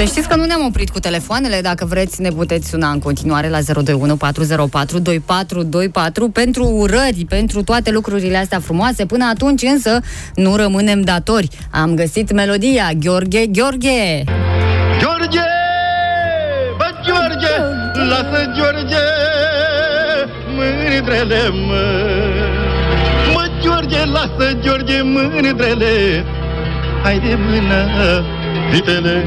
Știți 0.10 0.28
că 0.28 0.36
nu 0.36 0.45
ne-am 0.45 0.66
oprit 0.66 0.89
cu 0.89 0.99
telefoanele, 0.99 1.62
dacă 1.62 1.86
vreți 1.86 2.22
ne 2.22 2.30
puteți 2.30 2.70
suna 2.70 2.89
în 2.89 2.99
continuare 2.99 3.49
la 3.49 3.60
021 3.62 4.16
404 4.16 4.99
2424 4.99 6.30
pentru 6.30 6.64
urări, 6.66 7.26
pentru 7.30 7.64
toate 7.64 7.91
lucrurile 7.91 8.38
astea 8.38 8.60
frumoase. 8.60 9.05
Până 9.05 9.26
atunci 9.26 9.62
însă 9.62 9.99
nu 10.36 10.55
rămânem 10.55 11.01
datori. 11.01 11.47
Am 11.72 11.95
găsit 11.95 12.32
melodia 12.32 12.91
Gheorghe, 12.99 13.45
Gheorghe! 13.45 14.24
George! 14.99 15.45
Bă, 16.78 16.89
George! 17.05 17.55
Lasă, 18.10 18.51
George! 18.55 19.03
Mândrele, 20.55 21.49
mă! 21.68 21.84
Mă, 23.34 23.47
George, 23.62 24.05
lasă, 24.05 24.53
George, 24.62 25.01
mândrele! 25.01 26.26
Hai 27.03 27.20
de 27.20 27.38
mână, 27.47 28.24
vitele! 28.72 29.24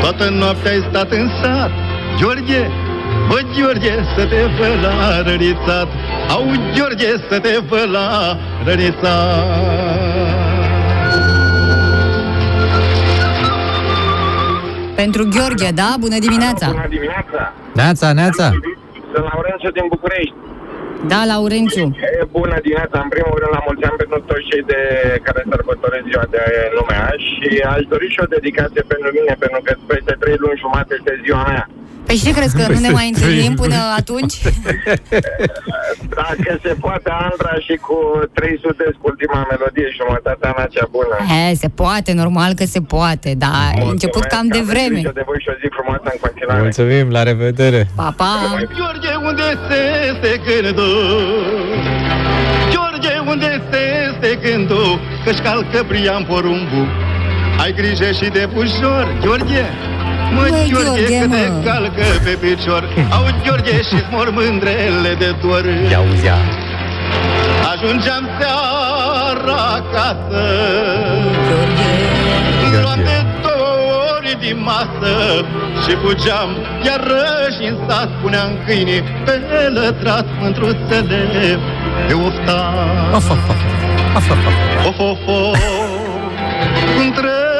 Toată 0.00 0.28
noaptea 0.30 0.70
ai 0.70 0.86
stat 0.88 1.10
în 1.10 1.28
sat, 1.42 1.70
George! 2.16 2.60
Bă, 3.28 3.40
George, 3.56 3.94
să 4.16 4.26
te 4.26 4.36
fă 4.56 4.68
la 4.82 5.22
rănițat! 5.22 5.88
Au, 6.28 6.44
George, 6.74 7.06
să 7.28 7.38
te 7.40 7.54
fă 7.68 7.86
la 7.92 8.36
rănițat! 8.64 9.90
Pentru 14.96 15.28
Gheorghe, 15.34 15.70
da? 15.74 15.94
Bună 16.00 16.18
dimineața! 16.18 16.66
Bună 16.66 16.86
dimineața! 16.88 17.52
Neața, 17.74 18.12
neața. 18.12 18.46
Sunt 19.12 19.24
Laurențiu 19.32 19.70
din 19.70 19.86
București. 19.88 20.34
Da, 21.08 21.24
Laurențiu. 21.24 21.86
E, 22.20 22.24
Bună 22.30 22.56
dimineața! 22.62 22.98
În 23.06 23.08
primul 23.14 23.36
rând, 23.40 23.52
la 23.56 23.62
mulți 23.66 23.84
ani 23.88 23.96
pentru 24.02 24.18
toți 24.28 24.48
cei 24.50 24.62
de 24.72 24.80
care 25.26 25.40
sărbătoresc 25.52 26.04
ziua 26.10 26.26
de 26.36 26.42
lumea 26.78 27.04
și 27.28 27.48
aș 27.74 27.82
dori 27.92 28.08
și 28.14 28.22
o 28.24 28.32
dedicație 28.36 28.82
pentru 28.92 29.10
mine, 29.18 29.34
pentru 29.44 29.60
că 29.64 29.72
peste 29.92 30.14
trei 30.22 30.36
luni 30.42 30.60
jumate 30.64 30.92
este 30.98 31.20
ziua 31.24 31.42
mea. 31.52 31.64
Păi 32.06 32.16
și 32.16 32.24
ce 32.24 32.32
crezi 32.32 32.56
că 32.56 32.64
nu 32.72 32.78
ne 32.78 32.90
mai 32.90 33.06
întâlnim 33.14 33.54
până 33.54 33.74
atunci? 33.96 34.34
Dacă 36.20 36.50
se 36.64 36.72
poate, 36.80 37.10
Andra 37.28 37.54
și 37.66 37.74
cu 37.86 37.96
300 38.32 38.84
cu 39.00 39.06
ultima 39.12 39.46
melodie, 39.50 39.88
jumătatea 40.00 40.54
mea 40.56 40.66
cea 40.74 40.86
bună. 40.90 41.16
He, 41.32 41.54
se 41.54 41.68
poate, 41.68 42.12
normal 42.12 42.52
că 42.54 42.64
se 42.64 42.80
poate, 42.80 43.34
dar 43.38 43.50
ai 43.74 43.88
început 43.90 44.22
cam 44.22 44.46
de 44.46 44.62
vreme. 44.70 45.00
de 45.20 45.22
voi 45.30 45.38
și 45.44 45.48
o 45.52 45.56
zi 45.60 45.66
frumoasă 45.76 46.08
în 46.14 46.18
continuare. 46.20 46.60
Mulțumim, 46.60 47.06
la 47.16 47.22
revedere. 47.22 47.80
Pa, 47.96 48.14
pa! 48.16 48.32
George, 48.78 49.12
unde 49.28 49.48
se 49.68 49.80
este 50.10 50.30
gândul? 50.46 50.96
George, 52.72 53.12
unde 53.32 53.62
se 53.70 53.82
este 54.08 54.30
gândul? 54.44 55.00
Că-și 55.24 55.40
calcă 55.40 55.84
brian 55.88 56.24
porumbul 56.24 56.86
Ai 57.62 57.72
grijă 57.72 58.10
și 58.10 58.26
de 58.30 58.48
bușor, 58.54 59.04
George 59.22 59.64
Mă, 60.34 60.40
Măi, 60.50 60.66
George, 60.68 60.88
George, 60.88 61.18
că 61.18 61.26
te 61.26 61.26
mă. 61.26 61.60
calcă 61.64 62.02
pe 62.24 62.30
picior 62.42 62.82
Au, 63.16 63.24
George, 63.44 63.74
și-ți 63.88 64.10
mor 64.10 64.30
mândrele 64.30 65.12
de 65.18 65.34
dor 65.42 65.64
Ia 65.90 65.98
auzea. 65.98 66.38
Ajungeam 67.72 68.24
seara 68.38 69.60
acasă 69.78 70.42
George. 72.60 72.80
Luam 72.82 72.98
de 73.10 73.18
două 73.42 73.92
ori 74.16 74.36
din 74.40 74.58
masă 74.62 75.12
Și 75.82 75.92
fugeam 76.02 76.50
iarăși 76.86 77.62
în 77.68 77.76
sat 77.88 78.08
Puneam 78.22 78.50
câinii 78.66 79.02
pe 79.24 79.40
lătrat 79.74 80.26
Mântruțele 80.40 81.58
pe 82.06 82.14
oftat 82.14 83.14
Of, 83.14 83.30
of, 83.30 83.48
of. 83.48 83.60
Of, 84.16 84.30
of, 84.30 84.46
of. 84.46 84.54
Of, 84.86 84.98
of, 84.98 85.18
of 85.28 85.58
Cum 86.96 87.12
trec 87.12 87.59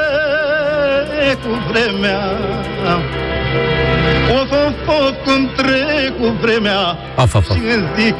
cu 1.42 1.52
vremea 1.70 2.20
Of, 4.32 4.50
of, 4.50 4.96
of 4.98 5.14
Cum 5.24 5.50
trec 5.56 6.18
cu 6.20 6.36
vremea 6.40 6.96
Of, 7.16 7.34
of, 7.34 7.34
of. 7.34 7.56
Și 7.56 7.62
îmi 7.74 7.88
zic 7.98 8.14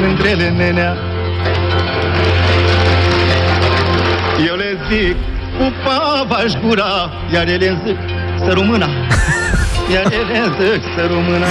Mândrele 0.00 0.48
nenea 0.48 0.96
Eu 4.46 4.54
le 4.54 4.78
zic 4.90 5.16
Cu 5.58 5.72
pava 5.84 6.44
gura 6.62 7.10
Iar 7.32 7.46
ele 7.46 7.68
îmi 7.68 7.80
zic 7.86 7.96
Să 8.44 8.52
rămâna 8.52 8.88
Iar 9.92 10.12
ele 10.12 10.38
îmi 10.44 10.54
zic 10.60 10.82
Să 10.96 11.06
rămâna 11.06 11.46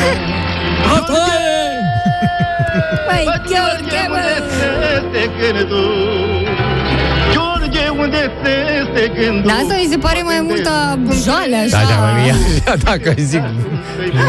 Păi, 3.07 3.23
Bă, 3.25 3.35
Gheorghe, 3.49 3.81
unde 3.81 4.07
mă! 4.09 4.23
se 4.49 4.69
este 4.95 5.29
gândul? 5.39 6.32
George, 8.03 8.17
unde 8.17 8.31
se 8.43 8.53
este 8.81 9.11
gândul? 9.21 9.47
Da, 9.47 9.53
asta 9.53 9.75
mi 9.81 9.87
se 9.89 9.97
pare 9.97 10.21
mai 10.23 10.39
multă 10.41 10.99
jale, 11.25 11.67
Da, 11.69 11.77
așa. 11.77 11.87
da, 11.89 11.95
mă, 11.95 12.21
mie, 12.21 12.31
așa, 12.31 12.75
dacă 12.83 13.13
îi 13.15 13.23
zic 13.23 13.43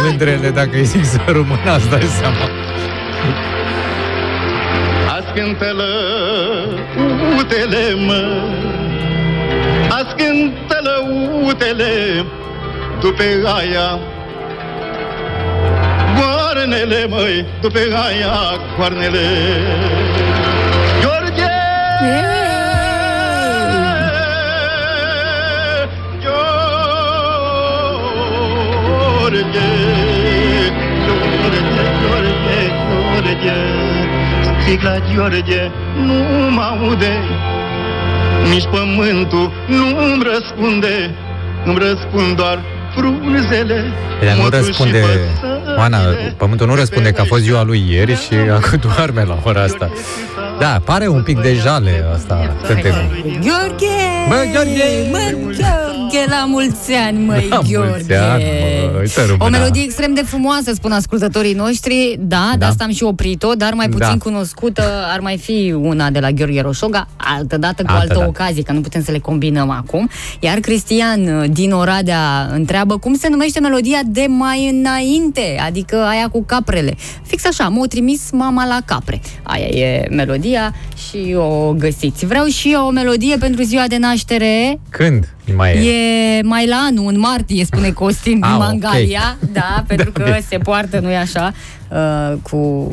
mândrele, 0.03 0.51
dacă 0.51 0.70
îi 0.72 0.85
zic 0.85 1.05
să 1.05 1.18
rămână, 1.27 1.77
îți 1.77 1.89
dai 1.91 2.09
seama. 2.20 2.49
Ascântă-lă 5.16 5.93
utele, 7.39 7.95
mă 8.07 8.22
Ascântă-lă 9.89 11.09
utele 11.45 12.25
După 13.01 13.22
aia 13.57 13.99
Goarnele, 16.16 17.07
măi 17.09 17.47
După 17.61 17.79
aia 17.79 18.35
goarnele 18.77 19.27
George! 29.35 29.68
George, 31.07 31.30
George, 32.03 32.32
George 33.22 33.55
Sticla 34.62 34.95
George 35.14 35.70
nu 36.07 36.14
mă 36.51 36.62
aude 36.62 37.18
Nici 38.51 38.64
pământul 38.70 39.53
nu-mi 39.66 40.22
răspunde 40.32 41.14
Îmi 41.64 41.78
răspund 41.78 42.37
doar 42.37 42.62
frunzele 42.97 43.93
Ea 44.24 44.35
nu 44.35 44.43
motul 44.43 44.59
și 44.61 44.64
răspunde- 44.66 44.99
păsările. 44.99 45.74
Oana, 45.78 45.99
pământul 46.37 46.66
nu 46.66 46.74
răspunde 46.74 47.11
că 47.11 47.20
a 47.20 47.24
fost 47.24 47.43
ziua 47.43 47.62
lui 47.62 47.85
ieri 47.91 48.12
și 48.12 48.35
acum 48.35 48.78
doarme 48.97 49.24
la 49.24 49.39
ora 49.43 49.62
asta. 49.62 49.91
Da, 50.59 50.80
pare 50.85 51.09
un 51.09 51.22
pic 51.22 51.41
de 51.41 51.55
jale 51.55 52.05
asta 52.14 52.57
cântecul. 52.66 53.22
Gheorghe! 53.22 54.26
Bă, 54.28 54.35
Gheorghe! 54.53 55.09
Mă, 55.11 55.18
Gheorghe, 55.32 55.94
la 56.29 56.45
mulți 56.49 56.93
ani, 56.93 57.19
măi, 57.25 57.47
La 57.49 57.55
mulți 57.57 57.73
Gheorghe! 57.73 58.17
ani, 58.17 58.45
mă, 58.93 58.99
uite 59.01 59.21
rămâna. 59.27 59.45
o 59.45 59.49
melodie 59.49 59.83
extrem 59.83 60.15
de 60.15 60.23
frumoasă, 60.25 60.73
spun 60.75 60.93
ascultătorii 60.93 61.53
noștri. 61.55 62.17
Da, 62.21 62.49
de 62.53 62.59
Da. 62.59 62.67
asta 62.67 62.85
am 62.85 62.93
și 62.93 63.03
oprit-o, 63.03 63.55
dar 63.55 63.73
mai 63.73 63.89
puțin 63.89 64.09
Da. 64.09 64.17
cunoscută 64.19 64.83
ar 65.12 65.21
mai 65.21 65.39
fi 65.39 65.75
una 65.81 66.11
de 66.11 66.19
la 66.21 66.31
Gheorghe 66.31 66.61
Roșoga, 66.61 67.09
altă 67.17 67.57
dată 67.57 67.83
cu 67.83 67.89
Altă 67.91 68.01
altă, 68.03 68.15
dată. 68.15 68.27
ocazie, 68.29 68.62
că 68.62 68.73
nu 68.73 68.81
putem 68.81 69.03
să 69.03 69.11
le 69.11 69.19
combinăm 69.19 69.71
acum. 69.71 70.09
Iar 70.41 70.59
Cristian 70.59 71.27
uh, 71.41 71.45
din 71.51 71.73
Oradea 71.73 72.49
întreabă 72.53 72.99
cum 72.99 73.15
se 73.17 73.29
numește 73.29 73.61
melodia 73.61 74.01
de 74.07 74.27
mai 74.29 74.69
înainte, 74.81 75.61
adică 75.67 75.97
aia 75.97 76.29
cu 76.29 76.43
caprele. 76.45 76.95
Fix 77.27 77.45
așa, 77.47 77.69
m-a 77.69 77.87
trimis 77.87 78.31
mama 78.33 78.67
la 78.67 78.79
capre. 78.85 79.21
Aia 79.43 79.67
e 79.67 80.07
melodia 80.11 80.75
și 81.09 81.35
o 81.37 81.73
găsiți. 81.73 82.27
Vreau 82.27 82.45
și 82.47 82.73
eu 82.73 82.87
o 82.87 82.91
melodie 82.91 83.37
pentru 83.37 83.62
ziua 83.62 83.85
de 83.89 83.97
naștere. 83.97 84.81
Când 84.91 85.29
mai 85.57 85.87
e? 85.87 85.91
E 86.39 86.43
mai 86.43 86.67
la 86.67 86.77
anul, 86.89 87.09
în 87.13 87.19
martie, 87.19 87.65
spune 87.65 87.91
Costin 87.91 88.33
din 88.33 88.43
Ah, 88.45 88.53
ok. 88.55 88.59
Mangalia. 88.59 89.37
Da, 89.53 89.85
pentru 89.87 90.11
Da, 90.11 90.19
că 90.21 90.25
bine. 90.25 90.45
se 90.49 90.59
poartă, 90.59 90.99
nu-i 91.01 91.17
așa, 91.17 91.53
uh, 91.91 92.33
cu 92.51 92.93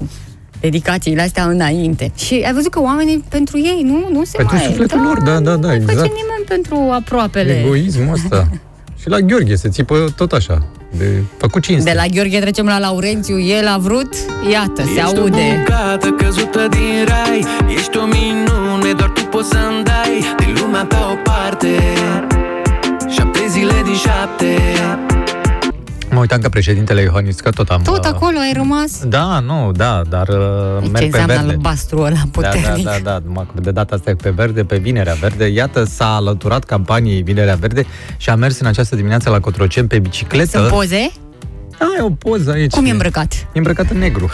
dedicațiile 0.60 1.22
astea 1.22 1.44
înainte. 1.46 2.12
Și 2.16 2.44
ai 2.46 2.54
văzut 2.54 2.72
că 2.72 2.82
oamenii, 2.82 3.24
pentru 3.30 3.58
ei, 3.58 3.82
nu, 3.84 4.08
nu 4.12 4.24
se 4.24 4.38
Pentru 4.38 4.56
mai... 4.56 4.66
sufletul 4.66 5.02
lor, 5.02 5.22
da, 5.22 5.40
da, 5.40 5.56
da, 5.56 5.68
Nu 5.68 5.74
exact. 5.74 5.98
face 6.00 6.12
nimeni 6.16 6.44
pentru 6.48 6.76
aproapele. 6.76 7.60
Egoismul 7.60 8.14
ăsta. 8.14 8.48
și 9.02 9.10
la 9.10 9.20
Gheorghe 9.20 9.56
se 9.56 9.70
țipă 9.70 10.14
tot 10.16 10.32
așa. 10.32 10.66
De 10.98 11.24
făcut 11.38 11.62
cinste. 11.64 11.90
De 11.92 11.96
la 11.96 12.06
Gheorghe 12.06 12.40
trecem 12.40 12.66
la 12.66 12.80
Laurențiu, 12.80 13.40
el 13.40 13.68
a 13.68 13.78
vrut, 13.78 14.14
iată, 14.52 14.82
se 14.84 14.90
Ești 15.00 15.18
o 15.18 15.22
aude. 15.22 15.64
bucată 15.66 16.10
căzută 16.10 16.68
din 16.70 17.06
rai. 17.08 17.46
Ești 17.76 17.98
o 17.98 18.06
minune, 18.06 18.92
doar 18.98 19.10
tu 19.10 19.22
poți 19.22 19.50
să-mi 19.50 19.84
dai. 19.84 20.36
Din 20.38 20.56
lumea 20.62 20.84
ta 20.84 21.10
o 21.12 21.16
parte. 21.24 21.68
Șapte 23.10 23.40
zile 23.50 23.74
din 23.84 23.96
șapte 23.96 24.56
Mă 26.12 26.20
uitam 26.20 26.42
că 26.42 26.50
președintele 26.50 27.02
Iohannis, 27.02 27.40
că 27.40 27.50
tot 27.50 27.70
am... 27.70 27.82
Tot 27.82 28.06
uh, 28.06 28.12
acolo 28.14 28.38
ai 28.38 28.52
rămas? 28.56 29.04
Da, 29.06 29.40
nu, 29.40 29.72
da, 29.72 30.02
dar 30.10 30.28
uh, 30.28 30.36
Ce 30.84 30.90
merg 30.90 30.92
pe 30.92 31.04
înseamnă 31.04 31.34
verde. 31.34 31.52
albastru 31.52 31.98
ăla 32.00 32.10
Da, 32.10 32.22
puternic? 32.32 32.84
da, 32.86 32.92
da, 32.92 32.98
da, 33.04 33.22
numai 33.26 33.48
că 33.56 33.62
de 33.62 33.72
data 33.72 33.96
asta 33.96 34.10
e 34.10 34.16
pe 34.16 34.30
verde, 34.30 34.64
pe 34.64 34.78
Vinerea 34.78 35.14
Verde. 35.14 35.48
Iată, 35.48 35.84
s-a 35.84 36.16
alăturat 36.16 36.64
campaniei 36.64 37.22
Vinerea 37.22 37.56
Verde 37.56 37.86
și 38.18 38.30
a 38.30 38.36
mers 38.36 38.60
în 38.60 38.68
această 38.68 38.96
dimineață 38.96 39.30
la 39.30 39.40
Cotroceni 39.40 39.88
pe 39.88 40.00
bicicletă. 40.00 40.58
Sunt 40.58 40.68
poze? 40.68 41.12
Da, 41.80 41.86
e 41.98 42.02
o 42.02 42.10
poză 42.10 42.52
aici. 42.52 42.72
Cum 42.72 42.86
e 42.86 42.90
îmbrăcat? 42.90 43.34
E 43.34 43.58
îmbrăcat 43.58 43.90
în 43.90 43.98
negru. 43.98 44.30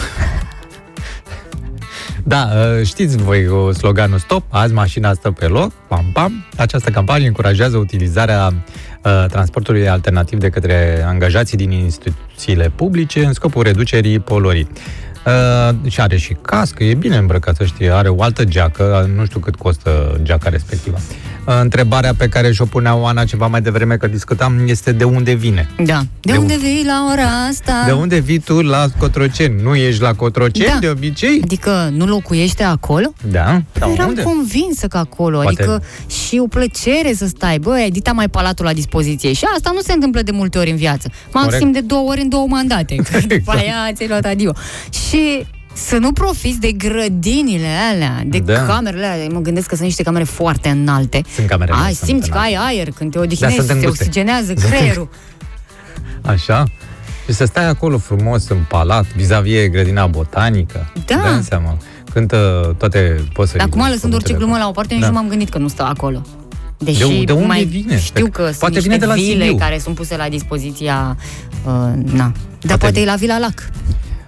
Da, 2.23 2.49
uh, 2.79 2.85
știți 2.85 3.17
voi 3.17 3.45
uh, 3.45 3.75
sloganul 3.75 4.17
Stop, 4.17 4.43
azi 4.49 4.73
mașina 4.73 5.13
stă 5.13 5.31
pe 5.31 5.45
loc, 5.45 5.71
pam, 5.87 6.05
pam. 6.13 6.45
Această 6.57 6.89
campanie 6.89 7.27
încurajează 7.27 7.77
utilizarea 7.77 8.47
uh, 8.47 8.53
transportului 9.29 9.89
alternativ 9.89 10.39
de 10.39 10.49
către 10.49 11.03
angajații 11.05 11.57
din 11.57 11.71
instituțiile 11.71 12.71
publice 12.75 13.25
în 13.25 13.33
scopul 13.33 13.63
reducerii 13.63 14.19
poluării. 14.19 14.67
Uh, 15.27 15.91
și 15.91 16.01
are 16.01 16.17
și 16.17 16.35
cască, 16.41 16.83
e 16.83 16.93
bine 16.93 17.17
îmbrăcat, 17.17 17.55
să 17.55 17.63
știe, 17.65 17.91
are 17.91 18.09
o 18.09 18.21
altă 18.21 18.43
geacă, 18.45 19.09
nu 19.15 19.25
știu 19.25 19.39
cât 19.39 19.55
costă 19.55 20.19
geaca 20.23 20.49
respectivă. 20.49 20.97
Uh, 21.45 21.57
întrebarea 21.61 22.13
pe 22.17 22.27
care 22.29 22.51
și-o 22.51 22.65
punea 22.65 22.95
Oana 22.95 23.23
ceva 23.25 23.47
mai 23.47 23.61
devreme 23.61 23.95
că 23.97 24.07
discutam 24.07 24.63
este 24.67 24.91
de 24.91 25.03
unde 25.03 25.33
vine. 25.33 25.69
Da. 25.85 26.01
De, 26.21 26.31
De 26.31 26.37
unde 26.37 26.53
un- 26.53 26.59
vii 26.59 26.83
la 26.85 27.07
ora 27.11 27.27
asta? 27.49 27.83
De 27.85 27.91
unde 27.91 28.17
vii 28.19 28.39
tu 28.39 28.61
la 28.61 28.85
Cotroceni? 28.97 29.61
Nu 29.61 29.75
ești 29.75 30.01
la 30.01 30.13
Cotroceni 30.13 30.67
Da. 30.69 30.77
de 30.79 30.87
obicei? 30.87 31.39
Adică 31.43 31.89
nu 31.93 32.05
locuiește 32.05 32.63
acolo? 32.63 33.13
Da. 33.31 33.61
Sau 33.79 33.91
Eram 33.91 34.07
unde? 34.07 34.21
convinsă 34.21 34.87
că 34.87 34.97
acolo, 34.97 35.39
Poate- 35.41 35.61
adică 35.61 35.83
și 36.27 36.39
o 36.43 36.47
plăcere 36.47 37.13
să 37.15 37.25
stai. 37.27 37.59
Băi, 37.59 37.81
ai 37.81 37.89
dita 37.89 38.11
mai 38.11 38.27
palatul 38.29 38.65
la 38.65 38.73
dispoziție. 38.73 39.33
Și 39.33 39.43
asta 39.55 39.71
nu 39.73 39.79
se 39.79 39.93
întâmplă 39.93 40.21
de 40.21 40.31
multe 40.31 40.57
ori 40.57 40.69
în 40.69 40.75
viață. 40.77 41.09
Maxim 41.33 41.49
Corect. 41.59 41.73
de 41.73 41.79
două 41.79 42.09
ori 42.09 42.21
în 42.21 42.29
două 42.29 42.47
mandate. 42.47 42.95
Că 43.11 43.17
După 43.19 43.33
Exact. 43.33 43.57
aia 43.59 43.91
ți-ai 43.93 44.07
luat 44.07 44.25
adio. 44.25 44.51
Și 45.07 45.16
să 45.73 45.97
nu 45.97 46.11
profiți 46.11 46.59
de 46.59 46.71
grădinile 46.71 47.67
alea, 47.93 48.23
de 48.25 48.39
Da. 48.39 48.65
camerele 48.65 49.05
alea. 49.05 49.27
Mă 49.31 49.39
gândesc 49.39 49.67
că 49.67 49.73
sunt 49.75 49.87
niște 49.87 50.03
camere 50.03 50.23
foarte 50.23 50.69
înalte. 50.69 51.21
Sunt 51.35 51.47
camerele, 51.47 51.77
Ai, 51.85 51.93
sunt 51.93 52.09
simți 52.09 52.29
că 52.29 52.37
ai 52.37 52.53
înalte. 52.53 52.75
aer 52.75 52.89
când 52.91 53.11
te 53.11 53.17
Da, 53.17 53.23
odihnești, 53.23 53.55
sunt 53.55 53.67
se 53.67 53.73
înguste. 53.73 54.03
oxigenează 54.03 54.45
Sunt- 54.45 54.59
creierul. 54.59 55.09
Așa? 56.21 56.63
Și 57.27 57.33
să 57.33 57.45
stai 57.45 57.65
acolo 57.67 57.97
frumos 57.97 58.47
în 58.49 58.57
palat, 58.67 59.05
vis-a-vis 59.15 59.55
e 59.55 59.67
grădina 59.67 60.05
botanică. 60.07 60.91
Da. 61.05 61.15
Dai 61.23 61.41
seama. 61.43 61.77
Cântă 62.13 62.75
toate 62.77 63.21
păsările. 63.33 63.63
Acum, 63.63 63.87
lăsând 63.91 64.13
orice 64.13 64.33
glumă 64.33 64.57
la 64.57 64.67
o 64.67 64.71
parte, 64.71 64.93
nici 64.93 65.03
Da. 65.03 65.09
nu 65.09 65.13
m-am 65.13 65.27
gândit 65.27 65.49
că 65.49 65.57
nu 65.57 65.67
stă 65.67 65.83
acolo. 65.83 66.21
Deși 66.77 66.99
De- 66.99 67.23
de 67.25 67.31
unde 67.31 67.45
mai 67.45 67.63
vine? 67.63 67.99
știu 67.99 68.27
că 68.29 68.43
sunt 68.43 68.55
Poate 68.57 68.73
niște 68.73 68.89
vine 68.89 68.99
de 68.99 69.05
la 69.05 69.13
vile 69.13 69.43
Sibiu. 69.43 69.57
care 69.57 69.79
sunt 69.79 69.95
puse 69.95 70.17
la 70.17 70.29
dispoziția... 70.29 71.17
Uh, 71.65 71.71
na. 72.03 72.13
Dar 72.13 72.31
Poate- 72.59 72.77
poate 72.77 72.99
e 72.99 73.05
la 73.05 73.15
Vila 73.15 73.37
Lac. 73.39 73.69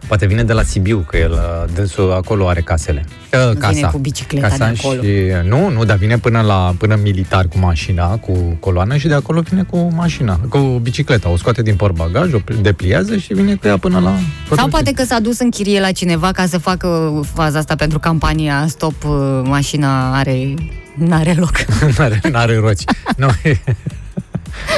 Poate 0.10 0.26
vine 0.26 0.44
de 0.44 0.54
la 0.54 0.64
Sibiu, 0.64 1.06
că 1.08 1.18
el, 1.18 1.32
uh, 1.32 1.74
dânsul 1.74 2.12
acolo 2.12 2.48
are 2.48 2.62
casele. 2.62 3.06
Uh, 3.50 3.58
casa. 3.58 3.88
cu 3.88 3.98
bicicleta 3.98 4.48
casa 4.48 4.72
de 4.72 4.76
acolo. 4.80 5.02
Și, 5.02 5.10
nu, 5.48 5.70
nu, 5.70 5.86
dar 5.86 5.98
vine 5.98 6.18
până 6.18 6.42
la 6.42 6.74
până 6.78 6.94
în 6.94 7.02
militar 7.02 7.48
cu 7.48 7.58
mașina, 7.58 8.18
cu 8.18 8.58
coloană 8.60 8.98
și 8.98 9.08
de 9.08 9.14
acolo 9.14 9.42
vine 9.42 9.64
cu 9.64 9.92
mașina, 9.96 10.40
cu 10.50 10.58
bicicleta. 10.58 11.30
O 11.30 11.38
scoate 11.38 11.62
din 11.62 11.76
portbagaj, 11.76 12.34
o 12.34 12.38
depliază 12.62 13.18
și 13.18 13.34
vine 13.34 13.56
cu 13.56 13.68
ea 13.68 13.78
până 13.78 14.00
la... 14.00 14.14
Sau 14.56 14.68
poate 14.68 14.92
că 14.92 15.04
s-a 15.04 15.20
dus 15.20 15.40
în 15.40 15.50
chirie 15.50 15.80
la 15.80 15.92
cineva 15.92 16.32
ca 16.32 16.46
să 16.46 16.58
facă 16.58 17.22
faza 17.34 17.58
asta 17.58 17.76
pentru 17.76 18.00
campania 18.00 18.66
Stop, 18.68 19.04
uh, 19.04 19.42
mașina 19.44 20.18
are... 20.18 20.54
N-are 20.94 21.34
loc. 21.38 21.52
n-are, 21.98 22.22
n-are 22.32 22.58
roți. 22.58 22.86
Nu, 23.18 23.28
e, 23.44 23.60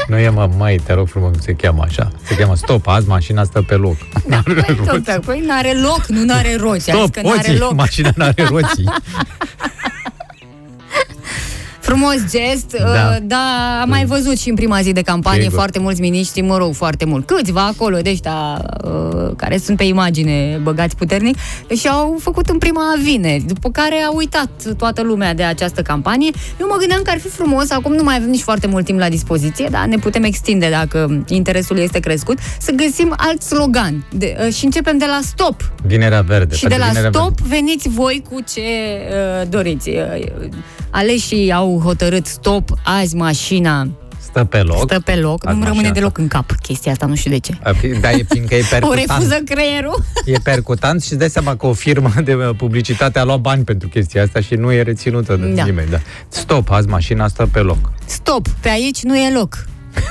nu 0.08 0.18
e, 0.18 0.30
mă, 0.30 0.50
mai, 0.58 0.76
te 0.76 0.94
rog 0.94 1.08
frumos, 1.08 1.32
se 1.40 1.54
cheamă 1.54 1.84
așa. 1.88 2.12
Se 2.24 2.36
cheamă 2.36 2.56
stop, 2.56 2.88
azi 2.88 3.08
mașina 3.08 3.44
stă 3.44 3.62
pe 3.62 3.76
loc. 3.76 3.96
N-are 4.28 4.54
roți. 4.68 4.90
Tot, 4.90 5.04
da, 5.04 5.20
păi 5.26 5.44
n-are 5.48 5.74
loc, 5.82 6.06
nu 6.08 6.24
n-are 6.24 6.56
roți. 6.56 6.92
Ai 6.92 6.96
zis 6.98 7.10
Stop, 7.12 7.14
că 7.14 7.22
n-are 7.22 7.38
oții, 7.38 7.58
loc. 7.58 7.74
mașina 7.74 8.12
n-are 8.16 8.44
roții. 8.44 8.90
Frumos 11.92 12.16
gest, 12.30 12.72
Da. 12.72 12.94
da. 12.94 13.18
dar 13.22 13.82
am 13.82 13.90
mai 13.90 14.06
văzut 14.06 14.40
și 14.40 14.50
în 14.50 14.56
prima 14.56 14.82
zi 14.82 14.92
de 14.92 15.02
campanie 15.02 15.42
Sigur. 15.42 15.56
foarte 15.56 15.80
mulți 15.80 16.02
miniștri, 16.02 16.42
mă 16.42 16.58
rog, 16.58 16.74
foarte 16.74 17.06
mult. 17.06 17.26
Câțiva 17.26 17.66
acolo 17.66 17.98
de 17.98 18.10
ăștia 18.10 18.62
uh, 18.84 19.32
care 19.36 19.58
sunt 19.58 19.78
pe 19.78 19.84
imagine 19.84 20.60
băgați 20.64 20.96
puternic 20.96 21.38
și 21.76 21.88
au 21.88 22.18
făcut 22.20 22.50
în 22.50 22.58
prima 22.58 22.82
vineri, 23.04 23.44
după 23.44 23.70
care 23.70 23.96
a 23.96 24.12
uitat 24.12 24.50
toată 24.78 25.02
lumea 25.02 25.34
de 25.34 25.44
această 25.44 25.82
campanie. 25.82 26.32
Eu 26.60 26.68
mă 26.68 26.76
gândeam 26.80 27.02
că 27.02 27.10
ar 27.10 27.20
fi 27.20 27.28
frumos, 27.28 27.72
acum 27.72 27.94
nu 27.94 28.04
mai 28.04 28.16
avem 28.16 28.30
nici 28.30 28.42
foarte 28.42 28.68
mult 28.68 28.86
timp 28.86 29.00
la 29.00 29.10
dispoziție, 29.10 29.68
dar 29.72 29.86
ne 29.86 29.98
putem 29.98 30.24
extinde 30.24 30.70
dacă 30.70 31.24
interesul 31.28 31.78
este 31.78 32.00
crescut, 32.00 32.38
să 32.60 32.72
găsim 32.72 33.14
alt 33.18 33.42
slogan. 33.42 34.06
De, 34.12 34.38
uh, 34.46 34.54
și 34.54 34.66
începem 34.66 34.98
de 34.98 35.06
la 35.06 35.20
stop. 35.22 35.72
Vinerea 35.84 36.22
verde. 36.22 36.56
Și 36.56 36.62
de 36.62 36.68
pentru 36.68 36.86
la 36.88 36.94
Vinerea 36.94 37.20
stop 37.20 37.40
Verde. 37.40 37.56
veniți 37.56 37.90
voi 37.90 38.24
cu 38.30 38.40
ce 38.54 38.62
uh, 38.62 39.48
doriți. 39.50 39.90
Uh, 39.90 40.50
aleșii 40.92 41.52
au 41.52 41.81
hotărât 41.84 42.26
stop, 42.26 42.70
azi 42.84 43.16
mașina 43.16 43.88
Stă 44.22 44.44
pe 44.44 44.62
loc. 44.62 44.78
stă 44.92 45.00
pe 45.00 45.16
loc. 45.16 45.46
Azi 45.46 45.54
Nu-mi 45.56 45.66
rămâne 45.68 45.88
mașina 45.88 45.94
deloc 45.94 46.18
în 46.18 46.28
cap 46.28 46.52
chestia 46.52 46.92
asta, 46.92 47.06
nu 47.06 47.16
știu 47.16 47.32
de 47.32 47.38
ce. 47.40 47.58
A 47.64 47.72
fi- 47.72 47.88
Da, 47.88 48.12
e 48.12 48.26
fiindcă 48.30 48.56
e 48.56 48.60
O 48.64 48.66
percutant. 48.70 49.08
refuză 49.08 49.40
creierul. 49.46 50.04
E 50.26 50.38
percutant 50.44 51.02
și 51.04 51.10
îți 51.10 51.20
dai 51.20 51.30
seama 51.30 51.56
că 51.56 51.66
o 51.66 51.74
firmă 51.74 52.12
de 52.24 52.34
uh, 52.34 52.50
publicitate 52.58 53.20
a 53.20 53.24
luat 53.24 53.40
bani 53.40 53.64
pentru 53.64 53.88
chestia 53.88 54.24
asta 54.24 54.42
și 54.42 54.54
nu 54.54 54.72
e 54.72 54.82
reținută 54.82 55.36
de 55.36 55.48
Da. 55.48 55.64
nimeni. 55.64 55.90
Da. 55.90 55.98
Stop, 56.28 56.70
azi 56.72 56.88
mașina 56.88 57.28
stă 57.28 57.48
pe 57.52 57.60
loc. 57.60 57.92
Stop, 58.06 58.48
pe 58.48 58.70
aici 58.70 59.02
nu 59.04 59.18
e 59.18 59.34
loc. 59.34 59.66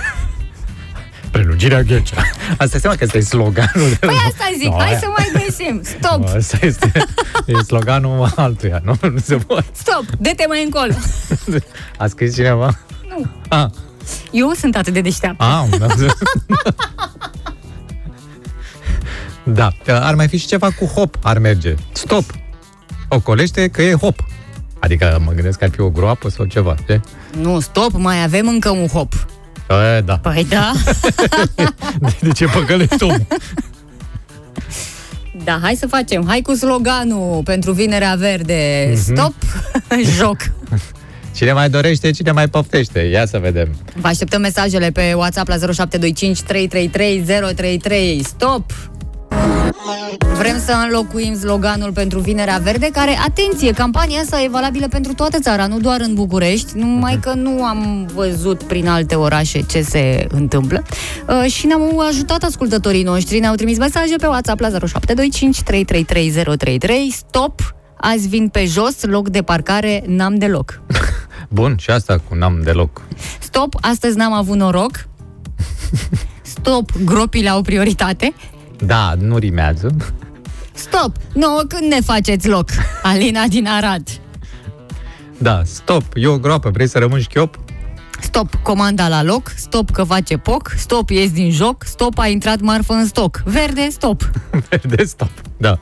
Prelungirea 1.31 1.83
Ghecea. 1.83 2.23
Asta 2.59 2.79
seama 2.79 2.97
că 2.97 3.05
este 3.05 3.21
sloganul. 3.21 3.97
Păi 4.01 4.15
asta 4.29 4.45
zic, 4.59 4.69
Nu, 4.69 4.77
hai 4.79 4.89
aia- 4.89 4.99
să 4.99 5.07
mai 5.17 5.43
găsim. 5.47 5.81
Stop, 5.85 6.25
Asta 6.37 6.59
este 6.61 6.93
e 7.47 7.63
sloganul 7.63 8.33
altuia, 8.37 8.81
nu? 8.85 8.95
Nu 9.11 9.19
se 9.19 9.37
poate. 9.37 9.67
stop, 9.73 10.05
dă-te 10.19 10.45
mai 10.49 10.63
încolo. 10.65 10.93
A 11.99 12.07
scris 12.07 12.35
cineva? 12.35 12.79
Nu. 13.09 13.27
Ah, 13.49 13.67
Eu 14.31 14.51
sunt 14.59 14.77
atât 14.77 14.93
de 14.93 15.01
deșteaptă. 15.01 15.45
ah, 15.45 15.65
da. 19.45 19.73
da, 19.85 20.07
ar 20.07 20.15
mai 20.15 20.29
fi 20.29 20.37
și 20.37 20.47
ceva 20.47 20.71
cu 20.71 20.85
hop, 20.85 21.17
ar 21.23 21.39
merge. 21.39 21.75
Stop. 21.93 22.25
Ocolește 23.09 23.69
că 23.69 23.83
e 23.83 23.95
hop. 23.95 24.25
Adică 24.79 25.21
mă 25.25 25.33
gândesc 25.33 25.59
că 25.59 25.65
ar 25.65 25.71
fi 25.71 25.81
o 25.81 25.91
groapă 25.91 26.29
sau 26.31 26.45
ceva, 26.45 26.75
știi? 26.83 27.01
Nu, 27.41 27.61
stop, 27.61 27.91
mai 27.93 28.23
avem 28.23 28.49
încă 28.49 28.71
un 28.71 28.87
hop. 28.87 29.13
E, 29.97 30.01
da. 30.01 30.19
Păi 30.19 30.47
da. 30.49 30.73
De, 32.01 32.17
de 32.21 32.31
ce 32.31 32.47
păcălești 32.47 33.03
omul? 33.03 33.27
Da, 35.45 35.59
hai 35.63 35.75
să 35.75 35.87
facem. 35.87 36.25
Hai 36.27 36.41
cu 36.41 36.55
sloganul 36.55 37.41
pentru 37.45 37.73
Vinerea 37.73 38.15
Verde. 38.19 38.91
Mhm. 38.93 39.01
Stop, 39.01 39.35
joc. 40.19 40.37
Cine 41.35 41.53
mai 41.53 41.71
dorește, 41.71 42.11
cine 42.11 42.31
mai 42.31 42.49
poftește. 42.49 42.99
Ia 42.99 43.27
să 43.27 43.39
vedem. 43.39 43.69
Vă 43.95 44.09
așteptăm 44.09 44.41
mesajele 44.41 44.91
pe 44.91 45.13
WhatsApp 45.17 45.49
la 45.49 45.55
0725 45.57 46.41
333 46.43 47.21
033. 47.55 48.23
Stop! 48.25 48.73
Vrem 50.37 50.59
să 50.59 50.73
înlocuim 50.85 51.35
sloganul 51.35 51.93
pentru 51.93 52.19
Vinerea 52.19 52.61
Verde, 52.63 52.89
care, 52.93 53.19
atenție, 53.27 53.73
campania 53.73 54.21
asta 54.21 54.43
e 54.43 54.49
valabilă 54.49 54.89
pentru 54.89 55.15
toată 55.15 55.39
țara, 55.39 55.67
nu 55.67 55.79
doar 55.79 56.01
în 56.01 56.15
București, 56.15 56.79
numai 56.79 57.19
că 57.21 57.33
nu 57.35 57.65
am 57.65 58.09
văzut 58.15 58.63
prin 58.63 58.89
alte 58.89 59.15
orașe 59.15 59.63
ce 59.63 59.83
se 59.83 60.27
întâmplă. 60.31 60.83
Uh, 61.29 61.51
și 61.51 61.67
ne-au 61.67 61.99
ajutat 61.99 62.43
ascultătorii 62.43 63.03
noștri, 63.03 63.39
ne-au 63.39 63.55
trimis 63.55 63.79
mesaje 63.79 64.17
pe 64.17 64.27
WhatsApp 64.27 64.61
la 64.61 64.69
0725 64.69 65.63
333033. 65.63 67.11
Stop! 67.11 67.75
Azi 67.97 68.29
vin 68.29 68.49
pe 68.49 68.65
jos, 68.65 69.03
loc 69.03 69.29
de 69.29 69.43
parcare 69.43 70.03
n-am 70.07 70.35
deloc. 70.35 70.81
Bun, 71.49 71.77
și 71.79 71.91
asta 71.91 72.21
cu 72.29 72.35
n-am 72.35 72.61
deloc. 72.63 73.03
Stop, 73.41 73.75
astăzi 73.81 74.17
n-am 74.17 74.33
avut 74.33 74.57
noroc. 74.57 75.09
Stop, 76.43 76.91
gropile 77.05 77.49
au 77.49 77.63
prioritate. 77.63 78.35
Da, 78.81 79.15
nu 79.19 79.39
rimează. 79.39 79.97
Stop, 80.73 81.17
nouă 81.33 81.63
când 81.69 81.93
ne 81.93 82.01
faceți 82.01 82.49
loc? 82.49 82.71
Alina 83.03 83.47
din 83.47 83.67
Arad. 83.67 84.09
Da, 85.39 85.63
stop, 85.65 86.03
e 86.15 86.27
o 86.27 86.39
groapă, 86.39 86.71
vrei 86.71 86.89
să 86.89 86.99
rămâni 86.99 87.23
șchiop? 87.23 87.59
Stop, 88.21 88.55
comanda 88.55 89.09
la 89.09 89.23
loc, 89.23 89.53
stop 89.57 89.91
că 89.91 90.05
face 90.05 90.37
poc, 90.37 90.73
stop, 90.77 91.11
ies 91.11 91.33
din 91.33 91.51
joc, 91.51 91.85
stop, 91.85 92.19
a 92.19 92.27
intrat 92.27 92.61
marfă 92.61 92.93
în 92.93 93.07
stoc. 93.07 93.43
Verde, 93.45 93.89
stop. 93.89 94.31
Verde, 94.69 95.05
stop, 95.05 95.31
da. 95.57 95.79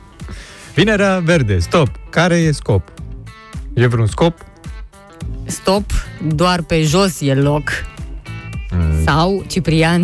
Vinerea 0.73 1.19
verde, 1.19 1.59
stop. 1.59 1.87
Care 2.09 2.35
e 2.35 2.51
scop? 2.51 2.91
E 3.73 3.87
vreun 3.87 4.07
scop? 4.07 4.45
Stop, 5.45 5.91
doar 6.27 6.61
pe 6.61 6.81
jos 6.81 7.21
e 7.21 7.33
loc. 7.33 7.69
Mm. 8.71 9.03
Sau 9.05 9.43
Ciprian, 9.47 10.03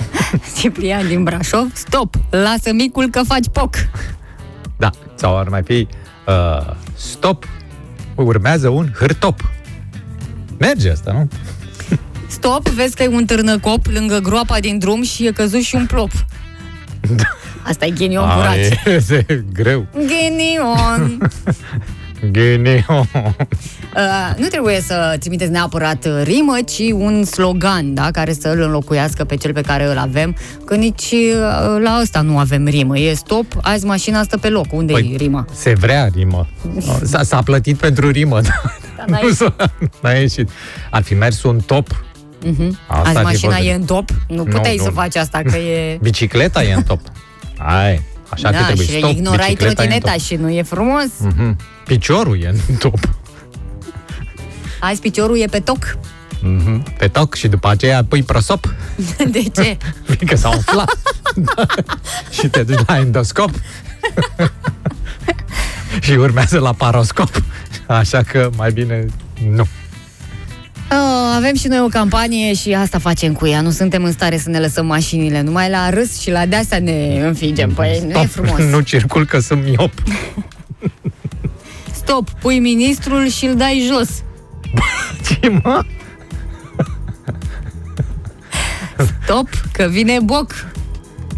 Ciprian 0.58 1.06
din 1.06 1.22
Brașov, 1.22 1.70
stop, 1.72 2.14
lasă 2.30 2.72
micul 2.72 3.08
că 3.10 3.22
faci 3.22 3.46
poc. 3.52 3.74
Da, 4.76 4.90
sau 5.14 5.38
ar 5.38 5.48
mai 5.48 5.62
fi 5.62 5.88
uh, 6.26 6.74
stop, 6.96 7.48
urmează 8.14 8.68
un 8.68 8.88
hârtop. 8.98 9.50
Merge 10.58 10.90
asta, 10.90 11.12
nu? 11.12 11.28
Stop, 12.26 12.68
vezi 12.68 12.96
că 12.96 13.02
e 13.02 13.08
un 13.08 13.24
târnăcop 13.24 13.86
lângă 13.86 14.18
groapa 14.18 14.58
din 14.60 14.78
drum 14.78 15.02
și 15.02 15.26
e 15.26 15.30
căzut 15.32 15.60
și 15.60 15.74
un 15.74 15.86
plop. 15.86 16.10
Asta 17.62 17.84
e 17.86 17.90
ghinion 17.90 18.28
A, 18.28 18.34
curat. 18.34 18.56
e, 18.56 18.78
e 19.28 19.44
greu. 19.52 19.86
Ghinion! 19.92 21.18
Ghineo. 22.32 23.06
Uh, 23.96 24.36
nu 24.36 24.46
trebuie 24.46 24.80
să 24.80 25.16
trimiteți 25.20 25.50
neapărat 25.50 26.04
uh, 26.04 26.20
rimă, 26.22 26.56
ci 26.66 26.78
un 26.92 27.24
slogan, 27.24 27.94
da, 27.94 28.08
care 28.12 28.32
să 28.32 28.48
îl 28.48 28.60
înlocuiască 28.60 29.24
pe 29.24 29.36
cel 29.36 29.52
pe 29.52 29.60
care 29.60 29.84
îl 29.90 29.98
avem, 29.98 30.36
că 30.64 30.74
nici 30.74 31.10
uh, 31.12 31.80
la 31.82 31.98
ăsta 32.00 32.20
nu 32.20 32.38
avem 32.38 32.66
rimă. 32.66 32.98
E 32.98 33.14
stop, 33.14 33.46
azi 33.62 33.84
mașina 33.86 34.22
stă 34.22 34.36
pe 34.38 34.48
loc. 34.48 34.66
Unde 34.72 34.92
Păi, 34.92 35.10
e 35.12 35.16
rima? 35.16 35.44
Se 35.54 35.74
vrea 35.74 36.08
rimă. 36.14 36.48
S-a, 37.10 37.22
s-a 37.22 37.42
plătit 37.42 37.76
pentru 37.76 38.10
rimă, 38.10 38.40
dar 38.40 38.62
n-a 39.06 39.18
nu 39.22 39.30
s-a, 39.30 39.54
n-a 40.02 40.10
ieșit. 40.10 40.48
Ar 40.90 41.02
fi 41.02 41.14
mers 41.14 41.42
un 41.42 41.60
top. 41.66 42.04
Mhm. 42.44 42.78
Asta 42.88 43.08
Azi 43.08 43.16
ar 43.16 43.16
fi 43.16 43.22
mașina 43.22 43.54
fost- 43.54 43.68
e 43.68 43.72
în 43.72 43.82
top? 43.84 44.10
Nu 44.28 44.36
Nu, 44.36 44.42
puteai 44.44 44.76
să 44.78 44.88
nu. 44.88 44.90
faci 44.94 45.16
asta, 45.16 45.42
că 45.50 45.56
e... 45.56 45.98
Bicicleta 46.02 46.62
e 46.62 46.72
în 46.74 46.82
top. 46.82 47.00
Ai, 47.58 48.00
așa 48.34 48.50
da, 48.50 48.58
că 48.58 48.64
trebuie. 48.64 48.86
și 48.86 48.96
Stop, 48.98 49.10
ignorai 49.10 49.46
bicicleta 49.48 49.64
e 49.64 49.68
în 49.68 49.74
trotineta 49.74 50.10
top. 50.10 50.20
și 50.20 50.34
nu 50.34 50.50
e 50.50 50.62
frumos. 50.62 51.06
Mhm. 51.18 51.58
Piciorul 51.86 52.42
e 52.42 52.48
în 52.68 52.76
top. 52.76 52.98
Azi 54.80 55.00
piciorul 55.00 55.38
e 55.38 55.46
pe 55.46 55.60
toc. 55.60 55.96
Mhm. 56.42 56.82
Pe 56.98 57.08
toc 57.08 57.34
și 57.34 57.48
după 57.48 57.68
aceea 57.68 58.04
pui 58.04 58.22
prosop. 58.22 58.74
De 59.30 59.42
ce? 59.54 59.76
Că 60.26 60.36
s-a 60.36 60.48
umflat. 60.48 60.98
Da. 61.34 61.66
și 62.40 62.48
te 62.48 62.62
duci 62.62 62.80
la 62.86 62.98
endoscop. 62.98 63.50
și 66.00 66.10
urmează 66.12 66.58
la 66.58 66.72
paroscop. 66.72 67.42
Așa 67.86 68.22
că 68.22 68.50
mai 68.56 68.70
bine 68.72 69.06
nu. 69.50 69.66
Oh, 70.90 71.32
avem 71.36 71.54
și 71.54 71.66
noi 71.66 71.80
o 71.80 71.86
campanie 71.86 72.54
și 72.54 72.72
asta 72.72 72.98
facem 72.98 73.32
cu 73.32 73.46
ea. 73.46 73.60
Nu 73.60 73.70
suntem 73.70 74.04
în 74.04 74.12
stare 74.12 74.38
să 74.38 74.48
ne 74.48 74.58
lăsăm 74.58 74.86
mașinile. 74.86 75.40
Numai 75.40 75.70
la 75.70 75.90
râs 75.90 76.20
și 76.20 76.30
la 76.30 76.46
deasea 76.46 76.78
ne 76.78 77.20
înfingem. 77.26 77.70
Păi 77.70 78.02
nu 78.06 78.20
e 78.20 78.26
frumos. 78.26 78.58
nu 78.74 78.80
circul 78.80 79.26
că 79.26 79.38
sunt 79.38 79.64
miop. 79.64 79.92
Stop, 81.92 82.30
pui 82.30 82.58
ministrul 82.58 83.28
și 83.28 83.44
îl 83.44 83.56
dai 83.56 83.90
jos. 83.92 84.08
Ce 85.40 85.48
mă? 85.62 85.84
Stop, 89.22 89.48
că 89.72 89.88
vine 89.90 90.18
boc. 90.22 90.52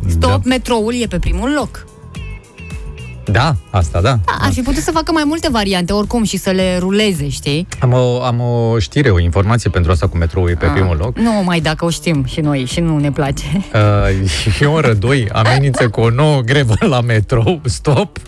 Stop, 0.08 0.44
metroul 0.44 0.94
e 0.94 1.06
pe 1.06 1.18
primul 1.18 1.52
loc. 1.52 1.85
Da, 3.30 3.56
asta 3.70 4.00
da. 4.00 4.18
Da, 4.24 4.36
ar 4.40 4.52
fi 4.52 4.60
putut 4.62 4.82
să 4.82 4.90
facă 4.90 5.12
mai 5.12 5.22
multe 5.26 5.48
variante 5.50 5.92
oricum 5.92 6.24
și 6.24 6.36
să 6.36 6.50
le 6.50 6.78
ruleze, 6.78 7.28
știi? 7.28 7.66
Am 7.80 7.92
o, 7.92 8.22
am 8.22 8.40
o 8.40 8.78
știre, 8.78 9.10
o 9.10 9.20
informație 9.20 9.70
pentru 9.70 9.92
asta 9.92 10.08
cu 10.08 10.16
metroul 10.16 10.50
e 10.50 10.54
pe 10.54 10.66
Ah, 10.66 10.72
primul 10.72 10.96
loc. 10.96 11.18
Nu 11.18 11.42
mai 11.44 11.60
dacă 11.60 11.84
o 11.84 11.90
știm 11.90 12.24
și 12.24 12.40
noi 12.40 12.64
și 12.64 12.80
nu 12.80 12.98
ne 12.98 13.10
place. 13.10 13.44
Uh, 13.74 14.60
e 14.60 14.66
oră 14.66 14.92
2, 14.94 15.28
amenință 15.32 15.88
cu 15.88 16.00
o 16.00 16.10
nouă 16.10 16.40
grevă 16.40 16.74
la 16.80 17.00
metrou, 17.00 17.60
stop, 17.64 18.18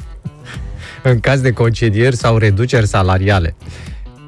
în 1.02 1.20
caz 1.20 1.40
de 1.40 1.50
concedieri 1.52 2.16
sau 2.16 2.36
reduceri 2.36 2.86
salariale. 2.86 3.54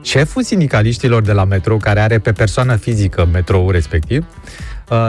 Șeful 0.03 0.43
sindicaliștilor 0.43 1.23
de 1.23 1.33
la 1.33 1.45
metrou, 1.45 1.77
care 1.77 2.01
are 2.01 2.19
pe 2.19 2.33
persoană 2.33 2.77
fizică 2.77 3.29
metroul 3.33 3.73
respectiv, 3.73 4.25
uh, 4.25 4.51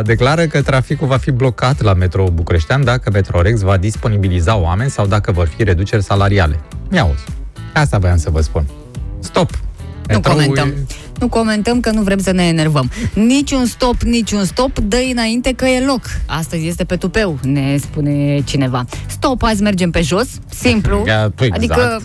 declară 0.03 0.45
că 0.45 0.61
traficul 0.61 1.07
va 1.07 1.17
fi 1.17 1.31
blocat 1.31 1.81
la 1.81 1.93
metrou 1.93 2.29
bucureștean 2.29 2.83
dacă 2.83 3.09
Metrorex 3.11 3.59
va 3.61 3.77
disponibiliza 3.77 4.55
oameni 4.57 4.89
sau 4.89 5.05
dacă 5.05 5.31
vor 5.31 5.47
fi 5.55 5.63
reduceri 5.63 6.03
salariale. 6.03 6.59
Ia 6.91 7.05
uzi. 7.05 7.23
Asta 7.73 7.97
voiam 7.97 8.17
să 8.17 8.29
vă 8.29 8.41
spun. 8.41 8.65
Stop! 9.19 9.49
Nu 9.51 9.59
Metroul 10.15 10.37
comentăm. 10.39 10.67
e- 10.67 10.85
Nu 11.19 11.27
comentăm 11.27 11.79
că 11.79 11.89
nu 11.91 12.01
vrem 12.01 12.19
să 12.19 12.31
ne 12.31 12.43
enervăm. 12.47 12.91
Niciun 13.13 13.65
stop, 13.65 14.01
niciun 14.01 14.43
stop, 14.45 14.79
dă 14.79 14.97
înainte 15.11 15.53
că 15.53 15.65
e 15.65 15.85
loc. 15.85 16.01
Astăzi 16.25 16.67
este 16.67 16.83
pe 16.83 16.95
tupeu, 16.95 17.37
ne 17.43 17.77
spune 17.79 18.41
cineva. 18.45 18.85
Stop, 19.07 19.43
azi 19.43 19.61
mergem 19.61 19.91
pe 19.91 20.01
jos, 20.01 20.27
simplu. 20.49 21.03
Ia, 21.07 21.31
păi, 21.35 21.47
exact. 21.53 21.55
Adică 21.81 22.01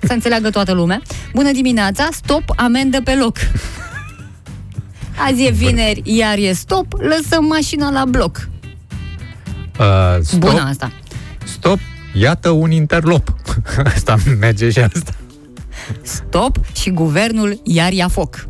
să 0.00 0.12
înțeleagă 0.12 0.50
toată 0.50 0.72
lumea. 0.72 1.02
Bună 1.34 1.50
dimineața, 1.52 2.08
stop, 2.12 2.42
amendă 2.56 3.00
pe 3.04 3.14
loc. 3.14 3.36
Azi 5.28 5.44
e 5.46 5.50
vineri, 5.50 6.02
iar 6.04 6.38
e 6.38 6.52
stop, 6.52 6.86
lăsăm 6.92 7.44
mașina 7.44 7.90
la 7.90 8.04
bloc. 8.04 8.48
Uh, 9.78 9.86
stop, 10.22 10.38
Bună 10.40 10.66
asta. 10.68 10.92
Stop, 11.44 11.78
iată 12.14 12.50
un 12.50 12.70
interlop. 12.70 13.34
asta 13.94 14.16
merge 14.40 14.70
și 14.70 14.78
asta. 14.78 15.12
Stop 16.02 16.56
și 16.72 16.90
guvernul 16.90 17.60
iar 17.64 17.92
ia 17.92 18.08
foc. 18.08 18.48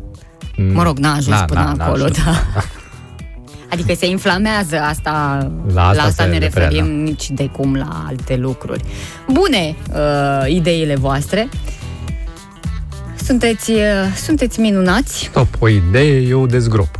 Mă 0.73 0.83
rog, 0.83 0.97
n-a 0.97 1.13
ajuns 1.13 1.39
Na, 1.39 1.45
până 1.45 1.59
na, 1.59 1.73
n-a 1.73 1.85
acolo, 1.85 2.03
ajuns. 2.03 2.23
da. 2.23 2.43
Adică 3.73 3.93
se 3.93 4.05
inflamează 4.07 4.77
asta, 4.79 5.47
La 5.73 5.87
asta 5.87 6.01
la 6.01 6.07
asta 6.07 6.23
se 6.23 6.29
ne 6.29 6.37
referea, 6.37 6.67
referim, 6.67 6.95
da. 6.97 7.01
nici 7.03 7.29
de 7.29 7.45
cum 7.47 7.75
la 7.75 8.03
alte 8.07 8.35
lucruri. 8.35 8.83
Bune 9.27 9.75
uh, 9.93 10.53
ideile 10.53 10.95
voastre. 10.95 11.49
Sunteți, 11.49 11.71
uh, 11.71 11.80
sunteți 14.25 14.59
minunați. 14.59 15.23
Stop, 15.23 15.47
o 15.59 15.67
idee, 15.67 16.21
eu 16.21 16.45
dezgrop. 16.45 16.99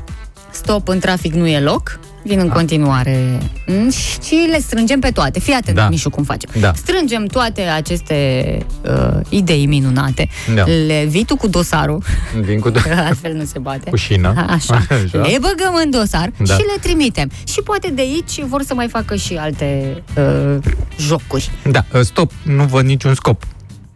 Stop, 0.52 0.88
în 0.88 1.00
trafic 1.00 1.34
nu 1.34 1.48
e 1.48 1.60
loc. 1.60 2.00
Vin 2.24 2.40
în 2.40 2.50
continuare 2.50 3.38
Mm, 3.68 3.90
și 4.24 4.48
le 4.50 4.60
strângem 4.60 5.00
pe 5.00 5.10
toate. 5.10 5.40
Fii 5.40 5.54
atent, 5.54 5.76
Da. 5.76 5.82
da. 5.82 5.90
Mișu, 5.90 6.10
cum 6.10 6.24
facem. 6.24 6.50
Da. 6.60 6.74
Strângem 6.76 7.26
toate 7.26 7.62
aceste 7.62 8.58
uh, 8.86 9.20
idei 9.30 9.66
minunate. 9.66 10.30
Da. 10.56 10.64
Le 10.66 11.06
vii 11.10 11.26
tu 11.26 11.36
cu 11.36 11.48
dosarul. 11.48 12.04
Vin 12.42 12.60
cu 12.60 12.72
Altfel 13.08 13.34
nu 13.34 13.44
se 13.46 13.60
bate. 13.60 13.90
Cu 13.90 13.96
șină. 13.96 14.46
Așa. 14.48 14.74
Așa. 14.76 15.18
Le 15.22 15.38
băgăm 15.40 15.74
în 15.84 15.90
dosar 15.90 16.32
Da. 16.38 16.54
și 16.54 16.60
le 16.60 16.76
trimitem. 16.82 17.30
Și 17.48 17.62
poate 17.64 17.90
de 17.90 18.02
aici 18.02 18.42
vor 18.48 18.62
să 18.64 18.74
mai 18.74 18.88
facă 18.88 19.16
și 19.16 19.34
alte 19.34 20.04
uh, 20.18 20.58
jocuri. 21.00 21.52
Da, 21.72 21.86
stop, 22.02 22.32
nu 22.44 22.64
văd 22.64 22.86
niciun 22.86 23.14
scop 23.14 23.44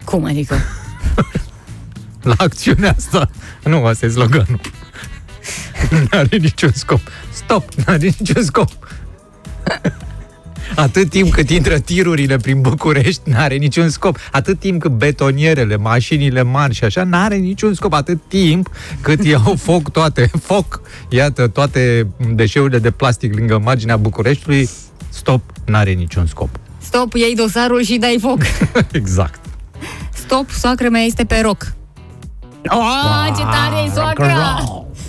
Cum 0.04 0.26
adică? 0.26 0.56
la 2.26 2.34
acțiunea 2.38 2.96
asta. 2.98 3.30
Nu, 3.64 3.86
asta 3.86 4.06
e 4.06 4.10
sloganul. 4.10 4.60
Nu 5.90 6.08
are 6.12 6.38
niciun 6.38 6.72
scop. 6.74 7.00
Stop, 7.34 7.74
nu 7.74 7.84
are 7.86 8.14
niciun 8.20 8.44
scop. 8.44 8.70
Atât 10.76 11.10
timp 11.10 11.32
cât 11.32 11.50
intră 11.50 11.80
tirurile 11.80 12.38
prin 12.38 12.62
București, 12.62 13.30
n-are 13.30 13.56
niciun 13.56 13.90
scop. 13.90 14.18
Atât 14.32 14.60
timp 14.60 14.82
cât 14.82 14.92
betonierele, 14.92 15.76
mașinile 15.76 16.42
mari 16.42 16.74
și 16.74 16.84
așa, 16.84 17.04
n-are 17.04 17.36
niciun 17.36 17.74
scop. 17.74 17.94
Atât 17.94 18.20
timp 18.28 18.70
cât 19.02 19.26
iau 19.26 19.56
foc 19.58 19.92
toate, 19.92 20.32
foc, 20.42 20.82
iată, 21.10 21.48
toate 21.48 22.08
deșeurile 22.34 22.80
de 22.80 22.92
plastic 22.92 23.36
lângă 23.36 23.60
marginea 23.64 23.98
Bucureștiului, 23.98 24.70
stop, 25.10 25.42
n-are 25.66 25.92
niciun 25.92 26.26
scop. 26.26 26.50
Stop, 26.82 27.14
iei 27.14 27.36
dosarul 27.36 27.84
și 27.84 27.98
dai 27.98 28.18
foc. 28.22 28.40
Exact. 28.92 29.40
Stop, 30.14 30.50
soacră 30.50 30.90
mea 30.90 31.02
este 31.02 31.26
pe 31.26 31.40
roc. 31.44 31.74
Oh, 32.70 33.26
ce 33.38 33.44
tare 33.44 33.86
e 33.86 33.90
soacra! 33.94 34.64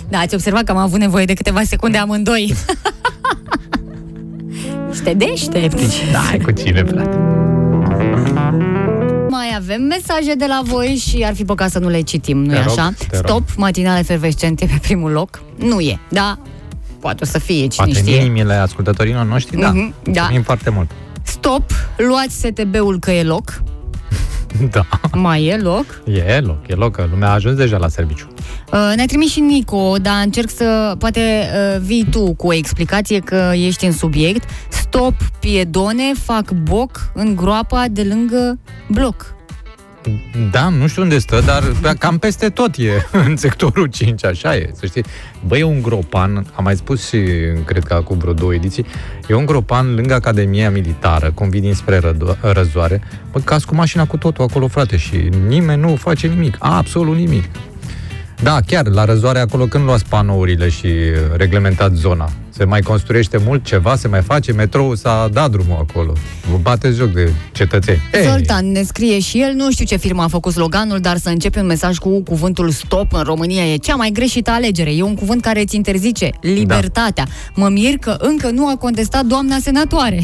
Da, 0.09 0.17
ați 0.17 0.33
observat 0.33 0.63
că 0.63 0.71
am 0.71 0.77
avut 0.77 0.99
nevoie 0.99 1.25
de 1.25 1.33
câteva 1.33 1.61
secunde 1.63 1.97
amândoi. 1.97 2.53
Și 4.93 5.01
te 5.01 5.13
deștepți. 5.13 6.01
Da, 6.11 6.37
cu 6.43 6.51
cine, 6.51 6.83
frate? 6.83 7.17
Mai 9.29 9.53
avem 9.55 9.81
mesaje 9.81 10.33
de 10.37 10.45
la 10.47 10.61
voi 10.63 11.03
și 11.07 11.23
ar 11.25 11.35
fi 11.35 11.45
păcat 11.45 11.71
să 11.71 11.79
nu 11.79 11.89
le 11.89 12.01
citim, 12.01 12.37
nu-i 12.37 12.55
Te 12.55 12.61
rog, 12.63 12.79
așa? 12.79 12.89
te 12.97 13.05
rog. 13.15 13.25
Stop, 13.27 13.43
matinale 13.57 13.99
efervescente 13.99 14.65
pe 14.65 14.77
primul 14.81 15.11
loc. 15.11 15.41
Nu 15.55 15.79
e, 15.79 15.99
da? 16.09 16.37
Poate 16.99 17.23
o 17.23 17.25
să 17.25 17.39
fie, 17.39 17.67
cine 17.67 17.85
Poate 17.85 17.99
în 17.99 18.05
știe. 18.05 18.15
inimile 18.15 18.53
ascultătorilor 18.53 19.25
noștri, 19.25 19.57
da. 19.59 19.69
Mhm, 19.69 19.93
da. 20.03 20.11
Mulțumim 20.19 20.43
foarte 20.43 20.69
mult. 20.69 20.89
Stop, 21.23 21.63
luați 21.97 22.35
STB-ul 22.35 22.99
că 22.99 23.11
e 23.11 23.23
loc. 23.23 23.61
Da. 24.71 24.85
Mai 25.13 25.45
e 25.45 25.57
loc. 25.57 25.85
E 26.05 26.39
loc, 26.39 26.67
e 26.67 26.73
loc, 26.73 26.95
că 26.95 27.07
lumea 27.11 27.29
a 27.29 27.33
ajuns 27.33 27.55
deja 27.55 27.77
la 27.77 27.87
serviciu. 27.87 28.27
Uh, 28.71 28.93
ne-a 28.95 29.05
trimis 29.05 29.31
și 29.31 29.39
Nico, 29.39 29.95
dar 30.01 30.21
încerc 30.23 30.49
să... 30.49 30.95
Poate 30.97 31.19
uh, 31.19 31.81
vii 31.81 32.07
tu 32.11 32.33
cu 32.33 32.47
o 32.47 32.53
explicație 32.53 33.19
că 33.19 33.51
ești 33.53 33.85
în 33.85 33.91
subiect. 33.91 34.49
Stop, 34.69 35.13
piedone, 35.39 36.11
fac 36.23 36.51
boc 36.51 37.11
în 37.13 37.35
groapa 37.35 37.85
de 37.91 38.03
lângă 38.03 38.59
bloc. 38.87 39.36
Da, 40.51 40.69
nu 40.69 40.87
știu 40.87 41.01
unde 41.01 41.17
stă, 41.17 41.41
dar 41.45 41.63
pe- 41.81 41.93
cam 41.99 42.17
peste 42.17 42.49
tot 42.49 42.75
e 42.77 42.89
în 43.27 43.35
sectorul 43.37 43.85
5, 43.87 44.25
așa 44.25 44.55
e, 44.55 44.69
să 44.73 44.85
știi. 44.85 45.03
Băi, 45.47 45.59
e 45.59 45.63
un 45.63 45.81
gropan, 45.81 46.45
am 46.55 46.63
mai 46.63 46.75
spus 46.75 47.07
și, 47.07 47.17
cred 47.65 47.83
că 47.83 47.93
acum 47.93 48.17
vreo 48.17 48.33
două 48.33 48.53
ediții, 48.53 48.85
e 49.29 49.33
un 49.33 49.45
gropan 49.45 49.95
lângă 49.95 50.13
Academia 50.13 50.71
Militară, 50.71 51.31
cum 51.33 51.49
vii 51.49 51.61
dinspre 51.61 51.99
Rădo- 51.99 52.37
Răzoare, 52.41 53.01
bă, 53.31 53.39
caz 53.39 53.63
cu 53.63 53.75
mașina 53.75 54.05
cu 54.05 54.17
totul 54.17 54.43
acolo, 54.43 54.67
frate, 54.67 54.97
și 54.97 55.29
nimeni 55.47 55.81
nu 55.81 55.95
face 55.95 56.27
nimic, 56.27 56.55
absolut 56.59 57.15
nimic. 57.15 57.43
Da, 58.43 58.59
chiar, 58.67 58.87
la 58.87 59.05
răzoare 59.05 59.39
acolo 59.39 59.65
când 59.65 59.83
luați 59.83 60.05
panourile 60.09 60.69
și 60.69 60.87
reglementați 61.35 61.95
zona? 61.95 62.29
Se 62.57 62.63
mai 62.63 62.81
construiește 62.81 63.41
mult 63.45 63.65
ceva, 63.65 63.95
se 63.95 64.07
mai 64.07 64.21
face, 64.21 64.51
metrou 64.51 64.95
s-a 64.95 65.29
dat 65.33 65.51
drumul 65.51 65.85
acolo. 65.89 66.13
Vă 66.51 66.57
bateți 66.61 66.97
joc 66.97 67.11
de 67.11 67.31
cetățeni. 67.51 68.01
Ei, 68.13 68.23
Zoltan 68.23 68.71
ne 68.71 68.83
scrie 68.83 69.19
și 69.19 69.41
el, 69.41 69.53
nu 69.53 69.71
știu 69.71 69.85
ce 69.85 69.95
firmă 69.95 70.23
a 70.23 70.27
făcut 70.27 70.53
sloganul, 70.53 70.99
dar 70.99 71.17
să 71.17 71.29
începe 71.29 71.59
un 71.59 71.65
mesaj 71.65 71.97
cu 71.97 72.23
cuvântul 72.23 72.69
stop 72.69 73.13
în 73.13 73.23
România 73.23 73.73
e 73.73 73.77
cea 73.77 73.95
mai 73.95 74.09
greșită 74.13 74.51
alegere. 74.51 74.95
E 74.95 75.01
un 75.01 75.15
cuvânt 75.15 75.41
care 75.41 75.61
îți 75.61 75.75
interzice 75.75 76.29
libertatea. 76.41 77.27
Mă 77.55 77.69
mir 77.69 77.97
că 77.97 78.15
încă 78.19 78.49
nu 78.49 78.67
a 78.67 78.75
contestat 78.75 79.25
doamna 79.25 79.57
senatoare. 79.61 80.23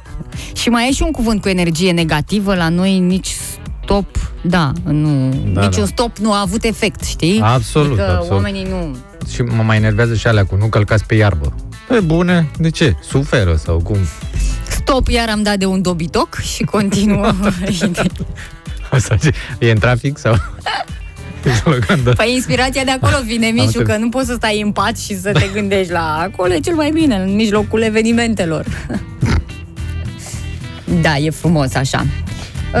și 0.60 0.68
mai 0.68 0.88
e 0.88 0.92
și 0.92 1.02
un 1.02 1.10
cuvânt 1.10 1.40
cu 1.40 1.48
energie 1.48 1.92
negativă 1.92 2.54
la 2.54 2.68
noi, 2.68 2.98
nici 2.98 3.36
stop, 3.82 4.32
da, 4.42 4.72
nu, 4.84 5.28
Da, 5.52 5.60
niciun 5.60 5.82
da. 5.82 5.86
stop 5.86 6.16
nu 6.18 6.32
a 6.32 6.40
avut 6.40 6.64
efect, 6.64 7.04
știi? 7.04 7.40
Absolut, 7.42 7.88
adică 7.88 8.10
absolut. 8.10 8.32
oamenii 8.32 8.66
nu... 8.70 8.96
Și 9.32 9.42
mă 9.42 9.62
mai 9.62 9.76
enervează 9.76 10.14
și 10.14 10.26
alea 10.26 10.44
cu 10.44 10.56
nu 10.56 10.66
călcați 10.66 11.04
pe 11.04 11.14
iarbă. 11.14 11.54
E 11.96 12.00
bune, 12.00 12.50
de 12.58 12.70
ce? 12.70 12.96
Suferă 13.08 13.56
sau 13.56 13.78
cum? 13.80 13.96
Stop, 14.68 15.08
iar 15.08 15.28
am 15.28 15.42
dat 15.42 15.56
de 15.56 15.66
un 15.66 15.82
dobitoc 15.82 16.34
și 16.54 16.62
continuă. 16.64 17.32
Asta 18.90 19.16
ce- 19.16 19.32
e 19.58 19.70
în 19.70 19.78
trafic 19.78 20.18
sau? 20.18 20.34
E 21.44 21.50
slogan 21.52 22.02
de- 22.04 22.10
Păi 22.10 22.32
inspirația 22.34 22.84
de 22.84 22.90
acolo 22.90 23.16
vine, 23.24 23.46
Mișu, 23.46 23.64
înțeles. 23.66 23.86
că 23.88 23.96
nu 23.96 24.08
poți 24.08 24.26
să 24.26 24.34
stai 24.34 24.60
în 24.60 24.72
pat 24.72 24.98
și 24.98 25.20
să 25.20 25.32
te 25.32 25.48
gândești 25.52 25.92
la 25.92 26.18
acolo, 26.18 26.52
e 26.52 26.58
cel 26.60 26.74
mai 26.74 26.90
bine, 26.90 27.14
în 27.16 27.34
mijlocul 27.34 27.82
evenimentelor. 27.82 28.64
Da, 31.02 31.16
e 31.16 31.30
frumos 31.30 31.74
așa. 31.74 32.06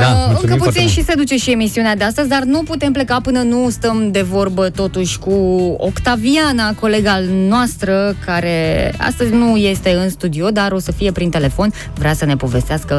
Uh, 0.00 0.06
mulțumim 0.26 0.40
încă 0.42 0.46
foarte 0.46 0.64
puțin 0.64 0.80
mult. 0.80 0.92
și 0.92 1.04
se 1.04 1.14
duce 1.16 1.36
și 1.36 1.50
emisiunea 1.50 1.96
de 1.96 2.04
astăzi, 2.04 2.28
dar 2.28 2.42
nu 2.42 2.62
putem 2.62 2.92
pleca 2.92 3.18
până 3.22 3.42
nu 3.42 3.70
stăm 3.70 4.10
de 4.10 4.22
vorbă 4.22 4.68
totuși 4.68 5.18
cu 5.18 5.30
Octaviana, 5.78 6.74
colega 6.80 7.20
noastră, 7.48 8.14
care 8.24 8.92
astăzi 8.98 9.32
nu 9.32 9.56
este 9.56 9.90
în 9.90 10.08
studio, 10.10 10.48
dar 10.50 10.72
o 10.72 10.78
să 10.78 10.92
fie 10.92 11.12
prin 11.12 11.30
telefon. 11.30 11.72
Vrea 11.98 12.12
să 12.14 12.24
ne 12.24 12.36
povestească 12.36 12.94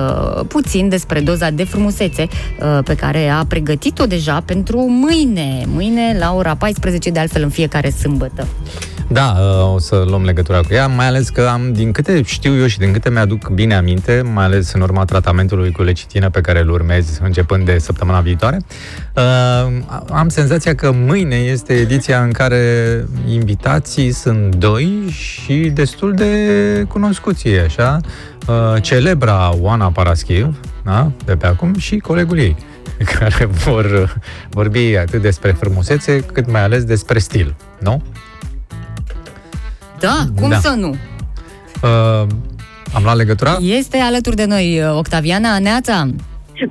puțin 0.47 0.89
despre 0.89 1.19
doza 1.19 1.49
de 1.49 1.63
frumusețe 1.63 2.27
uh, 2.27 2.79
pe 2.83 2.95
care 2.95 3.27
a 3.29 3.45
pregătit-o 3.47 4.05
deja 4.05 4.41
pentru 4.45 4.85
mâine. 4.89 5.63
Mâine 5.73 6.15
la 6.19 6.33
ora 6.33 6.55
14, 6.55 7.09
de 7.09 7.19
altfel 7.19 7.43
în 7.43 7.49
fiecare 7.49 7.89
sâmbătă. 7.89 8.47
Da, 9.07 9.35
uh, 9.39 9.73
o 9.73 9.79
să 9.79 10.03
luăm 10.07 10.23
legătura 10.23 10.59
cu 10.59 10.73
ea, 10.73 10.87
mai 10.87 11.07
ales 11.07 11.29
că 11.29 11.49
am, 11.53 11.73
din 11.73 11.91
câte 11.91 12.21
știu 12.21 12.55
eu 12.59 12.67
și 12.67 12.77
din 12.77 12.91
câte 12.91 13.09
mi-aduc 13.09 13.49
bine 13.49 13.75
aminte, 13.75 14.21
mai 14.33 14.43
ales 14.45 14.73
în 14.73 14.81
urma 14.81 15.05
tratamentului 15.05 15.71
cu 15.71 15.81
lecitină 15.83 16.29
pe 16.29 16.41
care 16.41 16.59
îl 16.59 16.69
urmez 16.69 16.84
începând 17.21 17.65
de 17.65 17.77
săptămâna 17.77 18.19
viitoare, 18.19 18.59
uh, 19.15 19.23
am 20.11 20.29
senzația 20.29 20.75
că 20.75 20.91
mâine 20.91 21.35
este 21.35 21.73
ediția 21.73 22.21
în 22.21 22.31
care 22.31 23.05
invitații 23.27 24.11
sunt 24.11 24.55
doi 24.55 25.03
și 25.09 25.53
destul 25.53 26.13
de 26.13 26.35
cunoscuți 26.87 27.47
ei, 27.47 27.59
așa, 27.59 27.99
uh, 28.47 28.81
celebra 28.81 29.55
Oana 29.59 29.91
Paraschiv, 29.91 30.59
da, 30.83 31.11
de 31.25 31.35
pe 31.35 31.47
acum, 31.47 31.77
și 31.77 31.97
colegul 31.97 32.37
ei 32.37 32.55
care 33.19 33.45
vor 33.45 33.85
uh, 33.85 34.09
vorbi 34.49 34.95
atât 34.95 35.21
despre 35.21 35.51
frumusețe, 35.51 36.19
cât 36.19 36.51
mai 36.51 36.63
ales 36.63 36.83
despre 36.83 37.19
stil, 37.19 37.55
nu? 37.79 38.01
Da, 39.99 40.25
cum 40.35 40.49
Da. 40.49 40.59
să 40.59 40.69
nu? 40.69 40.95
Uh, 41.81 42.27
am 42.93 43.03
luat 43.03 43.15
legătura? 43.15 43.57
Este 43.61 43.97
alături 43.97 44.35
de 44.35 44.45
noi 44.45 44.81
uh, 44.81 44.97
Octaviana 44.97 45.59
Neața. 45.59 46.09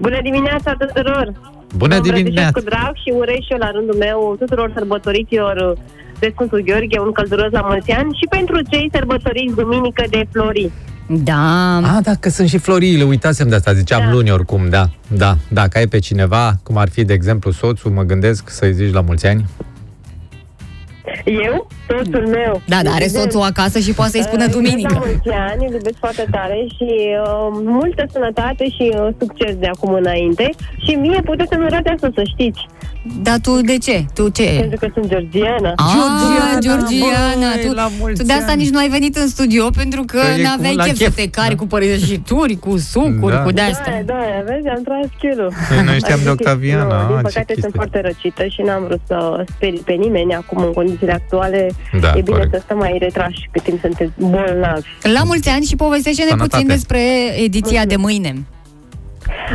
Bună 0.00 0.18
dimineața 0.22 0.70
tuturor! 0.78 1.32
Bună 1.76 1.94
Vă 1.94 2.00
îmbrățișez 2.00 2.22
dimineața! 2.22 2.58
cu 2.58 2.60
drag 2.60 2.92
și 3.02 3.10
urez 3.20 3.40
și 3.46 3.52
eu 3.54 3.58
la 3.58 3.70
rândul 3.70 3.96
meu 3.96 4.36
tuturor 4.38 4.72
sărbătoriților 4.76 5.76
de 6.18 6.30
Sfântul 6.34 6.62
Gheorghe, 6.66 6.98
un 6.98 7.12
călduros 7.12 7.52
la 7.52 7.60
mulți 7.60 7.90
ani 7.90 8.18
și 8.20 8.26
pentru 8.28 8.60
cei 8.70 8.90
sărbătoriți 8.92 9.54
duminică 9.54 10.04
de 10.10 10.22
flori. 10.32 10.70
Da. 11.08 11.76
Ah, 11.76 11.98
da, 12.02 12.12
că 12.20 12.28
sunt 12.28 12.48
și 12.48 12.58
floriile, 12.58 13.04
uitasem 13.04 13.48
de 13.48 13.54
asta, 13.54 13.72
ziceam 13.72 14.02
da. 14.04 14.10
luni 14.10 14.30
oricum, 14.30 14.68
da. 14.68 14.88
Da, 15.08 15.36
dacă 15.48 15.78
ai 15.78 15.86
pe 15.86 15.98
cineva, 15.98 16.52
cum 16.62 16.76
ar 16.76 16.88
fi, 16.88 17.04
de 17.04 17.12
exemplu, 17.12 17.50
soțul, 17.50 17.90
mă 17.90 18.02
gândesc 18.02 18.48
să-i 18.48 18.72
zici 18.72 18.92
la 18.92 19.00
mulți 19.00 19.26
ani. 19.26 19.44
Eu, 21.24 21.66
soțul 21.88 22.26
meu. 22.26 22.60
Da, 22.66 22.82
dar 22.82 22.92
are 22.94 23.06
soțul 23.06 23.40
acasă 23.42 23.78
și 23.78 23.92
poate 23.92 24.10
să-i 24.10 24.22
spună 24.22 24.44
Uh, 24.44 24.50
duminică. 24.50 24.92
La 24.92 24.98
mulți 25.06 25.28
ani, 25.28 25.66
îl 25.66 25.72
iubesc 25.72 25.96
foarte 25.98 26.26
tare 26.30 26.66
și 26.76 26.88
uh, 27.22 27.48
multă 27.52 28.04
sănătate 28.12 28.64
și 28.64 28.92
uh, 28.94 29.08
succes 29.18 29.54
de 29.56 29.66
acum 29.66 29.92
înainte. 29.92 30.50
Și 30.84 30.94
mie 30.94 31.20
puteți 31.24 31.48
să-mi 31.52 31.64
urate 31.64 31.90
asta, 31.90 32.08
să 32.14 32.22
știți. 32.32 32.60
Dar 33.22 33.38
tu 33.42 33.60
de 33.60 33.78
ce? 33.78 34.04
Tu 34.14 34.28
ce? 34.28 34.56
Pentru 34.60 34.78
că 34.78 34.88
sunt 34.94 35.06
Georgiana. 35.08 35.72
Ah, 35.76 36.58
Georgiana, 36.60 37.50
băi, 37.54 37.66
tu, 37.66 37.72
la 37.74 37.88
mulți 38.00 38.20
tu 38.20 38.26
de 38.26 38.32
asta 38.32 38.50
ani. 38.50 38.62
nici 38.62 38.70
nu 38.70 38.78
ai 38.78 38.88
venit 38.88 39.16
în 39.16 39.28
studio 39.28 39.70
pentru 39.70 40.02
că, 40.06 40.18
Că 40.18 40.40
e 40.40 40.42
n-aveai 40.42 40.70
cu- 40.72 40.76
la 40.78 40.84
chef, 40.84 40.96
chef. 40.98 41.08
să 41.08 41.14
te 41.20 41.28
cari 41.28 41.54
cu 41.56 41.66
prăjituri, 41.66 42.56
cu 42.56 42.76
sucuri, 42.76 43.34
Da. 43.34 43.42
cu 43.42 43.50
de-astea. 43.50 44.02
Da, 44.06 44.12
da, 44.14 44.52
vezi, 44.52 44.68
am 44.68 44.82
tras 44.82 45.06
chilul. 45.18 45.52
Păi 45.68 45.84
noi 45.84 45.98
știam 45.98 46.20
de 46.22 46.28
Adică, 46.28 46.48
Octaviana, 46.48 46.84
Nu, 47.02 47.06
din 47.06 47.16
ah, 47.16 47.22
ce 47.22 47.22
păcate 47.22 47.44
chestie. 47.44 47.62
sunt 47.62 47.72
foarte 47.74 48.00
răcită 48.00 48.46
și 48.46 48.60
n-am 48.66 48.82
vrut 48.86 49.00
să 49.06 49.44
sperii 49.56 49.82
pe 49.84 49.92
nimeni. 49.92 50.34
Acum, 50.34 50.62
în 50.64 50.72
condițiile 50.72 51.12
actuale, 51.12 51.70
Da, 52.00 52.08
e 52.08 52.20
bine 52.20 52.36
corect. 52.36 52.52
să 52.54 52.60
stăm 52.64 52.76
mai 52.78 52.96
retrași 53.00 53.48
cât 53.52 53.62
timp 53.62 53.80
sunteți 53.80 54.10
bolnavi. 54.18 54.88
La 55.16 55.22
mulți 55.24 55.48
ani 55.48 55.64
și 55.64 55.76
povestește-ne 55.76 56.28
Sănătate. 56.28 56.50
puțin 56.50 56.66
despre 56.66 57.00
ediția 57.44 57.84
de 57.84 57.96
mâine. 57.96 58.32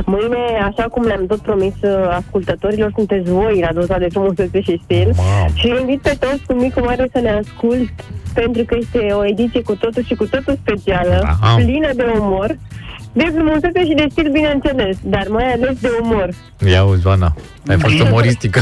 Mâine, 0.05 0.37
așa 0.63 0.83
cum 0.83 1.03
le-am 1.03 1.25
tot 1.25 1.39
promis 1.39 1.73
uh, 1.81 2.09
ascultătorilor, 2.09 2.91
sunteți 2.95 3.29
voi 3.31 3.59
la 3.59 3.73
doza 3.73 3.97
de 3.97 4.07
frumusețe 4.11 4.61
și 4.61 4.81
stil. 4.83 5.15
Și 5.53 5.65
îi 5.67 5.77
invit 5.79 6.01
pe 6.01 6.17
toți 6.19 6.43
cu 6.47 6.53
micul 6.53 6.83
mare 6.83 7.09
să 7.13 7.19
ne 7.19 7.31
ascult, 7.31 7.89
pentru 8.33 8.63
că 8.63 8.77
este 8.79 8.97
o 9.13 9.25
ediție 9.25 9.61
cu 9.61 9.75
totul 9.75 10.03
și 10.03 10.15
cu 10.15 10.25
totul 10.25 10.57
specială, 10.61 11.21
Aha. 11.23 11.55
plină 11.55 11.89
de 11.95 12.05
umor, 12.19 12.57
de 13.13 13.31
frumusețe 13.35 13.85
și 13.85 13.93
de 13.93 14.05
stil, 14.11 14.29
bineînțeles, 14.31 14.97
dar 15.03 15.27
mai 15.29 15.51
ales 15.51 15.79
de 15.79 15.89
umor. 16.01 16.29
Ia 16.71 16.83
uzi, 16.83 17.07
Oana, 17.07 17.35
ai 17.67 17.77
fost 17.79 17.99
umoristică. 17.99 18.61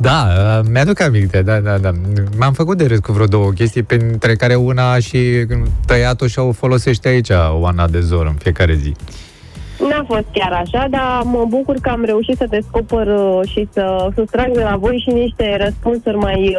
Da, 0.00 0.28
uh, 0.60 0.68
mi-aduc 0.70 1.00
aminte, 1.00 1.42
da, 1.42 1.60
da, 1.60 1.78
da. 1.78 1.90
M-am 2.36 2.52
făcut 2.52 2.76
de 2.76 2.86
râs 2.86 2.98
cu 2.98 3.12
vreo 3.12 3.26
două 3.26 3.50
chestii, 3.50 3.82
printre 3.82 4.36
care 4.36 4.54
una 4.54 4.98
și 4.98 5.46
tăiat-o 5.86 6.26
și 6.26 6.38
o 6.38 6.52
folosește 6.52 7.08
aici, 7.08 7.30
Oana 7.50 7.88
de 7.88 8.00
Zor, 8.00 8.26
în 8.26 8.34
fiecare 8.34 8.74
zi. 8.74 8.94
N-a 9.90 10.04
fost 10.06 10.24
chiar 10.32 10.52
așa, 10.52 10.86
dar 10.90 11.22
mă 11.24 11.44
bucur 11.48 11.76
că 11.82 11.88
am 11.90 12.04
reușit 12.04 12.36
să 12.36 12.46
descoper 12.50 13.06
uh, 13.06 13.40
și 13.52 13.68
să 13.72 14.08
sustrag 14.16 14.50
de 14.52 14.62
la 14.62 14.76
voi 14.76 15.02
și 15.08 15.14
niște 15.14 15.56
răspunsuri 15.64 16.16
mai 16.16 16.56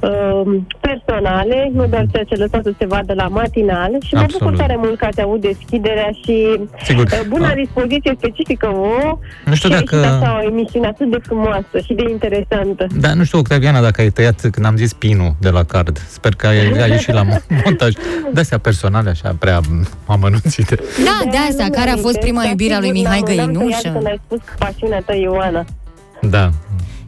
uh, 0.10 0.60
personale, 0.80 1.70
nu 1.74 1.86
doar 1.86 2.06
ceea 2.12 2.24
ce 2.24 2.34
lăsați 2.34 2.64
să 2.64 2.72
se 2.78 2.86
vadă 2.86 3.12
la 3.14 3.28
matinal. 3.28 3.90
Și 4.06 4.14
mă 4.14 4.20
bucur 4.20 4.34
Absolut. 4.34 4.58
tare 4.58 4.74
mult 4.78 4.98
că 4.98 5.04
ați 5.04 5.20
avut 5.20 5.40
deschiderea 5.40 6.10
și 6.24 6.60
Sigur. 6.84 7.04
uh, 7.04 7.20
bună 7.28 7.46
Da. 7.46 7.54
dispoziție 7.54 8.14
specifică 8.18 8.68
vouă. 8.74 9.18
Nu 9.44 9.54
știu 9.54 9.68
și 9.68 9.74
dacă- 9.74 9.96
și 9.96 10.04
așa 10.08 10.40
o 10.42 10.46
emisiune 10.46 10.86
atât 10.86 11.10
de 11.10 11.18
frumoasă 11.22 11.76
și 11.84 11.92
de 11.94 12.04
interesantă. 12.10 12.86
Da, 13.00 13.14
nu 13.14 13.24
știu, 13.24 13.38
Octaviana, 13.38 13.80
dacă 13.80 14.00
ai 14.00 14.10
tăiat 14.10 14.40
când 14.40 14.66
am 14.66 14.76
zis 14.76 14.92
pinul 14.92 15.34
de 15.40 15.48
la 15.50 15.62
card. 15.64 15.98
Sper 16.08 16.34
că 16.34 16.46
ai, 16.46 16.58
ai 16.82 16.90
ieșit 16.90 17.12
la 17.14 17.24
mo- 17.24 17.62
montaj. 17.64 17.92
De-astea 18.34 18.58
personale, 18.58 19.10
așa, 19.10 19.36
prea 19.38 19.60
amănunțite. 20.06 20.74
Da, 21.04 21.30
de 21.30 21.36
asta, 21.48 21.66
care 21.72 21.90
a 21.90 21.96
fost 21.96 22.18
prima 22.18 22.42
iubire 22.56 22.74
a 22.74 22.78
lui 22.80 22.90
Mihai 22.90 23.22
Găinușă? 23.24 23.90
Când 23.92 24.06
ai 24.06 24.20
spus 24.24 24.38
pasiunea 24.58 25.02
ta, 25.06 25.14
Ioana. 25.14 25.64
Da. 26.20 26.50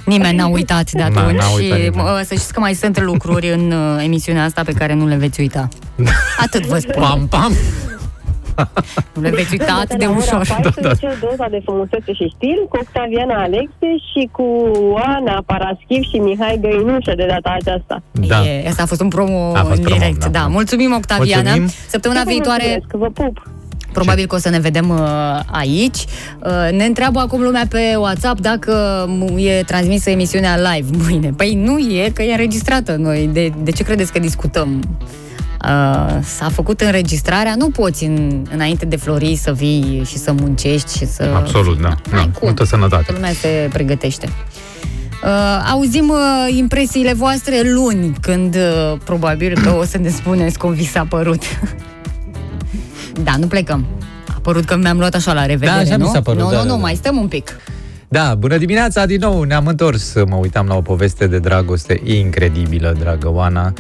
Nimeni 0.05 0.37
n-a 0.37 0.47
uitat 0.49 0.91
de 0.91 0.99
Da, 1.12 1.20
atunci 1.20 1.37
n-a 1.41 1.49
uitat 1.49 1.77
și 1.79 1.83
nimeni. 1.83 1.97
mă, 1.97 2.20
să 2.25 2.35
știți 2.35 2.53
că 2.53 2.61
mai 2.61 2.75
sunt 2.75 3.01
lucruri 3.01 3.49
în 3.53 3.70
uh, 3.73 4.05
emisiunea 4.05 4.45
asta 4.45 4.62
pe 4.65 4.73
care 4.73 4.95
nu 4.95 5.07
le 5.07 5.16
veți 5.16 5.41
uita. 5.41 5.69
Atât 6.45 6.66
vă 6.66 6.79
spun. 6.79 7.03
Pam, 7.03 7.27
pam! 7.29 7.53
Nu 9.15 9.23
le 9.23 9.31
veți 9.31 9.49
uita 9.53 9.79
atât 9.83 9.99
de 9.99 10.05
La 10.05 10.11
ora 10.11 10.19
ușor. 10.19 10.47
14, 10.62 11.19
doza 11.20 11.47
de 11.51 11.61
frumusețe 11.65 12.12
și 12.12 12.33
stil 12.37 12.66
cu 12.69 12.77
Octaviana 12.81 13.43
Alexe 13.43 13.91
și 14.11 14.29
cu 14.33 14.45
Ana 15.16 15.43
Paraschiv 15.47 16.03
și 16.11 16.16
Mihai 16.16 16.59
Găinușă 16.61 17.12
de 17.16 17.27
data 17.29 17.57
aceasta. 17.61 18.03
Da. 18.12 18.47
E, 18.47 18.69
asta 18.69 18.83
a 18.83 18.87
fost 18.87 19.01
un 19.01 19.09
promo 19.09 19.53
A 19.55 19.62
fost 19.62 19.77
în 19.79 19.83
promo, 19.85 19.99
direct. 19.99 20.19
da, 20.20 20.29
da. 20.29 20.39
da. 20.39 20.47
Mulțumim, 20.47 20.93
Octaviana. 20.95 21.43
Mulțumim. 21.43 21.69
Săptămâna 21.89 22.23
Vă 22.25 22.31
viitoare 22.31 22.65
mulțumesc, 22.69 23.15
Vă 23.15 23.23
pup! 23.25 23.51
Probabil 23.99 24.27
că 24.27 24.35
o 24.35 24.39
să 24.39 24.49
ne 24.49 24.59
vedem 24.59 24.89
uh, 24.89 25.41
aici. 25.47 26.05
Uh, 26.45 26.73
ne 26.73 26.85
întreabă 26.85 27.19
acum 27.19 27.43
lumea 27.43 27.66
pe 27.69 27.95
WhatsApp 27.97 28.41
dacă 28.41 29.05
m- 29.07 29.39
e 29.39 29.62
transmisă 29.62 30.11
emisiunea 30.11 30.57
live 30.57 30.97
mâine. 31.09 31.33
Păi 31.37 31.55
nu 31.55 31.79
e, 31.79 32.11
că 32.15 32.23
e 32.23 32.31
înregistrată 32.31 32.97
noi. 32.97 33.31
De, 33.33 33.53
de 33.62 33.70
ce 33.70 33.83
credeți 33.83 34.12
că 34.12 34.19
discutăm? 34.19 34.83
Uh, 35.65 36.19
s-a 36.23 36.49
făcut 36.53 36.81
înregistrarea, 36.81 37.55
nu 37.57 37.70
poți 37.70 38.05
în, 38.05 38.47
înainte 38.53 38.85
de 38.85 38.97
flori 38.97 39.37
să 39.37 39.53
vii 39.53 40.03
și 40.07 40.16
să 40.16 40.33
muncești 40.33 40.99
și 40.99 41.07
să... 41.07 41.33
Absolut, 41.35 41.81
da. 41.81 41.95
da. 42.11 42.20
cum? 42.20 42.31
Multă 42.43 42.65
sănătate. 42.65 43.03
Toată 43.03 43.12
lumea 43.12 43.33
se 43.33 43.69
pregătește. 43.73 44.29
Uh, 45.25 45.70
auzim 45.70 46.09
uh, 46.09 46.57
impresiile 46.57 47.12
voastre 47.12 47.61
luni, 47.65 48.15
când 48.20 48.55
uh, 48.55 48.99
probabil 49.05 49.59
că 49.62 49.70
o 49.81 49.85
să 49.85 49.99
ne 49.99 50.09
spuneți 50.09 50.59
cum 50.59 50.73
vi 50.73 50.87
s-a 50.87 51.07
părut. 51.09 51.43
da, 53.24 53.36
nu 53.39 53.47
plecăm. 53.47 53.86
A 54.28 54.39
părut 54.43 54.65
că 54.65 54.77
mi-am 54.77 54.99
luat 54.99 55.15
așa 55.15 55.32
la 55.32 55.47
revedere, 55.47 55.70
Da, 55.77 55.81
așa 55.81 55.97
mi 55.97 56.03
nu? 56.03 56.09
s-a 56.12 56.20
părut, 56.23 56.40
Nu, 56.40 56.51
da, 56.51 56.57
nu, 56.57 56.59
da, 56.62 56.65
nu, 56.69 56.74
da. 56.74 56.81
mai 56.81 56.95
stăm 56.95 57.16
un 57.16 57.28
pic. 57.28 57.57
Da, 58.09 58.35
bună 58.35 58.57
dimineața 58.57 59.07
din 59.07 59.19
nou, 59.20 59.43
ne-am 59.43 59.66
întors. 59.66 60.15
Mă 60.27 60.36
uitam 60.36 60.66
la 60.66 60.74
o 60.77 60.81
poveste 60.81 61.27
de 61.27 61.39
dragoste 61.39 62.01
incredibilă, 62.05 62.95
dragă 62.99 63.31
Oana. 63.32 63.73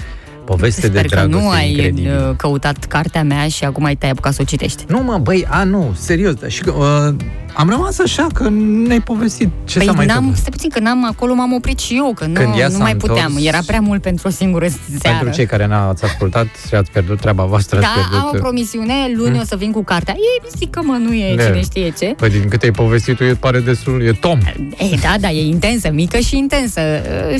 Poveste 0.54 0.80
Sper 0.86 0.90
de 1.02 1.08
că 1.08 1.14
dragoste 1.14 1.42
nu 1.42 1.50
ai 1.50 1.70
incredibilă. 1.70 2.26
uh, 2.30 2.36
căutat 2.36 2.84
cartea 2.84 3.22
mea 3.24 3.48
și 3.48 3.64
acum 3.64 3.84
ai 3.84 3.96
te-ai 3.96 4.10
apucat 4.10 4.32
să 4.34 4.38
o 4.42 4.44
citești. 4.44 4.84
Nu, 4.88 5.02
mă, 5.02 5.18
băi, 5.22 5.46
a, 5.50 5.64
nu, 5.64 5.94
serios. 5.98 6.34
da, 6.34 6.48
Și 6.48 6.60
că, 6.62 6.70
uh, 6.70 7.14
am 7.54 7.68
rămas 7.68 7.98
așa 7.98 8.26
că 8.34 8.48
ne-ai 8.86 9.00
povestit 9.00 9.48
ce 9.64 9.78
s-a 9.78 9.84
păi 9.84 9.94
mai 9.94 10.06
n-am, 10.06 10.16
întâmplat. 10.16 10.36
stai 10.38 10.50
puțin, 10.50 10.68
că 10.70 10.80
n-am, 10.80 11.04
acolo 11.06 11.34
m-am 11.34 11.52
oprit 11.52 11.78
și 11.78 11.94
eu, 11.96 12.12
că 12.14 12.26
nu, 12.26 12.32
Când 12.32 12.54
ea 12.58 12.66
nu 12.68 12.72
s-a 12.72 12.78
mai 12.82 12.92
întors- 12.92 13.12
puteam. 13.12 13.36
Era 13.46 13.58
prea 13.66 13.80
mult 13.80 14.02
pentru 14.02 14.28
o 14.28 14.30
singură 14.30 14.66
seară. 15.00 15.16
Pentru 15.18 15.36
cei 15.36 15.46
care 15.46 15.66
n-ați 15.66 16.04
ascultat 16.04 16.46
și 16.68 16.74
ați 16.74 16.90
pierdut 16.90 17.20
treaba 17.20 17.44
voastră, 17.44 17.78
ați 17.78 17.86
Da, 17.86 17.92
pierdut... 17.94 18.18
am 18.18 18.30
o 18.34 18.38
promisiune, 18.38 18.94
luni 19.16 19.30
Hmm? 19.30 19.40
o 19.40 19.44
să 19.44 19.56
vin 19.56 19.72
cu 19.72 19.84
cartea. 19.84 20.14
E 20.14 20.46
pisică, 20.50 20.80
mă, 20.84 20.96
nu 21.00 21.12
e 21.14 21.34
Da. 21.36 21.44
cine 21.44 21.60
știe 21.62 21.92
ce. 21.98 22.14
Păi 22.16 22.30
din 22.30 22.48
câte 22.48 22.64
ai 22.64 22.70
povestit 22.72 23.16
tu, 23.16 23.24
e 23.24 23.34
pare 23.34 23.60
destul, 23.60 24.02
e 24.02 24.12
Tom. 24.12 24.38
Ei, 24.78 24.98
da, 25.02 25.14
da, 25.20 25.30
e 25.30 25.44
intensă, 25.46 25.90
mică 25.92 26.18
și 26.18 26.36
intensă. 26.36 26.80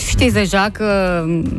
Știți 0.09 0.35
deja 0.35 0.68
că, 0.72 0.85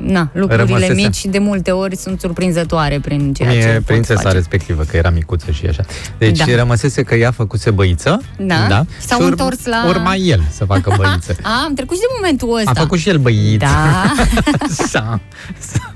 na, 0.01 0.29
lucrurile 0.33 0.65
Rămăsese. 0.65 0.93
mici 0.93 1.25
de 1.25 1.38
multe 1.39 1.71
ori 1.71 1.95
sunt 1.95 2.19
surprinzătoare 2.19 2.99
prin 2.99 3.33
ceea 3.33 3.49
Cum 3.49 3.59
ce 3.59 3.67
e 3.67 3.73
pot 3.73 3.83
prințesa 3.83 4.21
face. 4.21 4.35
respectivă, 4.35 4.83
că 4.83 4.97
era 4.97 5.09
micuță 5.09 5.51
și 5.51 5.65
așa. 5.65 5.83
Deci 6.17 6.37
Da. 6.37 6.45
da. 6.45 6.55
rămăsese 6.55 7.03
că 7.03 7.15
ea 7.15 7.31
făcuse 7.31 7.71
băiță. 7.71 8.21
Da. 8.37 8.85
S-au 8.99 9.19
și 9.19 9.25
urm- 9.25 9.29
întors 9.29 9.65
la- 9.65 9.85
Urma 9.87 10.15
el 10.15 10.41
să 10.51 10.65
facă 10.65 10.93
băiță. 10.97 11.35
A, 11.41 11.63
am 11.65 11.73
trecut 11.73 11.95
și 11.95 12.01
de 12.01 12.07
momentul 12.15 12.57
ăsta. 12.57 12.71
A 12.71 12.73
făcut 12.73 12.99
și 12.99 13.09
el 13.09 13.17
băiță. 13.17 13.57
Da. 13.57 14.13
S-a, 14.89 15.19
s-a, 15.59 15.88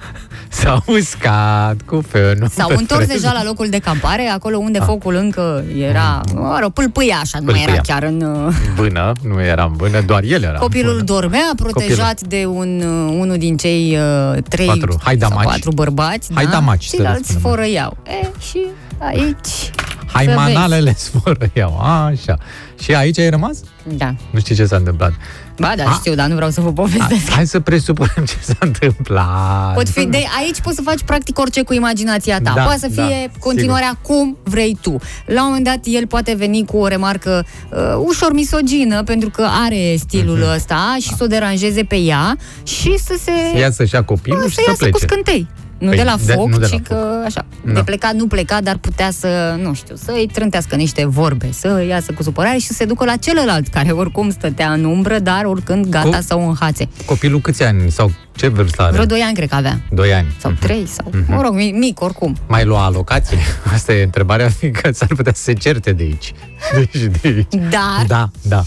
s-a 0.53 0.83
uscat 0.87 1.81
cu 1.85 2.03
fânul. 2.07 2.47
S-au 2.55 2.67
pe 2.67 2.73
întors 2.77 3.03
freză. 3.05 3.13
deja 3.21 3.33
la 3.33 3.43
locul 3.43 3.69
de 3.69 3.77
campare, 3.77 4.25
acolo 4.27 4.57
unde 4.57 4.79
focul 4.79 5.15
încă 5.15 5.63
era, 5.77 6.21
mă 6.33 6.57
rog, 6.61 6.71
pâlpâia 6.73 7.15
așa, 7.21 7.39
nu 7.39 7.45
mai 7.51 7.61
era 7.61 7.71
Pâlpâia. 7.71 7.93
chiar 7.99 8.03
în... 8.09 8.21
uh, 8.21 8.55
Bână, 8.75 9.11
nu 9.27 9.41
era 9.41 9.63
în 9.63 9.73
bână, 9.75 10.01
doar 10.01 10.23
el 10.23 10.43
era 10.43 10.57
Copilul 10.57 10.97
în 10.97 11.05
bână. 11.05 11.19
dormea, 11.19 11.51
protejat 11.55 12.21
de 12.21 12.45
un, 12.45 12.81
uh, 12.85 13.15
unul 13.19 13.37
din 13.37 13.57
cei 13.57 13.97
uh, 14.33 14.37
trei 14.49 14.65
Patru 14.65 14.99
haidamaci. 15.03 15.41
sau 15.43 15.51
patru 15.51 15.71
bărbați. 15.71 16.29
Haidamaci, 16.33 16.83
să 16.85 16.95
le 16.97 17.03
Ceilalți 17.03 17.29
spunem. 17.31 17.49
fărăiau. 17.55 17.97
E, 18.07 18.27
și 18.49 18.59
aici... 18.97 19.71
Haimanalele 20.13 20.93
sfărăiau, 20.97 21.79
așa. 21.79 22.37
Și 22.83 22.93
aici 22.95 23.19
ai 23.19 23.29
rămas? 23.29 23.57
Da. 23.83 24.15
Nu 24.29 24.39
știi 24.39 24.55
ce 24.55 24.65
s-a 24.65 24.75
întâmplat. 24.75 25.11
Ba, 25.59 25.73
da, 25.77 25.83
A- 25.83 25.91
știu, 25.93 26.13
dar 26.15 26.27
nu 26.27 26.35
vreau 26.35 26.49
să 26.49 26.61
vă 26.61 26.71
povestesc. 26.73 27.29
Hai 27.29 27.47
să 27.47 27.59
presupunem 27.59 28.25
ce 28.27 28.35
s-a 28.41 28.55
întâmplat. 28.59 29.73
Pot 29.73 29.89
fi, 29.89 30.05
de 30.05 30.23
aici 30.41 30.59
poți 30.61 30.75
să 30.75 30.81
faci 30.81 31.01
practic 31.05 31.39
orice 31.39 31.61
cu 31.63 31.73
imaginația 31.73 32.39
ta. 32.41 32.53
Da, 32.55 32.61
poate 32.63 32.79
să 32.79 32.87
da, 32.91 33.05
fie 33.05 33.31
continuarea 33.39 33.97
cum 34.01 34.37
vrei 34.43 34.77
tu. 34.81 34.95
La 35.25 35.41
un 35.41 35.47
moment 35.47 35.65
dat 35.65 35.79
el 35.83 36.07
poate 36.07 36.33
veni 36.33 36.65
cu 36.65 36.77
o 36.77 36.87
remarcă 36.87 37.45
uh, 37.69 37.79
ușor 38.05 38.33
misogină 38.33 39.03
pentru 39.03 39.29
că 39.29 39.47
are 39.65 39.95
stilul 39.97 40.37
Mhm. 40.37 40.53
ăsta 40.55 40.95
și 41.01 41.07
să 41.15 41.23
o 41.23 41.27
deranjeze 41.27 41.83
pe 41.83 41.95
ea 41.95 42.37
și 42.63 42.97
să 42.97 43.13
se 43.23 43.31
Să 43.53 43.57
iasă 43.59 43.85
și-a 43.85 44.03
copilul 44.03 44.41
să 44.41 44.47
și 44.47 44.53
să 44.55 44.61
iasă 44.67 44.77
plece. 44.77 44.91
cu 44.91 44.99
scântei. 44.99 45.47
Nu 45.83 45.89
Păi, 45.89 45.97
de 45.97 46.03
la 46.03 46.15
de- 46.25 46.33
foc, 46.33 46.49
nu 46.49 46.57
de 46.57 46.67
la 46.71 46.77
ci 46.77 46.81
că 46.81 47.21
așa, 47.25 47.45
Da. 47.65 47.71
de 47.71 47.81
plecat 47.83 48.13
nu 48.13 48.27
pleca, 48.27 48.61
dar 48.61 48.77
putea 48.77 49.11
să, 49.11 49.55
nu 49.61 49.73
știu, 49.73 49.95
să 49.95 50.11
îi 50.11 50.29
trântească 50.33 50.75
niște 50.75 51.05
vorbe, 51.05 51.49
să 51.51 51.85
iasă 51.87 52.11
cu 52.11 52.23
supărare 52.23 52.57
și 52.57 52.65
să 52.67 52.73
se 52.73 52.85
ducă 52.85 53.05
la 53.05 53.15
celălalt, 53.15 53.67
care 53.67 53.91
oricum 53.91 54.29
stătea 54.31 54.71
în 54.71 54.83
umbră, 54.83 55.19
dar 55.19 55.45
oricând 55.45 55.85
gata 55.85 56.17
Cu- 56.17 56.23
să 56.23 56.35
o 56.35 56.39
înhațe. 56.39 56.87
Copilul 57.05 57.39
câți 57.39 57.63
ani 57.63 57.91
sau 57.91 58.11
ce 58.35 58.47
vârstă 58.47 58.81
are? 58.81 58.91
Vreo 58.91 59.05
2 59.05 59.19
ani 59.21 59.33
cred 59.35 59.49
că 59.49 59.55
avea. 59.55 59.81
Doi 59.91 60.13
ani. 60.13 60.35
Sau 60.39 60.51
Mhm. 60.51 60.59
3, 60.59 60.87
sau, 60.87 61.11
Mhm. 61.13 61.33
mă 61.33 61.41
rog, 61.41 61.53
mic, 61.53 61.75
mic 61.75 62.01
oricum. 62.01 62.35
Mai 62.47 62.65
lua 62.65 62.83
alocație? 62.85 63.37
Asta 63.73 63.93
e 63.93 64.03
întrebarea, 64.03 64.49
fiindcă 64.59 64.91
s-ar 64.91 65.07
putea 65.15 65.33
să 65.33 65.41
se 65.43 65.53
certe 65.53 65.91
de 65.91 66.03
aici. 66.03 66.33
Deci 66.75 67.01
de 67.01 67.19
aici. 67.27 67.53
Dar, 67.69 68.05
Da, 68.07 68.29
da. 68.41 68.63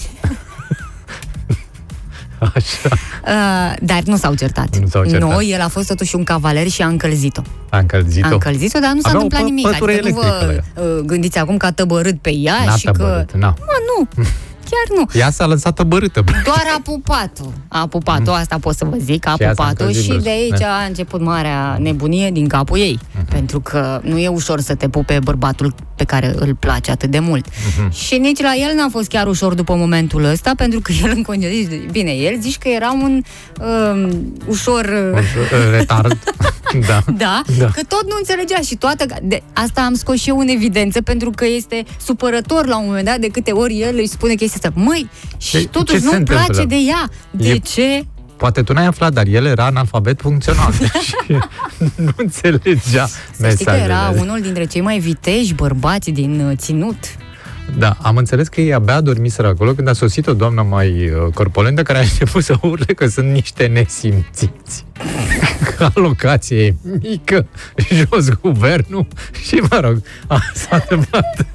Așa. 2.55 2.89
uh, 3.27 3.77
dar 3.83 4.01
nu 4.05 4.17
s-au 4.17 4.35
certat. 4.35 4.77
Nu 4.79 4.87
s-au 4.87 5.05
certat. 5.05 5.31
Nu, 5.31 5.43
el 5.43 5.61
a 5.61 5.69
fost 5.69 5.87
totuși 5.87 6.15
un 6.17 6.25
cavaler 6.25 6.69
și 6.69 6.83
a 6.83 6.87
încălzit-o. 6.87 7.43
A 7.71 7.79
încălzit-o. 7.79 8.27
A 8.27 8.31
încălzit-o, 8.31 8.79
dar 8.79 8.91
nu 8.93 9.01
s-a 9.01 9.09
Avea 9.09 9.21
o 9.21 9.23
întâmplat 9.23 9.41
pă- 9.43 9.55
nimic. 9.55 9.67
pătură 9.71 9.93
Adică 9.93 10.09
nu 10.09 10.21
electrică 10.21 10.63
vă 10.75 10.83
uh, 10.83 11.05
gândiți 11.05 11.39
acum 11.39 11.57
că 11.57 11.67
a 11.67 11.73
tăbărât 11.73 12.21
pe 12.21 12.31
ea 12.35 12.55
N-a 12.67 12.77
și 12.77 12.85
că... 12.85 12.91
tăbărât, 12.93 13.33
na. 13.35 13.47
Mă, 13.59 13.77
nu, 13.99 14.09
chiar 14.71 14.97
nu. 14.99 15.21
Ea 15.21 15.31
s-a 15.31 15.47
lăsat 15.47 15.75
tăbărâtă. 15.75 16.25
Doar 16.45 16.63
a 16.77 16.81
pupat-o. 16.83 17.45
A 17.69 17.87
pupat-o, 17.87 18.33
asta 18.33 18.59
pot 18.61 18.77
să 18.77 18.85
vă 18.85 18.97
zic, 19.01 19.27
a 19.27 19.35
Și 19.37 19.43
ea 19.43 19.49
s-a 19.55 19.63
pupat-o 19.63 19.71
încălzit 19.85 20.03
și 20.03 20.09
brusc. 20.09 20.25
de 20.25 20.31
aici 20.31 20.59
Da. 20.59 20.67
a 20.67 20.85
început 20.87 21.21
marea 21.21 21.77
nebunie 21.81 22.31
din 22.31 22.47
capul 22.49 22.79
ei. 22.79 22.99
Pentru 23.29 23.61
că 23.61 24.01
nu 24.03 24.19
e 24.19 24.29
ușor 24.29 24.61
să 24.61 24.75
te 24.75 24.89
pupe 24.89 25.19
bărbatul 25.23 25.75
pe 25.97 26.05
care 26.05 26.33
îl 26.39 26.55
place 26.55 26.91
atât 26.91 27.11
de 27.11 27.19
mult. 27.19 27.47
Și 27.93 28.17
nici 28.19 28.41
la 28.41 28.53
el 28.55 28.75
n-a 28.77 28.89
fost 28.91 29.09
chiar 29.09 29.27
ușor 29.27 29.55
după 29.55 29.75
momentul 29.75 30.25
ăsta, 30.25 30.53
pentru 30.57 30.81
că 30.81 30.93
el 31.03 31.13
în 31.15 31.23
concediu, 31.23 31.79
bine, 31.91 32.11
el 32.11 32.41
zici 32.41 32.59
că 32.59 32.69
era 32.69 32.93
un 32.93 33.23
um, 33.61 34.33
ușor... 34.47 35.13
uh, 35.15 35.21
Retard. 35.71 36.19
da. 36.89 37.01
Da, 37.17 37.43
Da. 37.59 37.67
că 37.67 37.81
tot 37.89 38.03
nu 38.03 38.15
înțelegea 38.19 38.61
și 38.67 38.75
toată... 38.77 39.05
De, 39.23 39.43
asta 39.53 39.81
am 39.81 39.95
scos 39.95 40.21
și 40.21 40.29
eu 40.29 40.39
în 40.39 40.49
evidență 40.49 41.01
pentru 41.03 41.31
că 41.31 41.47
este 41.47 41.85
supărător 42.05 42.67
la 42.67 42.79
un 42.79 42.85
moment 42.87 43.05
dat 43.05 43.19
de 43.19 43.27
câte 43.29 43.51
ori 43.51 43.81
el 43.81 43.95
îi 43.97 44.07
spune 44.07 44.35
chestia 44.35 44.61
asta. 44.65 44.81
Măi, 44.81 45.09
și 45.39 45.57
Ei, 45.57 45.65
totuși 45.65 45.99
ce 46.01 46.05
se 46.07 46.13
nu-mi 46.13 46.25
place 46.25 46.47
întâmplă? 46.49 46.77
de 46.77 46.83
ea. 46.89 47.09
De 47.31 47.49
E- 47.49 47.59
ce? 47.59 48.05
Poate 48.37 48.63
tu 48.63 48.73
n-ai 48.73 48.87
aflat, 48.87 49.13
dar 49.13 49.27
el 49.27 49.45
era 49.47 49.65
analfabet 49.65 50.21
funcțional. 50.21 50.73
Deci 50.81 51.15
nu 51.97 52.11
înțelegea 52.17 53.07
Să 53.07 53.49
știi 53.51 53.65
că 53.65 53.71
mesajele. 53.71 53.83
era 53.85 54.13
unul 54.21 54.41
dintre 54.41 54.65
cei 54.65 54.81
mai 54.81 54.99
viteji 54.99 55.55
bărbați 55.55 56.11
din 56.11 56.41
uh, 56.41 56.57
ținut. 56.57 56.97
Da, 57.79 57.97
am 58.03 58.17
înțeles 58.17 58.49
că 58.49 58.61
ei 58.61 58.75
abia 58.75 59.01
dormiseră 59.01 59.49
acolo 59.49 59.73
când 59.73 59.89
a 59.89 59.93
sosit 59.93 60.27
o 60.27 60.33
doamnă 60.35 60.63
mai 60.63 61.11
uh, 61.11 61.33
corpolentă 61.35 61.83
care 61.83 61.99
a 61.99 62.03
început 62.03 62.45
să 62.45 62.55
urle 62.63 62.95
că 62.95 63.07
sunt 63.07 63.31
niște 63.31 63.67
nesimțiți. 63.67 64.85
Că 65.77 65.89
alocație 65.95 66.65
e 66.65 66.75
mică, 67.03 67.47
jos 67.91 68.29
guvernul 68.41 69.07
și, 69.47 69.55
mă 69.71 69.79
rog, 69.81 70.03
a, 70.27 70.41
s-a 70.55 70.77
întâmplat 70.77 71.47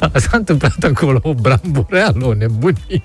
a, 0.00 0.10
s-a 0.18 0.36
întâmplat 0.36 0.84
acolo 0.84 1.18
o 1.22 1.34
brambureală, 1.34 2.24
o 2.26 2.34
nebunie. 2.34 3.02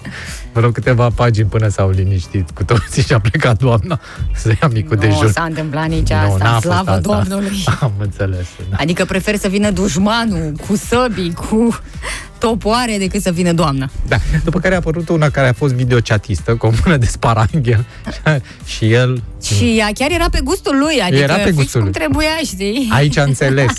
Mă 0.53 0.61
rog, 0.61 0.73
câteva 0.73 1.09
pagini 1.09 1.49
până 1.49 1.67
s-au 1.67 1.89
liniștit 1.89 2.49
cu 2.51 2.63
toții 2.63 3.03
și 3.03 3.13
a 3.13 3.19
plecat 3.19 3.57
doamna 3.57 3.99
să 4.35 4.53
ia 4.61 4.67
micul 4.73 4.95
Nu 4.95 5.01
dejun. 5.01 5.31
s-a 5.31 5.43
întâmplat 5.43 5.87
nici 5.87 6.09
Nu, 6.09 6.15
asta, 6.15 6.43
n-a 6.43 6.51
fost 6.51 6.63
slavă 6.63 6.91
asta. 6.91 6.99
Domnului. 7.15 7.63
Am 7.79 7.91
înțeles. 7.99 8.45
Da. 8.69 8.75
Adică 8.79 9.05
prefer 9.05 9.35
să 9.35 9.47
vină 9.47 9.71
dușmanul 9.71 10.51
cu 10.67 10.75
săbii, 10.75 11.33
cu 11.33 11.79
topoare, 12.37 12.95
decât 12.97 13.21
să 13.21 13.31
vină 13.31 13.51
doamna. 13.53 13.89
Da. 14.07 14.17
După 14.43 14.59
care 14.59 14.73
a 14.73 14.77
apărut 14.77 15.09
una 15.09 15.29
care 15.29 15.47
a 15.47 15.53
fost 15.53 15.73
videochatistă, 15.73 16.55
cu 16.55 16.65
o 16.65 16.71
mână 16.83 16.97
de 16.97 17.05
sparanghel 17.05 17.85
și 18.77 18.91
el 18.91 19.23
Și 19.43 19.75
ea 19.77 19.89
chiar 19.93 20.11
era 20.11 20.29
pe 20.29 20.39
gustul 20.43 20.77
lui, 20.79 21.01
adică 21.01 21.21
Era 21.21 21.33
pe 21.35 21.41
fix 21.43 21.55
gustul 21.55 21.81
cum 21.81 21.89
lui. 21.89 21.99
trebuia, 21.99 22.29
știi? 22.45 22.89
aici 22.91 23.17
a 23.17 23.23
înțeles. 23.31 23.73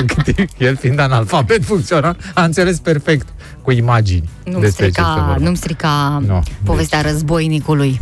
el 0.58 0.76
fiind 0.76 0.98
analfabet 0.98 1.64
funcțional, 1.64 2.16
a 2.34 2.44
înțeles 2.44 2.78
perfect 2.78 3.26
cu 3.62 3.70
imagini 3.70 4.28
Nu-mi 4.44 4.60
despre 4.62 4.84
ce 4.86 4.92
se 4.92 5.00
strica, 5.00 5.24
vorba. 5.26 5.44
nu-mi 5.44 5.56
strica 5.56 6.22
Nu. 6.26 6.42
povestea 6.64 7.00
războinicului. 7.00 8.00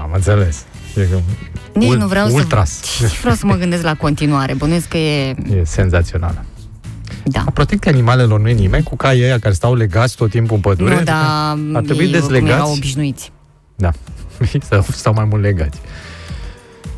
Am 0.00 0.10
înțeles. 0.14 0.64
E 0.96 1.00
că- 1.00 1.20
Nici 1.74 1.88
ul- 1.88 1.96
nu 1.96 2.06
vreau 2.06 2.34
ultras. 2.34 2.70
să... 2.70 3.04
Nici 3.04 3.18
vreau 3.20 3.34
să 3.34 3.46
mă 3.46 3.54
gândesc 3.54 3.82
la 3.82 3.94
continuare. 3.94 4.54
Bănuiesc 4.54 4.88
că 4.88 4.96
e... 4.96 5.28
E 5.30 5.62
senzațională. 5.64 6.44
Da. 7.30 7.42
A 7.46 7.50
protecția 7.50 7.92
animalelor 7.92 8.40
nu 8.40 8.48
e 8.48 8.52
nimeni, 8.52 8.82
cu 8.82 8.96
caii 8.96 9.22
ăia 9.22 9.38
care 9.38 9.54
stau 9.54 9.74
legați 9.74 10.16
tot 10.16 10.30
timpul 10.30 10.56
în 10.56 10.60
pădure. 10.60 10.94
Nu, 10.94 11.02
dar 11.02 11.16
ar 11.72 11.82
trebui 11.82 12.04
ei 12.04 12.14
oricum 12.14 12.34
erau 12.34 12.46
dezlegați. 12.46 12.70
obișnuiți. 12.76 13.32
Da. 13.76 13.90
sau 14.70 14.82
stau 14.92 15.12
mai 15.12 15.24
mult 15.24 15.42
legați. 15.42 15.78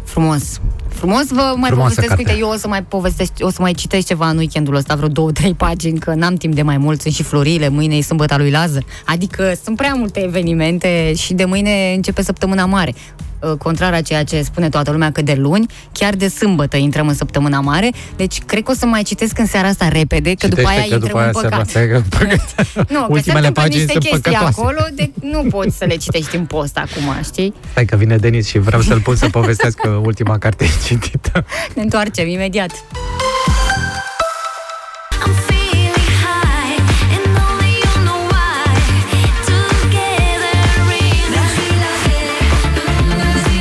Frumos. 0.04 0.60
Frumos 0.94 1.26
vă 1.28 1.34
mai 1.56 1.70
Frumoasă 1.70 1.94
povestesc, 1.94 2.08
carte. 2.08 2.22
uite, 2.26 2.36
eu 2.38 2.48
o 2.48 2.56
să 2.56 2.68
mai 2.68 2.82
povestesc, 2.82 3.32
o 3.40 3.50
să 3.50 3.56
mai 3.60 3.72
citesc 3.72 4.06
ceva 4.06 4.28
în 4.28 4.36
weekendul 4.36 4.74
ăsta, 4.74 4.94
vreo 4.94 5.08
două, 5.08 5.30
trei 5.32 5.54
pagini, 5.54 5.98
că 5.98 6.14
n-am 6.14 6.34
timp 6.34 6.54
de 6.54 6.62
mai 6.62 6.76
mult, 6.78 7.00
sunt 7.00 7.14
și 7.14 7.22
florile, 7.22 7.68
mâine 7.68 7.96
e 7.96 8.02
sâmbăta 8.02 8.36
lui 8.36 8.50
Lază. 8.50 8.82
Adică 9.04 9.52
sunt 9.64 9.76
prea 9.76 9.94
multe 9.94 10.24
evenimente 10.24 11.12
și 11.14 11.34
de 11.34 11.44
mâine 11.44 11.92
începe 11.94 12.22
săptămâna 12.22 12.64
mare. 12.66 12.94
Uh, 13.42 13.52
Contrar 13.58 13.92
a 13.92 14.00
ceea 14.00 14.24
ce 14.24 14.42
spune 14.42 14.68
toată 14.68 14.90
lumea 14.90 15.12
că 15.12 15.22
de 15.22 15.34
luni, 15.34 15.66
chiar 15.92 16.14
de 16.14 16.28
sâmbătă 16.28 16.76
intrăm 16.76 17.08
în 17.08 17.14
săptămâna 17.14 17.60
mare, 17.60 17.90
deci 18.16 18.38
cred 18.46 18.62
că 18.62 18.70
o 18.70 18.74
să 18.74 18.86
mai 18.86 19.02
citesc 19.02 19.38
în 19.38 19.46
seara 19.46 19.68
asta 19.68 19.88
repede, 19.88 20.34
că 20.34 20.48
după 20.48 20.68
aia 20.68 20.78
că 20.88 20.94
intrăm 20.94 21.00
după 21.00 21.18
aia 21.18 21.26
în 21.26 21.34
se 21.34 21.40
păcat. 21.40 21.58
va 21.58 21.64
stai 21.68 21.88
că 21.88 22.02
păcat. 22.08 22.54
Nu, 22.74 22.98
că 22.98 23.06
se 23.06 23.12
Ultimele 23.12 23.38
întâmplă 23.46 23.62
pagini 23.62 23.82
niște 23.84 23.92
sunt 23.92 24.04
chestii 24.04 24.20
păcătoase. 24.20 24.60
acolo, 24.60 24.80
de 24.94 25.10
nu 25.20 25.42
poți 25.50 25.76
să 25.76 25.84
le 25.84 25.96
citești 25.96 26.36
în 26.36 26.44
post 26.44 26.76
acum, 26.76 27.22
știi? 27.24 27.54
Stai 27.70 27.84
că 27.84 27.96
vine 27.96 28.16
Denis 28.16 28.46
și 28.46 28.58
vreau 28.58 28.80
să-l 28.82 29.00
pun 29.00 29.16
să 29.16 29.28
povestească 29.28 29.88
ultima 30.04 30.38
carte 30.38 30.64
citită. 30.86 31.44
Ne 31.74 31.82
întoarcem 31.82 32.28
imediat. 32.28 32.70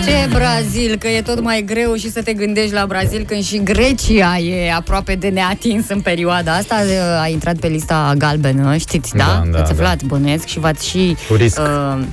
Ce 0.06 0.28
Brazil, 0.34 0.96
că 0.96 1.08
e 1.08 1.22
tot 1.22 1.42
mai 1.42 1.62
greu 1.66 1.96
și 1.96 2.12
să 2.12 2.22
te 2.22 2.34
gândești 2.34 2.74
la 2.74 2.86
Brazil 2.86 3.26
când 3.28 3.44
și 3.44 3.64
Grecia 3.64 4.38
e 4.38 4.74
aproape 4.74 5.16
de 5.16 5.28
neatins 5.30 5.90
în 5.90 6.02
perioada 6.02 6.54
asta. 6.54 6.76
A 7.22 7.28
intrat 7.28 7.56
pe 7.56 7.68
lista 7.68 8.14
galbenă, 8.18 8.78
știți, 8.78 9.16
da? 9.16 9.24
Da, 9.26 9.50
da, 9.52 9.60
Ați 9.60 9.76
da. 9.76 9.84
aflat, 9.84 10.04
bănuiesc, 10.04 10.46
și 10.46 10.60
v-ați 10.60 10.88
și... 10.88 11.16
Cu 11.28 11.34
risc. 11.34 11.60
Uh, 11.60 12.04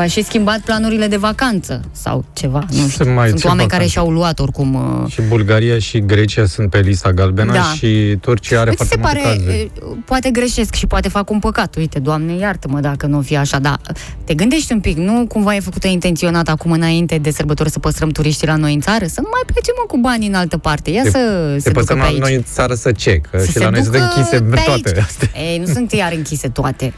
V-ați 0.00 0.12
și 0.12 0.22
schimbat 0.24 0.58
planurile 0.60 1.06
de 1.06 1.16
vacanță 1.16 1.80
sau 1.92 2.24
ceva, 2.32 2.64
nu 2.70 2.88
știu. 2.88 3.12
mai 3.12 3.28
Sunt 3.28 3.40
ce 3.40 3.46
oameni 3.46 3.68
care 3.68 3.82
vacanță? 3.82 3.86
și-au 3.92 4.10
luat 4.10 4.38
oricum... 4.38 4.74
Uh, 4.74 5.10
Și 5.12 5.20
Bulgaria 5.28 5.78
și 5.78 6.00
Grecia 6.00 6.46
sunt 6.46 6.70
pe 6.70 6.78
lista 6.80 7.12
galbenă 7.12 7.52
Da. 7.52 7.72
și 7.76 8.16
Turcia 8.20 8.60
are 8.60 8.70
Îți 8.70 8.76
foarte 8.76 8.94
se 8.94 9.00
multe 9.00 9.16
pare, 9.18 9.36
cazuri. 9.36 9.60
e, 9.60 9.70
poate 10.04 10.30
greșesc 10.30 10.74
și 10.74 10.86
poate 10.86 11.08
fac 11.08 11.30
un 11.30 11.38
păcat. 11.38 11.76
Uite, 11.76 11.98
Doamne, 11.98 12.32
iartă-mă 12.36 12.80
dacă 12.80 13.06
nu 13.06 13.18
o 13.18 13.20
fi 13.20 13.36
așa, 13.36 13.58
dar 13.58 13.80
te 14.24 14.34
gândești 14.34 14.72
un 14.72 14.80
pic, 14.80 14.96
nu 14.96 15.26
cumva 15.26 15.54
e 15.54 15.60
făcută 15.60 15.86
intenționat 15.88 16.48
acum 16.48 16.70
înainte 16.72 17.18
de 17.18 17.30
sărbători 17.30 17.70
să 17.70 17.78
păstrăm 17.78 18.08
turiștii 18.08 18.46
la 18.46 18.56
noi 18.56 18.74
în 18.74 18.80
țară? 18.80 19.06
Să 19.06 19.20
nu 19.20 19.28
mai 19.32 19.42
plecem 19.46 19.74
mă, 19.78 19.84
cu 19.86 19.96
banii 19.98 20.28
în 20.28 20.34
altă 20.34 20.56
parte. 20.56 20.90
Ia 20.90 21.02
să 21.04 21.10
se 21.10 21.62
Te 21.62 21.68
ducă 21.68 21.70
păstrăm 21.72 21.96
pe 21.98 22.02
la 22.04 22.08
aici. 22.10 22.18
noi 22.20 22.34
în 22.34 22.42
țară 22.52 22.74
să 22.74 22.92
ce? 22.92 23.20
Că 23.30 23.38
Să 23.38 23.44
și 23.44 23.52
se 23.52 23.58
la 23.58 23.70
noi 23.70 23.80
sunt 23.82 23.92
ducă 23.92 24.04
închise 24.16 24.40
pe 24.42 24.60
toate 24.64 24.88
aici. 24.88 24.98
astea. 25.04 25.28
Ei, 25.50 25.58
nu 25.58 25.66
sunt 25.72 25.92
iar 25.92 26.12
închise 26.16 26.48
toate. 26.48 26.92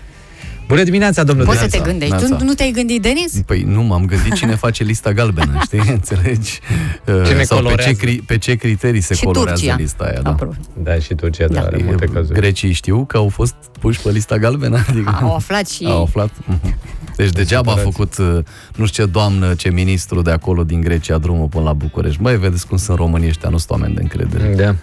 Bună 0.72 0.84
dimineața, 0.84 1.22
domnul 1.24 1.44
Poți 1.46 1.58
să 1.58 1.66
Denis. 1.66 1.84
te 1.84 1.90
gândești. 1.90 2.14
Neața. 2.14 2.36
Tu 2.36 2.44
nu 2.44 2.52
te-ai 2.54 2.70
gândit, 2.70 3.02
Denis? 3.02 3.32
Păi 3.46 3.62
nu, 3.62 3.82
m-am 3.82 4.04
gândit 4.04 4.32
cine 4.32 4.54
face 4.66 4.84
lista 4.84 5.12
galbenă, 5.12 5.58
știi? 5.64 5.82
Înțelegi? 5.98 6.60
Uh, 7.06 7.22
Cine 7.26 7.42
Sau 7.42 7.56
pe 7.58 7.62
colorează? 7.64 7.92
ce, 7.92 7.96
cri- 8.06 8.24
pe 8.26 8.38
ce 8.38 8.54
criterii 8.54 9.00
se 9.00 9.14
Și 9.14 9.24
colorează 9.24 9.60
Turcia. 9.60 9.76
lista 9.76 10.04
aia, 10.04 10.20
da. 10.22 10.30
Apropo. 10.30 10.54
Da, 10.82 10.98
și 10.98 11.14
Turcia, 11.14 11.46
da, 11.48 11.60
are 11.60 11.82
multe 11.84 12.04
cazuri. 12.06 12.38
Grecii 12.38 12.72
știu 12.72 13.04
că 13.04 13.16
au 13.16 13.28
fost 13.28 13.54
puși 13.80 14.00
pe 14.00 14.10
lista 14.10 14.38
galbenă? 14.38 14.84
Adică 14.88 15.18
Au 15.22 15.34
aflat 15.34 15.68
și 15.68 15.84
au 15.84 15.96
ei. 15.96 16.02
aflat? 16.02 16.30
Mhm. 16.46 16.76
Deci 17.16 17.30
degeaba 17.30 17.72
a 17.72 17.76
făcut, 17.76 18.18
uh, 18.18 18.38
nu 18.76 18.86
știu 18.86 19.04
ce 19.04 19.10
doamnă, 19.10 19.54
ce 19.54 19.70
ministru 19.70 20.22
de 20.22 20.30
acolo 20.30 20.64
din 20.64 20.80
Grecia 20.80 21.18
drumul 21.18 21.46
până 21.46 21.64
la 21.64 21.72
București. 21.72 22.22
Băi, 22.22 22.38
vedeți 22.38 22.66
cum 22.66 22.76
sunt 22.76 22.96
românii 22.98 23.28
ăștia, 23.28 23.48
nu 23.48 23.56
sunt 23.58 23.70
oameni 23.70 23.94
de 23.94 24.00
încredere. 24.02 24.54
Da. 24.54 24.74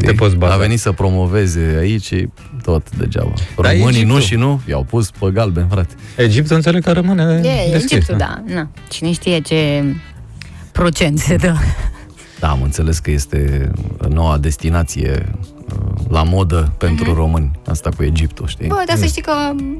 Nu 0.00 0.02
te 0.02 0.12
poți 0.12 0.36
baza. 0.36 0.54
A 0.54 0.56
venit 0.56 0.80
să 0.80 0.92
promoveze 0.92 1.76
aici 1.78 2.04
și 2.04 2.28
tot 2.62 2.96
degeaba. 2.96 3.32
Dar 3.60 3.72
Românii 3.72 3.84
nu 3.84 4.16
Egiptul? 4.16 4.20
și 4.20 4.34
nu, 4.34 4.60
i-au 4.68 4.82
pus 4.82 5.10
pe 5.10 5.30
galben, 5.32 5.66
frate. 5.70 5.94
Egiptul 6.16 6.56
înțeleg 6.56 6.82
că 6.82 6.92
rămâne 6.92 7.40
E, 7.44 7.70
deschis. 7.70 7.90
Egiptul, 7.92 8.16
da. 8.16 8.42
Na. 8.46 8.68
Cine 8.88 9.12
știe 9.12 9.40
ce 9.40 9.84
procent 10.72 11.18
se 11.18 11.36
dă. 11.46 11.54
Da, 12.40 12.50
am 12.50 12.62
înțeles 12.62 12.98
că 12.98 13.10
este 13.10 13.70
noua 14.08 14.38
destinație 14.38 15.24
uh, 15.32 15.55
la 16.08 16.22
modă 16.22 16.72
pentru 16.78 17.14
români. 17.14 17.50
Asta 17.66 17.90
cu 17.96 18.02
Egiptul, 18.02 18.46
știi? 18.46 18.66
Mhm. 18.66 18.74
Bă, 18.74 18.82
dar 18.86 18.96
să 18.96 19.04
știi 19.04 19.22
că 19.22 19.32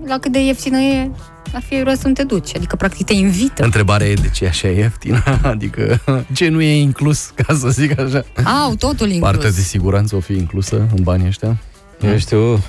la 0.06 0.18
cât 0.18 0.32
de 0.32 0.44
ieftină 0.44 0.78
e, 0.78 1.10
la 1.52 1.58
fi 1.58 1.82
rost 1.82 2.00
să 2.00 2.06
nu 2.06 2.12
te 2.12 2.22
duci. 2.22 2.56
Adică, 2.56 2.76
practic, 2.76 3.06
te 3.06 3.12
invită. 3.12 3.64
Întrebarea 3.64 4.06
e 4.06 4.14
de 4.14 4.28
ce 4.28 4.44
e 4.44 4.48
așa 4.48 4.68
ieftin? 4.68 5.22
Adică 5.42 6.00
ce 6.32 6.48
nu 6.48 6.60
e 6.60 6.80
inclus, 6.80 7.26
ca 7.46 7.54
să 7.54 7.68
zic 7.68 8.00
așa? 8.00 8.24
Au, 8.64 8.74
totul 8.74 9.10
inclus. 9.10 9.30
Partea 9.30 9.50
de 9.50 9.60
siguranță 9.60 10.16
o 10.16 10.20
fi 10.20 10.32
inclusă 10.32 10.76
în 10.96 11.02
banii 11.02 11.26
ăștia? 11.26 11.56
Eu 12.00 12.18
știu, 12.18 12.60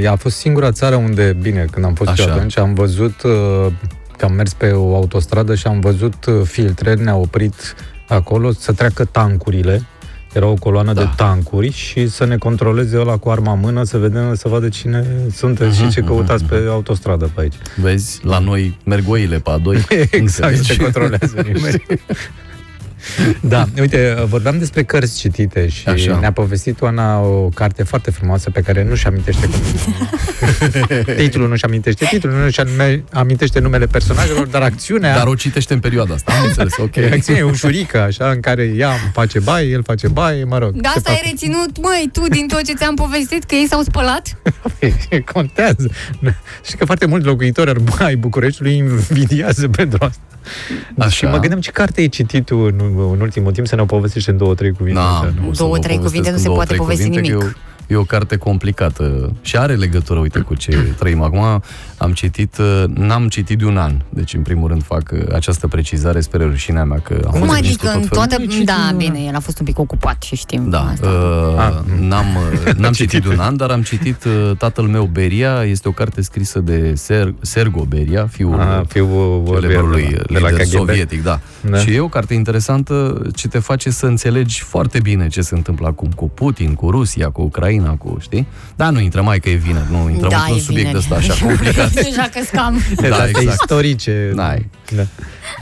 e, 0.00 0.08
a 0.08 0.16
fost 0.16 0.36
singura 0.36 0.72
țară 0.72 0.96
unde, 0.96 1.36
bine, 1.40 1.64
când 1.70 1.84
am 1.84 1.94
fost 1.94 2.10
Așa. 2.10 2.22
eu 2.22 2.32
atunci, 2.32 2.58
am 2.58 2.74
văzut 2.74 3.22
uh, 3.22 3.72
că 4.16 4.24
am 4.24 4.32
mers 4.32 4.52
pe 4.52 4.70
o 4.70 4.94
autostradă 4.94 5.54
și 5.54 5.66
am 5.66 5.80
văzut 5.80 6.24
uh, 6.24 6.40
filtre, 6.44 6.94
ne-a 6.94 7.16
oprit 7.16 7.74
acolo 8.08 8.52
să 8.52 8.72
treacă 8.72 9.04
tancurile. 9.04 9.86
Era 10.32 10.46
o 10.46 10.54
coloană 10.54 10.92
da. 10.92 11.00
de 11.00 11.08
tancuri 11.16 11.72
și 11.72 12.08
să 12.08 12.24
ne 12.24 12.36
controleze 12.36 12.98
ăla 12.98 13.16
cu 13.16 13.28
arma 13.28 13.52
în 13.52 13.60
mână, 13.60 13.84
să 13.84 13.98
vedem, 13.98 14.34
să 14.34 14.48
vadă 14.48 14.68
cine 14.68 15.06
sunteți 15.34 15.78
și 15.78 15.88
ce 15.88 16.00
căutați 16.00 16.44
pe 16.44 16.64
autostradă 16.68 17.30
pe 17.34 17.40
aici. 17.40 17.54
Vezi, 17.76 18.20
la 18.22 18.38
noi 18.38 18.78
merg 18.84 19.08
oile 19.08 19.38
pe 19.38 19.50
A2. 19.50 19.74
Exact, 20.10 20.52
înțelegi? 20.52 20.62
se 20.62 20.76
controlează 20.76 21.42
niște. 21.52 21.82
Da, 23.40 23.66
uite, 23.80 24.24
vorbeam 24.28 24.58
despre 24.58 24.82
cărți 24.82 25.18
citite 25.18 25.68
și 25.68 25.88
Așa. 25.88 26.18
ne-a 26.20 26.32
povestit 26.32 26.80
Oana 26.80 27.20
o 27.20 27.48
carte 27.54 27.82
foarte 27.82 28.10
frumoasă 28.10 28.50
pe 28.50 28.60
care 28.60 28.84
nu-și 28.84 29.06
amintește 29.06 29.46
cum... 29.46 29.60
titlul 31.16 31.48
nu-și 31.48 31.64
amintește 31.64 32.04
titlul, 32.04 32.32
nu-și 32.32 32.60
anume- 32.60 33.04
amintește 33.12 33.60
numele 33.60 33.86
personajelor, 33.86 34.46
dar 34.46 34.62
acțiunea... 34.62 35.16
Dar 35.16 35.26
o 35.26 35.34
citește 35.34 35.72
în 35.72 35.80
perioada 35.80 36.14
asta, 36.14 36.32
am 36.32 36.44
înțeles, 36.46 36.76
ok. 36.76 36.96
Acțiunea 37.12 37.42
e 37.42 37.44
ușurică, 37.44 38.00
așa, 38.00 38.30
în 38.30 38.40
care 38.40 38.72
ea 38.76 38.88
îmi 38.90 39.10
face 39.12 39.38
baie, 39.38 39.68
el 39.68 39.82
face 39.82 40.08
baie, 40.08 40.44
mă 40.44 40.58
rog. 40.58 40.70
Da, 40.74 40.88
se 40.90 40.96
asta 40.98 41.10
ai 41.10 41.16
fac- 41.22 41.30
reținut, 41.30 41.80
măi, 41.82 42.08
tu, 42.12 42.24
din 42.28 42.46
tot 42.46 42.62
ce 42.64 42.74
ți-am 42.74 42.94
povestit, 42.94 43.44
că 43.44 43.54
ei 43.54 43.66
s-au 43.68 43.82
spălat? 43.82 44.36
Contează. 45.32 45.90
Și 46.68 46.76
că 46.76 46.84
foarte 46.84 47.06
mulți 47.06 47.26
locuitori 47.26 47.70
ar- 47.70 48.04
ai 48.06 48.16
Bucureștiului 48.16 48.76
invidiază 48.76 49.68
pentru 49.68 49.98
asta. 50.04 50.20
Așa. 50.98 51.08
Și 51.10 51.24
mă 51.24 51.38
gândeam 51.38 51.60
ce 51.60 51.70
carte 51.70 52.00
ai 52.00 52.08
citit 52.08 52.44
tu 52.44 52.56
în, 52.56 52.89
în 52.98 53.20
ultimul 53.20 53.52
timp 53.52 53.66
să 53.66 53.74
ne-o 53.74 53.84
povestești 53.84 54.30
în 54.30 54.36
două, 54.36 54.54
trei 54.54 54.72
cuvinte. 54.72 55.00
Na, 55.00 55.18
așa, 55.18 55.32
nu? 55.40 55.48
o 55.48 55.52
să 55.52 55.62
Două, 55.62 55.72
vă 55.74 55.78
trei 55.78 55.96
povestesc 55.96 56.24
cuvinte 56.24 56.28
nu 56.28 56.34
în 56.34 56.40
se 56.40 56.44
două, 56.44 56.56
poate 56.56 56.68
trei 56.72 56.80
povesti 56.80 57.04
cuvinte, 57.04 57.30
că 57.30 57.36
nimic. 57.36 57.56
E 57.88 57.94
o, 57.94 57.96
e 57.96 58.02
o 58.02 58.04
carte 58.04 58.36
complicată 58.36 59.32
și 59.42 59.56
are 59.56 59.74
legătură, 59.74 60.18
uite, 60.18 60.38
cu 60.38 60.54
ce 60.54 60.94
trăim 60.98 61.22
acum. 61.22 61.62
Am 62.02 62.12
citit, 62.12 62.56
uh, 62.58 62.84
n-am 62.94 63.28
citit 63.28 63.58
de 63.58 63.64
un 63.64 63.76
an, 63.76 63.92
deci 64.08 64.34
în 64.34 64.42
primul 64.42 64.68
rând 64.68 64.82
fac 64.84 65.10
uh, 65.12 65.20
această 65.34 65.66
precizare, 65.66 66.20
spre 66.20 66.44
rușinea 66.44 66.84
mea 66.84 66.98
că 66.98 67.14
am 67.24 67.30
Cum 67.30 67.40
văzut 67.40 67.54
adică 67.54 67.86
tot 67.86 67.94
în 67.94 68.00
felul. 68.02 68.08
toată... 68.08 68.36
Da, 68.64 68.92
bine, 68.96 69.18
el 69.28 69.34
a 69.34 69.40
fost 69.40 69.58
un 69.58 69.64
pic 69.64 69.78
ocupat 69.78 70.22
și 70.22 70.36
știm 70.36 70.68
Da, 70.70 70.80
asta. 70.92 71.08
uh, 71.08 72.00
n-am, 72.08 72.26
uh, 72.66 72.72
n-am 72.80 72.92
citit 72.92 73.22
de 73.22 73.28
un 73.28 73.38
an, 73.38 73.56
dar 73.56 73.70
am 73.70 73.82
citit 73.82 74.24
uh, 74.24 74.56
Tatăl 74.58 74.84
meu 74.84 75.04
Beria, 75.12 75.62
este 75.64 75.88
o 75.88 75.92
carte 75.92 76.22
scrisă 76.22 76.58
de 76.58 76.94
Ser- 76.94 77.34
Sergo 77.40 77.84
Beria, 77.88 78.26
fiul, 78.30 78.60
Ah, 78.60 78.80
fiul 78.88 79.42
celebrului 79.60 80.02
de 80.08 80.16
la- 80.16 80.22
de 80.32 80.38
la 80.38 80.48
lider 80.50 80.64
KGB. 80.66 80.72
sovietic, 80.76 81.22
da. 81.22 81.40
Da. 81.70 81.78
Și 81.78 81.90
e 81.94 82.00
o 82.00 82.08
carte 82.08 82.34
interesantă 82.34 83.22
ce 83.34 83.48
te 83.48 83.58
face 83.58 83.90
să 83.90 84.06
înțelegi 84.06 84.62
foarte 84.62 85.00
bine 85.00 85.28
ce 85.28 85.40
se 85.40 85.54
întâmplă 85.54 85.86
acum 85.86 86.08
cu 86.16 86.28
Putin, 86.28 86.74
cu 86.74 86.90
Rusia, 86.90 87.28
cu 87.30 87.42
Ucraina, 87.42 87.90
cu, 87.90 88.16
știi? 88.20 88.46
Da, 88.76 88.90
nu 88.90 89.00
intrăm, 89.00 89.24
mai 89.24 89.38
că 89.38 89.48
e 89.50 89.54
vineri, 89.54 89.84
nu 89.90 90.08
intrăm 90.10 90.30
Da, 90.30 90.36
într-un 90.36 90.56
e 90.56 90.60
subiect 90.60 90.86
vineri. 90.88 90.96
ăsta 90.98 91.14
așa 91.14 91.34
complicat. 91.46 91.89
Deja 91.94 92.28
că 92.34 92.40
scam. 92.44 92.80
De 92.96 93.08
Da, 93.08 93.16
date 93.16 93.28
exact. 93.28 93.60
istorice. 93.60 94.30
N-ai. 94.34 94.68
Da. 94.94 95.02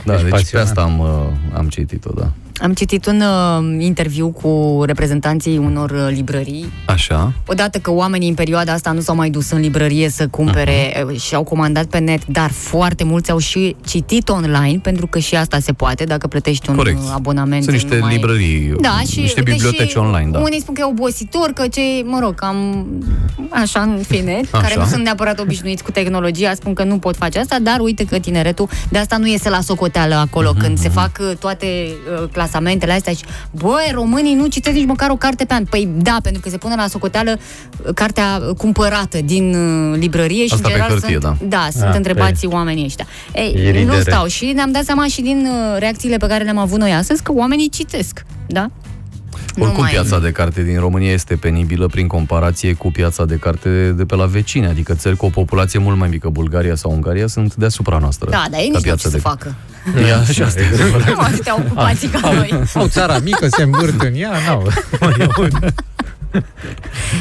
Da, 0.05 0.13
Ești 0.13 0.23
deci 0.23 0.23
pe 0.23 0.29
pasionat. 0.29 0.65
asta 0.67 0.81
am, 0.81 0.99
uh, 0.99 1.57
am 1.57 1.67
citit-o, 1.69 2.11
da. 2.15 2.31
Am 2.61 2.73
citit 2.73 3.05
un 3.05 3.21
uh, 3.21 3.83
interviu 3.85 4.29
cu 4.29 4.81
reprezentanții 4.85 5.57
unor 5.57 5.89
uh, 5.91 6.07
librării. 6.09 6.71
Așa. 6.85 7.33
Odată 7.47 7.77
că 7.77 7.91
oamenii 7.91 8.29
în 8.29 8.33
perioada 8.35 8.73
asta 8.73 8.91
nu 8.91 8.99
s-au 8.99 9.15
mai 9.15 9.29
dus 9.29 9.49
în 9.51 9.59
librărie 9.59 10.09
să 10.09 10.27
cumpere 10.27 11.05
uh, 11.11 11.19
și 11.19 11.35
au 11.35 11.43
comandat 11.43 11.85
pe 11.85 11.97
net, 11.97 12.25
dar 12.25 12.51
foarte 12.51 13.03
mulți 13.03 13.31
au 13.31 13.37
și 13.37 13.75
citit 13.85 14.29
online, 14.29 14.79
pentru 14.83 15.07
că 15.07 15.19
și 15.19 15.35
asta 15.35 15.59
se 15.59 15.73
poate, 15.73 16.03
dacă 16.03 16.27
plătești 16.27 16.69
un 16.69 16.75
Corect. 16.75 16.97
uh, 16.97 17.11
abonament. 17.13 17.63
Sunt 17.63 17.75
niște 17.75 17.93
nu 17.95 17.99
mai- 18.01 18.13
librării, 18.13 18.73
da, 18.81 18.99
și, 19.11 19.19
niște 19.19 19.41
biblioteci 19.41 19.77
deși 19.79 19.97
online, 19.97 20.29
da. 20.31 20.39
Unii 20.39 20.59
spun 20.61 20.73
că 20.73 20.81
e 20.81 20.89
obositor, 20.89 21.51
că 21.55 21.67
ce, 21.67 21.81
mă 22.03 22.19
rog, 22.21 22.35
cam 22.35 22.85
așa 23.49 23.81
în 23.81 24.01
fine, 24.07 24.39
Așa. 24.51 24.61
care 24.63 24.73
nu 24.77 24.85
sunt 24.85 25.03
neapărat 25.03 25.39
obișnuiți 25.39 25.83
cu 25.83 25.91
tehnologia, 25.91 26.53
spun 26.53 26.73
că 26.73 26.83
nu 26.83 26.97
pot 26.97 27.15
face 27.15 27.39
asta, 27.39 27.57
dar 27.61 27.79
uite 27.79 28.05
că 28.05 28.19
tineretul 28.19 28.69
de 28.89 28.97
asta 28.97 29.17
nu 29.17 29.27
iese 29.27 29.49
la 29.49 29.61
socoteală 29.61 30.15
acolo, 30.15 30.49
Mhm, 30.53 30.59
când 30.63 30.77
se 30.79 30.89
fac 30.89 31.11
uh, 31.19 31.31
toate 31.39 31.65
uh, 32.21 32.29
clasamentele 32.49 32.93
astea 32.93 33.13
și, 33.13 33.23
băi, 33.51 33.91
românii 33.93 34.33
nu 34.33 34.47
citesc 34.47 34.75
nici 34.75 34.85
măcar 34.85 35.09
o 35.09 35.15
carte 35.15 35.45
pe 35.45 35.53
an. 35.53 35.65
Păi 35.65 35.89
da, 35.97 36.17
pentru 36.23 36.41
că 36.41 36.49
se 36.49 36.57
pune 36.57 36.75
la 36.75 36.87
socoteală 36.87 37.37
uh, 37.37 37.93
cartea 37.93 38.41
uh, 38.49 38.55
cumpărată 38.57 39.17
din 39.23 39.55
uh, 39.55 39.97
librărie 39.99 40.45
și 40.45 40.53
Asta 40.53 40.55
în 40.55 40.61
pe 40.63 40.69
general 40.69 40.89
hârtie, 40.89 41.17
sunt, 41.21 41.49
da. 41.49 41.67
sunt 41.71 41.83
Ah, 41.83 41.95
întrebați 41.95 42.45
oamenii 42.45 42.85
ăștia. 42.85 43.05
Ei, 43.33 43.53
E 43.55 43.71
nu 43.71 43.77
lidere. 43.79 44.01
stau 44.01 44.27
și 44.27 44.45
ne-am 44.45 44.71
dat 44.71 44.83
seama 44.83 45.07
și 45.07 45.21
din 45.21 45.47
uh, 45.51 45.79
reacțiile 45.79 46.17
pe 46.17 46.27
care 46.27 46.43
le-am 46.43 46.57
avut 46.57 46.79
noi 46.79 46.91
astăzi 46.93 47.23
că 47.23 47.31
oamenii 47.33 47.69
citesc, 47.69 48.25
da? 48.47 48.69
Nu 49.55 49.63
Oricum, 49.63 49.81
mai- 49.81 49.91
piața 49.91 50.19
de 50.19 50.31
carte 50.31 50.63
din 50.63 50.79
România 50.79 51.11
este 51.11 51.35
penibilă 51.35 51.85
prin 51.87 52.07
comparație 52.07 52.73
cu 52.73 52.91
piața 52.91 53.25
de 53.25 53.35
carte 53.35 53.93
de 53.97 54.05
pe 54.05 54.15
la 54.15 54.25
vecine, 54.25 54.67
adică 54.67 54.93
țări 54.93 55.15
cu 55.15 55.25
o 55.25 55.29
populație 55.29 55.79
mult 55.79 55.97
mai 55.97 56.07
mică, 56.09 56.29
Bulgaria 56.29 56.75
sau 56.75 56.91
Ungaria, 56.91 57.27
sunt 57.27 57.55
deasupra 57.55 57.97
noastră. 57.97 58.29
Da, 58.29 58.45
dar 58.51 58.59
ei 58.59 58.69
ca 58.71 58.71
nici 58.71 58.73
nu 58.73 58.79
piață 58.81 59.01
ce 59.01 59.07
să 59.09 59.15
de 59.15 59.19
facă. 59.19 59.55
Ia, 60.07 60.23
și 60.23 60.41
asta 60.41 60.61
e 60.61 60.65
adevărat. 60.73 61.07
Nu 61.07 61.19
atâtea 61.19 61.55
ocupații 61.59 62.07
ca 62.07 62.31
noi. 62.33 62.63
Au 62.73 62.87
țara 62.87 63.19
mică, 63.19 63.47
se 63.47 63.63
învârt 63.63 64.01
în 64.01 64.13
ea, 64.15 64.31
n-au. 64.47 64.67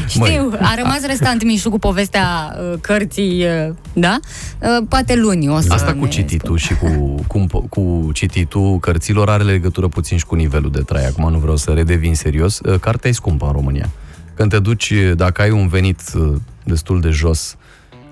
Știu, 0.09 0.53
a 0.61 0.75
rămas 0.77 1.07
restant 1.07 1.45
Mișu 1.45 1.71
cu 1.71 1.79
povestea 1.79 2.57
uh, 2.61 2.79
cărții, 2.81 3.45
uh, 3.45 3.75
da? 3.93 4.19
Uh, 4.59 4.87
poate 4.89 5.17
luni 5.17 5.49
o 5.49 5.61
să 5.61 5.73
Asta 5.73 5.95
cu 5.95 6.05
ne 6.05 6.09
cititul 6.11 6.57
și 6.57 6.75
cu, 6.75 7.15
cu, 7.27 7.47
cu 7.69 8.11
cititul 8.13 8.79
cărților 8.79 9.29
are 9.29 9.43
legătură 9.43 9.89
puțin 9.89 10.19
și 10.19 10.27
cu 10.27 10.35
nivelul 10.35 10.71
de 10.71 10.81
trai. 10.81 11.07
Acum 11.07 11.31
nu 11.31 11.39
vreau 11.39 11.57
să 11.57 11.71
redevin 11.71 12.15
serios. 12.15 12.59
Uh, 12.59 12.79
Cartea 12.81 13.11
e 13.11 13.13
scumpă 13.13 13.47
în 13.47 13.53
România. 13.53 13.89
Când 14.35 14.51
te 14.51 14.59
duci, 14.59 14.93
dacă 15.15 15.43
ai 15.43 15.51
un 15.51 15.69
venit 15.69 16.01
uh, 16.15 16.35
destul 16.65 17.01
de 17.01 17.11
jos 17.11 17.57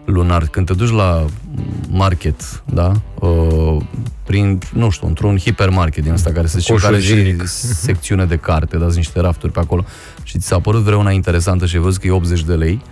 lunar, 0.06 0.46
când 0.46 0.66
te 0.66 0.72
duci 0.74 0.90
la 0.90 1.24
market, 1.90 2.62
da? 2.64 2.92
Uh, 3.20 3.76
prin, 4.26 4.58
nu 4.72 4.90
știu, 4.90 5.06
într-un 5.06 5.38
hipermarket 5.38 6.02
din 6.02 6.12
ăsta 6.12 6.30
care 6.32 6.46
să 6.46 6.58
știu 6.58 6.74
Coșul 6.74 6.88
care 6.90 7.02
are 7.02 7.12
și 7.12 7.14
zilnic. 7.22 7.42
secțiune 7.46 8.24
de 8.24 8.36
carte, 8.36 8.76
dați 8.76 8.96
niște 8.96 9.20
rafturi 9.20 9.52
pe 9.52 9.60
acolo 9.60 9.84
și 10.22 10.38
ți 10.38 10.46
s-a 10.46 10.60
părut 10.60 10.82
vreuna 10.82 11.10
interesantă 11.10 11.66
și 11.66 11.76
ai 11.76 11.82
văzut 11.82 12.00
că 12.00 12.06
e 12.06 12.10
80 12.10 12.42
de 12.44 12.54
lei, 12.54 12.82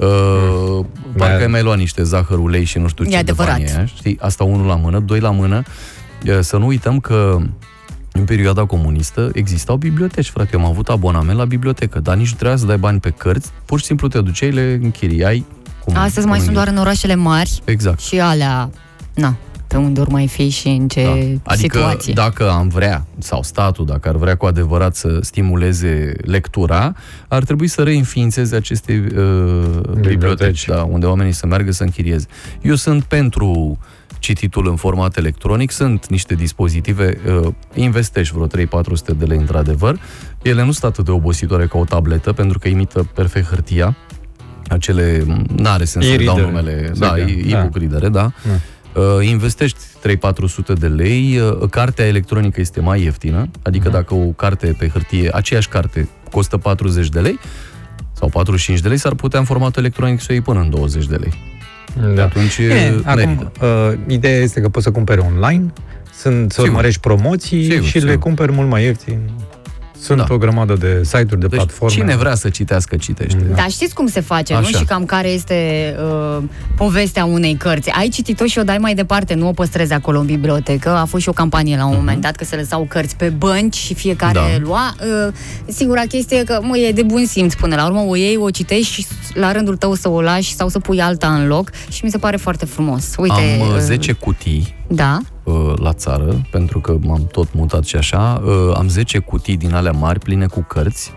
Uh, 0.00 0.84
parcă 1.16 1.40
ai 1.42 1.46
mai 1.46 1.62
luat 1.62 1.78
niște 1.78 2.02
zahăr, 2.02 2.38
ulei 2.38 2.64
și 2.64 2.78
nu 2.78 2.88
știu 2.88 3.04
E 3.04 3.06
ce 3.06 3.12
de 3.12 3.18
adevărat. 3.18 3.52
bani 3.56 3.64
e 3.70 3.74
aia, 3.76 3.84
știi? 3.86 4.18
Asta 4.20 4.44
unul 4.44 4.66
la 4.66 4.74
mână, 4.76 4.98
doi 5.00 5.20
la 5.20 5.30
mână. 5.30 5.62
E, 6.22 6.40
Să 6.42 6.56
nu 6.56 6.66
uităm 6.66 7.00
că 7.00 7.38
în 8.12 8.24
perioada 8.24 8.64
comunistă 8.64 9.30
existau 9.32 9.76
biblioteci, 9.76 10.28
frate. 10.28 10.50
Eu 10.54 10.60
am 10.60 10.66
avut 10.70 10.88
abonament 10.88 11.38
la 11.38 11.44
bibliotecă, 11.44 12.00
dar 12.00 12.16
nici 12.16 12.28
nu 12.30 12.34
trebuia 12.36 12.56
să 12.56 12.66
dai 12.66 12.76
bani 12.78 13.00
pe 13.00 13.10
cărți, 13.10 13.50
pur 13.64 13.78
și 13.78 13.84
simplu 13.84 14.08
te 14.08 14.20
duceai, 14.20 14.50
le 14.50 14.78
închiriai. 14.82 15.44
Cum, 15.86 15.96
Astăzi 15.96 16.26
mai 16.26 16.36
cum 16.36 16.44
sunt 16.44 16.56
doar 16.56 16.68
în 16.68 16.76
orașele 16.76 17.14
mari 17.14 17.60
Exact. 17.64 18.00
și 18.00 18.20
alea, 18.20 18.70
na, 19.14 19.36
pe 19.66 19.76
unde 19.76 20.00
ori 20.00 20.10
mai 20.10 20.26
fi 20.28 20.48
și 20.48 20.68
în 20.68 20.88
ce 20.88 21.02
Da. 21.04 21.52
Adică 21.52 21.78
situație. 21.78 22.12
dacă 22.12 22.50
am 22.50 22.68
vrea, 22.68 23.06
sau 23.18 23.42
statul, 23.42 23.86
dacă 23.86 24.08
ar 24.08 24.16
vrea 24.16 24.36
cu 24.36 24.46
adevărat 24.46 24.96
să 24.96 25.18
stimuleze 25.22 26.12
lectura, 26.24 26.94
ar 27.28 27.44
trebui 27.44 27.66
să 27.66 27.82
reînființeze 27.82 28.56
aceste 28.56 29.06
uh, 29.16 29.98
biblioteci, 30.00 30.64
da, 30.64 30.82
unde 30.82 31.06
oamenii 31.06 31.32
să 31.32 31.46
meargă 31.46 31.72
să 31.72 31.82
închirieze. 31.82 32.26
Eu 32.62 32.74
sunt 32.74 33.02
pentru 33.04 33.78
cititul 34.18 34.68
în 34.68 34.76
format 34.76 35.16
electronic, 35.16 35.70
sunt 35.70 36.08
niște 36.08 36.34
dispozitive, 36.34 37.20
uh, 37.42 37.48
investești 37.74 38.34
vreo 38.34 38.46
3-400 38.46 39.16
de 39.18 39.24
lei 39.24 39.38
într-adevăr, 39.38 39.98
ele 40.42 40.64
nu 40.64 40.72
sunt 40.72 40.84
atât 40.84 41.04
de 41.04 41.10
obositoare 41.10 41.66
ca 41.66 41.78
o 41.78 41.84
tabletă, 41.84 42.32
pentru 42.32 42.58
că 42.58 42.68
imită 42.68 43.08
perfect 43.14 43.48
hârtia, 43.48 43.96
acele, 44.68 45.24
n-are 45.56 45.84
sens 45.84 46.04
să 46.06 46.10
dau 46.10 46.20
E-reader, 46.36 46.44
numele, 46.44 46.90
se 46.92 46.98
da, 46.98 47.06
cheamă. 47.06 47.30
e-book 47.46 47.76
reader, 47.76 48.08
da. 48.08 48.32
Uh, 48.94 49.26
investești 49.28 49.78
3-400 50.00 50.72
de 50.78 50.86
lei, 50.86 51.38
uh, 51.60 51.68
cartea 51.70 52.06
electronică 52.06 52.60
este 52.60 52.80
mai 52.80 53.02
ieftină, 53.02 53.48
adică 53.62 53.88
dacă 53.88 54.14
o 54.14 54.24
carte 54.26 54.74
pe 54.78 54.88
hârtie, 54.88 55.30
aceeași 55.32 55.68
carte 55.68 56.08
costă 56.30 56.56
40 56.56 57.08
de 57.08 57.20
lei 57.20 57.38
sau 58.12 58.28
45 58.28 58.80
de 58.80 58.88
lei, 58.88 58.96
s-ar 58.98 59.14
putea 59.14 59.38
în 59.38 59.44
format 59.44 59.76
electronic 59.76 60.20
să 60.20 60.26
o 60.30 60.32
iei 60.32 60.42
până 60.42 60.60
în 60.60 60.70
20 60.70 61.06
de 61.06 61.16
lei. 61.16 61.32
Da. 62.14 62.22
Atunci 62.22 62.56
Bine, 62.60 62.72
merită. 62.74 63.08
acum, 63.10 63.52
uh, 63.60 63.92
ideea 64.06 64.38
este 64.40 64.60
că 64.60 64.68
poți 64.68 64.84
să 64.84 64.90
cumperi 64.90 65.20
online, 65.20 65.72
sunt, 66.20 66.50
să 66.52 66.54
Sigur. 66.60 66.68
urmărești 66.68 67.00
promoții 67.00 67.64
Sigur, 67.64 67.84
și 67.86 67.94
le 67.94 68.00
sigur. 68.00 68.18
cumperi 68.18 68.52
mult 68.52 68.68
mai 68.68 68.84
ieftin. 68.84 69.18
Sunt 70.00 70.18
Da. 70.18 70.26
o 70.34 70.36
grămadă 70.38 70.74
de 70.74 71.00
site-uri, 71.04 71.40
de 71.40 71.46
Deci 71.46 71.56
platforme. 71.58 71.94
cine 71.94 72.16
vrea 72.16 72.34
să 72.34 72.48
citească, 72.48 72.96
citește. 72.96 73.38
Dar 73.54 73.70
știți 73.70 73.94
cum 73.94 74.06
se 74.06 74.20
face, 74.20 74.52
nu? 74.52 74.58
Așa. 74.58 74.78
Și 74.78 74.84
cam 74.84 75.04
care 75.04 75.28
este 75.28 75.94
uh, 76.38 76.42
povestea 76.76 77.24
unei 77.24 77.54
cărți. 77.54 77.90
Ai 77.90 78.08
citit-o 78.08 78.44
și 78.44 78.58
o 78.58 78.62
dai 78.62 78.78
mai 78.78 78.94
departe, 78.94 79.34
nu 79.34 79.48
o 79.48 79.52
păstrezi 79.52 79.92
acolo 79.92 80.18
în 80.18 80.26
bibliotecă. 80.26 80.88
A 80.88 81.04
fost 81.04 81.22
și 81.22 81.28
o 81.28 81.32
campanie 81.32 81.76
la 81.76 81.86
un 81.86 81.94
moment 81.96 82.20
dat 82.20 82.36
că 82.36 82.44
se 82.44 82.56
lăsau 82.56 82.86
cărți 82.88 83.16
pe 83.16 83.28
bănci 83.28 83.74
și 83.76 83.94
fiecare 83.94 84.38
Mhm. 84.38 84.50
Da. 84.50 84.58
lua. 84.58 84.94
Uh, 85.26 85.32
singura 85.66 86.00
chestie 86.00 86.36
e 86.38 86.44
că, 86.44 86.58
mă, 86.62 86.76
e 86.78 86.92
de 86.92 87.02
bun 87.02 87.24
simț 87.26 87.54
până 87.54 87.74
la 87.76 87.86
urmă. 87.86 88.00
O 88.00 88.16
iei, 88.16 88.36
o 88.36 88.50
citești 88.50 88.92
și 88.92 89.06
la 89.34 89.52
rândul 89.52 89.76
tău 89.76 89.94
să 89.94 90.08
o 90.08 90.20
lași 90.20 90.54
sau 90.54 90.68
să 90.68 90.78
pui 90.78 91.00
alta 91.00 91.28
în 91.34 91.46
loc 91.46 91.70
și 91.90 92.00
mi 92.04 92.10
se 92.10 92.18
pare 92.18 92.36
foarte 92.36 92.64
frumos. 92.66 93.14
Uite, 93.18 93.34
Am 93.60 93.68
uh, 93.68 93.74
uh, 93.74 93.78
10 93.80 94.12
cutii 94.12 94.74
Da. 94.88 95.18
Uh, 95.46 95.72
la 95.76 95.92
țară, 95.92 96.46
pentru 96.50 96.80
că 96.80 96.96
m-am 97.00 97.26
tot 97.26 97.48
mutat 97.52 97.84
și 97.84 97.96
așa. 97.96 98.42
Uh, 98.44 98.74
Am 98.76 98.88
10 98.88 99.18
cutii 99.18 99.56
din 99.56 99.74
alea 99.74 99.92
mari, 99.92 100.18
pline 100.18 100.46
cu 100.46 100.60
cărți. 100.68 101.12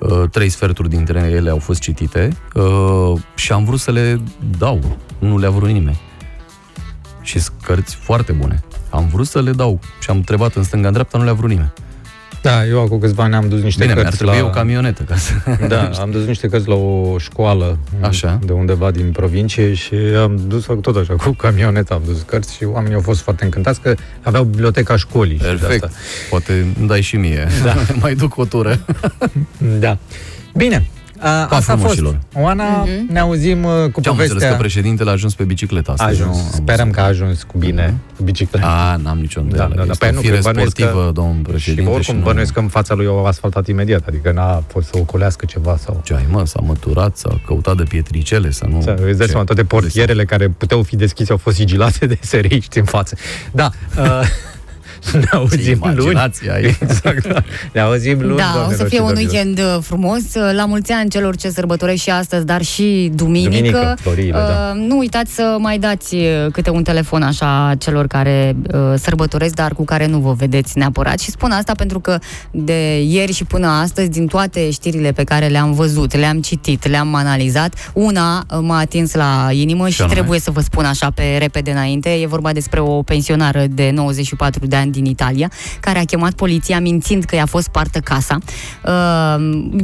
Uh, 0.00 0.28
Trei 0.30 0.48
sferturi 0.48 0.88
dintre 0.88 1.30
ele 1.34 1.50
au 1.50 1.58
fost 1.58 1.80
citite 1.80 2.36
uh, 2.54 3.20
și 3.34 3.52
am 3.52 3.64
vrut 3.64 3.80
să 3.80 3.90
le 3.90 4.20
dau. 4.58 4.96
Nu 5.18 5.38
le-a 5.38 5.50
vrut 5.50 5.70
nimeni. 5.70 6.00
Și 7.22 7.38
sunt 7.38 7.56
cărți 7.62 7.94
foarte 7.94 8.32
bune. 8.32 8.62
Am 8.90 9.08
vrut 9.12 9.26
să 9.26 9.40
le 9.40 9.50
dau 9.50 9.78
și 10.00 10.10
am 10.10 10.16
întrebat 10.16 10.54
în 10.54 10.62
stânga-dreapta, 10.62 11.18
nu 11.18 11.24
le-a 11.24 11.32
vrut 11.32 11.48
nimeni. 11.48 11.72
Da, 12.42 12.66
eu 12.66 12.80
acum 12.80 12.98
câțiva 12.98 13.22
ani 13.22 13.34
am 13.34 13.48
dus 13.48 13.62
niște 13.62 13.80
Bine, 13.82 13.92
mi-ar 13.92 14.04
cărți 14.04 14.18
trebui 14.18 14.40
la... 14.40 14.46
o 14.46 14.50
camionetă 14.50 15.02
ca 15.02 15.16
să... 15.16 15.32
Da, 15.68 15.90
am 16.00 16.10
dus 16.10 16.24
niște 16.26 16.48
cărți 16.48 16.68
la 16.68 16.74
o 16.74 17.18
școală 17.18 17.78
Așa. 18.00 18.38
de 18.44 18.52
undeva 18.52 18.90
din 18.90 19.12
provincie 19.12 19.74
și 19.74 19.94
am 19.94 20.40
dus 20.46 20.64
tot 20.80 20.96
așa 20.96 21.14
cu 21.14 21.30
camioneta, 21.30 21.94
am 21.94 22.02
dus 22.06 22.22
cărți 22.26 22.54
și 22.54 22.64
oamenii 22.64 22.94
au 22.94 23.00
fost 23.00 23.20
foarte 23.20 23.44
încântați 23.44 23.80
că 23.80 23.94
aveau 24.22 24.44
biblioteca 24.44 24.96
școlii. 24.96 25.36
și 25.36 25.42
de 25.42 25.48
Perfect. 25.48 25.84
asta. 25.84 25.96
Poate 26.30 26.66
îmi 26.78 26.88
dai 26.88 27.00
și 27.00 27.16
mie. 27.16 27.46
Da. 27.64 27.74
Mai 28.02 28.14
duc 28.14 28.36
o 28.36 28.44
tură. 28.44 28.78
Da. 29.78 29.98
Bine. 30.56 30.86
A, 31.20 31.28
asta 31.46 31.54
a 31.56 31.60
fost. 31.60 31.70
frumoșilor. 31.76 32.18
Oana, 32.34 32.64
Mhm. 32.64 33.12
ne 33.12 33.18
auzim 33.18 33.64
uh, 33.64 33.70
cu 33.70 34.00
Ce 34.00 34.08
am 34.08 34.14
înțeles 34.14 34.26
povestea. 34.28 34.50
că 34.50 34.56
președintele 34.56 35.08
a 35.08 35.12
ajuns 35.12 35.34
pe 35.34 35.44
bicicletă 35.44 35.90
A 35.90 35.92
astăzi. 35.92 36.20
ajuns. 36.20 36.36
nu? 36.36 36.42
Am 36.44 36.50
Sperăm 36.52 36.90
că 36.90 37.00
a 37.00 37.04
ajuns 37.04 37.42
cu 37.42 37.58
bine 37.58 37.94
cu 38.16 38.22
bicicleta. 38.22 38.66
A, 38.66 38.96
n-am 38.96 39.18
nicio 39.18 39.40
îndoială. 39.40 39.68
Da, 39.74 39.80
da, 39.80 39.84
da. 39.84 39.90
Este 39.90 40.04
Păi 40.06 40.08
o 40.12 40.14
nu, 40.14 40.20
fire 40.20 40.36
că 40.36 40.40
bănuiesc 40.42 40.70
sportivă, 40.76 41.04
că- 41.04 41.10
domn 41.12 41.42
președinte. 41.42 41.82
și 41.90 41.96
oricum 41.96 42.16
nu- 42.16 42.22
bănuiesc 42.22 42.52
că 42.52 42.60
în 42.60 42.68
fața 42.68 42.94
lui 42.94 43.06
au 43.06 43.24
asfaltat 43.24 43.66
imediat, 43.68 44.06
adică 44.08 44.32
n-a 44.32 44.62
fost 44.66 44.86
să 44.88 44.92
ocolească 44.98 45.44
ceva 45.46 45.76
sau... 45.76 46.00
Ce 46.04 46.14
ai, 46.14 46.26
mă, 46.30 46.46
s-a 46.46 46.60
măturat, 46.62 47.16
s-a 47.16 47.40
căutat 47.46 47.76
de 47.76 47.82
pietricele, 47.82 48.50
să 48.50 48.66
nu... 48.70 48.80
Să 48.82 48.90
îți 48.90 49.16
dai 49.16 49.26
Ce? 49.26 49.30
seama, 49.32 49.44
toate 49.44 49.64
portierele 49.64 50.24
care 50.24 50.48
puteau 50.48 50.82
fi 50.82 50.96
deschise 50.96 51.32
au 51.32 51.38
fost 51.38 51.56
sigilate 51.56 52.06
de 52.06 52.18
seriști 52.34 52.78
în 52.78 52.84
față. 52.84 53.16
Da, 53.52 53.70
uh, 53.98 54.20
ne 55.12 55.26
auzim 55.32 55.78
luni. 55.82 56.00
imaginație 56.00 56.52
ai. 56.52 56.62
Exact, 56.80 57.26
da. 57.26 57.42
Ne 57.72 57.80
auzim 57.80 58.20
luni, 58.20 58.36
Da, 58.36 58.44
o 58.50 58.52
doamnelor 58.54 58.76
să 58.76 58.82
și 58.82 58.88
fie 58.88 59.00
un 59.00 59.06
domnilor. 59.06 59.32
weekend 59.32 59.58
uh, 59.58 59.76
frumos. 59.82 60.22
Uh, 60.34 60.50
La 60.54 60.64
mulți 60.64 60.92
ani 60.92 61.10
celor 61.10 61.36
ce 61.36 61.48
sărbătoresc 61.50 62.02
și 62.02 62.10
astăzi, 62.10 62.44
dar 62.46 62.62
și 62.62 63.10
duminică. 63.14 63.50
Duminică, 63.50 63.96
floriile, 64.00 64.32
da. 64.32 64.72
Uh, 64.74 64.86
Nu 64.88 64.98
uitați 64.98 65.34
să 65.34 65.56
mai 65.60 65.78
dați 65.78 66.14
uh, 66.14 66.22
câte 66.52 66.70
un 66.70 66.82
telefon 66.82 67.22
așa 67.22 67.74
celor 67.78 68.06
care 68.06 68.56
uh, 68.74 68.80
sărbătoresc, 68.96 69.54
dar 69.54 69.72
cu 69.72 69.84
care 69.84 70.06
nu 70.06 70.18
vă 70.18 70.32
vedeți 70.32 70.78
neapărat. 70.78 71.18
Și 71.18 71.30
spun 71.30 71.50
asta 71.50 71.72
pentru 71.76 72.00
că 72.00 72.18
de 72.50 73.00
ieri 73.02 73.32
și 73.32 73.44
până 73.44 73.66
astăzi, 73.66 74.08
din 74.10 74.26
toate 74.26 74.70
știrile 74.70 75.12
pe 75.12 75.24
care 75.24 75.46
le-am 75.46 75.72
văzut, 75.72 76.16
le-am 76.16 76.40
citit, 76.40 76.86
le-am 76.88 77.14
analizat, 77.14 77.90
una 77.92 78.44
uh, 78.50 78.58
m-a 78.62 78.78
atins 78.78 79.14
la 79.14 79.48
inimă 79.52 79.88
și 79.88 80.00
anume? 80.00 80.14
trebuie 80.16 80.40
să 80.40 80.50
vă 80.50 80.60
spun 80.60 80.84
așa 80.84 81.10
pe 81.14 81.36
repede 81.38 81.70
înainte. 81.70 82.10
E 82.10 82.26
vorba 82.26 82.52
despre 82.52 82.80
o 82.80 83.02
pensionară 83.02 83.64
de 83.70 83.90
94 83.94 84.66
de 84.66 84.76
ani 84.76 84.87
din 84.90 85.04
Italia, 85.04 85.50
care 85.80 85.98
a 85.98 86.04
chemat 86.04 86.32
poliția 86.32 86.80
mințind 86.80 87.24
că 87.24 87.34
i-a 87.34 87.46
fost 87.46 87.64
spartă 87.64 87.98
casa. 87.98 88.38
Uh, 88.84 89.36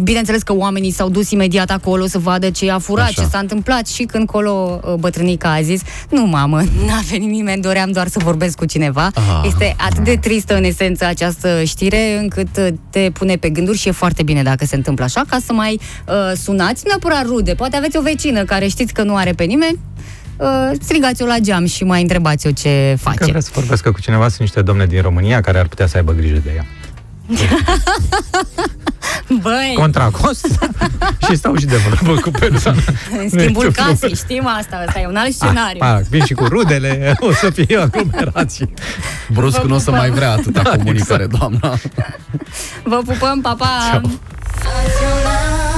bineînțeles 0.02 0.42
că 0.42 0.54
oamenii 0.54 0.90
s-au 0.90 1.08
dus 1.08 1.30
imediat 1.30 1.70
acolo 1.70 2.06
să 2.06 2.18
vadă 2.18 2.50
ce 2.50 2.64
i-a 2.64 2.78
furat, 2.78 3.06
Așa. 3.06 3.22
ce 3.22 3.28
s-a 3.28 3.38
întâmplat 3.38 3.86
și 3.86 4.02
când 4.02 4.26
colo 4.26 4.80
uh, 4.84 4.94
bătrânica 4.94 5.52
a 5.52 5.60
zis, 5.60 5.80
nu 6.10 6.26
mamă, 6.26 6.60
n-a 6.86 7.00
venit 7.10 7.28
nimeni, 7.28 7.62
doream 7.62 7.90
doar 7.90 8.08
să 8.08 8.18
vorbesc 8.22 8.56
cu 8.56 8.64
cineva. 8.64 9.10
Ah. 9.14 9.42
Este 9.46 9.76
atât 9.78 10.04
de 10.04 10.16
tristă 10.16 10.56
în 10.56 10.64
esență 10.64 11.04
această 11.04 11.64
știre 11.64 12.18
încât 12.18 12.56
uh, 12.56 12.68
te 12.90 13.10
pune 13.12 13.36
pe 13.36 13.48
gânduri 13.48 13.78
și 13.78 13.88
e 13.88 13.90
foarte 13.90 14.22
bine 14.22 14.42
dacă 14.42 14.64
se 14.64 14.76
întâmplă 14.76 15.04
așa, 15.04 15.22
ca 15.28 15.38
să 15.44 15.52
mai 15.52 15.80
uh, 16.08 16.14
sunați, 16.36 16.82
nu 16.84 16.90
neapărat 16.90 17.26
rude, 17.26 17.54
poate 17.54 17.76
aveți 17.76 17.96
o 17.96 18.00
vecină 18.00 18.44
care 18.44 18.66
știți 18.66 18.92
că 18.92 19.02
nu 19.02 19.16
are 19.16 19.32
pe 19.32 19.44
nimeni, 19.44 19.78
uh, 20.36 20.70
strigați-o 20.80 21.26
la 21.26 21.38
geam 21.38 21.66
și 21.66 21.84
mai 21.84 22.00
întrebați-o 22.00 22.50
ce 22.50 22.90
Că 23.02 23.08
face. 23.10 23.24
vrea 23.24 23.40
să 23.40 23.50
vorbească 23.54 23.90
cu 23.92 24.00
cineva, 24.00 24.28
sunt 24.28 24.40
niște 24.40 24.62
domne 24.62 24.86
din 24.86 25.02
România 25.02 25.40
care 25.40 25.58
ar 25.58 25.66
putea 25.66 25.86
să 25.86 25.96
aibă 25.96 26.12
grijă 26.12 26.40
de 26.44 26.50
ea. 26.56 26.66
Băi, 29.42 29.72
Contra 29.76 30.08
cost 30.10 30.46
și 31.28 31.36
stau 31.36 31.56
și 31.56 31.64
de 31.66 31.76
vorbă 31.76 32.20
cu 32.20 32.30
persoana. 32.30 32.78
în 33.20 33.28
schimbul 33.28 33.38
Nu 33.38 33.40
e 33.40 33.46
nicio 33.68 33.70
casei, 33.82 34.14
știm 34.14 34.46
asta, 34.58 34.82
asta 34.86 35.00
e 35.00 35.06
un 35.06 35.16
alt 35.16 35.34
scenariu. 35.34 35.78
Ah, 35.80 35.98
vin 36.08 36.24
și 36.24 36.34
cu 36.34 36.44
rudele, 36.44 37.16
o 37.20 37.32
să 37.32 37.50
fie 37.50 37.76
aglomerații. 37.76 38.74
Brusc 39.32 39.60
nu 39.62 39.74
o 39.74 39.78
să 39.78 39.90
mai 39.90 40.10
vrea 40.10 40.30
atâta 40.30 40.62
Da, 40.62 40.70
comunicare, 40.70 41.26
doamna. 41.26 41.74
Vă 42.82 42.96
pupăm, 43.06 43.40
pa, 43.40 43.54
pa! 43.58 43.66
Ceau. 43.90 44.00
Național 44.00 45.73